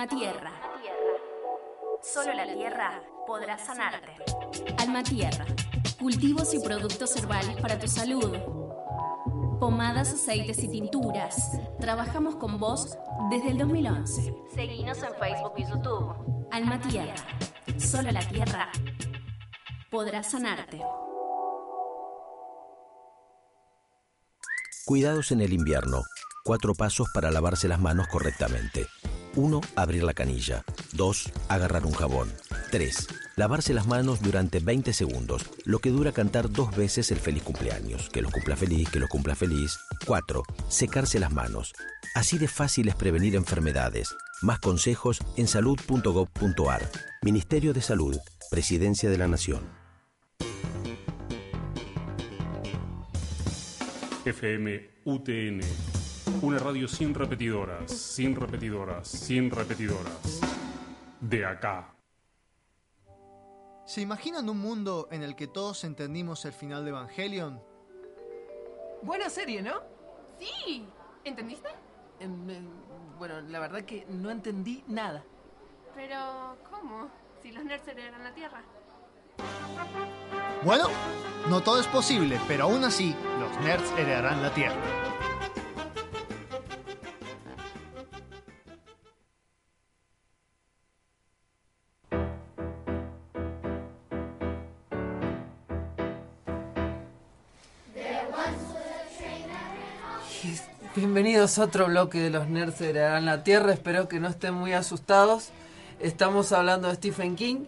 Alma 0.00 0.16
Tierra. 0.16 0.50
Solo 2.02 2.32
la 2.32 2.50
tierra 2.54 3.02
podrá 3.26 3.58
sanarte. 3.58 4.14
Alma 4.78 5.02
Tierra. 5.02 5.44
Cultivos 5.98 6.54
y 6.54 6.58
productos 6.58 7.14
herbales 7.16 7.60
para 7.60 7.78
tu 7.78 7.86
salud. 7.86 8.34
Pomadas, 9.60 10.14
aceites 10.14 10.64
y 10.64 10.68
tinturas. 10.68 11.50
Trabajamos 11.80 12.36
con 12.36 12.58
vos 12.58 12.96
desde 13.28 13.50
el 13.50 13.58
2011. 13.58 14.34
Seguinos 14.54 15.02
en 15.02 15.14
Facebook 15.16 15.52
y 15.58 15.64
YouTube. 15.64 16.48
Alma 16.50 16.80
Tierra. 16.80 17.14
Solo 17.78 18.10
la 18.10 18.26
tierra 18.26 18.72
podrá 19.90 20.22
sanarte. 20.22 20.80
Cuidados 24.86 25.30
en 25.30 25.42
el 25.42 25.52
invierno. 25.52 26.00
Cuatro 26.42 26.72
pasos 26.72 27.06
para 27.12 27.30
lavarse 27.30 27.68
las 27.68 27.80
manos 27.80 28.08
correctamente. 28.08 28.86
1. 29.36 29.60
Abrir 29.76 30.02
la 30.02 30.14
canilla. 30.14 30.64
2. 30.92 31.32
Agarrar 31.48 31.86
un 31.86 31.92
jabón. 31.92 32.32
3. 32.70 33.08
Lavarse 33.36 33.74
las 33.74 33.86
manos 33.86 34.20
durante 34.20 34.60
20 34.60 34.92
segundos, 34.92 35.44
lo 35.64 35.78
que 35.78 35.90
dura 35.90 36.12
cantar 36.12 36.50
dos 36.50 36.74
veces 36.76 37.10
el 37.10 37.18
feliz 37.18 37.42
cumpleaños. 37.42 38.08
Que 38.10 38.22
los 38.22 38.32
cumpla 38.32 38.56
feliz, 38.56 38.88
que 38.90 39.00
los 39.00 39.08
cumpla 39.08 39.34
feliz. 39.34 39.78
4. 40.06 40.42
Secarse 40.68 41.18
las 41.18 41.32
manos. 41.32 41.72
Así 42.14 42.38
de 42.38 42.48
fácil 42.48 42.88
es 42.88 42.94
prevenir 42.94 43.36
enfermedades. 43.36 44.14
Más 44.42 44.58
consejos 44.58 45.20
en 45.36 45.46
salud.gov.ar. 45.46 46.90
Ministerio 47.22 47.72
de 47.72 47.82
Salud. 47.82 48.16
Presidencia 48.50 49.10
de 49.10 49.18
la 49.18 49.28
Nación. 49.28 49.60
FM 54.24 54.90
UTN. 55.04 55.99
Una 56.42 56.58
radio 56.58 56.88
sin 56.88 57.14
repetidoras, 57.14 57.92
sin 57.92 58.34
repetidoras, 58.34 59.08
sin 59.08 59.50
repetidoras. 59.50 60.40
De 61.20 61.44
acá. 61.44 61.94
¿Se 63.84 64.00
imaginan 64.00 64.48
un 64.48 64.58
mundo 64.58 65.08
en 65.10 65.22
el 65.22 65.36
que 65.36 65.46
todos 65.46 65.84
entendimos 65.84 66.44
el 66.46 66.52
final 66.52 66.84
de 66.84 66.90
Evangelion? 66.90 67.62
Buena 69.02 69.28
serie, 69.28 69.60
¿no? 69.60 69.74
Sí. 70.38 70.86
¿Entendiste? 71.24 71.68
Em, 72.20 72.46
bueno, 73.18 73.40
la 73.42 73.60
verdad 73.60 73.82
que 73.82 74.06
no 74.08 74.30
entendí 74.30 74.82
nada. 74.86 75.22
Pero, 75.94 76.56
¿cómo? 76.70 77.08
Si 77.42 77.52
los 77.52 77.64
nerds 77.64 77.86
heredan 77.88 78.24
la 78.24 78.32
Tierra. 78.32 78.62
Bueno, 80.64 80.88
no 81.48 81.62
todo 81.62 81.80
es 81.80 81.86
posible, 81.86 82.40
pero 82.48 82.64
aún 82.64 82.84
así, 82.84 83.14
los 83.38 83.64
nerds 83.64 83.90
heredarán 83.98 84.42
la 84.42 84.54
Tierra. 84.54 85.39
Bienvenidos 101.12 101.58
a 101.58 101.64
otro 101.64 101.86
bloque 101.86 102.20
de 102.20 102.30
los 102.30 102.46
nerds 102.46 102.80
heredarán 102.80 103.24
la 103.26 103.42
Tierra. 103.42 103.72
Espero 103.72 104.06
que 104.06 104.20
no 104.20 104.28
estén 104.28 104.54
muy 104.54 104.74
asustados. 104.74 105.48
Estamos 105.98 106.52
hablando 106.52 106.86
de 106.86 106.94
Stephen 106.94 107.34
King. 107.34 107.64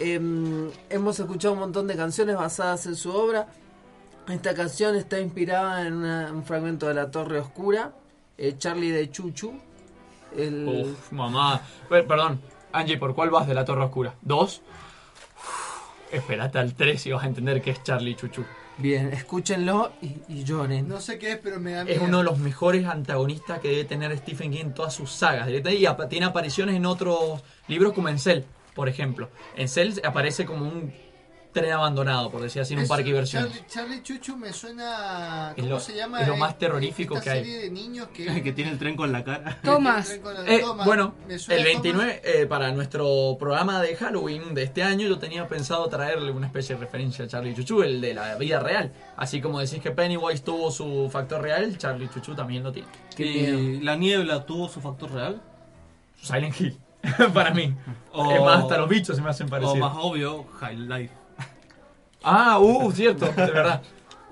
Em, 0.00 0.70
hemos 0.88 1.20
escuchado 1.20 1.52
un 1.52 1.60
montón 1.60 1.86
de 1.88 1.94
canciones 1.94 2.36
basadas 2.36 2.86
en 2.86 2.96
su 2.96 3.10
obra. 3.14 3.48
Esta 4.30 4.54
canción 4.54 4.96
está 4.96 5.20
inspirada 5.20 5.86
en 5.86 5.92
un 6.04 6.42
fragmento 6.42 6.88
de 6.88 6.94
La 6.94 7.10
Torre 7.10 7.38
Oscura, 7.38 7.92
eh, 8.38 8.54
Charlie 8.56 8.92
de 8.92 9.10
Chuchu. 9.10 9.52
El, 10.34 10.66
Uf, 10.66 11.12
mamá. 11.12 11.60
Per- 11.90 12.06
Perdón, 12.06 12.40
Angie, 12.72 12.96
¿por 12.96 13.14
cuál 13.14 13.28
vas 13.28 13.46
de 13.46 13.52
la 13.52 13.66
Torre 13.66 13.84
Oscura? 13.84 14.14
¿Dos? 14.22 14.62
Uf, 15.36 16.14
Espérate 16.14 16.58
al 16.58 16.72
3 16.72 17.04
y 17.08 17.12
vas 17.12 17.24
a 17.24 17.26
entender 17.26 17.60
que 17.60 17.72
es 17.72 17.82
Charlie 17.82 18.16
Chuchu. 18.16 18.42
Bien, 18.78 19.10
escúchenlo 19.12 19.92
y, 20.02 20.16
y 20.28 20.44
lloren. 20.44 20.86
No 20.86 21.00
sé 21.00 21.18
qué 21.18 21.32
es, 21.32 21.38
pero 21.38 21.58
me 21.58 21.72
da 21.72 21.82
Es 21.82 21.98
uno 21.98 22.18
de 22.18 22.24
los 22.24 22.38
mejores 22.38 22.84
antagonistas 22.86 23.60
que 23.60 23.68
debe 23.68 23.84
tener 23.84 24.16
Stephen 24.18 24.50
King 24.52 24.60
en 24.60 24.74
todas 24.74 24.92
sus 24.94 25.10
sagas. 25.10 25.48
Y 25.48 25.86
apa- 25.86 26.08
tiene 26.08 26.26
apariciones 26.26 26.74
en 26.76 26.84
otros 26.84 27.40
libros 27.68 27.94
como 27.94 28.08
en 28.10 28.18
Cell, 28.18 28.42
por 28.74 28.88
ejemplo. 28.88 29.30
En 29.56 29.68
Cell 29.68 29.94
aparece 30.04 30.44
como 30.44 30.66
un 30.68 30.92
tren 31.60 31.72
abandonado, 31.72 32.30
por 32.30 32.42
decir 32.42 32.60
así, 32.62 32.74
en 32.74 32.80
un 32.80 32.86
parque 32.88 33.04
de 33.04 33.10
diversiones. 33.10 33.50
Charlie, 33.50 33.66
Charlie 33.68 34.02
Chuchu 34.02 34.36
me 34.36 34.52
suena. 34.52 35.50
Es 35.56 35.62
¿Cómo 35.62 35.68
lo- 35.74 35.80
se 35.80 35.96
llama? 35.96 36.20
es 36.20 36.28
lo 36.28 36.34
Eh, 36.34 36.38
más 36.38 36.58
terrorífico 36.58 37.14
esta 37.16 37.24
que 37.24 37.30
hay. 37.30 37.44
serie 37.44 37.58
de 37.62 37.70
niños 37.70 38.08
que. 38.08 38.26
que 38.42 38.52
tiene 38.52 38.70
el 38.72 38.78
tren 38.78 38.94
con 38.96 39.10
la 39.10 39.24
cara. 39.24 39.58
Tomás. 39.64 40.10
Eh, 40.46 40.60
Thomas. 40.60 40.86
bueno, 40.86 41.14
el 41.28 41.40
Thomas. 41.42 41.64
29, 41.64 42.20
eh, 42.24 42.46
para 42.46 42.70
nuestro 42.72 43.36
programa 43.38 43.80
de 43.80 43.96
Halloween 43.96 44.54
de 44.54 44.64
este 44.64 44.82
año, 44.82 45.08
yo 45.08 45.18
tenía 45.18 45.48
pensado 45.48 45.86
traerle 45.88 46.30
una 46.30 46.46
especie 46.46 46.74
de 46.74 46.80
referencia 46.82 47.24
a 47.24 47.28
Charlie 47.28 47.54
Chuchu, 47.54 47.82
el 47.82 48.00
de 48.00 48.12
la 48.14 48.34
vida 48.36 48.60
real. 48.60 48.92
Así 49.16 49.40
como 49.40 49.58
decís 49.60 49.80
que 49.80 49.90
Pennywise 49.92 50.42
tuvo 50.44 50.70
su 50.70 51.08
factor 51.10 51.40
real, 51.42 51.78
Charlie 51.78 52.08
Chuchu 52.10 52.34
también 52.34 52.62
lo 52.62 52.72
tiene. 52.72 52.88
¿Y 53.16 53.80
la 53.80 53.96
niebla 53.96 54.44
tuvo 54.44 54.68
su 54.68 54.80
factor 54.80 55.10
real? 55.10 55.40
Silent 56.20 56.60
Hill, 56.60 56.78
para 57.34 57.50
mí. 57.52 57.74
O- 58.12 58.30
Es 58.30 58.40
más, 58.42 58.62
hasta 58.62 58.78
los 58.78 58.88
bichos 58.88 59.16
se 59.16 59.22
me 59.22 59.30
hacen 59.30 59.46
O 59.46 59.50
parecidos. 59.50 59.78
más 59.78 59.96
obvio, 60.00 60.44
High 60.60 60.76
Life. 60.76 61.14
Ah, 62.28 62.58
uh, 62.58 62.90
cierto, 62.90 63.26
de 63.26 63.32
verdad. 63.52 63.82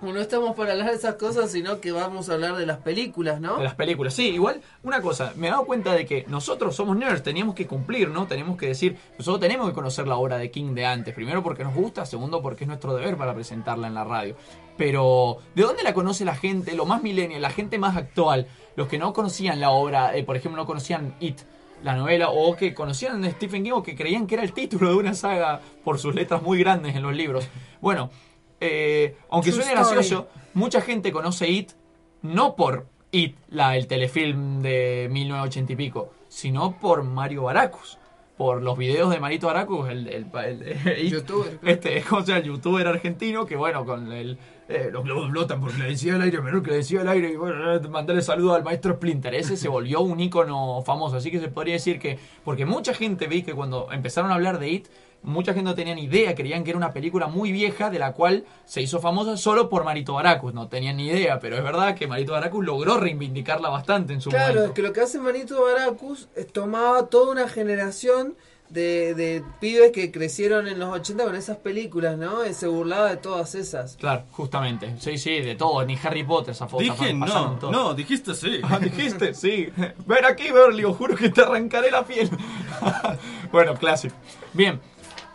No 0.03 0.21
estamos 0.21 0.55
para 0.57 0.73
hablar 0.73 0.91
de 0.91 0.97
esas 0.97 1.15
cosas, 1.15 1.53
sino 1.53 1.81
que 1.81 1.93
vamos 1.93 2.29
a 2.29 2.35
hablar 2.35 2.57
de 2.57 2.67
las 2.67 2.79
películas, 2.79 3.41
¿no? 3.41 3.57
De 3.57 3.65
las 3.65 3.77
películas, 3.77 4.13
sí, 4.13 4.31
igual, 4.31 4.61
una 4.83 5.01
cosa, 5.01 5.33
me 5.37 5.47
he 5.47 5.51
dado 5.51 5.65
cuenta 5.65 5.95
de 5.95 6.05
que 6.05 6.27
nosotros 6.29 6.75
somos 6.75 6.97
nerds, 6.97 7.23
teníamos 7.23 7.55
que 7.55 7.69
cumplir, 7.69 8.11
¿no? 8.11 8.27
Tenemos 8.27 8.59
que 8.59 8.67
decir, 8.67 8.99
nosotros 9.17 9.41
tenemos 9.41 9.69
que 9.69 9.75
conocer 9.75 10.09
la 10.09 10.17
obra 10.17 10.37
de 10.37 10.51
King 10.51 10.75
de 10.75 10.85
antes, 10.85 11.15
primero 11.15 11.43
porque 11.43 11.63
nos 11.63 11.75
gusta, 11.75 12.05
segundo 12.05 12.43
porque 12.43 12.65
es 12.65 12.69
nuestro 12.69 12.95
deber 12.95 13.17
para 13.17 13.33
presentarla 13.33 13.87
en 13.87 13.95
la 13.95 14.05
radio. 14.05 14.37
Pero, 14.77 15.39
¿de 15.55 15.63
dónde 15.63 15.85
la 15.85 15.95
conoce 15.95 16.25
la 16.25 16.35
gente, 16.35 16.75
lo 16.75 16.85
más 16.85 17.01
millennial, 17.01 17.41
la 17.41 17.51
gente 17.51 17.79
más 17.79 17.97
actual, 17.97 18.49
los 18.75 18.89
que 18.89 18.99
no 18.99 19.13
conocían 19.13 19.61
la 19.61 19.71
obra, 19.71 20.17
eh, 20.17 20.25
por 20.25 20.37
ejemplo, 20.37 20.61
no 20.61 20.67
conocían 20.67 21.15
It, 21.21 21.41
la 21.85 21.95
novela, 21.95 22.31
o 22.31 22.57
que 22.57 22.75
conocían 22.75 23.23
de 23.23 23.31
Stephen 23.31 23.63
King 23.63 23.73
o 23.73 23.83
que 23.85 23.95
creían 23.95 24.27
que 24.27 24.35
era 24.35 24.43
el 24.43 24.53
título 24.53 24.89
de 24.89 24.97
una 24.97 25.15
saga 25.15 25.61
por 25.85 25.99
sus 26.01 26.15
letras 26.15 26.43
muy 26.43 26.59
grandes 26.59 26.97
en 26.97 27.03
los 27.03 27.15
libros? 27.15 27.47
Bueno, 27.81 28.11
eh, 28.61 29.17
aunque 29.31 29.51
True 29.53 29.63
suene 29.63 29.79
story. 29.81 29.95
gracioso, 29.97 30.29
mucha 30.55 30.81
gente 30.81 31.13
conoce 31.13 31.49
It 31.49 31.73
no 32.23 32.57
por 32.57 32.87
It, 33.13 33.37
la, 33.51 33.77
el 33.77 33.87
telefilm 33.87 34.61
de 34.63 35.09
1980 35.13 35.73
y 35.73 35.77
pico, 35.77 36.13
sino 36.29 36.77
por 36.81 37.05
Mario 37.05 37.45
Baracus. 37.45 37.99
Por 38.37 38.63
los 38.63 38.77
videos 38.77 39.11
de 39.11 39.21
Marito 39.21 39.47
Baracus, 39.47 39.89
el, 39.91 40.09
el, 40.09 40.27
el- 40.35 41.09
Youtuber. 41.11 41.61
Este, 41.63 42.03
o 42.11 42.23
sea, 42.23 42.39
el 42.39 42.43
youtuber 42.45 42.85
argentino 42.89 43.47
que, 43.47 43.55
bueno, 43.55 43.85
con 43.85 44.11
el. 44.11 44.37
Eh, 44.69 44.89
los 44.93 45.05
globos 45.05 45.31
flotan 45.31 45.61
porque 45.61 45.79
le 45.79 45.89
decía 45.91 46.15
al 46.15 46.23
aire, 46.23 46.41
menor 46.41 46.63
que 46.63 46.71
le 46.71 46.77
decía 46.79 47.01
al 47.03 47.09
aire, 47.09 47.31
y 47.31 47.37
bueno, 47.37 47.81
mandarle 47.91 48.23
saludo 48.23 48.55
al 48.55 48.65
maestro 48.65 48.95
Splinter. 48.95 49.35
Ese 49.35 49.57
se 49.57 49.69
volvió 49.69 50.01
un 50.01 50.21
ícono 50.21 50.83
famoso. 50.85 51.17
Así 51.17 51.31
que 51.31 51.41
se 51.41 51.49
podría 51.49 51.75
decir 51.75 51.99
que. 51.99 52.19
Porque 52.45 52.65
mucha 52.67 52.95
gente 52.95 53.27
vi 53.27 53.43
que 53.43 53.53
cuando 53.55 53.89
empezaron 53.93 54.31
a 54.31 54.35
hablar 54.35 54.59
de 54.59 54.71
It, 54.71 54.87
mucha 55.23 55.55
gente 55.55 55.71
no 55.71 55.75
tenía 55.75 55.95
ni 55.95 56.05
idea, 56.05 56.35
creían 56.35 56.65
que 56.65 56.71
era 56.71 56.77
una 56.77 56.93
película 56.93 57.27
muy 57.29 57.51
vieja 57.51 57.89
de 57.89 57.99
la 57.99 58.13
cual 58.13 58.45
se 58.67 58.83
hizo 58.83 59.01
famosa 59.01 59.37
solo 59.39 59.69
por 59.71 59.83
Marito 59.85 60.15
Baracus. 60.15 60.53
No 60.53 60.69
tenían 60.69 60.97
ni 60.99 61.07
idea, 61.09 61.39
pero 61.41 61.57
es 61.57 61.63
verdad 61.65 61.95
que 61.95 62.07
Marito 62.07 62.33
Baracus 62.33 62.65
logró 62.65 62.99
reivindicarla 62.99 63.71
bastante 63.71 64.13
en 64.13 64.21
su 64.21 64.29
Claro, 64.31 64.49
momento. 64.49 64.67
es 64.69 64.73
que 64.73 64.83
lo 64.83 64.93
que 64.93 65.01
hace 65.01 65.19
Manito 65.19 65.63
Baracus 65.63 66.29
es 66.37 66.47
tomaba 66.53 67.07
toda 67.07 67.33
una 67.33 67.49
generación 67.49 68.35
de, 68.71 69.15
de 69.15 69.45
pibes 69.61 69.93
que 69.93 70.11
crecieron 70.11 70.67
en 70.67 70.79
los 70.79 70.93
80 70.93 71.25
con 71.25 71.37
esas 71.37 71.59
películas, 71.59 72.17
¿no? 72.19 72.45
Y 72.45 72.55
se 72.55 72.67
burlaba 72.67 73.11
de 73.11 73.17
todas 73.17 73.55
esas. 73.55 73.97
Claro, 73.97 74.25
justamente. 74.33 74.97
Sí, 74.99 75.19
sí, 75.19 75.41
de 75.41 75.55
todo. 75.55 75.85
Ni 75.85 75.99
Harry 76.03 76.25
Potter 76.25 76.53
esa 76.53 76.67
foto. 76.67 76.83
Dije 76.83 77.13
no, 77.13 77.59
no, 77.71 77.95
dijiste 77.95 78.35
sí. 78.35 78.61
Ah, 78.65 78.79
dijiste, 78.79 79.35
sí. 79.35 79.69
Ven 80.07 80.25
aquí, 80.25 80.51
Berlio, 80.51 80.95
juro 80.95 81.15
que 81.15 81.29
te 81.29 81.43
arrancaré 81.43 81.91
la 81.91 82.05
piel. 82.05 82.29
bueno, 83.53 83.75
clásico. 83.75 84.15
Bien, 84.53 84.81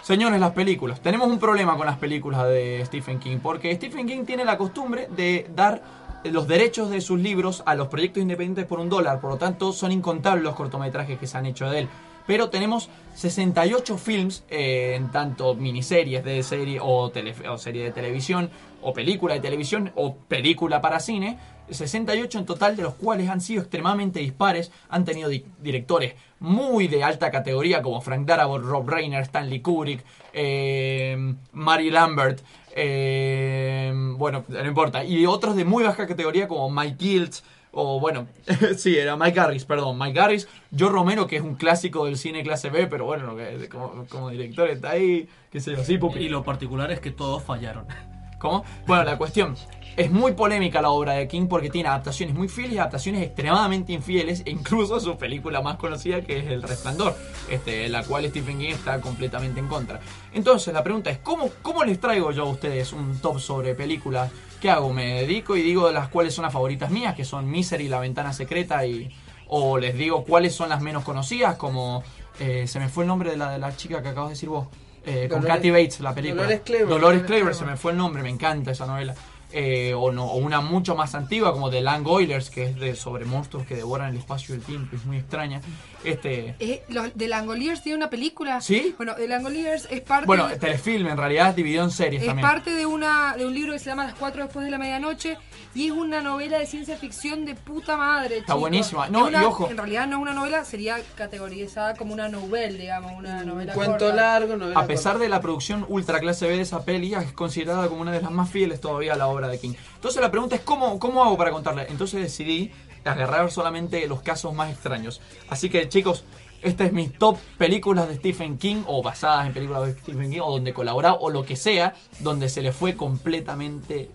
señores, 0.02 0.40
las 0.40 0.52
películas. 0.52 1.00
Tenemos 1.00 1.28
un 1.30 1.40
problema 1.40 1.78
con 1.78 1.86
las 1.86 1.98
películas 1.98 2.48
de 2.48 2.84
Stephen 2.86 3.20
King, 3.20 3.38
porque 3.42 3.74
Stephen 3.76 4.08
King 4.08 4.26
tiene 4.26 4.44
la 4.44 4.58
costumbre 4.58 5.08
de 5.16 5.50
dar 5.56 5.82
los 6.26 6.48
derechos 6.48 6.90
de 6.90 7.00
sus 7.02 7.20
libros 7.20 7.64
a 7.66 7.76
los 7.76 7.88
proyectos 7.88 8.22
independientes 8.22 8.66
por 8.66 8.80
un 8.80 8.90
dólar, 8.90 9.22
por 9.22 9.32
lo 9.32 9.38
tanto 9.38 9.72
son 9.72 9.92
incontables 9.92 10.44
los 10.44 10.56
cortometrajes 10.56 11.18
que 11.18 11.28
se 11.28 11.38
han 11.38 11.46
hecho 11.46 11.70
de 11.70 11.80
él. 11.80 11.90
Pero 12.30 12.52
tenemos 12.52 12.90
68 13.16 13.98
films, 13.98 14.44
eh, 14.52 14.94
en 14.96 15.10
tanto 15.10 15.56
miniseries 15.56 16.24
de 16.24 16.44
serie 16.44 16.78
o, 16.80 17.10
tele- 17.10 17.34
serie 17.58 17.84
de 17.84 17.92
televisión, 17.92 18.52
o 18.84 18.94
película 18.94 19.34
de 19.34 19.40
televisión, 19.40 19.92
o 19.96 20.16
película 20.16 20.80
para 20.80 21.00
cine, 21.00 21.40
68 21.72 22.38
en 22.38 22.46
total, 22.46 22.76
de 22.76 22.84
los 22.84 22.94
cuales 22.94 23.30
han 23.30 23.42
sido 23.42 23.62
extremadamente 23.64 24.20
dispares. 24.20 24.72
Han 24.90 25.06
tenido 25.06 25.28
di- 25.28 25.44
directores 25.60 26.14
muy 26.40 26.88
de 26.88 27.04
alta 27.04 27.32
categoría, 27.32 27.82
como 27.82 28.00
Frank 28.00 28.28
Darabont, 28.28 28.64
Rob 28.64 28.88
Reiner, 28.88 29.24
Stanley 29.24 29.62
Kubrick, 29.62 30.04
eh, 30.32 31.34
Mary 31.54 31.90
Lambert, 31.90 32.42
eh, 32.76 33.92
bueno, 34.18 34.46
no 34.48 34.68
importa. 34.68 35.04
Y 35.04 35.26
otros 35.26 35.56
de 35.56 35.66
muy 35.66 35.84
baja 35.84 36.06
categoría, 36.06 36.48
como 36.48 36.70
Mike 36.70 36.96
Giltz, 37.00 37.44
O 37.72 38.00
bueno, 38.00 38.28
sí, 38.78 38.98
era 38.98 39.16
Mike 39.16 39.40
Harris, 39.40 39.66
perdón, 39.66 39.98
Mike 39.98 40.20
Harris. 40.20 40.48
Joe 40.78 40.90
Romero, 40.90 41.28
que 41.28 41.38
es 41.38 41.42
un 41.42 41.56
clásico 41.56 42.06
del 42.06 42.18
cine 42.18 42.44
clase 42.44 42.70
B, 42.70 42.88
pero 42.88 43.06
bueno, 43.06 43.36
como, 43.70 44.06
como 44.08 44.30
director 44.30 44.70
está 44.70 44.92
ahí, 44.92 45.28
qué 45.52 45.60
sé 45.60 45.76
yo, 45.76 45.84
sí, 45.84 45.98
Pupi. 45.98 46.20
Y 46.20 46.30
lo 46.30 46.44
particular 46.44 46.92
es 46.92 47.00
que 47.00 47.12
todos 47.12 47.44
fallaron. 47.44 47.86
¿Cómo? 48.40 48.64
Bueno, 48.88 49.04
la 49.04 49.18
cuestión. 49.18 49.56
Es 49.98 50.10
muy 50.10 50.32
polémica 50.32 50.82
la 50.82 50.92
obra 50.92 51.14
de 51.14 51.28
King 51.28 51.48
porque 51.48 51.70
tiene 51.70 51.90
adaptaciones 51.90 52.34
muy 52.34 52.48
fieles 52.48 52.76
y 52.76 52.78
adaptaciones 52.78 53.22
extremadamente 53.22 53.92
infieles, 53.92 54.44
e 54.46 54.52
incluso 54.52 54.98
su 55.02 55.18
película 55.18 55.62
más 55.62 55.76
conocida 55.76 56.22
que 56.22 56.40
es 56.40 56.48
El 56.48 56.64
Resplandor, 56.64 57.18
este, 57.50 57.90
la 57.90 58.04
cual 58.04 58.26
Stephen 58.30 58.60
King 58.60 58.70
está 58.70 59.02
completamente 59.02 59.60
en 59.60 59.68
contra. 59.68 60.00
Entonces 60.32 60.74
la 60.74 60.84
pregunta 60.84 61.10
es, 61.10 61.18
¿cómo, 61.18 61.50
¿cómo 61.62 61.84
les 61.84 62.00
traigo 62.00 62.32
yo 62.32 62.44
a 62.44 62.50
ustedes 62.50 62.94
un 62.94 63.20
top 63.20 63.40
sobre 63.40 63.76
películas? 63.76 64.32
¿Qué 64.62 64.70
hago? 64.70 64.92
¿Me 64.92 65.22
dedico 65.22 65.56
y 65.56 65.62
digo 65.62 65.90
las 65.92 66.10
cuales 66.10 66.34
son 66.34 66.44
las 66.44 66.54
favoritas 66.54 66.92
mías, 66.92 67.16
que 67.16 67.24
son 67.24 67.50
Misery, 67.50 67.88
La 67.88 68.00
Ventana 68.00 68.34
Secreta, 68.34 68.86
y 68.86 69.10
o 69.48 69.78
les 69.78 69.98
digo 69.98 70.24
cuáles 70.26 70.54
son 70.54 70.70
las 70.70 70.82
menos 70.82 71.04
conocidas, 71.04 71.56
como 71.56 72.04
eh, 72.40 72.68
se 72.68 72.80
me 72.80 72.90
fue 72.90 73.04
el 73.04 73.08
nombre 73.08 73.32
de 73.32 73.38
la, 73.38 73.52
de 73.52 73.60
la 73.60 73.76
chica 73.76 74.02
que 74.02 74.10
acabas 74.10 74.30
de 74.30 74.34
decir 74.36 74.50
vos, 74.50 74.68
eh, 75.06 75.28
con 75.30 75.42
Kathy 75.42 75.72
Bates, 75.72 76.02
la 76.02 76.14
película. 76.14 76.44
Dolores 76.44 76.62
Claiborne. 76.64 76.94
Dolores 76.94 77.24
Claiborne. 77.24 77.54
se 77.56 77.66
me 77.66 77.78
fue 77.78 77.92
el 77.94 77.98
nombre, 77.98 78.22
me 78.22 78.30
encanta 78.30 78.72
esa 78.72 78.86
novela. 78.86 79.16
Eh, 79.52 79.96
o, 79.96 80.12
no, 80.12 80.26
o 80.26 80.38
una 80.38 80.62
mucho 80.62 80.96
más 80.96 81.16
antigua 81.16 81.52
como 81.52 81.72
The 81.72 81.82
Lang 81.82 82.06
Oilers, 82.06 82.52
que 82.52 82.66
es 82.66 82.76
de 82.76 82.96
sobre 82.96 83.26
monstruos 83.26 83.66
que 83.66 83.76
devoran 83.76 84.12
el 84.12 84.18
espacio 84.18 84.54
y 84.54 84.60
el 84.60 84.64
tiempo, 84.64 84.96
es 84.96 85.06
muy 85.06 85.18
extraña. 85.18 85.62
Este, 86.04 86.56
Eh, 86.60 86.84
los 86.90 87.16
de 87.16 87.28
Langoliers 87.28 87.82
tiene 87.84 87.98
una 87.98 88.10
película. 88.10 88.62
¿Sí? 88.62 88.94
Bueno, 88.98 89.16
de 89.16 89.28
Langoliers 89.28 89.88
es 89.92 90.02
parte. 90.02 90.26
bueno, 90.26 90.48
telefilm 90.60 91.08
en 91.08 91.18
realidad 91.18 91.54
dividido 91.54 91.84
en 91.84 91.92
series 91.92 92.22
Es 92.22 92.28
también. 92.28 92.48
parte 92.48 92.72
de 92.72 92.86
una 92.86 93.36
de 93.38 93.46
un 93.46 93.54
libro 93.54 93.74
que 93.74 93.80
se 93.80 93.86
llama 93.86 94.06
Las 94.06 94.16
cuatro 94.16 94.44
después 94.44 94.64
de 94.66 94.72
la 94.72 94.78
medianoche 94.78 95.38
y 95.76 95.88
es 95.88 95.92
una 95.92 96.22
novela 96.22 96.58
de 96.60 96.66
ciencia 96.66 96.96
ficción 96.98 97.46
de 97.46 97.56
puta 97.56 97.98
madre. 97.98 98.36
Está 98.38 98.54
chicos. 98.54 98.60
buenísima. 98.62 99.06
Es 99.06 99.12
No, 99.12 99.28
una- 99.28 99.42
y 99.42 99.46
ojo. 99.46 99.70
En 99.70 99.78
realidad 99.78 100.08
no 100.08 100.18
es 100.18 100.22
una 100.22 100.34
novela, 100.34 100.64
sería 100.66 100.98
categorizada 101.16 101.96
como 101.96 102.14
una 102.14 102.30
novela, 102.30 102.78
digamos, 102.78 103.12
una 103.18 103.44
novela 103.44 103.74
cuento 103.74 104.06
corta. 104.06 104.16
largo, 104.16 104.56
novela 104.56 104.80
A 104.80 104.88
pesar 104.88 105.20
de 105.20 105.30
la 105.30 105.42
producción 105.42 105.86
ultra 105.90 106.20
clase 106.20 106.48
B 106.48 106.56
de 106.56 106.62
esa 106.62 106.84
peli, 106.86 107.14
es 107.14 107.32
considerada 107.34 107.88
como 107.88 108.02
una 108.02 108.12
de 108.12 108.22
las 108.22 108.32
más 108.32 108.50
fieles 108.50 108.80
todavía 108.82 109.14
a 109.14 109.18
la 109.18 109.28
obra 109.28 109.48
de 109.48 109.60
King. 109.60 109.74
Entonces 109.96 110.22
la 110.22 110.32
pregunta 110.32 110.56
es, 110.56 110.62
¿cómo, 110.62 110.98
cómo 111.00 111.24
hago 111.24 111.38
para 111.38 111.52
contarla? 111.52 111.84
Entonces 111.84 112.22
decidí 112.22 112.72
agarrar 113.06 113.52
solamente 113.52 114.08
los 114.08 114.22
casos 114.22 114.54
más 114.54 114.72
extraños. 114.72 115.22
Así 115.50 115.70
que 115.70 115.88
chicos, 115.90 116.24
esta 116.62 116.86
es 116.86 116.92
mi 116.92 117.08
top 117.08 117.38
películas 117.58 118.08
de 118.10 118.16
Stephen 118.16 118.58
King, 118.58 118.84
o 118.86 119.02
basadas 119.02 119.48
en 119.48 119.54
películas 119.54 119.86
de 119.86 119.94
Stephen 119.94 120.30
King, 120.30 120.42
o 120.42 120.52
donde 120.52 120.74
colaborado, 120.74 121.18
o 121.20 121.30
lo 121.30 121.46
que 121.46 121.56
sea, 121.56 121.94
donde 122.20 122.50
se 122.50 122.62
le 122.62 122.72
fue 122.72 122.96
completamente 122.96 124.10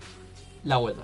la 0.65 0.77
vuelta. 0.77 1.03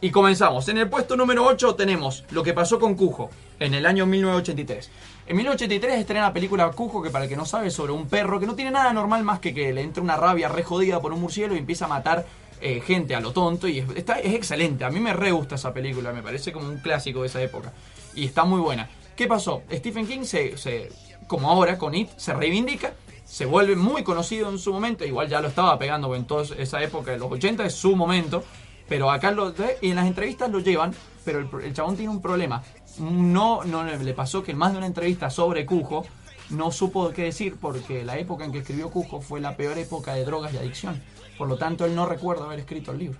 Y 0.00 0.10
comenzamos. 0.10 0.68
En 0.68 0.78
el 0.78 0.90
puesto 0.90 1.16
número 1.16 1.46
8 1.46 1.76
tenemos 1.76 2.24
Lo 2.30 2.42
que 2.42 2.52
pasó 2.52 2.80
con 2.80 2.96
Cujo, 2.96 3.30
en 3.60 3.72
el 3.72 3.86
año 3.86 4.04
1983. 4.04 4.90
En 5.28 5.36
1983 5.36 6.00
estrena 6.00 6.26
la 6.26 6.32
película 6.32 6.68
Cujo, 6.72 7.02
que 7.02 7.10
para 7.10 7.24
el 7.24 7.30
que 7.30 7.36
no 7.36 7.44
sabe, 7.44 7.70
sobre 7.70 7.92
un 7.92 8.08
perro 8.08 8.40
que 8.40 8.46
no 8.46 8.56
tiene 8.56 8.72
nada 8.72 8.92
normal 8.92 9.22
más 9.22 9.38
que 9.38 9.54
que 9.54 9.72
le 9.72 9.80
entra 9.80 10.02
una 10.02 10.16
rabia 10.16 10.48
re 10.48 10.64
jodida 10.64 11.00
por 11.00 11.12
un 11.12 11.20
murciélago 11.20 11.54
y 11.54 11.60
empieza 11.60 11.84
a 11.84 11.88
matar 11.88 12.26
eh, 12.62 12.80
gente 12.80 13.14
a 13.14 13.20
lo 13.20 13.32
tonto. 13.32 13.68
Y 13.68 13.78
es, 13.80 13.88
está- 13.96 14.20
es 14.20 14.34
excelente. 14.34 14.84
A 14.84 14.90
mí 14.90 15.00
me 15.00 15.12
re 15.12 15.32
gusta 15.32 15.56
esa 15.56 15.72
película, 15.74 16.12
me 16.12 16.22
parece 16.22 16.52
como 16.52 16.68
un 16.68 16.78
clásico 16.78 17.22
de 17.22 17.26
esa 17.28 17.42
época. 17.42 17.72
Y 18.14 18.24
está 18.24 18.44
muy 18.44 18.60
buena. 18.60 18.88
¿Qué 19.16 19.26
pasó? 19.26 19.62
Stephen 19.70 20.06
King 20.06 20.24
se, 20.24 20.88
como 21.26 21.50
ahora 21.50 21.76
con 21.78 21.94
It, 21.94 22.08
se 22.16 22.32
reivindica. 22.32 22.94
Se 23.24 23.46
vuelve 23.46 23.76
muy 23.76 24.02
conocido 24.02 24.50
en 24.50 24.58
su 24.58 24.72
momento, 24.74 25.04
igual 25.06 25.26
ya 25.28 25.40
lo 25.40 25.48
estaba 25.48 25.78
pegando 25.78 26.14
en 26.14 26.26
toda 26.26 26.44
esa 26.58 26.82
época 26.82 27.12
de 27.12 27.18
los 27.18 27.32
80, 27.32 27.64
es 27.64 27.74
su 27.74 27.96
momento, 27.96 28.44
pero 28.88 29.10
acá 29.10 29.30
lo 29.30 29.54
y 29.80 29.88
en 29.88 29.96
las 29.96 30.06
entrevistas 30.06 30.50
lo 30.50 30.58
llevan, 30.58 30.94
pero 31.24 31.38
el, 31.38 31.48
el 31.64 31.72
chabón 31.72 31.96
tiene 31.96 32.10
un 32.10 32.20
problema. 32.20 32.62
No, 32.98 33.64
no 33.64 33.84
le 33.84 34.12
pasó 34.12 34.42
que 34.42 34.50
en 34.52 34.58
más 34.58 34.72
de 34.72 34.78
una 34.78 34.86
entrevista 34.86 35.30
sobre 35.30 35.64
Cujo 35.64 36.04
no 36.50 36.70
supo 36.70 37.10
qué 37.10 37.22
decir 37.24 37.56
porque 37.58 38.04
la 38.04 38.18
época 38.18 38.44
en 38.44 38.52
que 38.52 38.58
escribió 38.58 38.90
Cujo 38.90 39.22
fue 39.22 39.40
la 39.40 39.56
peor 39.56 39.78
época 39.78 40.12
de 40.12 40.26
drogas 40.26 40.52
y 40.52 40.58
adicción. 40.58 41.00
Por 41.36 41.48
lo 41.48 41.56
tanto, 41.56 41.84
él 41.84 41.94
no 41.94 42.06
recuerda 42.06 42.44
haber 42.44 42.60
escrito 42.60 42.92
el 42.92 42.98
libro. 42.98 43.18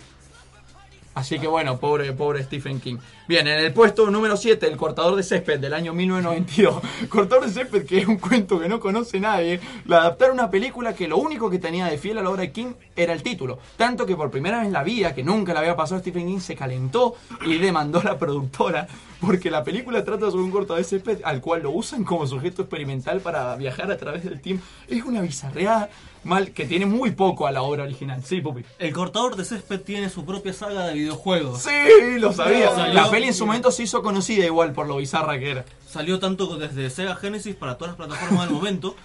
Así 1.14 1.38
que 1.38 1.46
bueno, 1.46 1.78
pobre, 1.78 2.10
pobre 2.12 2.42
Stephen 2.42 2.80
King. 2.80 2.96
Bien, 3.28 3.46
en 3.46 3.58
el 3.58 3.72
puesto 3.72 4.10
número 4.10 4.36
7, 4.36 4.66
El 4.66 4.78
cortador 4.78 5.14
de 5.14 5.22
césped 5.22 5.60
del 5.60 5.74
año 5.74 5.92
1992. 5.92 6.82
cortador 7.10 7.46
de 7.46 7.52
césped, 7.52 7.84
que 7.84 7.98
es 7.98 8.08
un 8.08 8.16
cuento 8.16 8.58
que 8.58 8.68
no 8.68 8.80
conoce 8.80 9.20
nadie. 9.20 9.60
Lo 9.84 9.96
adaptaron 9.96 10.40
a 10.40 10.44
una 10.44 10.50
película 10.50 10.94
que 10.94 11.06
lo 11.08 11.18
único 11.18 11.50
que 11.50 11.58
tenía 11.58 11.86
de 11.86 11.98
fiel 11.98 12.16
a 12.16 12.22
la 12.22 12.30
obra 12.30 12.42
de 12.42 12.52
King 12.52 12.72
era 12.96 13.12
el 13.12 13.22
título. 13.22 13.58
Tanto 13.76 14.06
que 14.06 14.16
por 14.16 14.30
primera 14.30 14.58
vez 14.58 14.68
en 14.68 14.72
la 14.72 14.82
vida, 14.82 15.14
que 15.14 15.22
nunca 15.22 15.52
le 15.52 15.58
había 15.58 15.76
pasado 15.76 15.96
a 15.96 16.00
Stephen 16.00 16.26
King, 16.26 16.40
se 16.40 16.56
calentó 16.56 17.14
y 17.44 17.58
demandó 17.58 18.00
a 18.00 18.04
la 18.04 18.18
productora. 18.18 18.88
Porque 19.20 19.50
la 19.50 19.62
película 19.62 20.02
trata 20.02 20.30
sobre 20.30 20.44
un 20.44 20.50
cortador 20.50 20.78
de 20.78 20.84
césped 20.84 21.20
al 21.24 21.42
cual 21.42 21.62
lo 21.62 21.72
usan 21.72 22.04
como 22.04 22.26
sujeto 22.26 22.62
experimental 22.62 23.20
para 23.20 23.54
viajar 23.56 23.92
a 23.92 23.98
través 23.98 24.24
del 24.24 24.40
tiempo. 24.40 24.64
Es 24.88 25.04
una 25.04 25.20
bizarreada 25.20 25.90
mal 26.24 26.52
que 26.52 26.64
tiene 26.66 26.86
muy 26.86 27.10
poco 27.12 27.46
a 27.46 27.52
la 27.52 27.62
obra 27.62 27.82
original. 27.84 28.22
Sí, 28.24 28.40
Pupi. 28.40 28.64
El 28.78 28.92
cortador 28.92 29.36
de 29.36 29.44
césped 29.44 29.80
tiene 29.80 30.08
su 30.08 30.24
propia 30.24 30.52
saga 30.52 30.86
de 30.86 30.94
videojuegos. 30.94 31.62
Sí, 31.62 32.18
lo 32.18 32.32
sabía. 32.32 32.70
Salió- 32.74 32.94
la 32.94 33.10
peli 33.10 33.28
en 33.28 33.34
su 33.34 33.46
momento 33.46 33.70
se 33.70 33.82
hizo 33.84 34.02
conocida 34.02 34.44
igual 34.46 34.72
por 34.72 34.86
lo 34.86 34.96
bizarra 34.96 35.38
que 35.38 35.50
era. 35.50 35.64
Salió 35.88 36.18
tanto 36.18 36.56
desde 36.56 36.88
Sega 36.90 37.16
Genesis 37.16 37.54
para 37.56 37.76
todas 37.76 37.92
las 37.92 37.96
plataformas 38.06 38.46
del 38.46 38.54
momento, 38.54 38.96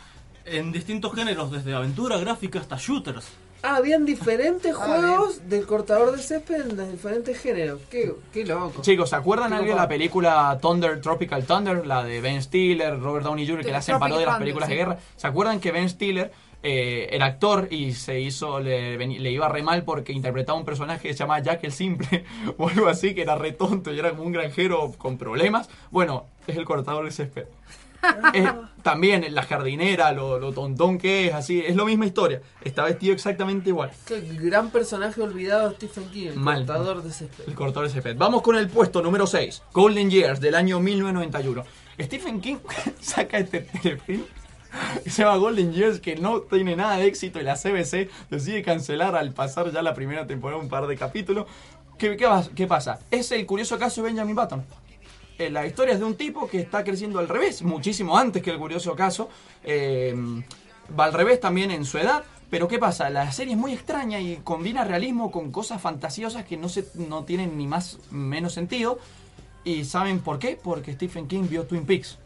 en 0.45 0.71
distintos 0.71 1.13
géneros, 1.13 1.51
desde 1.51 1.73
aventura 1.73 2.17
gráfica 2.17 2.59
hasta 2.59 2.77
shooters. 2.77 3.25
Ah, 3.63 3.77
habían 3.77 4.05
diferentes 4.05 4.73
Ah, 4.79 4.85
juegos 4.85 5.49
del 5.49 5.65
cortador 5.65 6.15
de 6.15 6.21
césped 6.21 6.61
en 6.69 6.77
los 6.77 6.91
diferentes 6.91 7.37
géneros. 7.39 7.81
Qué, 7.89 8.13
qué 8.31 8.45
loco. 8.45 8.81
Chicos, 8.83 9.09
¿se 9.09 9.15
acuerdan 9.15 9.51
algo 9.51 9.69
de 9.71 9.75
la 9.75 9.87
película 9.87 10.57
Thunder, 10.61 11.01
Tropical 11.01 11.43
Thunder? 11.43 11.85
La 11.87 12.03
de 12.03 12.21
Ben 12.21 12.41
Stiller, 12.41 12.97
Robert 12.99 13.25
Downey 13.25 13.47
Jr., 13.47 13.65
que 13.65 13.71
le 13.71 13.77
hacen 13.77 13.97
parodia 13.97 14.19
de 14.19 14.25
las 14.27 14.35
Thunder, 14.35 14.45
películas 14.45 14.69
de 14.69 14.75
guerra. 14.75 14.99
¿Se 15.17 15.25
acuerdan 15.27 15.59
que 15.59 15.71
Ben 15.71 15.89
Stiller 15.89 16.31
eh, 16.63 17.07
era 17.11 17.25
actor 17.27 17.67
y 17.71 17.93
se 17.93 18.19
hizo 18.19 18.59
le, 18.59 18.95
iba 19.31 19.47
re 19.47 19.61
mal 19.63 19.83
porque 19.83 20.11
interpretaba 20.13 20.57
un 20.57 20.65
personaje 20.65 21.07
que 21.07 21.13
se 21.13 21.19
llamaba 21.19 21.39
Jack 21.41 21.63
el 21.63 21.71
Simple 21.71 22.25
o 22.57 22.67
algo 22.69 22.87
así, 22.87 23.13
que 23.13 23.21
era 23.21 23.35
re 23.35 23.51
tonto 23.51 23.93
y 23.93 23.99
era 23.99 24.09
como 24.11 24.23
un 24.23 24.31
granjero 24.31 24.91
con 24.97 25.17
problemas? 25.17 25.69
Bueno, 25.91 26.25
es 26.47 26.57
el 26.57 26.65
cortador 26.65 27.05
de 27.05 27.11
césped. 27.11 27.45
Es- 28.33 28.51
también 28.83 29.25
la 29.33 29.41
jardinera, 29.43 30.11
lo, 30.13 30.39
lo 30.39 30.53
tontón 30.53 30.97
que 30.97 31.27
es, 31.27 31.33
así, 31.33 31.59
es 31.65 31.75
la 31.75 31.83
misma 31.83 32.05
historia. 32.05 32.41
Está 32.63 32.83
vestido 32.85 33.13
exactamente 33.13 33.69
igual. 33.69 33.91
Qué 34.05 34.21
gran 34.21 34.69
personaje 34.69 35.21
olvidado 35.21 35.71
Stephen 35.71 36.05
King, 36.11 36.27
el 36.27 36.35
Mal. 36.37 36.59
cortador 36.65 37.03
de 37.03 37.11
césped. 37.11 37.43
El 37.47 37.55
cortador 37.55 37.87
de 37.89 37.93
césped. 37.93 38.15
Vamos 38.15 38.43
con 38.43 38.55
el 38.55 38.69
puesto 38.69 39.01
número 39.01 39.27
6, 39.27 39.63
Golden 39.73 40.09
Years, 40.09 40.39
del 40.39 40.55
año 40.55 40.79
1991. 40.79 41.65
Stephen 41.99 42.39
King 42.39 42.57
saca 43.01 43.39
este 43.39 43.61
telefilm 43.61 44.23
se 45.05 45.23
llama 45.23 45.37
Golden 45.37 45.73
Years, 45.73 45.99
que 45.99 46.15
no 46.15 46.41
tiene 46.41 46.75
nada 46.75 46.97
de 46.97 47.07
éxito 47.07 47.39
y 47.39 47.43
la 47.43 47.55
CBC 47.55 48.09
decide 48.29 48.63
cancelar 48.63 49.15
al 49.15 49.33
pasar 49.33 49.71
ya 49.71 49.81
la 49.81 49.93
primera 49.93 50.27
temporada 50.27 50.61
un 50.61 50.69
par 50.69 50.87
de 50.87 50.95
capítulos. 50.95 51.47
¿Qué, 51.97 52.15
qué, 52.15 52.27
qué 52.55 52.67
pasa? 52.67 52.99
Es 53.09 53.31
el 53.31 53.45
curioso 53.45 53.77
caso 53.79 54.01
de 54.01 54.09
Benjamin 54.09 54.35
Button. 54.35 54.63
Eh, 55.39 55.49
la 55.49 55.65
historia 55.65 55.93
es 55.93 55.99
de 55.99 56.05
un 56.05 56.15
tipo 56.15 56.47
que 56.47 56.59
está 56.59 56.83
creciendo 56.83 57.19
al 57.19 57.27
revés, 57.27 57.61
muchísimo 57.61 58.17
antes 58.17 58.41
que 58.41 58.51
el 58.51 58.57
curioso 58.57 58.95
caso. 58.95 59.29
Eh, 59.63 60.15
va 60.97 61.05
al 61.05 61.13
revés 61.13 61.39
también 61.39 61.71
en 61.71 61.85
su 61.85 61.97
edad. 61.97 62.23
Pero 62.49 62.67
¿qué 62.67 62.79
pasa? 62.79 63.09
La 63.09 63.29
serie 63.31 63.53
es 63.53 63.59
muy 63.59 63.73
extraña 63.73 64.21
y 64.21 64.37
combina 64.37 64.85
realismo 64.85 65.31
con 65.31 65.51
cosas 65.51 65.81
fantasiosas 65.81 66.45
que 66.45 66.55
no, 66.55 66.69
se, 66.69 66.87
no 66.95 67.25
tienen 67.25 67.57
ni 67.57 67.67
más 67.67 67.99
menos 68.09 68.53
sentido. 68.53 68.99
¿Y 69.65 69.83
saben 69.83 70.21
por 70.21 70.39
qué? 70.39 70.57
Porque 70.61 70.93
Stephen 70.93 71.27
King 71.27 71.47
vio 71.49 71.65
Twin 71.65 71.85
Peaks. 71.85 72.17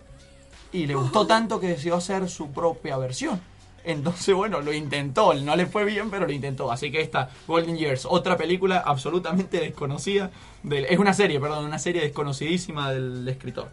Y 0.73 0.87
le 0.87 0.95
gustó 0.95 1.27
tanto 1.27 1.59
que 1.59 1.67
decidió 1.67 1.95
hacer 1.95 2.29
su 2.29 2.51
propia 2.51 2.97
versión. 2.97 3.41
Entonces, 3.83 4.33
bueno, 4.35 4.61
lo 4.61 4.71
intentó. 4.73 5.33
No 5.33 5.55
le 5.55 5.65
fue 5.65 5.85
bien, 5.85 6.09
pero 6.11 6.25
lo 6.27 6.31
intentó. 6.31 6.71
Así 6.71 6.91
que 6.91 7.01
esta, 7.01 7.29
Golden 7.47 7.77
Years, 7.77 8.05
otra 8.07 8.37
película 8.37 8.77
absolutamente 8.79 9.59
desconocida. 9.59 10.31
Del, 10.63 10.85
es 10.85 10.99
una 10.99 11.13
serie, 11.13 11.39
perdón, 11.39 11.65
una 11.65 11.79
serie 11.79 12.01
desconocidísima 12.01 12.91
del 12.91 13.27
escritor. 13.27 13.69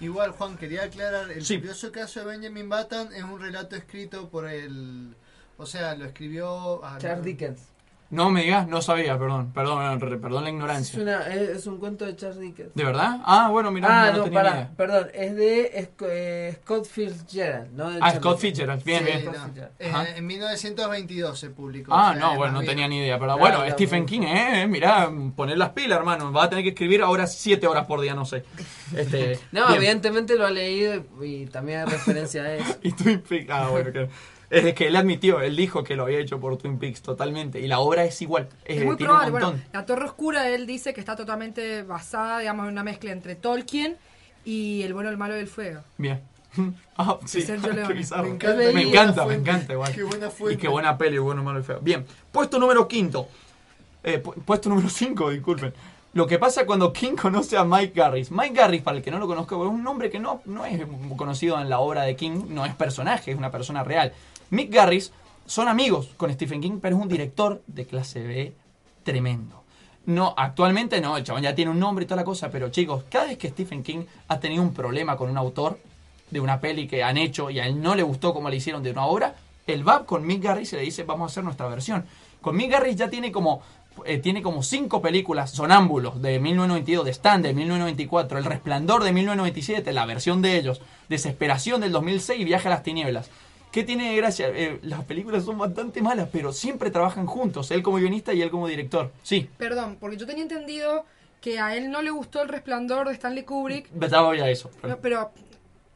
Igual, 0.00 0.32
Juan, 0.32 0.56
quería 0.56 0.84
aclarar, 0.84 1.30
el 1.30 1.44
Sí. 1.44 1.58
curioso 1.58 1.92
caso 1.92 2.20
de 2.20 2.26
Benjamin 2.26 2.68
Button 2.68 3.14
es 3.14 3.22
un 3.22 3.40
relato 3.40 3.76
escrito 3.76 4.28
por 4.28 4.48
el... 4.48 5.14
O 5.56 5.66
sea, 5.66 5.94
lo 5.94 6.04
escribió... 6.04 6.84
ah, 6.84 6.96
Charles 6.98 7.18
no. 7.18 7.24
Dickens. 7.24 7.60
No 8.14 8.30
me 8.30 8.42
digas, 8.42 8.68
no 8.68 8.80
sabía, 8.80 9.18
perdón, 9.18 9.52
perdón, 9.52 10.00
re- 10.00 10.18
perdón 10.18 10.44
la 10.44 10.48
Es, 10.50 10.54
ignorancia. 10.54 11.02
una, 11.02 11.26
es, 11.26 11.48
es 11.50 11.66
un 11.66 11.78
cuento 11.78 12.04
de 12.06 12.14
Charles 12.16 12.38
Dickens. 12.40 12.70
¿De 12.74 12.84
verdad? 12.84 13.18
Ah, 13.24 13.48
bueno, 13.50 13.70
mira, 13.70 13.88
ah, 13.90 14.10
no, 14.12 14.18
no, 14.18 14.24
tenía 14.24 14.40
idea. 14.42 14.70
perdón, 14.76 15.08
es 15.12 15.36
de 15.36 15.88
eh, 16.08 16.56
Scott 16.62 16.86
Fitzgerald, 16.86 17.72
¿no? 17.72 17.90
de 17.90 17.96
Ah, 17.96 18.00
Charles 18.12 18.18
Scott. 18.20 18.38
Fitzgerald, 18.38 18.84
bien, 18.84 19.04
Sí, 19.04 19.10
bien. 19.12 19.24
no, 19.26 19.64
eh, 19.78 20.14
en 20.16 20.26
1922 20.26 21.38
se 21.38 21.50
publicó. 21.50 21.92
Ah, 21.94 22.10
o 22.10 22.12
sea, 22.12 22.20
no, 22.20 22.32
es 22.32 22.38
bueno, 22.38 22.60
no 22.60 22.62
tenía 22.66 22.88
ni 22.88 22.98
idea. 22.98 23.18
Pero 23.18 23.36
Claro, 23.36 23.58
bueno, 23.58 23.72
Stephen 23.72 24.06
King, 24.06 24.22
eh, 24.22 24.66
mirá, 24.68 25.10
poner 25.36 25.58
las 25.58 25.70
pilas, 25.70 25.98
hermano. 25.98 26.32
Va 26.32 26.44
a 26.44 26.48
tener 26.48 26.62
que 26.64 26.70
escribir 26.70 27.02
ahora 27.02 27.26
7 27.26 27.66
horas 27.66 27.86
por 27.86 28.00
día, 28.00 28.14
no 28.14 28.24
sé. 28.24 28.44
Este, 28.96 29.38
No, 29.52 29.66
bien. 29.68 29.76
evidentemente 29.78 30.36
lo 30.36 30.46
ha 30.46 30.50
leído 30.50 31.04
y 31.22 31.46
también 31.46 31.80
hay 31.80 31.86
referencia 31.86 32.42
a 32.42 32.54
eso. 32.54 32.76
Y 32.82 32.92
Peaks. 32.92 33.50
Ah, 33.50 33.68
bueno, 33.70 33.90
claro. 33.90 34.08
Es 34.54 34.74
que 34.74 34.86
él 34.88 34.96
admitió, 34.96 35.40
él 35.40 35.56
dijo 35.56 35.82
que 35.84 35.96
lo 35.96 36.04
había 36.04 36.18
hecho 36.18 36.38
por 36.40 36.56
Twin 36.56 36.78
Peaks 36.78 37.02
totalmente. 37.02 37.60
Y 37.60 37.66
la 37.66 37.78
obra 37.80 38.04
es 38.04 38.20
igual. 38.22 38.48
Es, 38.64 38.78
Es 38.78 38.84
muy 38.84 38.96
tiene 38.96 39.12
un 39.12 39.18
probable. 39.18 39.30
montón. 39.32 39.50
Bueno, 39.52 39.68
la 39.72 39.86
Torre 39.86 40.04
Oscura, 40.06 40.48
él 40.48 40.66
dice 40.66 40.92
que 40.94 41.00
está 41.00 41.16
totalmente 41.16 41.82
basada, 41.82 42.38
digamos, 42.40 42.66
en 42.66 42.72
una 42.72 42.82
mezcla 42.84 43.10
entre 43.12 43.34
Tolkien 43.34 43.96
y 44.44 44.82
El 44.82 44.94
bueno, 44.94 45.08
el 45.10 45.16
malo 45.16 45.36
y 45.36 45.40
el 45.40 45.48
fuego. 45.48 45.80
Bien. 45.98 46.20
Ah, 46.96 47.18
sí. 47.24 47.42
Sergio 47.42 47.70
qué 47.70 47.76
Leone. 47.76 47.94
bizarro. 47.94 48.38
Me 48.56 48.72
Me 48.72 48.82
encanta. 48.82 49.26
me 49.26 49.34
encanta, 49.34 49.72
igual. 49.72 49.92
Qué 49.92 50.04
buena 50.04 50.28
y 50.28 50.30
fuente. 50.30 50.60
qué 50.60 50.68
buena 50.68 50.96
peli, 50.96 51.18
bueno, 51.18 51.42
malo 51.42 51.58
y 51.58 51.64
feo. 51.64 51.80
Bien. 51.80 52.06
Puesto 52.30 52.56
número 52.60 52.86
quinto. 52.86 53.26
Eh, 54.04 54.22
pu- 54.22 54.34
puesto 54.44 54.68
número 54.68 54.88
5, 54.88 55.30
disculpen. 55.30 55.74
Lo 56.12 56.28
que 56.28 56.38
pasa 56.38 56.64
cuando 56.64 56.92
King 56.92 57.16
conoce 57.16 57.56
a 57.56 57.64
Mike 57.64 57.92
Garris. 57.96 58.30
Mike 58.30 58.54
Garris, 58.54 58.82
para 58.82 58.98
el 58.98 59.02
que 59.02 59.10
no 59.10 59.18
lo 59.18 59.26
conozca, 59.26 59.56
es 59.56 59.62
un 59.62 59.82
nombre 59.82 60.08
que 60.10 60.20
no, 60.20 60.42
no 60.44 60.64
es 60.64 60.80
conocido 61.16 61.60
en 61.60 61.68
la 61.68 61.80
obra 61.80 62.02
de 62.02 62.14
King, 62.14 62.44
no 62.50 62.64
es 62.64 62.74
personaje, 62.76 63.32
es 63.32 63.36
una 63.36 63.50
persona 63.50 63.82
real. 63.82 64.12
Mick 64.50 64.72
Garris 64.72 65.12
son 65.46 65.68
amigos 65.68 66.10
con 66.16 66.32
Stephen 66.32 66.60
King, 66.60 66.78
pero 66.80 66.96
es 66.96 67.02
un 67.02 67.08
director 67.08 67.62
de 67.66 67.86
clase 67.86 68.22
B 68.22 68.52
tremendo. 69.02 69.62
No, 70.06 70.34
actualmente 70.36 71.00
no, 71.00 71.16
el 71.16 71.24
chabón 71.24 71.42
ya 71.42 71.54
tiene 71.54 71.70
un 71.70 71.78
nombre 71.78 72.04
y 72.04 72.08
toda 72.08 72.20
la 72.20 72.24
cosa, 72.24 72.50
pero 72.50 72.68
chicos, 72.70 73.04
cada 73.10 73.26
vez 73.26 73.38
que 73.38 73.48
Stephen 73.48 73.82
King 73.82 74.04
ha 74.28 74.38
tenido 74.38 74.62
un 74.62 74.74
problema 74.74 75.16
con 75.16 75.30
un 75.30 75.38
autor 75.38 75.78
de 76.30 76.40
una 76.40 76.60
peli 76.60 76.86
que 76.86 77.02
han 77.02 77.16
hecho 77.16 77.50
y 77.50 77.58
a 77.58 77.66
él 77.66 77.80
no 77.80 77.94
le 77.94 78.02
gustó 78.02 78.34
como 78.34 78.50
le 78.50 78.56
hicieron 78.56 78.82
de 78.82 78.90
una 78.90 79.06
obra, 79.06 79.34
él 79.66 79.86
va 79.86 80.04
con 80.04 80.26
Mick 80.26 80.42
Garris 80.42 80.72
y 80.74 80.76
le 80.76 80.82
dice, 80.82 81.04
vamos 81.04 81.30
a 81.30 81.32
hacer 81.32 81.44
nuestra 81.44 81.68
versión. 81.68 82.04
Con 82.40 82.56
Mick 82.56 82.70
Garris 82.70 82.96
ya 82.96 83.08
tiene 83.08 83.32
como 83.32 83.62
eh, 84.04 84.18
tiene 84.18 84.42
como 84.42 84.62
cinco 84.62 85.00
películas, 85.00 85.52
Sonámbulos 85.52 86.20
de 86.20 86.40
1992, 86.40 87.04
de 87.04 87.10
Stand 87.12 87.46
de 87.46 87.54
1994, 87.54 88.38
El 88.38 88.44
Resplandor 88.44 89.04
de 89.04 89.12
1997, 89.12 89.92
la 89.92 90.04
versión 90.04 90.42
de 90.42 90.56
ellos, 90.58 90.82
Desesperación 91.08 91.80
del 91.80 91.92
2006 91.92 92.40
y 92.40 92.44
Viaje 92.44 92.66
a 92.66 92.72
las 92.72 92.82
Tinieblas. 92.82 93.30
¿Qué 93.74 93.82
tiene 93.82 94.10
de 94.10 94.16
gracia? 94.18 94.50
Eh, 94.54 94.78
las 94.82 95.02
películas 95.02 95.42
son 95.44 95.58
bastante 95.58 96.00
malas, 96.00 96.28
pero 96.30 96.52
siempre 96.52 96.92
trabajan 96.92 97.26
juntos, 97.26 97.72
él 97.72 97.82
como 97.82 97.96
guionista 97.96 98.32
y 98.32 98.40
él 98.40 98.48
como 98.48 98.68
director. 98.68 99.10
Sí, 99.24 99.48
Perdón, 99.58 99.96
porque 99.98 100.16
yo 100.16 100.26
tenía 100.26 100.44
entendido 100.44 101.04
que 101.40 101.58
a 101.58 101.74
él 101.76 101.90
no 101.90 102.00
le 102.00 102.10
gustó 102.10 102.40
el 102.40 102.48
resplandor 102.50 103.08
de 103.08 103.14
Stanley 103.14 103.42
Kubrick, 103.42 103.88
ya 104.08 104.20
voy 104.20 104.38
a 104.38 104.48
eso. 104.48 104.70
no, 104.84 104.96
pero 104.98 105.32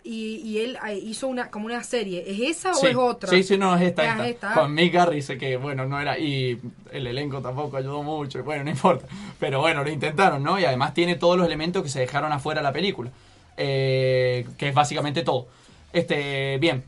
y, 0.02 0.38
y 0.44 0.59
él 0.59 0.76
eh, 0.88 0.96
hizo 0.96 1.28
una 1.28 1.52
como 1.52 1.66
una 1.66 1.84
serie. 1.84 2.24
¿Es 2.26 2.40
esa 2.56 2.74
Sí, 2.74 2.86
o 2.86 2.88
es 2.88 2.96
otra? 2.96 3.30
Sí, 3.30 3.44
sí, 3.44 3.56
no, 3.56 3.76
es 3.76 3.82
esta, 3.82 4.02
Ah, 4.02 4.06
esta. 4.06 4.24
es 4.24 4.30
esta. 4.34 4.55
Con 4.55 4.74
Mick 4.74 4.92
Garris, 4.92 5.28
que 5.38 5.56
bueno, 5.56 5.86
no 5.86 6.00
era. 6.00 6.18
Y 6.18 6.59
el 6.90 7.06
elenco 7.06 7.40
tampoco 7.40 7.76
ayudó 7.76 8.02
mucho. 8.02 8.40
y 8.40 8.42
Bueno, 8.42 8.64
no 8.64 8.70
importa. 8.70 9.06
Pero 9.38 9.60
bueno, 9.60 9.84
lo 9.84 9.90
intentaron, 9.90 10.42
¿no? 10.42 10.59
Y 10.59 10.64
además 10.64 10.94
tiene 10.94 11.14
todos 11.14 11.36
los 11.36 11.46
elementos 11.46 11.84
que 11.84 11.90
se 11.90 12.00
dejaron 12.00 12.32
afuera 12.32 12.60
de 12.60 12.64
la 12.64 12.72
película. 12.72 13.12
Eh, 13.56 14.46
que 14.56 14.68
es 14.68 14.74
básicamente 14.74 15.22
todo. 15.22 15.46
Este, 15.92 16.59
bien. 16.59 16.82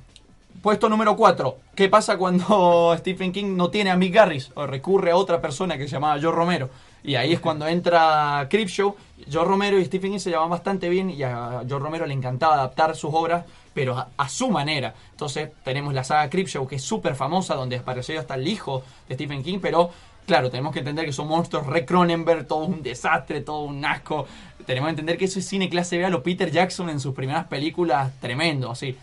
Puesto 0.63 0.91
número 0.91 1.17
4. 1.17 1.57
¿Qué 1.75 1.89
pasa 1.89 2.19
cuando 2.19 2.95
Stephen 2.99 3.33
King 3.33 3.57
no 3.57 3.71
tiene 3.71 3.89
a 3.89 3.97
Mick 3.97 4.13
Garris? 4.13 4.51
O 4.57 4.67
recurre 4.67 5.11
a 5.11 5.17
otra 5.17 5.41
persona 5.41 5.79
que 5.79 5.85
se 5.85 5.93
llamaba 5.93 6.21
Joe 6.21 6.33
Romero. 6.33 6.69
Y 7.03 7.15
ahí 7.15 7.33
es 7.33 7.41
cuando 7.41 7.67
entra 7.67 8.47
Creepshow. 8.51 8.95
Joe 9.33 9.47
Romero 9.47 9.79
y 9.79 9.87
Stephen 9.87 10.13
King 10.13 10.19
se 10.19 10.29
llevaban 10.29 10.51
bastante 10.51 10.91
bien 10.91 11.09
y 11.09 11.23
a 11.23 11.63
Joe 11.67 11.79
Romero 11.79 12.05
le 12.05 12.13
encantaba 12.13 12.55
adaptar 12.55 12.95
sus 12.95 13.11
obras, 13.15 13.47
pero 13.73 14.07
a, 14.15 14.29
su 14.29 14.51
manera. 14.51 14.93
Entonces 15.13 15.49
tenemos 15.65 15.95
la 15.95 16.05
saga 16.05 16.29
Creepshow, 16.29 16.69
que 16.69 16.77
es 16.77 16.83
súper 16.83 17.15
famosa, 17.15 17.55
donde 17.55 17.77
apareció 17.77 18.21
hasta 18.21 18.35
el 18.35 18.47
hijo 18.47 18.83
de 19.09 19.15
Stephen 19.15 19.43
King, 19.43 19.61
pero 19.63 19.89
claro, 20.27 20.51
tenemos 20.51 20.75
que 20.75 20.81
entender 20.81 21.07
que 21.07 21.15
son 21.15 21.29
monstruos 21.29 21.67
re 21.69 21.87
Cronenberg, 21.87 22.47
todo 22.47 22.67
un 22.67 22.83
desastre, 22.83 23.41
todo 23.41 23.63
un 23.63 23.83
asco. 23.83 24.27
Tenemos 24.67 24.89
que 24.89 24.91
entender 24.91 25.17
que 25.17 25.25
eso 25.25 25.39
es 25.39 25.47
cine 25.47 25.71
clase 25.71 25.97
B 25.97 26.05
a 26.05 26.11
lo 26.11 26.23
Peter 26.23 26.51
Jackson 26.51 26.91
en 26.91 27.01
sus 27.01 27.15
primeras 27.15 27.47
películas, 27.47 28.13
tremendo, 28.21 28.71
así. 28.71 28.95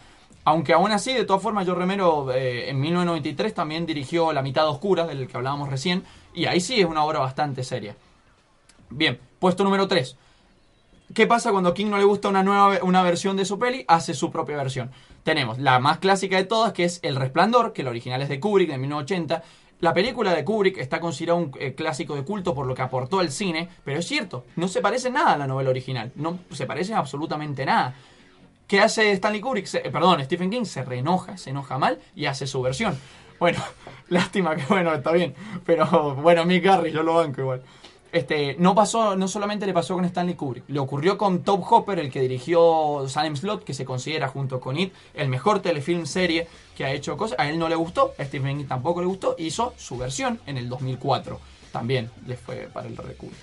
Aunque 0.47 0.71
aún 0.71 0.93
así, 0.93 1.11
de 1.11 1.25
todas 1.25 1.43
formas, 1.43 1.67
Joe 1.67 1.75
Romero 1.75 2.31
eh, 2.31 2.69
en 2.69 2.79
1993 2.79 3.53
también 3.53 3.85
dirigió 3.85 4.31
La 4.31 4.41
mitad 4.41 4.65
oscura, 4.69 5.05
del 5.05 5.27
que 5.27 5.35
hablábamos 5.35 5.67
recién, 5.67 6.05
y 6.33 6.45
ahí 6.45 6.61
sí 6.61 6.79
es 6.79 6.85
una 6.85 7.03
obra 7.03 7.19
bastante 7.19 7.65
seria. 7.65 7.97
Bien, 8.89 9.19
puesto 9.39 9.65
número 9.65 9.89
3. 9.89 10.15
¿Qué 11.13 11.27
pasa 11.27 11.51
cuando 11.51 11.73
King 11.73 11.87
no 11.87 11.97
le 11.97 12.05
gusta 12.05 12.29
una 12.29 12.43
nueva 12.43 12.79
una 12.81 13.03
versión 13.03 13.35
de 13.35 13.43
su 13.43 13.59
peli? 13.59 13.83
Hace 13.89 14.13
su 14.13 14.31
propia 14.31 14.55
versión. 14.55 14.89
Tenemos 15.23 15.59
la 15.59 15.79
más 15.79 15.97
clásica 15.97 16.37
de 16.37 16.45
todas, 16.45 16.71
que 16.71 16.85
es 16.85 17.01
El 17.03 17.17
Resplandor, 17.17 17.73
que 17.73 17.81
el 17.81 17.89
original 17.89 18.21
es 18.21 18.29
de 18.29 18.39
Kubrick, 18.39 18.69
de 18.69 18.77
1980. 18.77 19.43
La 19.81 19.93
película 19.93 20.33
de 20.33 20.45
Kubrick 20.45 20.77
está 20.77 21.01
considerada 21.01 21.41
un 21.41 21.51
eh, 21.59 21.75
clásico 21.75 22.15
de 22.15 22.23
culto 22.23 22.55
por 22.55 22.67
lo 22.67 22.73
que 22.73 22.83
aportó 22.83 23.19
al 23.19 23.31
cine, 23.31 23.67
pero 23.83 23.99
es 23.99 24.07
cierto, 24.07 24.45
no 24.55 24.69
se 24.69 24.79
parece 24.79 25.09
nada 25.11 25.33
a 25.33 25.37
la 25.37 25.45
novela 25.45 25.71
original, 25.71 26.13
no 26.15 26.39
se 26.51 26.65
parece 26.65 26.93
absolutamente 26.93 27.65
nada. 27.65 27.95
¿Qué 28.67 28.81
hace 28.81 29.13
Stanley 29.13 29.39
Kubrick? 29.39 29.69
Perdón, 29.91 30.21
Stephen 30.25 30.49
King 30.49 30.65
se 30.65 30.83
reenoja, 30.83 31.37
se 31.37 31.51
enoja 31.51 31.77
mal 31.77 31.99
y 32.15 32.25
hace 32.25 32.45
su 32.45 32.61
versión. 32.61 32.99
Bueno, 33.39 33.63
lástima 34.09 34.57
que 34.57 34.63
bueno, 34.67 34.93
está 34.93 35.13
bien. 35.13 35.33
Pero 35.65 36.15
bueno, 36.15 36.43
Mick 36.43 36.65
Garris, 36.65 36.93
yo 36.93 37.01
lo 37.01 37.13
banco 37.13 37.39
igual. 37.39 37.61
Este, 38.11 38.57
no 38.59 38.75
pasó, 38.75 39.15
no 39.15 39.29
solamente 39.29 39.65
le 39.65 39.73
pasó 39.73 39.93
con 39.93 40.03
Stanley 40.03 40.35
Kubrick, 40.35 40.63
le 40.67 40.79
ocurrió 40.79 41.17
con 41.17 41.43
Top 41.43 41.63
Hopper, 41.69 41.99
el 41.99 42.11
que 42.11 42.21
dirigió 42.21 43.07
Salem 43.07 43.37
Slot, 43.37 43.63
que 43.63 43.73
se 43.73 43.85
considera 43.85 44.27
junto 44.27 44.59
con 44.59 44.77
It 44.77 44.93
el 45.13 45.29
mejor 45.29 45.61
telefilm 45.61 46.05
serie 46.05 46.47
que 46.75 46.83
ha 46.83 46.91
hecho 46.91 47.15
cosas. 47.15 47.39
A 47.39 47.49
él 47.49 47.59
no 47.59 47.69
le 47.69 47.75
gustó, 47.75 48.15
a 48.17 48.25
Stephen 48.25 48.57
King 48.57 48.65
tampoco 48.65 48.99
le 48.99 49.07
gustó, 49.07 49.35
hizo 49.37 49.73
su 49.77 49.97
versión 49.97 50.41
en 50.45 50.57
el 50.57 50.67
2004. 50.67 51.39
También 51.71 52.09
le 52.25 52.35
fue 52.35 52.69
para 52.73 52.87
el 52.87 52.97
reculo. 52.97 53.33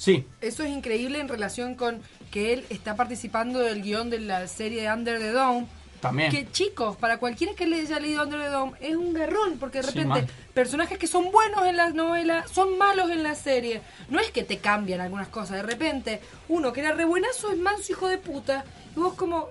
Sí, 0.00 0.24
Eso 0.40 0.62
es 0.62 0.70
increíble 0.70 1.20
en 1.20 1.28
relación 1.28 1.74
con 1.74 2.00
que 2.30 2.54
él 2.54 2.64
está 2.70 2.96
participando 2.96 3.58
del 3.58 3.82
guion 3.82 4.08
de 4.08 4.18
la 4.18 4.48
serie 4.48 4.80
de 4.80 4.90
Under 4.90 5.18
the 5.18 5.30
Dome. 5.30 5.66
también. 6.00 6.30
Que 6.30 6.50
chicos, 6.50 6.96
para 6.96 7.18
cualquiera 7.18 7.52
que 7.54 7.66
le 7.66 7.80
haya 7.80 8.00
leído 8.00 8.22
Under 8.22 8.40
the 8.40 8.48
Dome, 8.48 8.72
es 8.80 8.96
un 8.96 9.12
garrón, 9.12 9.58
porque 9.58 9.82
de 9.82 9.88
repente 9.88 10.26
personajes 10.54 10.96
que 10.96 11.06
son 11.06 11.30
buenos 11.30 11.66
en 11.66 11.76
la 11.76 11.90
novela 11.90 12.46
son 12.50 12.78
malos 12.78 13.10
en 13.10 13.22
la 13.22 13.34
serie. 13.34 13.82
No 14.08 14.20
es 14.20 14.30
que 14.30 14.42
te 14.42 14.56
cambian 14.56 15.02
algunas 15.02 15.28
cosas, 15.28 15.56
de 15.56 15.64
repente 15.64 16.22
uno 16.48 16.72
que 16.72 16.80
era 16.80 16.92
re 16.92 17.04
buenazo 17.04 17.52
es 17.52 17.58
manso 17.58 17.92
hijo 17.92 18.08
de 18.08 18.16
puta. 18.16 18.64
Y 18.96 19.00
vos 19.00 19.12
como, 19.12 19.50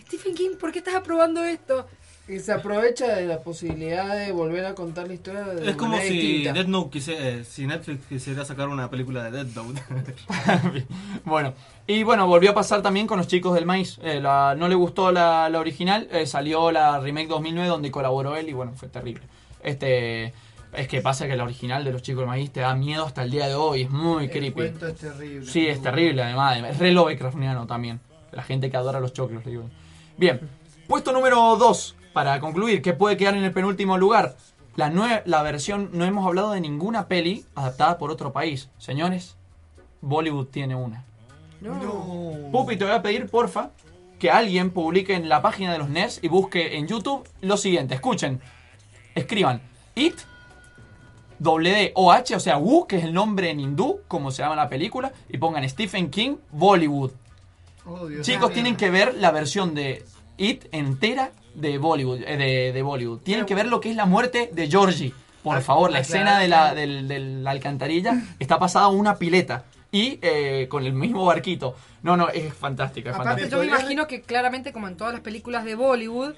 Stephen 0.00 0.36
King, 0.36 0.50
¿por 0.60 0.70
qué 0.70 0.78
estás 0.78 0.94
aprobando 0.94 1.42
esto? 1.42 1.88
Y 2.28 2.40
se 2.40 2.52
aprovecha 2.52 3.06
de 3.14 3.24
la 3.26 3.38
posibilidad 3.38 4.16
de 4.16 4.32
volver 4.32 4.66
a 4.66 4.74
contar 4.74 5.06
la 5.06 5.14
historia 5.14 5.44
de 5.44 5.70
Es 5.70 5.76
como 5.76 5.96
si 5.98 6.08
distinta. 6.08 6.52
Death 6.54 6.66
Note 6.66 6.90
quise- 6.98 7.16
eh, 7.40 7.44
si 7.44 7.66
Netflix 7.68 8.04
quisiera 8.06 8.44
sacar 8.44 8.68
una 8.68 8.90
película 8.90 9.22
de 9.30 9.44
Death 9.44 9.54
Note. 9.54 9.80
Bueno, 11.24 11.54
y 11.86 12.02
bueno, 12.02 12.26
volvió 12.26 12.50
a 12.50 12.54
pasar 12.54 12.82
también 12.82 13.06
con 13.06 13.18
los 13.18 13.28
chicos 13.28 13.54
del 13.54 13.64
maíz. 13.64 13.98
Eh, 14.02 14.20
la- 14.20 14.54
no 14.58 14.66
le 14.68 14.74
gustó 14.74 15.12
la, 15.12 15.48
la 15.48 15.60
original, 15.60 16.08
eh, 16.10 16.26
salió 16.26 16.72
la 16.72 16.98
remake 16.98 17.28
2009 17.28 17.68
donde 17.68 17.90
colaboró 17.92 18.34
él 18.36 18.48
y 18.48 18.52
bueno, 18.52 18.72
fue 18.74 18.88
terrible. 18.88 19.22
Este, 19.62 20.32
es 20.72 20.88
que 20.88 21.00
pasa 21.02 21.28
que 21.28 21.36
la 21.36 21.44
original 21.44 21.84
de 21.84 21.92
los 21.92 22.02
chicos 22.02 22.20
del 22.22 22.28
maíz 22.28 22.50
te 22.52 22.60
da 22.60 22.74
miedo 22.74 23.06
hasta 23.06 23.22
el 23.22 23.30
día 23.30 23.46
de 23.46 23.54
hoy, 23.54 23.82
es 23.82 23.90
muy 23.90 24.24
El 24.24 24.30
creepy. 24.30 24.50
cuento 24.52 24.88
es 24.88 24.96
terrible. 24.96 25.46
Sí, 25.50 25.66
es 25.68 25.80
terrible 25.80 26.22
además, 26.24 26.58
es 26.70 26.78
re 26.78 26.90
Lovecraftiano 26.90 27.66
también. 27.68 28.00
La 28.32 28.42
gente 28.42 28.68
que 28.68 28.76
adora 28.76 28.98
los 29.00 29.12
choclos, 29.12 29.44
digo. 29.44 29.70
Bien, 30.18 30.40
puesto 30.88 31.12
número 31.12 31.56
2, 31.56 31.94
para 32.16 32.40
concluir, 32.40 32.80
que 32.80 32.94
puede 32.94 33.18
quedar 33.18 33.34
en 33.36 33.44
el 33.44 33.52
penúltimo 33.52 33.98
lugar. 33.98 34.36
La, 34.74 34.90
nue- 34.90 35.20
la 35.26 35.42
versión, 35.42 35.90
no 35.92 36.06
hemos 36.06 36.26
hablado 36.26 36.52
de 36.52 36.62
ninguna 36.62 37.08
peli 37.08 37.44
adaptada 37.54 37.98
por 37.98 38.10
otro 38.10 38.32
país. 38.32 38.70
Señores, 38.78 39.36
Bollywood 40.00 40.46
tiene 40.46 40.74
una. 40.74 41.04
Pupi, 42.50 42.78
te 42.78 42.86
voy 42.86 42.94
a 42.94 43.02
pedir, 43.02 43.26
porfa, 43.26 43.68
que 44.18 44.30
alguien 44.30 44.70
publique 44.70 45.12
en 45.14 45.28
la 45.28 45.42
página 45.42 45.74
de 45.74 45.78
los 45.78 45.90
NES 45.90 46.20
y 46.22 46.28
busque 46.28 46.78
en 46.78 46.86
YouTube 46.88 47.28
lo 47.42 47.58
siguiente. 47.58 47.94
Escuchen, 47.94 48.40
escriban 49.14 49.60
It, 49.94 50.14
W-D-O-H, 51.38 52.34
o 52.34 52.40
sea, 52.40 52.56
Wu, 52.56 52.86
que 52.86 52.96
es 52.96 53.04
el 53.04 53.12
nombre 53.12 53.50
en 53.50 53.60
hindú, 53.60 54.00
como 54.08 54.30
se 54.30 54.42
llama 54.42 54.56
la 54.56 54.70
película, 54.70 55.12
y 55.28 55.36
pongan 55.36 55.68
Stephen 55.68 56.08
King, 56.08 56.36
Bollywood. 56.50 57.10
Oh, 57.84 58.06
Dios 58.06 58.24
Chicos, 58.24 58.54
tienen 58.54 58.74
que 58.74 58.88
ver 58.88 59.14
la 59.16 59.32
versión 59.32 59.74
de 59.74 60.02
It 60.38 60.64
entera 60.72 61.32
de 61.56 61.78
Bollywood. 61.78 62.20
eh, 62.26 62.36
de, 62.36 62.72
de 62.72 62.82
Bollywood. 62.82 63.20
Tienen 63.20 63.46
que 63.46 63.54
ver 63.54 63.66
lo 63.66 63.80
que 63.80 63.90
es 63.90 63.96
la 63.96 64.06
muerte 64.06 64.50
de 64.52 64.68
Georgie. 64.68 65.12
Por 65.42 65.56
Ah, 65.56 65.60
favor, 65.60 65.90
la 65.92 65.98
ah, 65.98 66.00
escena 66.00 66.38
de 66.40 66.48
la, 66.48 66.74
del- 66.74 67.06
de 67.08 67.18
la 67.20 67.50
alcantarilla 67.52 68.20
está 68.38 68.58
pasada 68.58 68.86
a 68.86 68.88
una 68.88 69.16
pileta. 69.16 69.64
Y 69.92 70.18
eh, 70.20 70.66
con 70.68 70.84
el 70.84 70.92
mismo 70.92 71.24
barquito. 71.24 71.76
No, 72.02 72.16
no, 72.16 72.28
es 72.28 72.52
fantástica. 72.52 73.10
Es 73.10 73.14
Aparte, 73.14 73.42
fantástica. 73.42 73.56
yo 73.56 73.62
me 73.62 73.68
imagino 73.78 74.06
que 74.06 74.22
claramente, 74.22 74.72
como 74.72 74.88
en 74.88 74.96
todas 74.96 75.12
las 75.12 75.22
películas 75.22 75.64
de 75.64 75.74
Bollywood, 75.76 76.34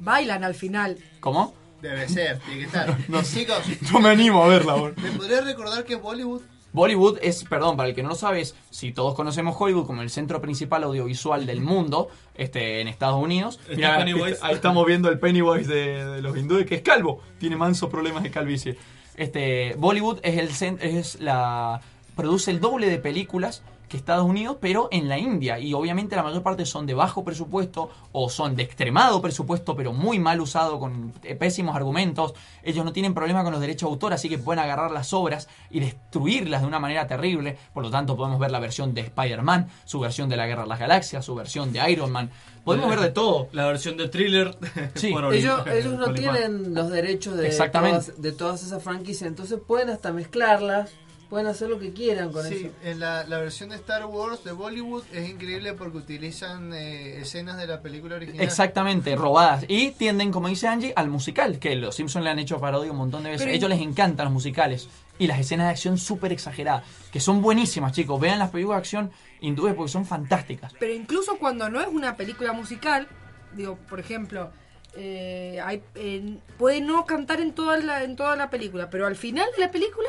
bailan 0.00 0.44
al 0.44 0.54
final. 0.54 0.98
¿Cómo? 1.20 1.54
Debe 1.80 2.08
ser, 2.08 2.38
tiene 2.40 2.60
que 2.60 2.66
estar. 2.66 2.96
Chicos, 3.24 3.62
Yo 3.90 4.00
me 4.00 4.10
animo 4.10 4.42
a 4.44 4.48
verla. 4.48 4.74
boludo. 4.74 5.00
¿me 5.02 5.10
podrías 5.12 5.44
recordar 5.44 5.84
que 5.84 5.96
Bollywood 5.96 6.42
Bollywood 6.74 7.18
es, 7.22 7.44
perdón, 7.44 7.76
para 7.76 7.88
el 7.88 7.94
que 7.94 8.02
no 8.02 8.10
lo 8.10 8.14
sabe, 8.16 8.40
es, 8.40 8.54
si 8.68 8.92
todos 8.92 9.14
conocemos 9.14 9.56
Hollywood 9.58 9.86
como 9.86 10.02
el 10.02 10.10
centro 10.10 10.42
principal 10.42 10.82
audiovisual 10.82 11.46
del 11.46 11.60
mundo, 11.60 12.08
este, 12.34 12.80
en 12.80 12.88
Estados 12.88 13.22
Unidos. 13.22 13.60
Pennywise. 13.66 14.38
ahí 14.42 14.54
estamos 14.54 14.84
viendo 14.84 15.08
el 15.08 15.20
Pennywise 15.20 15.68
de, 15.68 16.04
de 16.04 16.20
los 16.20 16.36
hindúes, 16.36 16.66
que 16.66 16.74
es 16.74 16.82
calvo, 16.82 17.22
tiene 17.38 17.56
mansos 17.56 17.88
problemas 17.88 18.24
de 18.24 18.30
calvicie. 18.30 18.76
Este, 19.16 19.76
Bollywood 19.78 20.18
es 20.24 20.60
el 20.60 20.78
es 20.80 21.20
la 21.20 21.80
produce 22.16 22.50
el 22.50 22.60
doble 22.60 22.88
de 22.88 22.98
películas 22.98 23.62
que 23.88 23.96
Estados 23.96 24.24
Unidos, 24.24 24.56
pero 24.60 24.88
en 24.90 25.08
la 25.08 25.18
India. 25.18 25.58
Y 25.58 25.74
obviamente 25.74 26.16
la 26.16 26.22
mayor 26.22 26.42
parte 26.42 26.66
son 26.66 26.86
de 26.86 26.94
bajo 26.94 27.24
presupuesto 27.24 27.90
o 28.12 28.28
son 28.28 28.56
de 28.56 28.62
extremado 28.62 29.20
presupuesto, 29.20 29.76
pero 29.76 29.92
muy 29.92 30.18
mal 30.18 30.40
usado, 30.40 30.78
con 30.78 31.12
eh, 31.22 31.34
pésimos 31.34 31.76
argumentos. 31.76 32.34
Ellos 32.62 32.84
no 32.84 32.92
tienen 32.92 33.14
problema 33.14 33.42
con 33.42 33.52
los 33.52 33.60
derechos 33.60 33.88
de 33.88 33.92
autor, 33.92 34.12
así 34.12 34.28
que 34.28 34.38
pueden 34.38 34.62
agarrar 34.62 34.90
las 34.90 35.12
obras 35.12 35.48
y 35.70 35.80
destruirlas 35.80 36.62
de 36.62 36.66
una 36.66 36.78
manera 36.78 37.06
terrible. 37.06 37.58
Por 37.72 37.82
lo 37.82 37.90
tanto, 37.90 38.16
podemos 38.16 38.38
ver 38.38 38.50
la 38.50 38.60
versión 38.60 38.94
de 38.94 39.02
Spider-Man, 39.02 39.68
su 39.84 40.00
versión 40.00 40.28
de 40.28 40.36
la 40.36 40.46
Guerra 40.46 40.62
de 40.62 40.68
las 40.68 40.78
Galaxias, 40.78 41.24
su 41.24 41.34
versión 41.34 41.72
de 41.72 41.90
Iron 41.90 42.10
Man. 42.10 42.30
Podemos 42.64 42.88
ver 42.88 43.00
de 43.00 43.10
todo. 43.10 43.48
La 43.52 43.66
versión 43.66 43.96
de 43.96 44.08
thriller. 44.08 44.56
Sí. 44.94 45.12
Ellos, 45.32 45.66
ellos 45.66 45.94
no 45.94 46.12
tienen 46.12 46.74
los 46.74 46.90
derechos 46.90 47.36
de 47.36 47.48
Exactamente. 47.48 48.00
todas, 48.00 48.22
de 48.22 48.32
todas 48.32 48.62
esas 48.62 48.82
franquicias, 48.82 49.28
entonces 49.28 49.58
pueden 49.66 49.90
hasta 49.90 50.12
mezclarlas, 50.12 50.90
pueden 51.28 51.46
hacer 51.46 51.68
lo 51.68 51.78
que 51.78 51.92
quieran 51.92 52.30
con 52.32 52.46
Sí, 52.46 52.54
eso. 52.66 52.68
en 52.82 53.00
la, 53.00 53.24
la 53.24 53.38
versión 53.38 53.70
de 53.70 53.76
Star 53.76 54.04
Wars 54.06 54.44
de 54.44 54.52
Bollywood 54.52 55.04
es 55.12 55.28
increíble 55.28 55.72
porque 55.74 55.98
utilizan 55.98 56.72
eh, 56.72 57.18
escenas 57.20 57.56
de 57.58 57.66
la 57.66 57.80
película 57.82 58.16
original. 58.16 58.40
Exactamente, 58.42 59.16
robadas. 59.16 59.64
Y 59.68 59.90
tienden, 59.92 60.30
como 60.30 60.48
dice 60.48 60.68
Angie, 60.68 60.92
al 60.96 61.08
musical, 61.08 61.58
que 61.58 61.74
los 61.76 61.94
Simpsons 61.96 62.24
le 62.24 62.30
han 62.30 62.38
hecho 62.38 62.60
parodia 62.60 62.90
un 62.92 62.98
montón 62.98 63.22
de 63.24 63.30
veces. 63.30 63.44
Pero- 63.46 63.56
ellos 63.56 63.70
les 63.70 63.80
encantan 63.80 64.24
los 64.26 64.32
musicales. 64.32 64.88
Y 65.18 65.26
las 65.28 65.38
escenas 65.38 65.66
de 65.66 65.70
acción 65.70 65.96
súper 65.98 66.32
exageradas, 66.32 66.82
que 67.12 67.20
son 67.20 67.40
buenísimas, 67.40 67.92
chicos. 67.92 68.20
Vean 68.20 68.38
las 68.40 68.50
películas 68.50 68.76
de 68.78 68.80
acción 68.80 69.10
hindúes 69.40 69.74
porque 69.74 69.92
son 69.92 70.04
fantásticas. 70.06 70.72
Pero 70.80 70.92
incluso 70.92 71.38
cuando 71.38 71.68
no 71.70 71.80
es 71.80 71.86
una 71.86 72.16
película 72.16 72.52
musical, 72.52 73.06
digo, 73.54 73.76
por 73.88 74.00
ejemplo, 74.00 74.50
eh, 74.96 75.60
hay, 75.64 75.82
eh, 75.94 76.38
puede 76.58 76.80
no 76.80 77.04
cantar 77.06 77.40
en 77.40 77.52
toda, 77.52 77.76
la, 77.78 78.02
en 78.04 78.16
toda 78.16 78.36
la 78.36 78.50
película, 78.50 78.90
pero 78.90 79.06
al 79.06 79.16
final 79.16 79.46
de 79.56 79.60
la 79.64 79.70
película 79.70 80.08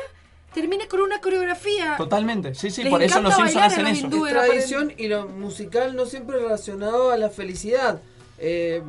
termina 0.54 0.86
con 0.88 1.00
una 1.00 1.20
coreografía. 1.20 1.96
Totalmente, 1.96 2.54
sí, 2.54 2.70
sí, 2.70 2.82
Les 2.82 2.90
por 2.90 3.02
eso 3.02 3.20
los 3.20 3.34
Simpsons 3.34 3.64
hacen 3.64 3.86
eso. 3.86 4.06
Es 4.26 4.32
tradición 4.32 4.92
y 4.96 5.08
lo 5.08 5.28
musical 5.28 5.94
no 5.94 6.06
siempre 6.06 6.38
relacionado 6.38 7.10
a 7.10 7.16
la 7.16 7.30
felicidad. 7.30 8.00
Eh, 8.38 8.82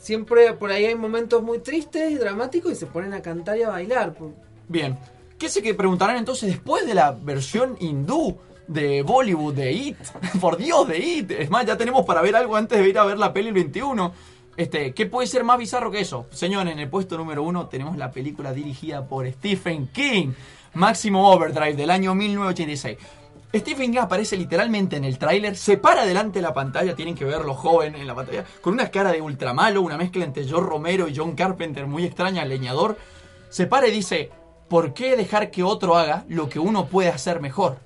siempre 0.00 0.52
por 0.52 0.70
ahí 0.70 0.84
hay 0.84 0.94
momentos 0.94 1.42
muy 1.42 1.58
tristes 1.58 2.12
y 2.12 2.16
dramáticos 2.16 2.72
y 2.72 2.76
se 2.76 2.86
ponen 2.86 3.14
a 3.14 3.22
cantar 3.22 3.58
y 3.58 3.62
a 3.62 3.68
bailar. 3.68 4.14
Bien. 4.68 4.98
¿Qué 5.38 5.48
se 5.48 5.62
que 5.62 5.74
preguntarán 5.74 6.16
entonces 6.16 6.48
después 6.48 6.86
de 6.86 6.94
la 6.94 7.10
versión 7.10 7.76
hindú 7.78 8.38
de 8.68 9.02
Bollywood 9.02 9.54
de 9.54 9.72
It? 9.72 9.96
Por 10.40 10.56
Dios, 10.56 10.88
de 10.88 10.98
It. 10.98 11.30
Es 11.32 11.50
más, 11.50 11.66
ya 11.66 11.76
tenemos 11.76 12.06
para 12.06 12.22
ver 12.22 12.36
algo 12.36 12.56
antes 12.56 12.78
de 12.78 12.88
ir 12.88 12.98
a 12.98 13.04
ver 13.04 13.18
la 13.18 13.32
peli 13.32 13.48
el 13.48 13.54
21. 13.54 14.12
Este, 14.56 14.94
¿Qué 14.94 15.04
puede 15.04 15.26
ser 15.26 15.44
más 15.44 15.58
bizarro 15.58 15.90
que 15.90 16.00
eso? 16.00 16.26
Señores, 16.30 16.72
en 16.72 16.78
el 16.78 16.88
puesto 16.88 17.18
número 17.18 17.42
uno 17.42 17.66
tenemos 17.66 17.98
la 17.98 18.10
película 18.10 18.54
dirigida 18.54 19.06
por 19.06 19.30
Stephen 19.30 19.88
King, 19.88 20.28
Máximo 20.76 21.30
Overdrive 21.30 21.74
del 21.74 21.88
año 21.88 22.14
1986. 22.14 22.98
Stephen 23.54 23.92
King 23.92 23.98
aparece 23.98 24.36
literalmente 24.36 24.96
en 24.96 25.04
el 25.06 25.16
tráiler, 25.16 25.56
se 25.56 25.78
para 25.78 26.04
delante 26.04 26.40
de 26.40 26.42
la 26.42 26.52
pantalla, 26.52 26.94
tienen 26.94 27.14
que 27.14 27.24
verlo 27.24 27.54
joven 27.54 27.94
en 27.94 28.06
la 28.06 28.14
pantalla, 28.14 28.44
con 28.60 28.74
una 28.74 28.90
cara 28.90 29.10
de 29.10 29.22
ultramalo, 29.22 29.80
una 29.80 29.96
mezcla 29.96 30.22
entre 30.22 30.44
George 30.44 30.68
Romero 30.68 31.08
y 31.08 31.16
John 31.16 31.34
Carpenter 31.34 31.86
muy 31.86 32.04
extraña, 32.04 32.44
leñador. 32.44 32.98
Se 33.48 33.66
para 33.66 33.88
y 33.88 33.90
dice, 33.90 34.30
¿por 34.68 34.92
qué 34.92 35.16
dejar 35.16 35.50
que 35.50 35.62
otro 35.62 35.96
haga 35.96 36.26
lo 36.28 36.50
que 36.50 36.58
uno 36.58 36.88
puede 36.88 37.08
hacer 37.08 37.40
mejor? 37.40 37.78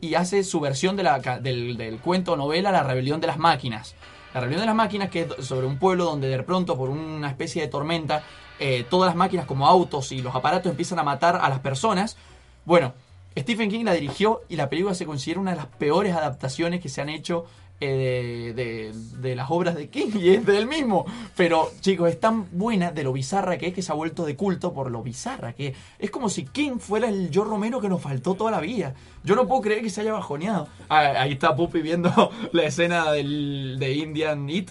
Y 0.00 0.14
hace 0.14 0.44
su 0.44 0.60
versión 0.60 0.96
del, 0.96 1.76
del 1.76 1.98
cuento 1.98 2.36
novela 2.36 2.72
La 2.72 2.82
rebelión 2.82 3.20
de 3.20 3.26
las 3.26 3.38
máquinas. 3.38 3.96
La 4.32 4.40
rebelión 4.40 4.62
de 4.62 4.66
las 4.66 4.74
máquinas 4.74 5.10
que 5.10 5.28
es 5.38 5.46
sobre 5.46 5.66
un 5.66 5.78
pueblo 5.78 6.06
donde 6.06 6.28
de 6.28 6.42
pronto 6.42 6.74
por 6.74 6.88
una 6.88 7.28
especie 7.28 7.60
de 7.60 7.68
tormenta 7.68 8.22
eh, 8.58 8.84
todas 8.88 9.08
las 9.08 9.16
máquinas 9.16 9.46
como 9.46 9.66
autos 9.66 10.12
y 10.12 10.22
los 10.22 10.34
aparatos 10.34 10.70
empiezan 10.70 10.98
a 10.98 11.02
matar 11.02 11.36
a 11.36 11.48
las 11.48 11.60
personas. 11.60 12.16
Bueno, 12.64 12.94
Stephen 13.36 13.68
King 13.68 13.84
la 13.84 13.92
dirigió 13.92 14.42
y 14.48 14.56
la 14.56 14.68
película 14.68 14.94
se 14.94 15.06
considera 15.06 15.40
una 15.40 15.50
de 15.50 15.56
las 15.56 15.66
peores 15.66 16.14
adaptaciones 16.14 16.80
que 16.80 16.88
se 16.88 17.00
han 17.00 17.08
hecho 17.08 17.46
eh, 17.80 18.92
de, 19.20 19.34
las 19.34 19.50
obras 19.50 19.74
de 19.74 19.88
King 19.88 20.10
y 20.14 20.30
es 20.30 20.46
del 20.46 20.66
mismo. 20.66 21.04
Pero 21.36 21.70
chicos, 21.80 22.08
es 22.08 22.20
tan 22.20 22.46
buena 22.52 22.92
de 22.92 23.02
lo 23.02 23.12
bizarra 23.12 23.58
que 23.58 23.66
es 23.66 23.74
que 23.74 23.82
se 23.82 23.90
ha 23.90 23.94
vuelto 23.94 24.24
de 24.24 24.36
culto 24.36 24.72
por 24.72 24.90
lo 24.90 25.02
bizarra 25.02 25.52
que 25.52 25.68
es. 25.68 25.76
Es 25.98 26.10
como 26.10 26.28
si 26.28 26.44
King 26.44 26.78
fuera 26.78 27.08
el 27.08 27.30
Joe 27.34 27.44
Romero 27.44 27.80
que 27.80 27.88
nos 27.88 28.00
faltó 28.00 28.34
toda 28.34 28.52
la 28.52 28.60
vida. 28.60 28.94
Yo 29.24 29.34
no 29.34 29.48
puedo 29.48 29.62
creer 29.62 29.82
que 29.82 29.90
se 29.90 30.02
haya 30.02 30.12
bajoneado. 30.12 30.68
Ah, 30.88 31.12
ahí 31.18 31.32
está 31.32 31.56
Puppy 31.56 31.82
viendo 31.82 32.30
la 32.52 32.62
escena 32.62 33.10
del, 33.10 33.76
de 33.80 33.92
Indian 33.94 34.48
Eat. 34.48 34.70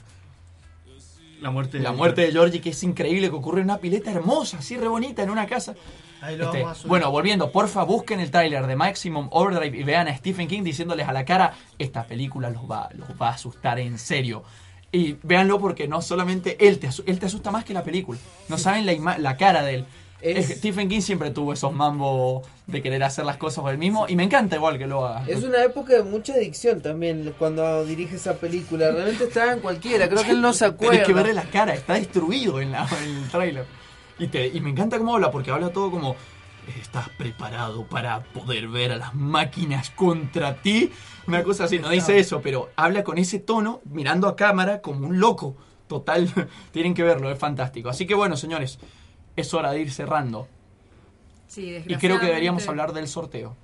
La 1.43 1.51
muerte, 1.51 1.79
La 1.79 1.91
muerte 1.91 2.21
de 2.21 2.31
Georgie, 2.31 2.61
que 2.61 2.69
es 2.71 2.83
increíble, 2.83 3.29
que 3.29 3.35
ocurre 3.35 3.59
en 3.59 3.65
una 3.65 3.77
pileta 3.77 4.09
hermosa, 4.11 4.57
así 4.59 4.77
re 4.77 4.87
bonita, 4.87 5.21
en 5.23 5.29
una 5.29 5.45
casa. 5.45 5.75
Ahí 6.21 6.37
lo 6.37 6.45
Este, 6.45 6.59
vamos 6.61 6.71
a 6.71 6.75
subir. 6.75 6.89
bueno, 6.89 7.11
volviendo, 7.11 7.51
porfa, 7.51 7.83
busquen 7.83 8.19
el 8.21 8.31
tráiler 8.31 8.65
de 8.65 8.75
Maximum 8.77 9.27
Overdrive 9.31 9.77
y 9.77 9.83
vean 9.83 10.07
a 10.07 10.15
Stephen 10.15 10.47
King 10.47 10.63
diciéndoles 10.63 11.07
a 11.07 11.11
la 11.13 11.25
cara, 11.25 11.53
esta 11.77 12.05
película 12.05 12.49
los 12.49 12.63
va, 12.63 12.89
los 12.95 13.09
va 13.21 13.27
a 13.27 13.33
asustar 13.33 13.77
en 13.79 13.99
serio. 13.99 14.43
Y 14.91 15.17
véanlo 15.23 15.59
porque 15.59 15.87
no 15.87 16.01
solamente 16.01 16.55
él 16.65 16.79
te, 16.79 16.87
él 17.07 17.19
te 17.19 17.25
asusta 17.25 17.51
más 17.51 17.65
que 17.65 17.73
la 17.73 17.83
película. 17.83 18.19
No 18.47 18.57
saben 18.57 18.85
la, 18.85 18.93
ima- 18.93 19.17
la 19.17 19.35
cara 19.37 19.63
de 19.63 19.75
él. 19.75 19.85
Es- 20.23 20.57
Stephen 20.57 20.87
King 20.89 21.01
siempre 21.01 21.31
tuvo 21.31 21.53
esos 21.53 21.73
mambos 21.73 22.47
de 22.67 22.81
querer 22.81 23.03
hacer 23.03 23.25
las 23.25 23.37
cosas 23.37 23.61
por 23.61 23.71
él 23.71 23.77
mismo 23.77 24.05
y 24.07 24.15
me 24.15 24.23
encanta 24.23 24.55
igual 24.55 24.77
que 24.77 24.87
lo 24.87 25.05
haga. 25.05 25.25
Es 25.27 25.43
una 25.43 25.63
época 25.63 25.93
de 25.93 26.03
mucha 26.03 26.33
adicción 26.33 26.81
también 26.81 27.33
cuando 27.37 27.83
dirige 27.85 28.15
esa 28.15 28.35
película. 28.35 28.91
Realmente 28.91 29.25
estaba 29.25 29.53
en 29.53 29.59
cualquiera, 29.59 30.07
creo 30.09 30.23
que 30.23 30.31
él 30.31 30.41
no 30.41 30.53
se 30.53 30.65
acuerda. 30.65 30.91
Tienes 30.91 31.07
que 31.07 31.13
verle 31.13 31.33
la 31.33 31.43
cara, 31.43 31.73
está 31.73 31.95
destruido 31.95 32.59
en, 32.61 32.71
la- 32.71 32.87
en 33.05 33.17
el 33.23 33.29
tráiler. 33.29 33.65
Y, 34.19 34.27
te- 34.27 34.47
y 34.47 34.61
me 34.61 34.69
encanta 34.69 34.97
cómo 34.97 35.15
habla, 35.15 35.29
porque 35.31 35.51
habla 35.51 35.69
todo 35.69 35.91
como... 35.91 36.15
¿Estás 36.81 37.09
preparado 37.17 37.83
para 37.87 38.23
poder 38.23 38.69
ver 38.69 38.93
a 38.93 38.95
las 38.95 39.13
máquinas 39.13 39.89
contra 39.89 40.55
ti? 40.61 40.89
Una 41.27 41.43
cosa 41.43 41.65
así, 41.65 41.77
no 41.77 41.89
dice 41.89 42.17
eso, 42.17 42.39
pero 42.41 42.69
habla 42.77 43.03
con 43.03 43.17
ese 43.17 43.39
tono, 43.39 43.81
mirando 43.83 44.29
a 44.29 44.37
cámara 44.37 44.79
como 44.79 45.05
un 45.07 45.19
loco. 45.19 45.57
Total, 45.89 46.29
tienen 46.71 46.93
que 46.93 47.03
verlo, 47.03 47.29
es 47.29 47.37
fantástico. 47.37 47.89
Así 47.89 48.07
que 48.07 48.15
bueno, 48.15 48.37
señores, 48.37 48.79
es 49.35 49.53
hora 49.53 49.71
de 49.71 49.81
ir 49.81 49.91
cerrando. 49.91 50.47
Sí, 51.47 51.83
Y 51.85 51.95
creo 51.97 52.19
que 52.19 52.25
deberíamos 52.27 52.67
hablar 52.67 52.93
del 52.93 53.07
sorteo. 53.07 53.55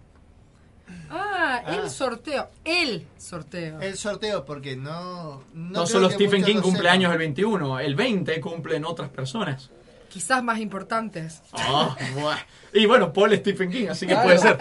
Ah, 1.09 1.61
el 1.67 1.89
sorteo. 1.89 2.47
El 2.63 3.05
sorteo. 3.17 3.79
El 3.81 3.95
sorteo, 3.97 4.45
porque 4.45 4.75
no. 4.75 5.43
No, 5.53 5.85
solo 5.85 6.09
Stephen 6.09 6.43
King 6.43 6.55
cumple 6.61 6.81
sepan. 6.81 6.93
años 6.93 7.11
el 7.11 7.17
21, 7.19 7.79
el 7.79 7.95
20 7.95 8.39
cumplen 8.41 8.85
otras 8.85 9.09
personas. 9.09 9.69
Quizás 10.09 10.43
más 10.43 10.59
importantes. 10.59 11.41
Ah, 11.53 11.95
buah. 12.15 12.37
y 12.73 12.85
bueno, 12.87 13.13
Paul 13.13 13.35
Stephen 13.37 13.69
King, 13.71 13.87
así 13.89 14.07
que 14.07 14.13
Claro. 14.13 14.27
puede 14.27 14.39
ser. 14.39 14.57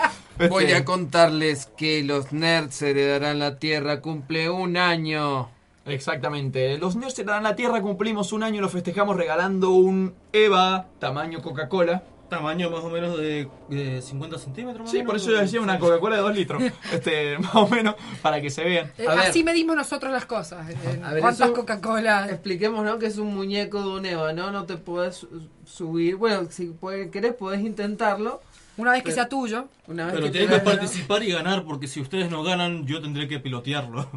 Voy 0.50 0.72
a 0.72 0.84
contarles 0.84 1.66
que 1.76 2.02
los 2.04 2.32
nerds 2.32 2.82
heredarán 2.82 3.38
la 3.38 3.58
Tierra 3.58 4.00
cumple 4.00 4.50
un 4.50 4.76
año. 4.76 5.48
Exactamente. 5.88 6.78
Los 6.78 6.96
Nerds 6.96 7.18
Heredarán 7.18 7.42
la 7.44 7.56
Tierra 7.56 7.80
cumplimos 7.82 8.32
un 8.32 8.42
año 8.42 8.56
y 8.58 8.60
lo 8.60 8.68
festejamos 8.68 9.16
regalando 9.16 9.70
un 9.70 10.14
EVA 10.32 10.86
tamaño 10.98 11.40
Coca-Cola. 11.42 12.02
Tamaño 12.28 12.68
más 12.68 12.84
o 12.84 12.90
menos 12.90 13.16
de, 13.16 13.48
de 13.70 14.02
50 14.02 14.38
centímetros. 14.38 14.80
más 14.82 14.88
o 14.90 14.92
Sí, 14.92 14.98
menos. 14.98 15.06
por 15.12 15.16
eso 15.16 15.30
yo 15.30 15.38
decía 15.38 15.62
una 15.62 15.78
Coca-Cola 15.78 16.16
de 16.16 16.22
2 16.22 16.36
litros. 16.36 16.62
Este, 16.92 17.38
más 17.38 17.54
o 17.54 17.66
menos, 17.68 17.94
para 18.20 18.42
que 18.42 18.50
se 18.50 18.64
vean. 18.64 18.92
Eh, 18.98 19.06
así 19.08 19.42
medimos 19.42 19.74
nosotros 19.74 20.12
las 20.12 20.26
cosas. 20.26 20.68
Eh, 20.68 21.00
A 21.02 21.12
ver, 21.14 21.22
¿Cuántas 21.22 21.50
Coca-Cola? 21.52 22.26
Expliquemos, 22.28 22.84
¿no? 22.84 22.98
Que 22.98 23.06
es 23.06 23.16
un 23.16 23.34
muñeco 23.34 23.80
de 23.80 23.88
un 24.00 24.04
Eva, 24.04 24.34
¿no? 24.34 24.50
No 24.50 24.66
te 24.66 24.76
puedes 24.76 25.16
su- 25.16 25.48
subir. 25.64 26.16
Bueno, 26.16 26.48
si 26.50 26.66
puede- 26.66 27.08
querés, 27.10 27.32
podés 27.32 27.62
intentarlo. 27.62 28.42
Una 28.78 28.92
vez 28.92 29.00
que 29.02 29.10
Pero- 29.10 29.14
sea 29.14 29.28
tuyo. 29.28 29.68
Una 29.86 30.06
vez 30.06 30.14
Pero 30.14 30.26
que 30.26 30.30
tienen 30.32 30.50
que 30.50 30.60
participar 30.60 31.22
y 31.24 31.32
ganar, 31.32 31.64
porque 31.64 31.86
si 31.88 32.00
ustedes 32.00 32.30
no 32.30 32.42
ganan, 32.42 32.86
yo 32.86 33.02
tendré 33.02 33.28
que 33.28 33.38
pilotearlo. 33.40 34.08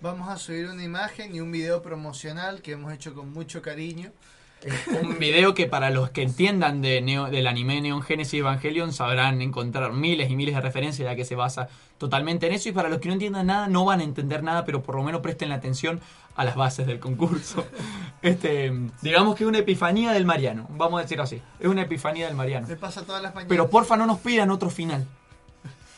Vamos 0.00 0.28
a 0.28 0.36
subir 0.36 0.66
una 0.68 0.82
imagen 0.82 1.34
y 1.34 1.40
un 1.40 1.50
video 1.50 1.82
promocional 1.82 2.62
que 2.62 2.72
hemos 2.72 2.92
hecho 2.92 3.14
con 3.14 3.32
mucho 3.32 3.60
cariño. 3.60 4.12
Un 5.02 5.18
video 5.18 5.54
que 5.54 5.66
para 5.66 5.90
los 5.90 6.10
que 6.10 6.22
entiendan 6.22 6.82
de 6.82 7.00
Neo- 7.00 7.30
del 7.30 7.46
anime 7.46 7.80
Neon 7.80 8.02
Genesis 8.02 8.40
Evangelion 8.40 8.92
sabrán 8.92 9.40
encontrar 9.40 9.92
miles 9.92 10.30
y 10.30 10.36
miles 10.36 10.54
de 10.54 10.60
referencias 10.60 11.08
ya 11.08 11.14
que 11.14 11.24
se 11.24 11.36
basa 11.36 11.68
totalmente 11.98 12.46
en 12.48 12.52
eso 12.54 12.68
y 12.68 12.72
para 12.72 12.88
los 12.88 12.98
que 12.98 13.08
no 13.08 13.14
entiendan 13.14 13.46
nada 13.46 13.68
no 13.68 13.84
van 13.84 14.00
a 14.00 14.04
entender 14.04 14.42
nada 14.42 14.64
pero 14.64 14.82
por 14.82 14.96
lo 14.96 15.02
menos 15.04 15.20
presten 15.20 15.48
la 15.48 15.54
atención 15.56 16.00
a 16.36 16.44
las 16.44 16.56
bases 16.56 16.86
del 16.86 16.98
concurso. 17.00 17.64
Este, 18.20 18.72
digamos 19.00 19.36
que 19.36 19.44
es 19.44 19.48
una 19.48 19.58
epifanía 19.58 20.10
del 20.10 20.24
Mariano, 20.26 20.66
vamos 20.70 20.98
a 20.98 21.02
decir 21.04 21.20
así, 21.20 21.40
es 21.60 21.68
una 21.68 21.82
epifanía 21.82 22.26
del 22.26 22.34
Mariano. 22.34 22.66
Me 22.66 22.74
pasa 22.74 23.02
todas 23.02 23.22
las 23.22 23.32
mañanas. 23.32 23.48
Pero 23.48 23.70
porfa 23.70 23.96
no 23.96 24.06
nos 24.06 24.18
pidan 24.18 24.50
otro 24.50 24.70
final. 24.70 25.06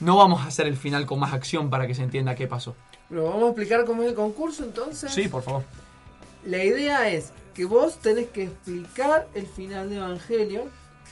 No 0.01 0.19
vamos 0.19 0.43
a 0.43 0.49
hacer 0.49 0.67
el 0.67 0.77
final 0.77 1.07
con 1.07 1.19
más 1.19 1.33
acción 1.33 1.71
para 1.71 1.87
que 1.87 1.95
se 1.95 2.03
entienda 2.03 2.35
qué 2.35 2.47
pasó. 2.47 2.77
Pero 3.09 3.25
vamos 3.25 3.43
a 3.45 3.47
explicar 3.47 3.87
cómo 3.87 4.03
es 4.03 4.11
el 4.11 4.15
concurso 4.15 4.65
entonces. 4.65 5.11
Sí, 5.11 5.29
por 5.29 5.43
favor. 5.43 5.65
La 6.45 6.63
idea 6.63 7.09
es 7.09 7.33
que 7.55 7.65
vos 7.65 7.99
tenés 7.99 8.29
que 8.29 8.45
explicar 8.45 9.27
el 9.35 9.47
final 9.47 9.91
de 9.91 9.97
Evangelion. 9.97 10.65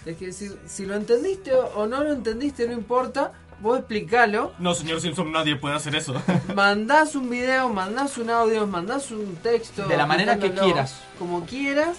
Es 0.06 0.16
que 0.16 0.32
si, 0.32 0.50
si 0.66 0.86
lo 0.86 0.94
entendiste 0.94 1.52
o 1.54 1.86
no 1.86 2.02
lo 2.04 2.12
entendiste, 2.12 2.66
no 2.66 2.72
importa. 2.72 3.32
Vos 3.60 3.80
explicalo. 3.80 4.52
No, 4.60 4.72
señor 4.72 5.00
Simpson, 5.00 5.32
nadie 5.32 5.56
puede 5.56 5.74
hacer 5.74 5.96
eso. 5.96 6.14
Mandás 6.54 7.16
un 7.16 7.28
video, 7.28 7.68
mandás 7.68 8.16
un 8.16 8.30
audio, 8.30 8.66
mandás 8.68 9.10
un 9.10 9.34
texto. 9.42 9.86
De 9.88 9.96
la 9.96 10.06
manera 10.06 10.38
que 10.38 10.52
quieras. 10.52 11.00
Como 11.18 11.44
quieras. 11.44 11.96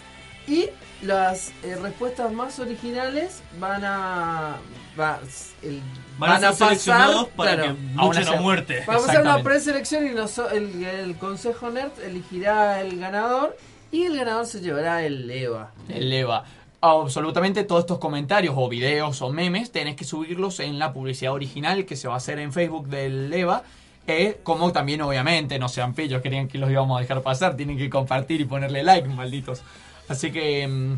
Y 0.48 0.68
las 1.02 1.50
eh, 1.64 1.76
respuestas 1.82 2.32
más 2.32 2.60
originales 2.60 3.42
van 3.60 3.84
a. 3.84 4.56
va- 5.00 5.20
el- 5.62 5.82
Van 6.18 6.32
a 6.32 6.40
ser 6.40 6.56
seleccionados 6.56 7.28
para 7.30 7.62
que 7.62 7.68
luchen 7.96 8.28
a 8.28 8.42
muerte. 8.42 8.84
Vamos 8.88 9.04
a 9.08 9.10
hacer 9.12 9.22
una 9.22 9.44
preselección 9.44 10.06
y 10.08 10.10
nos- 10.12 10.38
el, 10.38 10.84
el 10.84 11.18
Consejo 11.18 11.70
Nerd 11.70 11.92
elegirá 12.04 12.80
el 12.82 12.98
ganador. 13.00 13.56
Y 13.92 14.04
el 14.04 14.16
ganador 14.18 14.46
se 14.46 14.62
llevará 14.62 15.04
el 15.06 15.30
EVA. 15.30 15.72
El 15.88 16.12
EVA. 16.14 16.44
Absolutamente 16.82 17.64
todos 17.66 17.82
estos 17.82 17.98
comentarios 18.00 18.54
o 18.58 18.70
videos 18.70 19.22
o 19.22 19.30
memes 19.32 19.72
tenés 19.72 19.96
que 19.96 20.06
subirlos 20.06 20.60
en 20.62 20.80
la 20.80 20.94
publicidad 20.94 21.34
original 21.34 21.86
que 21.86 21.96
se 21.98 22.08
va 22.08 22.14
a 22.14 22.18
hacer 22.18 22.40
en 22.40 22.54
Facebook 22.54 22.88
del 22.88 23.32
EVA. 23.34 23.64
eh, 24.08 24.40
como 24.44 24.72
también, 24.72 25.02
obviamente, 25.02 25.60
no 25.60 25.70
sean 25.70 25.94
pillos, 25.94 26.22
querían 26.22 26.48
que 26.48 26.58
los 26.58 26.72
íbamos 26.72 26.98
a 26.98 27.02
dejar 27.02 27.22
pasar, 27.22 27.56
tienen 27.56 27.78
que 27.78 27.90
compartir 27.92 28.42
y 28.42 28.46
ponerle 28.46 28.82
like, 28.84 29.08
malditos. 29.08 29.62
Así 30.08 30.32
que, 30.32 30.68
mm, 30.68 30.94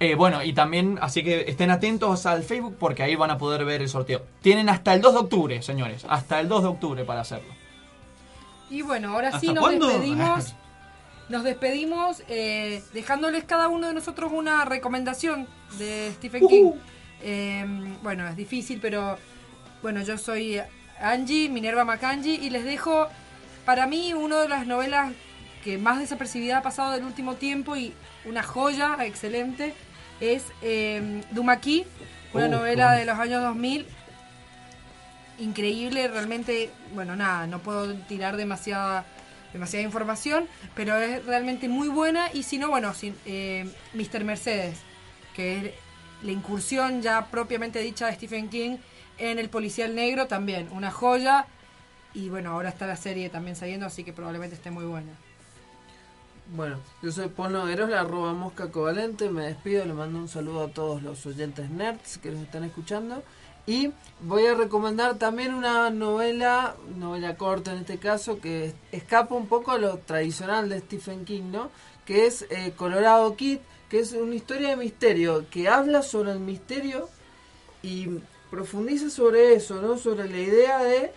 eh, 0.00 0.14
bueno, 0.16 0.42
y 0.42 0.52
también, 0.52 0.98
así 1.00 1.22
que 1.22 1.44
estén 1.48 1.70
atentos 1.70 2.26
al 2.26 2.42
Facebook 2.42 2.76
porque 2.78 3.02
ahí 3.04 3.14
van 3.16 3.30
a 3.30 3.38
poder 3.38 3.64
ver 3.64 3.80
el 3.80 3.88
sorteo. 3.88 4.22
Tienen 4.42 4.68
hasta 4.68 4.92
el 4.92 5.00
2 5.00 5.14
de 5.14 5.20
octubre, 5.20 5.62
señores, 5.62 6.04
hasta 6.08 6.40
el 6.40 6.48
2 6.48 6.62
de 6.62 6.68
octubre 6.68 7.04
para 7.04 7.20
hacerlo. 7.22 7.54
Y 8.68 8.82
bueno, 8.82 9.14
ahora 9.14 9.30
sí 9.38 9.48
¿Hasta 9.48 9.52
nos 9.54 9.62
cuándo? 9.62 9.86
despedimos. 9.88 10.54
Nos 11.32 11.44
despedimos 11.44 12.22
eh, 12.28 12.82
dejándoles 12.92 13.44
cada 13.44 13.68
uno 13.68 13.88
de 13.88 13.94
nosotros 13.94 14.32
una 14.34 14.66
recomendación 14.66 15.48
de 15.78 16.12
Stephen 16.16 16.46
King. 16.46 16.72
Eh, 17.22 17.64
bueno, 18.02 18.28
es 18.28 18.36
difícil, 18.36 18.80
pero 18.82 19.16
bueno, 19.80 20.02
yo 20.02 20.18
soy 20.18 20.60
Angie, 21.00 21.48
Minerva 21.48 21.86
Macangi, 21.86 22.34
y 22.34 22.50
les 22.50 22.64
dejo 22.64 23.08
para 23.64 23.86
mí 23.86 24.12
una 24.12 24.42
de 24.42 24.48
las 24.50 24.66
novelas 24.66 25.14
que 25.64 25.78
más 25.78 26.00
desapercibida 26.00 26.58
ha 26.58 26.62
pasado 26.62 26.92
del 26.92 27.04
último 27.04 27.36
tiempo 27.36 27.76
y 27.76 27.94
una 28.26 28.42
joya 28.42 28.98
excelente 29.00 29.72
es 30.20 30.44
eh, 30.60 31.22
Dumaki, 31.30 31.86
una 32.34 32.44
Oh, 32.44 32.48
novela 32.48 32.92
de 32.92 33.06
los 33.06 33.18
años 33.18 33.42
2000 33.42 33.86
increíble, 35.38 36.08
realmente, 36.08 36.70
bueno, 36.94 37.16
nada, 37.16 37.46
no 37.46 37.58
puedo 37.60 37.94
tirar 37.94 38.36
demasiada 38.36 39.06
demasiada 39.52 39.84
información, 39.84 40.46
pero 40.74 40.96
es 40.96 41.24
realmente 41.24 41.68
muy 41.68 41.88
buena 41.88 42.32
y 42.32 42.42
si 42.42 42.58
no, 42.58 42.68
bueno, 42.68 42.94
sin, 42.94 43.14
eh, 43.26 43.68
Mr. 43.94 44.24
Mercedes, 44.24 44.78
que 45.34 45.58
es 45.58 45.74
la 46.22 46.32
incursión 46.32 47.02
ya 47.02 47.26
propiamente 47.26 47.80
dicha 47.80 48.06
de 48.06 48.14
Stephen 48.14 48.48
King 48.48 48.78
en 49.18 49.38
el 49.38 49.48
policial 49.48 49.94
negro 49.94 50.26
también, 50.26 50.68
una 50.72 50.90
joya 50.90 51.46
y 52.14 52.28
bueno, 52.28 52.50
ahora 52.50 52.68
está 52.68 52.86
la 52.86 52.96
serie 52.96 53.30
también 53.30 53.56
saliendo, 53.56 53.86
así 53.86 54.04
que 54.04 54.12
probablemente 54.12 54.54
esté 54.54 54.70
muy 54.70 54.84
buena. 54.84 55.12
Bueno, 56.54 56.78
yo 57.02 57.10
soy 57.10 57.28
Paul 57.28 57.54
Nogueros, 57.54 57.88
la 57.88 58.00
arroba 58.00 58.34
mosca 58.34 58.70
covalente. 58.70 59.30
Me 59.30 59.44
despido, 59.44 59.86
le 59.86 59.94
mando 59.94 60.18
un 60.18 60.28
saludo 60.28 60.64
a 60.64 60.68
todos 60.68 61.02
los 61.02 61.24
oyentes 61.24 61.70
nerds 61.70 62.18
que 62.18 62.30
nos 62.30 62.42
están 62.42 62.64
escuchando. 62.64 63.22
Y 63.66 63.92
voy 64.20 64.46
a 64.46 64.54
recomendar 64.54 65.18
también 65.18 65.54
una 65.54 65.90
novela, 65.90 66.74
novela 66.96 67.36
corta 67.36 67.72
en 67.72 67.78
este 67.78 67.98
caso, 67.98 68.40
que 68.40 68.74
escapa 68.90 69.34
un 69.34 69.46
poco 69.46 69.70
a 69.70 69.78
lo 69.78 69.98
tradicional 69.98 70.68
de 70.68 70.80
Stephen 70.80 71.24
King, 71.24 71.50
¿no? 71.52 71.70
Que 72.04 72.26
es 72.26 72.42
eh, 72.50 72.72
Colorado 72.76 73.36
Kid, 73.36 73.58
que 73.88 74.00
es 74.00 74.12
una 74.12 74.34
historia 74.34 74.70
de 74.70 74.76
misterio, 74.76 75.46
que 75.48 75.68
habla 75.68 76.02
sobre 76.02 76.32
el 76.32 76.40
misterio 76.40 77.08
y 77.82 78.08
profundiza 78.50 79.10
sobre 79.10 79.54
eso, 79.54 79.80
¿no? 79.80 79.96
Sobre 79.96 80.28
la 80.28 80.38
idea 80.38 80.82
de 80.82 81.12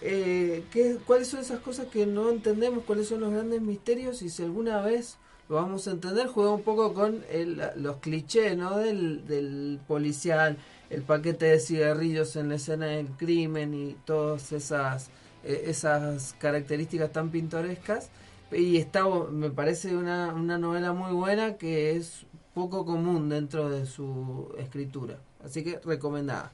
eh, 0.00 0.64
qué, 0.70 0.98
cuáles 1.06 1.28
son 1.28 1.40
esas 1.40 1.60
cosas 1.60 1.86
que 1.86 2.06
no 2.06 2.30
entendemos, 2.30 2.84
cuáles 2.84 3.08
son 3.08 3.20
los 3.20 3.32
grandes 3.32 3.60
misterios 3.60 4.22
y 4.22 4.30
si 4.30 4.42
alguna 4.42 4.80
vez 4.80 5.16
lo 5.50 5.56
vamos 5.56 5.88
a 5.88 5.90
entender, 5.90 6.28
juega 6.28 6.50
un 6.52 6.62
poco 6.62 6.94
con 6.94 7.24
el- 7.28 7.60
los 7.76 7.96
clichés, 7.96 8.56
¿no? 8.56 8.78
Del, 8.78 9.80
policial, 9.88 10.56
el 10.90 11.02
paquete 11.02 11.46
de 11.46 11.58
cigarrillos 11.58 12.36
en 12.36 12.48
la 12.50 12.54
escena 12.54 12.86
del 12.86 13.08
crimen 13.08 13.74
y 13.74 13.94
todas 14.04 14.52
esas 14.52 15.10
eh, 15.42 15.64
esas 15.66 16.34
características 16.38 17.10
tan 17.12 17.30
pintorescas. 17.30 18.10
Y 18.52 18.76
está 18.76 19.08
me 19.30 19.50
parece 19.50 19.96
una, 19.96 20.32
una 20.34 20.56
novela 20.58 20.92
muy 20.92 21.12
buena 21.12 21.56
que 21.56 21.96
es 21.96 22.26
poco 22.54 22.84
común 22.84 23.28
dentro 23.28 23.70
de 23.70 23.86
su 23.86 24.54
escritura. 24.58 25.18
Así 25.44 25.64
que 25.64 25.80
recomendada. 25.84 26.52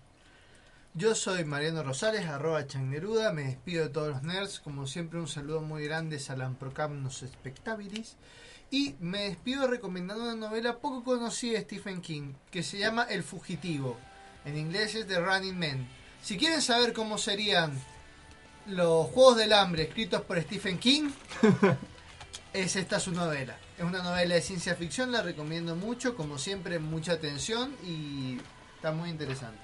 Yo 0.94 1.14
soy 1.14 1.44
Mariano 1.44 1.82
Rosales, 1.82 2.24
arroba 2.27 2.66
Chagneruda, 2.66 3.32
me 3.32 3.43
despido 3.44 3.85
de 3.85 3.90
todos 3.90 4.09
los 4.09 4.23
nerds, 4.23 4.60
como 4.60 4.86
siempre 4.86 5.18
un 5.20 5.28
saludo 5.28 5.60
muy 5.60 5.85
grande 5.85 6.18
a 6.28 6.36
Lamprocamnos 6.36 7.23
Spectabilis 7.27 8.16
y 8.70 8.94
me 9.01 9.24
despido 9.24 9.66
recomendando 9.66 10.24
una 10.24 10.34
novela 10.34 10.78
poco 10.78 11.05
conocida 11.05 11.59
de 11.59 11.64
Stephen 11.64 12.01
King 12.01 12.32
que 12.51 12.62
se 12.62 12.78
llama 12.78 13.05
El 13.05 13.22
Fugitivo, 13.22 13.97
en 14.44 14.56
inglés 14.56 14.94
es 14.94 15.06
The 15.06 15.20
Running 15.20 15.59
Man. 15.59 15.88
Si 16.22 16.36
quieren 16.36 16.60
saber 16.60 16.93
cómo 16.93 17.18
serían 17.18 17.78
los 18.66 19.06
Juegos 19.09 19.36
del 19.36 19.52
Hambre 19.52 19.84
escritos 19.84 20.22
por 20.22 20.40
Stephen 20.43 20.78
King, 20.78 21.10
es 22.52 22.76
esta 22.76 22.98
su 22.98 23.12
novela. 23.12 23.56
Es 23.78 23.84
una 23.84 24.02
novela 24.02 24.34
de 24.34 24.40
ciencia 24.40 24.74
ficción, 24.74 25.12
la 25.12 25.22
recomiendo 25.22 25.76
mucho, 25.76 26.16
como 26.16 26.38
siempre 26.38 26.78
mucha 26.78 27.12
atención 27.12 27.74
y 27.84 28.38
está 28.76 28.93
muy 28.93 29.10
interesante. 29.10 29.59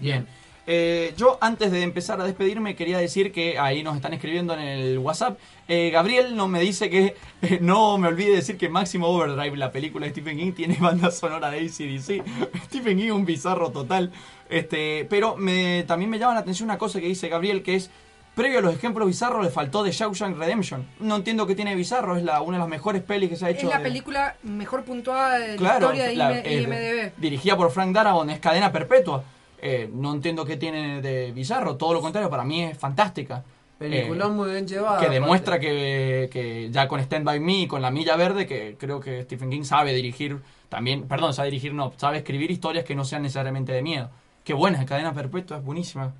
Bien. 0.00 0.26
Eh, 0.66 1.12
yo 1.18 1.36
antes 1.42 1.70
de 1.70 1.82
empezar 1.82 2.18
a 2.20 2.24
despedirme 2.24 2.74
quería 2.74 2.96
decir 2.98 3.32
que 3.32 3.58
ahí 3.58 3.82
nos 3.82 3.96
están 3.96 4.14
escribiendo 4.14 4.54
en 4.54 4.60
el 4.60 4.98
WhatsApp. 4.98 5.38
Eh, 5.68 5.90
Gabriel 5.90 6.36
no 6.36 6.48
me 6.48 6.60
dice 6.60 6.88
que 6.88 7.14
eh, 7.42 7.58
no 7.62 7.98
me 7.98 8.08
olvide 8.08 8.34
decir 8.36 8.56
que 8.56 8.68
Máximo 8.70 9.08
Overdrive, 9.08 9.56
la 9.56 9.70
película 9.72 10.06
de 10.06 10.12
Stephen 10.12 10.38
King, 10.38 10.52
tiene 10.52 10.76
banda 10.80 11.10
sonora 11.10 11.50
de 11.50 11.58
ACDC. 11.58 12.24
Stephen 12.66 12.96
King 12.96 13.06
es 13.06 13.12
un 13.12 13.24
bizarro 13.26 13.70
total. 13.70 14.10
Este, 14.48 15.06
pero 15.10 15.36
me, 15.36 15.84
también 15.86 16.10
me 16.10 16.18
llama 16.18 16.34
la 16.34 16.40
atención 16.40 16.68
una 16.68 16.78
cosa 16.78 17.00
que 17.00 17.06
dice 17.06 17.28
Gabriel 17.28 17.62
que 17.62 17.74
es 17.76 17.90
previo 18.34 18.58
a 18.58 18.62
los 18.62 18.74
ejemplos 18.74 19.06
bizarros 19.06 19.44
le 19.44 19.50
faltó 19.50 19.82
de 19.84 19.92
Shawshank 19.92 20.36
Redemption. 20.38 20.86
No 20.98 21.16
entiendo 21.16 21.46
qué 21.46 21.54
tiene 21.54 21.74
bizarro, 21.76 22.16
es 22.16 22.22
la, 22.24 22.40
una 22.40 22.56
de 22.56 22.60
las 22.62 22.68
mejores 22.68 23.02
pelis 23.02 23.28
que 23.30 23.36
se 23.36 23.46
ha 23.46 23.50
hecho. 23.50 23.66
Es 23.68 23.72
la 23.72 23.78
de- 23.78 23.84
película 23.84 24.36
mejor 24.42 24.82
puntuada 24.84 25.38
de 25.38 25.48
la 25.52 25.56
Claro, 25.56 25.86
historia 25.92 26.04
de 26.06 26.16
la- 26.16 26.32
IM- 26.32 26.42
eh, 26.44 26.62
IMDb. 26.62 27.12
dirigida 27.18 27.56
por 27.56 27.70
Frank 27.70 27.94
Darabont, 27.94 28.30
es 28.30 28.40
cadena 28.40 28.72
perpetua. 28.72 29.22
Eh, 29.58 29.88
no 29.92 30.12
entiendo 30.12 30.44
qué 30.44 30.56
tiene 30.56 31.00
de 31.00 31.32
bizarro, 31.32 31.76
todo 31.76 31.94
lo 31.94 32.00
contrario, 32.00 32.28
para 32.28 32.44
mí 32.44 32.62
es 32.62 32.76
fantástica. 32.76 33.44
Peliculón 33.78 34.32
Eh, 34.32 34.34
muy 34.34 34.50
bien 34.50 34.66
llevado. 34.66 35.00
que 35.00 35.08
demuestra 35.08 35.58
que, 35.58 36.28
que 36.32 36.70
ya 36.70 36.86
con 36.86 37.00
Stand 37.00 37.24
By 37.24 37.40
Me 37.40 37.60
y 37.60 37.66
con 37.66 37.82
La 37.82 37.90
Milla 37.90 38.16
Verde, 38.16 38.46
que 38.46 38.76
creo 38.78 39.00
que 39.00 39.22
Stephen 39.22 39.50
King 39.50 39.64
sabe 39.64 39.92
dirigir 39.92 40.40
también, 40.68 41.08
perdón, 41.08 41.34
sabe 41.34 41.50
dirigir, 41.50 41.74
no, 41.74 41.92
sabe 41.96 42.18
escribir 42.18 42.50
historias 42.50 42.84
que 42.84 42.94
no 42.94 43.04
sean 43.04 43.22
necesariamente 43.22 43.72
de 43.72 43.82
miedo. 43.82 44.10
Qué 44.44 44.54
buena, 44.54 44.84
Cadena 44.84 45.12
Perpetua, 45.12 45.58
es 45.58 45.64
buenísima. 45.64 46.12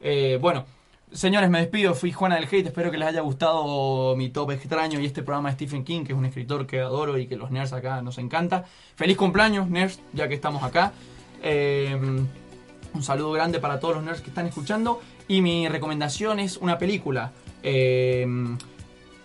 Eh, 0.00 0.38
bueno, 0.40 0.64
señores, 1.12 1.50
me 1.50 1.58
despido, 1.60 1.94
fui 1.94 2.12
Juana 2.12 2.36
del 2.36 2.44
Hate, 2.44 2.66
espero 2.66 2.90
que 2.90 2.98
les 2.98 3.08
haya 3.08 3.20
gustado 3.20 4.16
mi 4.16 4.30
top 4.30 4.52
extraño 4.52 5.00
y 5.00 5.06
este 5.06 5.22
programa 5.22 5.50
de 5.50 5.54
Stephen 5.56 5.84
King, 5.84 6.04
que 6.04 6.12
es 6.12 6.18
un 6.18 6.24
escritor 6.24 6.66
que 6.66 6.80
adoro 6.80 7.18
y 7.18 7.26
que 7.26 7.36
los 7.36 7.50
nerds 7.50 7.72
acá 7.72 8.02
nos 8.02 8.18
encanta. 8.18 8.64
Feliz 8.94 9.16
cumpleaños, 9.16 9.68
nerds, 9.68 10.00
ya 10.12 10.28
que 10.28 10.34
estamos 10.34 10.62
acá. 10.62 10.92
Eh, 11.42 11.98
un 12.94 13.02
saludo 13.02 13.32
grande 13.32 13.58
para 13.58 13.80
todos 13.80 13.96
los 13.96 14.04
nerds 14.04 14.20
que 14.20 14.28
están 14.30 14.46
escuchando. 14.46 15.00
Y 15.28 15.40
mi 15.40 15.68
recomendación 15.68 16.40
es 16.40 16.56
una 16.56 16.78
película 16.78 17.32
eh, 17.62 18.26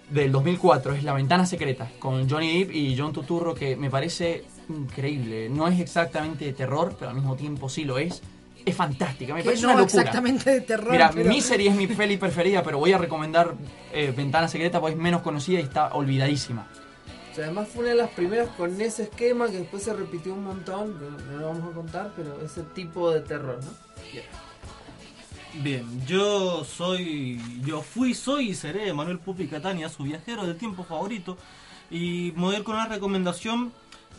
del 0.10 0.32
2004, 0.32 0.94
es 0.94 1.04
La 1.04 1.14
Ventana 1.14 1.46
Secreta, 1.46 1.90
con 2.00 2.30
Johnny 2.30 2.60
Depp 2.60 2.72
y 2.76 2.96
John 2.98 3.12
Turturro, 3.14 3.54
que 3.54 3.76
me 3.76 3.90
parece 3.90 4.46
increíble. 4.70 5.50
No 5.50 5.68
es 5.68 5.80
exactamente 5.80 6.46
de 6.46 6.54
terror, 6.54 6.96
pero 6.98 7.10
al 7.10 7.16
mismo 7.16 7.36
tiempo 7.36 7.68
sí 7.70 7.84
lo 7.84 7.98
es. 7.98 8.22
Es 8.66 8.76
fantástica, 8.76 9.34
me 9.34 9.40
Que 9.42 9.46
parece 9.46 9.64
no 9.64 9.70
una 9.70 9.80
locura. 9.82 10.02
exactamente 10.04 10.50
de 10.52 10.62
terror. 10.62 10.92
Mira, 10.92 11.10
pero- 11.14 11.30
Misery 11.30 11.68
es 11.68 11.76
mi 11.76 11.88
peli 11.88 12.18
preferida, 12.18 12.64
pero 12.64 12.80
voy 12.80 12.92
a 12.92 12.98
recomendar 12.98 13.56
eh, 13.94 14.14
Ventana 14.16 14.48
Secreta 14.50 14.80
porque 14.82 14.96
es 14.96 15.02
menos 15.02 15.22
conocida 15.22 15.60
y 15.60 15.64
está 15.64 15.94
olvidadísima. 15.94 16.68
Además 17.38 17.68
fue 17.70 17.82
una 17.82 17.90
de 17.90 17.98
las 17.98 18.10
primeras 18.12 18.50
con 18.50 18.80
ese 18.82 19.04
esquema 19.04 19.48
que 19.48 19.60
después 19.60 19.84
se 19.84 19.94
repitió 19.94 20.34
un 20.34 20.44
montón, 20.44 21.00
no, 21.00 21.10
no 21.32 21.38
lo 21.38 21.48
vamos 21.48 21.72
a 21.72 21.76
contar, 21.76 22.14
pero 22.16 22.42
ese 22.44 22.64
tipo 22.64 23.12
de 23.12 23.22
terror, 23.22 23.60
¿no? 23.64 23.72
Bien, 25.62 26.06
yo 26.06 26.64
soy, 26.64 27.42
yo 27.66 27.82
fui, 27.82 28.14
soy 28.14 28.50
y 28.50 28.56
seré 28.56 28.94
Manuel 28.94 29.18
Pupi 29.18 29.48
Catania, 29.48 29.90
su 29.90 30.04
viajero 30.04 30.46
del 30.46 30.56
tiempo 30.56 30.84
favorito. 30.84 31.38
Y 31.90 32.34
me 32.36 32.44
voy 32.44 32.56
a 32.56 32.58
ir 32.60 32.64
con 32.64 32.76
una 32.76 32.88
recomendación 32.88 33.72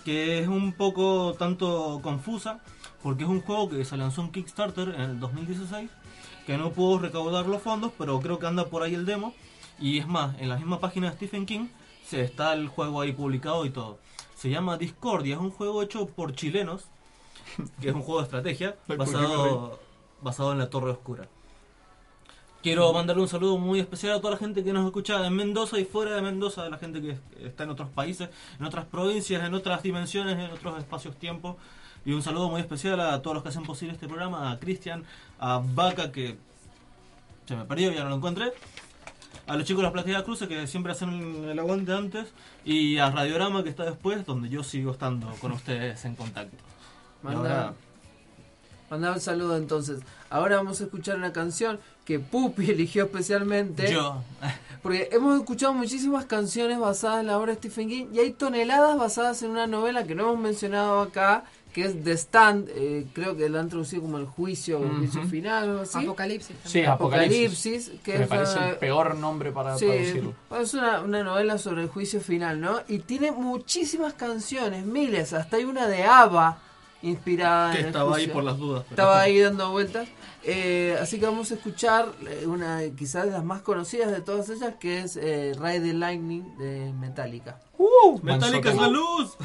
que 0.05 0.41
es 0.41 0.49
un 0.49 0.73
poco 0.73 1.35
tanto 1.39 2.01
confusa, 2.03 2.61
porque 3.03 3.25
es 3.25 3.31
un 3.31 3.41
juego 3.41 3.69
que 3.69 3.85
se 3.85 3.97
lanzó 3.97 4.23
en 4.23 4.33
Kickstarter 4.33 4.89
en 4.89 5.01
el 5.03 5.21
2016, 5.21 5.91
que 6.47 6.57
no 6.57 6.73
puedo 6.73 6.99
recaudar 6.99 7.47
los 7.47 7.63
fondos, 7.63 7.93
pero 7.97 8.19
creo 8.21 8.39
que 8.39 8.47
anda 8.47 8.67
por 8.67 8.83
ahí 8.83 8.95
el 8.95 9.07
demo. 9.07 9.35
Y 9.79 9.99
es 9.99 10.09
más, 10.09 10.35
en 10.41 10.49
la 10.49 10.57
misma 10.57 10.81
página 10.81 11.11
de 11.11 11.17
Stephen 11.17 11.47
King 11.47 11.69
se 12.09 12.23
está 12.23 12.55
el 12.55 12.69
juego 12.69 13.03
ahí 13.03 13.13
publicado 13.13 13.67
y 13.67 13.71
todo. 13.71 13.99
Se 14.35 14.49
llama 14.49 14.79
Discordia, 14.79 15.35
es 15.35 15.41
un 15.41 15.51
juego 15.51 15.83
hecho 15.83 16.07
por 16.07 16.35
chilenos, 16.35 16.85
que 17.81 17.91
es 17.91 17.95
un 17.95 18.03
juego 18.03 18.21
de 18.21 18.25
estrategia 18.25 18.77
Ay, 18.89 18.97
¿por 18.97 19.07
qué 19.07 19.13
me 19.13 19.23
basado, 19.23 19.81
basado 20.23 20.53
en 20.53 20.59
la 20.59 20.71
Torre 20.71 20.91
Oscura. 20.91 21.29
Quiero 22.63 22.93
mandarle 22.93 23.23
un 23.23 23.29
saludo 23.29 23.59
muy 23.59 23.79
especial 23.79 24.15
a 24.15 24.21
toda 24.21 24.33
la 24.33 24.39
gente 24.39 24.65
que 24.65 24.73
nos 24.73 24.85
escucha 24.87 25.25
en 25.25 25.35
Mendoza 25.35 25.79
y 25.79 25.85
fuera 25.85 26.15
de 26.15 26.23
Mendoza, 26.23 26.65
a 26.65 26.71
la 26.71 26.79
gente 26.79 27.01
que 27.01 27.19
está 27.47 27.65
en 27.65 27.71
otros 27.71 27.91
países, 27.91 28.31
en 28.59 28.65
otras 28.65 28.87
provincias, 28.87 29.45
en 29.45 29.55
otras 29.55 29.83
dimensiones, 29.83 30.39
en 30.39 30.51
otros 30.51 30.79
espacios-tiempo. 30.79 31.57
Y 32.05 32.13
un 32.13 32.23
saludo 32.23 32.49
muy 32.49 32.61
especial 32.61 33.01
a 33.01 33.21
todos 33.23 33.35
los 33.35 33.43
que 33.43 33.51
hacen 33.51 33.65
posible 33.65 33.95
este 33.95 34.09
programa, 34.09 34.51
a 34.51 34.59
Cristian, 34.59 35.05
a 35.39 35.63
Vaca, 35.63 36.11
que 36.11 36.37
se 37.47 37.55
me 37.55 37.65
perdió, 37.65 37.93
ya 37.93 38.03
no 38.03 38.11
lo 38.11 38.17
encontré. 38.17 38.53
A 39.49 39.57
los 39.57 39.65
chicos 39.65 39.79
de 39.81 39.85
las 39.85 39.93
Plateadas 39.93 40.23
Cruces 40.25 40.47
que 40.47 40.67
siempre 40.67 40.93
hacen 40.93 41.45
el 41.49 41.59
aguante 41.59 41.93
antes. 41.93 42.29
Y 42.65 42.99
a 42.99 43.11
Radiorama 43.11 43.63
que 43.63 43.71
está 43.71 43.85
después, 43.85 44.25
donde 44.27 44.49
yo 44.49 44.63
sigo 44.63 44.93
estando 44.93 45.29
con 45.41 45.53
ustedes 45.53 46.05
en 46.05 46.15
contacto. 46.15 46.57
Manda, 47.23 47.75
ahora- 48.91 49.15
un 49.15 49.21
saludo 49.21 49.57
entonces. 49.57 50.01
Ahora 50.31 50.57
vamos 50.57 50.81
a 50.81 50.85
escuchar 50.85 51.17
una 51.17 51.33
canción 51.33 51.81
que 52.05 52.19
Pupi 52.19 52.71
eligió 52.71 53.05
especialmente. 53.05 53.91
Yo. 53.93 54.23
Porque 54.83 55.09
hemos 55.13 55.39
escuchado 55.41 55.75
muchísimas 55.75 56.27
canciones 56.27 56.79
basadas 56.79 57.21
en 57.21 57.27
la 57.27 57.39
obra 57.39 57.53
de 57.53 57.59
Stephen 57.59 57.89
King 57.89 58.07
y 58.13 58.21
hay 58.21 58.31
toneladas 58.33 58.97
basadas 58.97 59.43
en 59.43 59.51
una 59.51 59.67
novela 59.67 60.05
que 60.05 60.15
no 60.15 60.25
hemos 60.25 60.39
mencionado 60.39 61.01
acá, 61.01 61.45
que 61.73 61.85
es 61.85 62.03
The 62.05 62.13
Stand. 62.13 62.69
eh, 62.75 63.07
creo 63.13 63.37
que 63.37 63.49
la 63.49 63.61
han 63.61 63.69
traducido 63.69 64.03
como 64.03 64.19
El 64.19 64.27
Juicio 64.27 64.79
El 64.83 64.91
Juicio. 64.99 65.25
Final 65.25 65.69
o 65.69 65.71
algo 65.73 65.83
así. 65.83 65.99
Apocalipsis. 66.05 66.57
Sí, 66.65 66.85
Apocalipsis. 66.85 67.91
que 68.03 68.19
me 68.19 68.25
es 68.25 68.29
parece 68.29 68.59
una- 68.59 68.69
el 68.71 68.77
peor 68.77 69.15
nombre 69.17 69.53
para 69.53 69.77
Sí, 69.79 69.87
traducirlo. 69.87 70.35
es 70.61 70.75
una, 70.75 71.01
una 71.03 71.23
novela 71.23 71.59
sobre 71.59 71.83
el 71.83 71.89
juicio 71.89 72.21
final, 72.21 72.61
¿no? 72.61 72.81
Y 72.89 73.01
tiene 73.01 73.33
muchísimas 73.33 74.15
canciones, 74.15 74.85
miles, 74.87 75.33
hasta 75.33 75.57
hay 75.57 75.65
una 75.65 75.87
de 75.87 76.05
ABBA 76.05 76.59
inspirada 77.03 77.73
Que 77.73 77.79
en 77.79 77.85
el 77.85 77.89
estaba 77.91 78.17
ahí 78.17 78.27
por 78.27 78.43
las 78.45 78.59
dudas, 78.59 78.83
pero- 78.89 78.91
Estaba 79.03 79.21
ahí 79.21 79.39
dando 79.39 79.71
vueltas. 79.71 80.09
Eh, 80.45 80.97
así 81.01 81.19
que 81.19 81.27
vamos 81.27 81.51
a 81.51 81.55
escuchar 81.55 82.09
eh, 82.27 82.45
una 82.47 82.81
quizás 82.97 83.25
de 83.27 83.33
las 83.33 83.45
más 83.45 83.61
conocidas 83.63 84.11
de 84.11 84.21
todas 84.21 84.49
ellas, 84.49 84.75
que 84.81 85.01
es 85.01 85.17
eh, 85.17 85.53
Ride 85.61 85.81
the 85.81 85.93
Lightning 85.93 86.57
de 86.59 86.93
Metallica. 86.99 87.61
¡Uh! 87.79 88.19
Metallica 88.23 88.71
es 88.71 88.77
la 88.77 88.89
luz. 88.89 89.37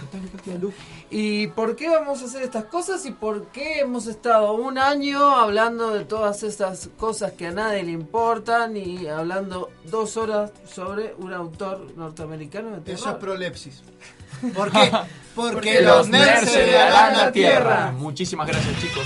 ¿Y 1.12 1.48
por 1.48 1.76
qué 1.76 1.88
vamos 1.90 2.22
a 2.22 2.26
hacer 2.26 2.42
estas 2.42 2.66
cosas? 2.66 3.06
¿Y 3.06 3.12
por 3.12 3.46
qué 3.48 3.82
hemos 3.82 4.08
estado 4.08 4.54
un 4.54 4.80
año 4.80 5.20
hablando 5.36 5.92
de 5.92 6.04
todas 6.04 6.42
estas 6.42 6.90
cosas 6.98 7.34
que 7.34 7.48
a 7.48 7.52
nadie 7.52 7.84
le 7.84 7.92
importan 7.92 8.76
y 8.76 9.08
hablando 9.08 9.70
dos 9.86 10.18
horas 10.18 10.52
sobre 10.66 11.14
un 11.20 11.32
autor 11.32 11.88
norteamericano 11.96 12.72
de 12.72 12.92
Eso 12.92 13.04
terror? 13.04 13.18
es 13.18 13.24
prolepsis. 13.24 13.84
¿Por 14.56 14.72
qué? 14.72 14.92
Porque, 15.36 15.54
Porque 15.54 15.82
los 15.82 16.10
nerds 16.10 16.52
se 16.52 16.72
darán 16.72 17.18
la 17.18 17.32
tierra. 17.32 17.92
Muchísimas 17.92 18.48
gracias, 18.48 18.80
chicos. 18.80 19.06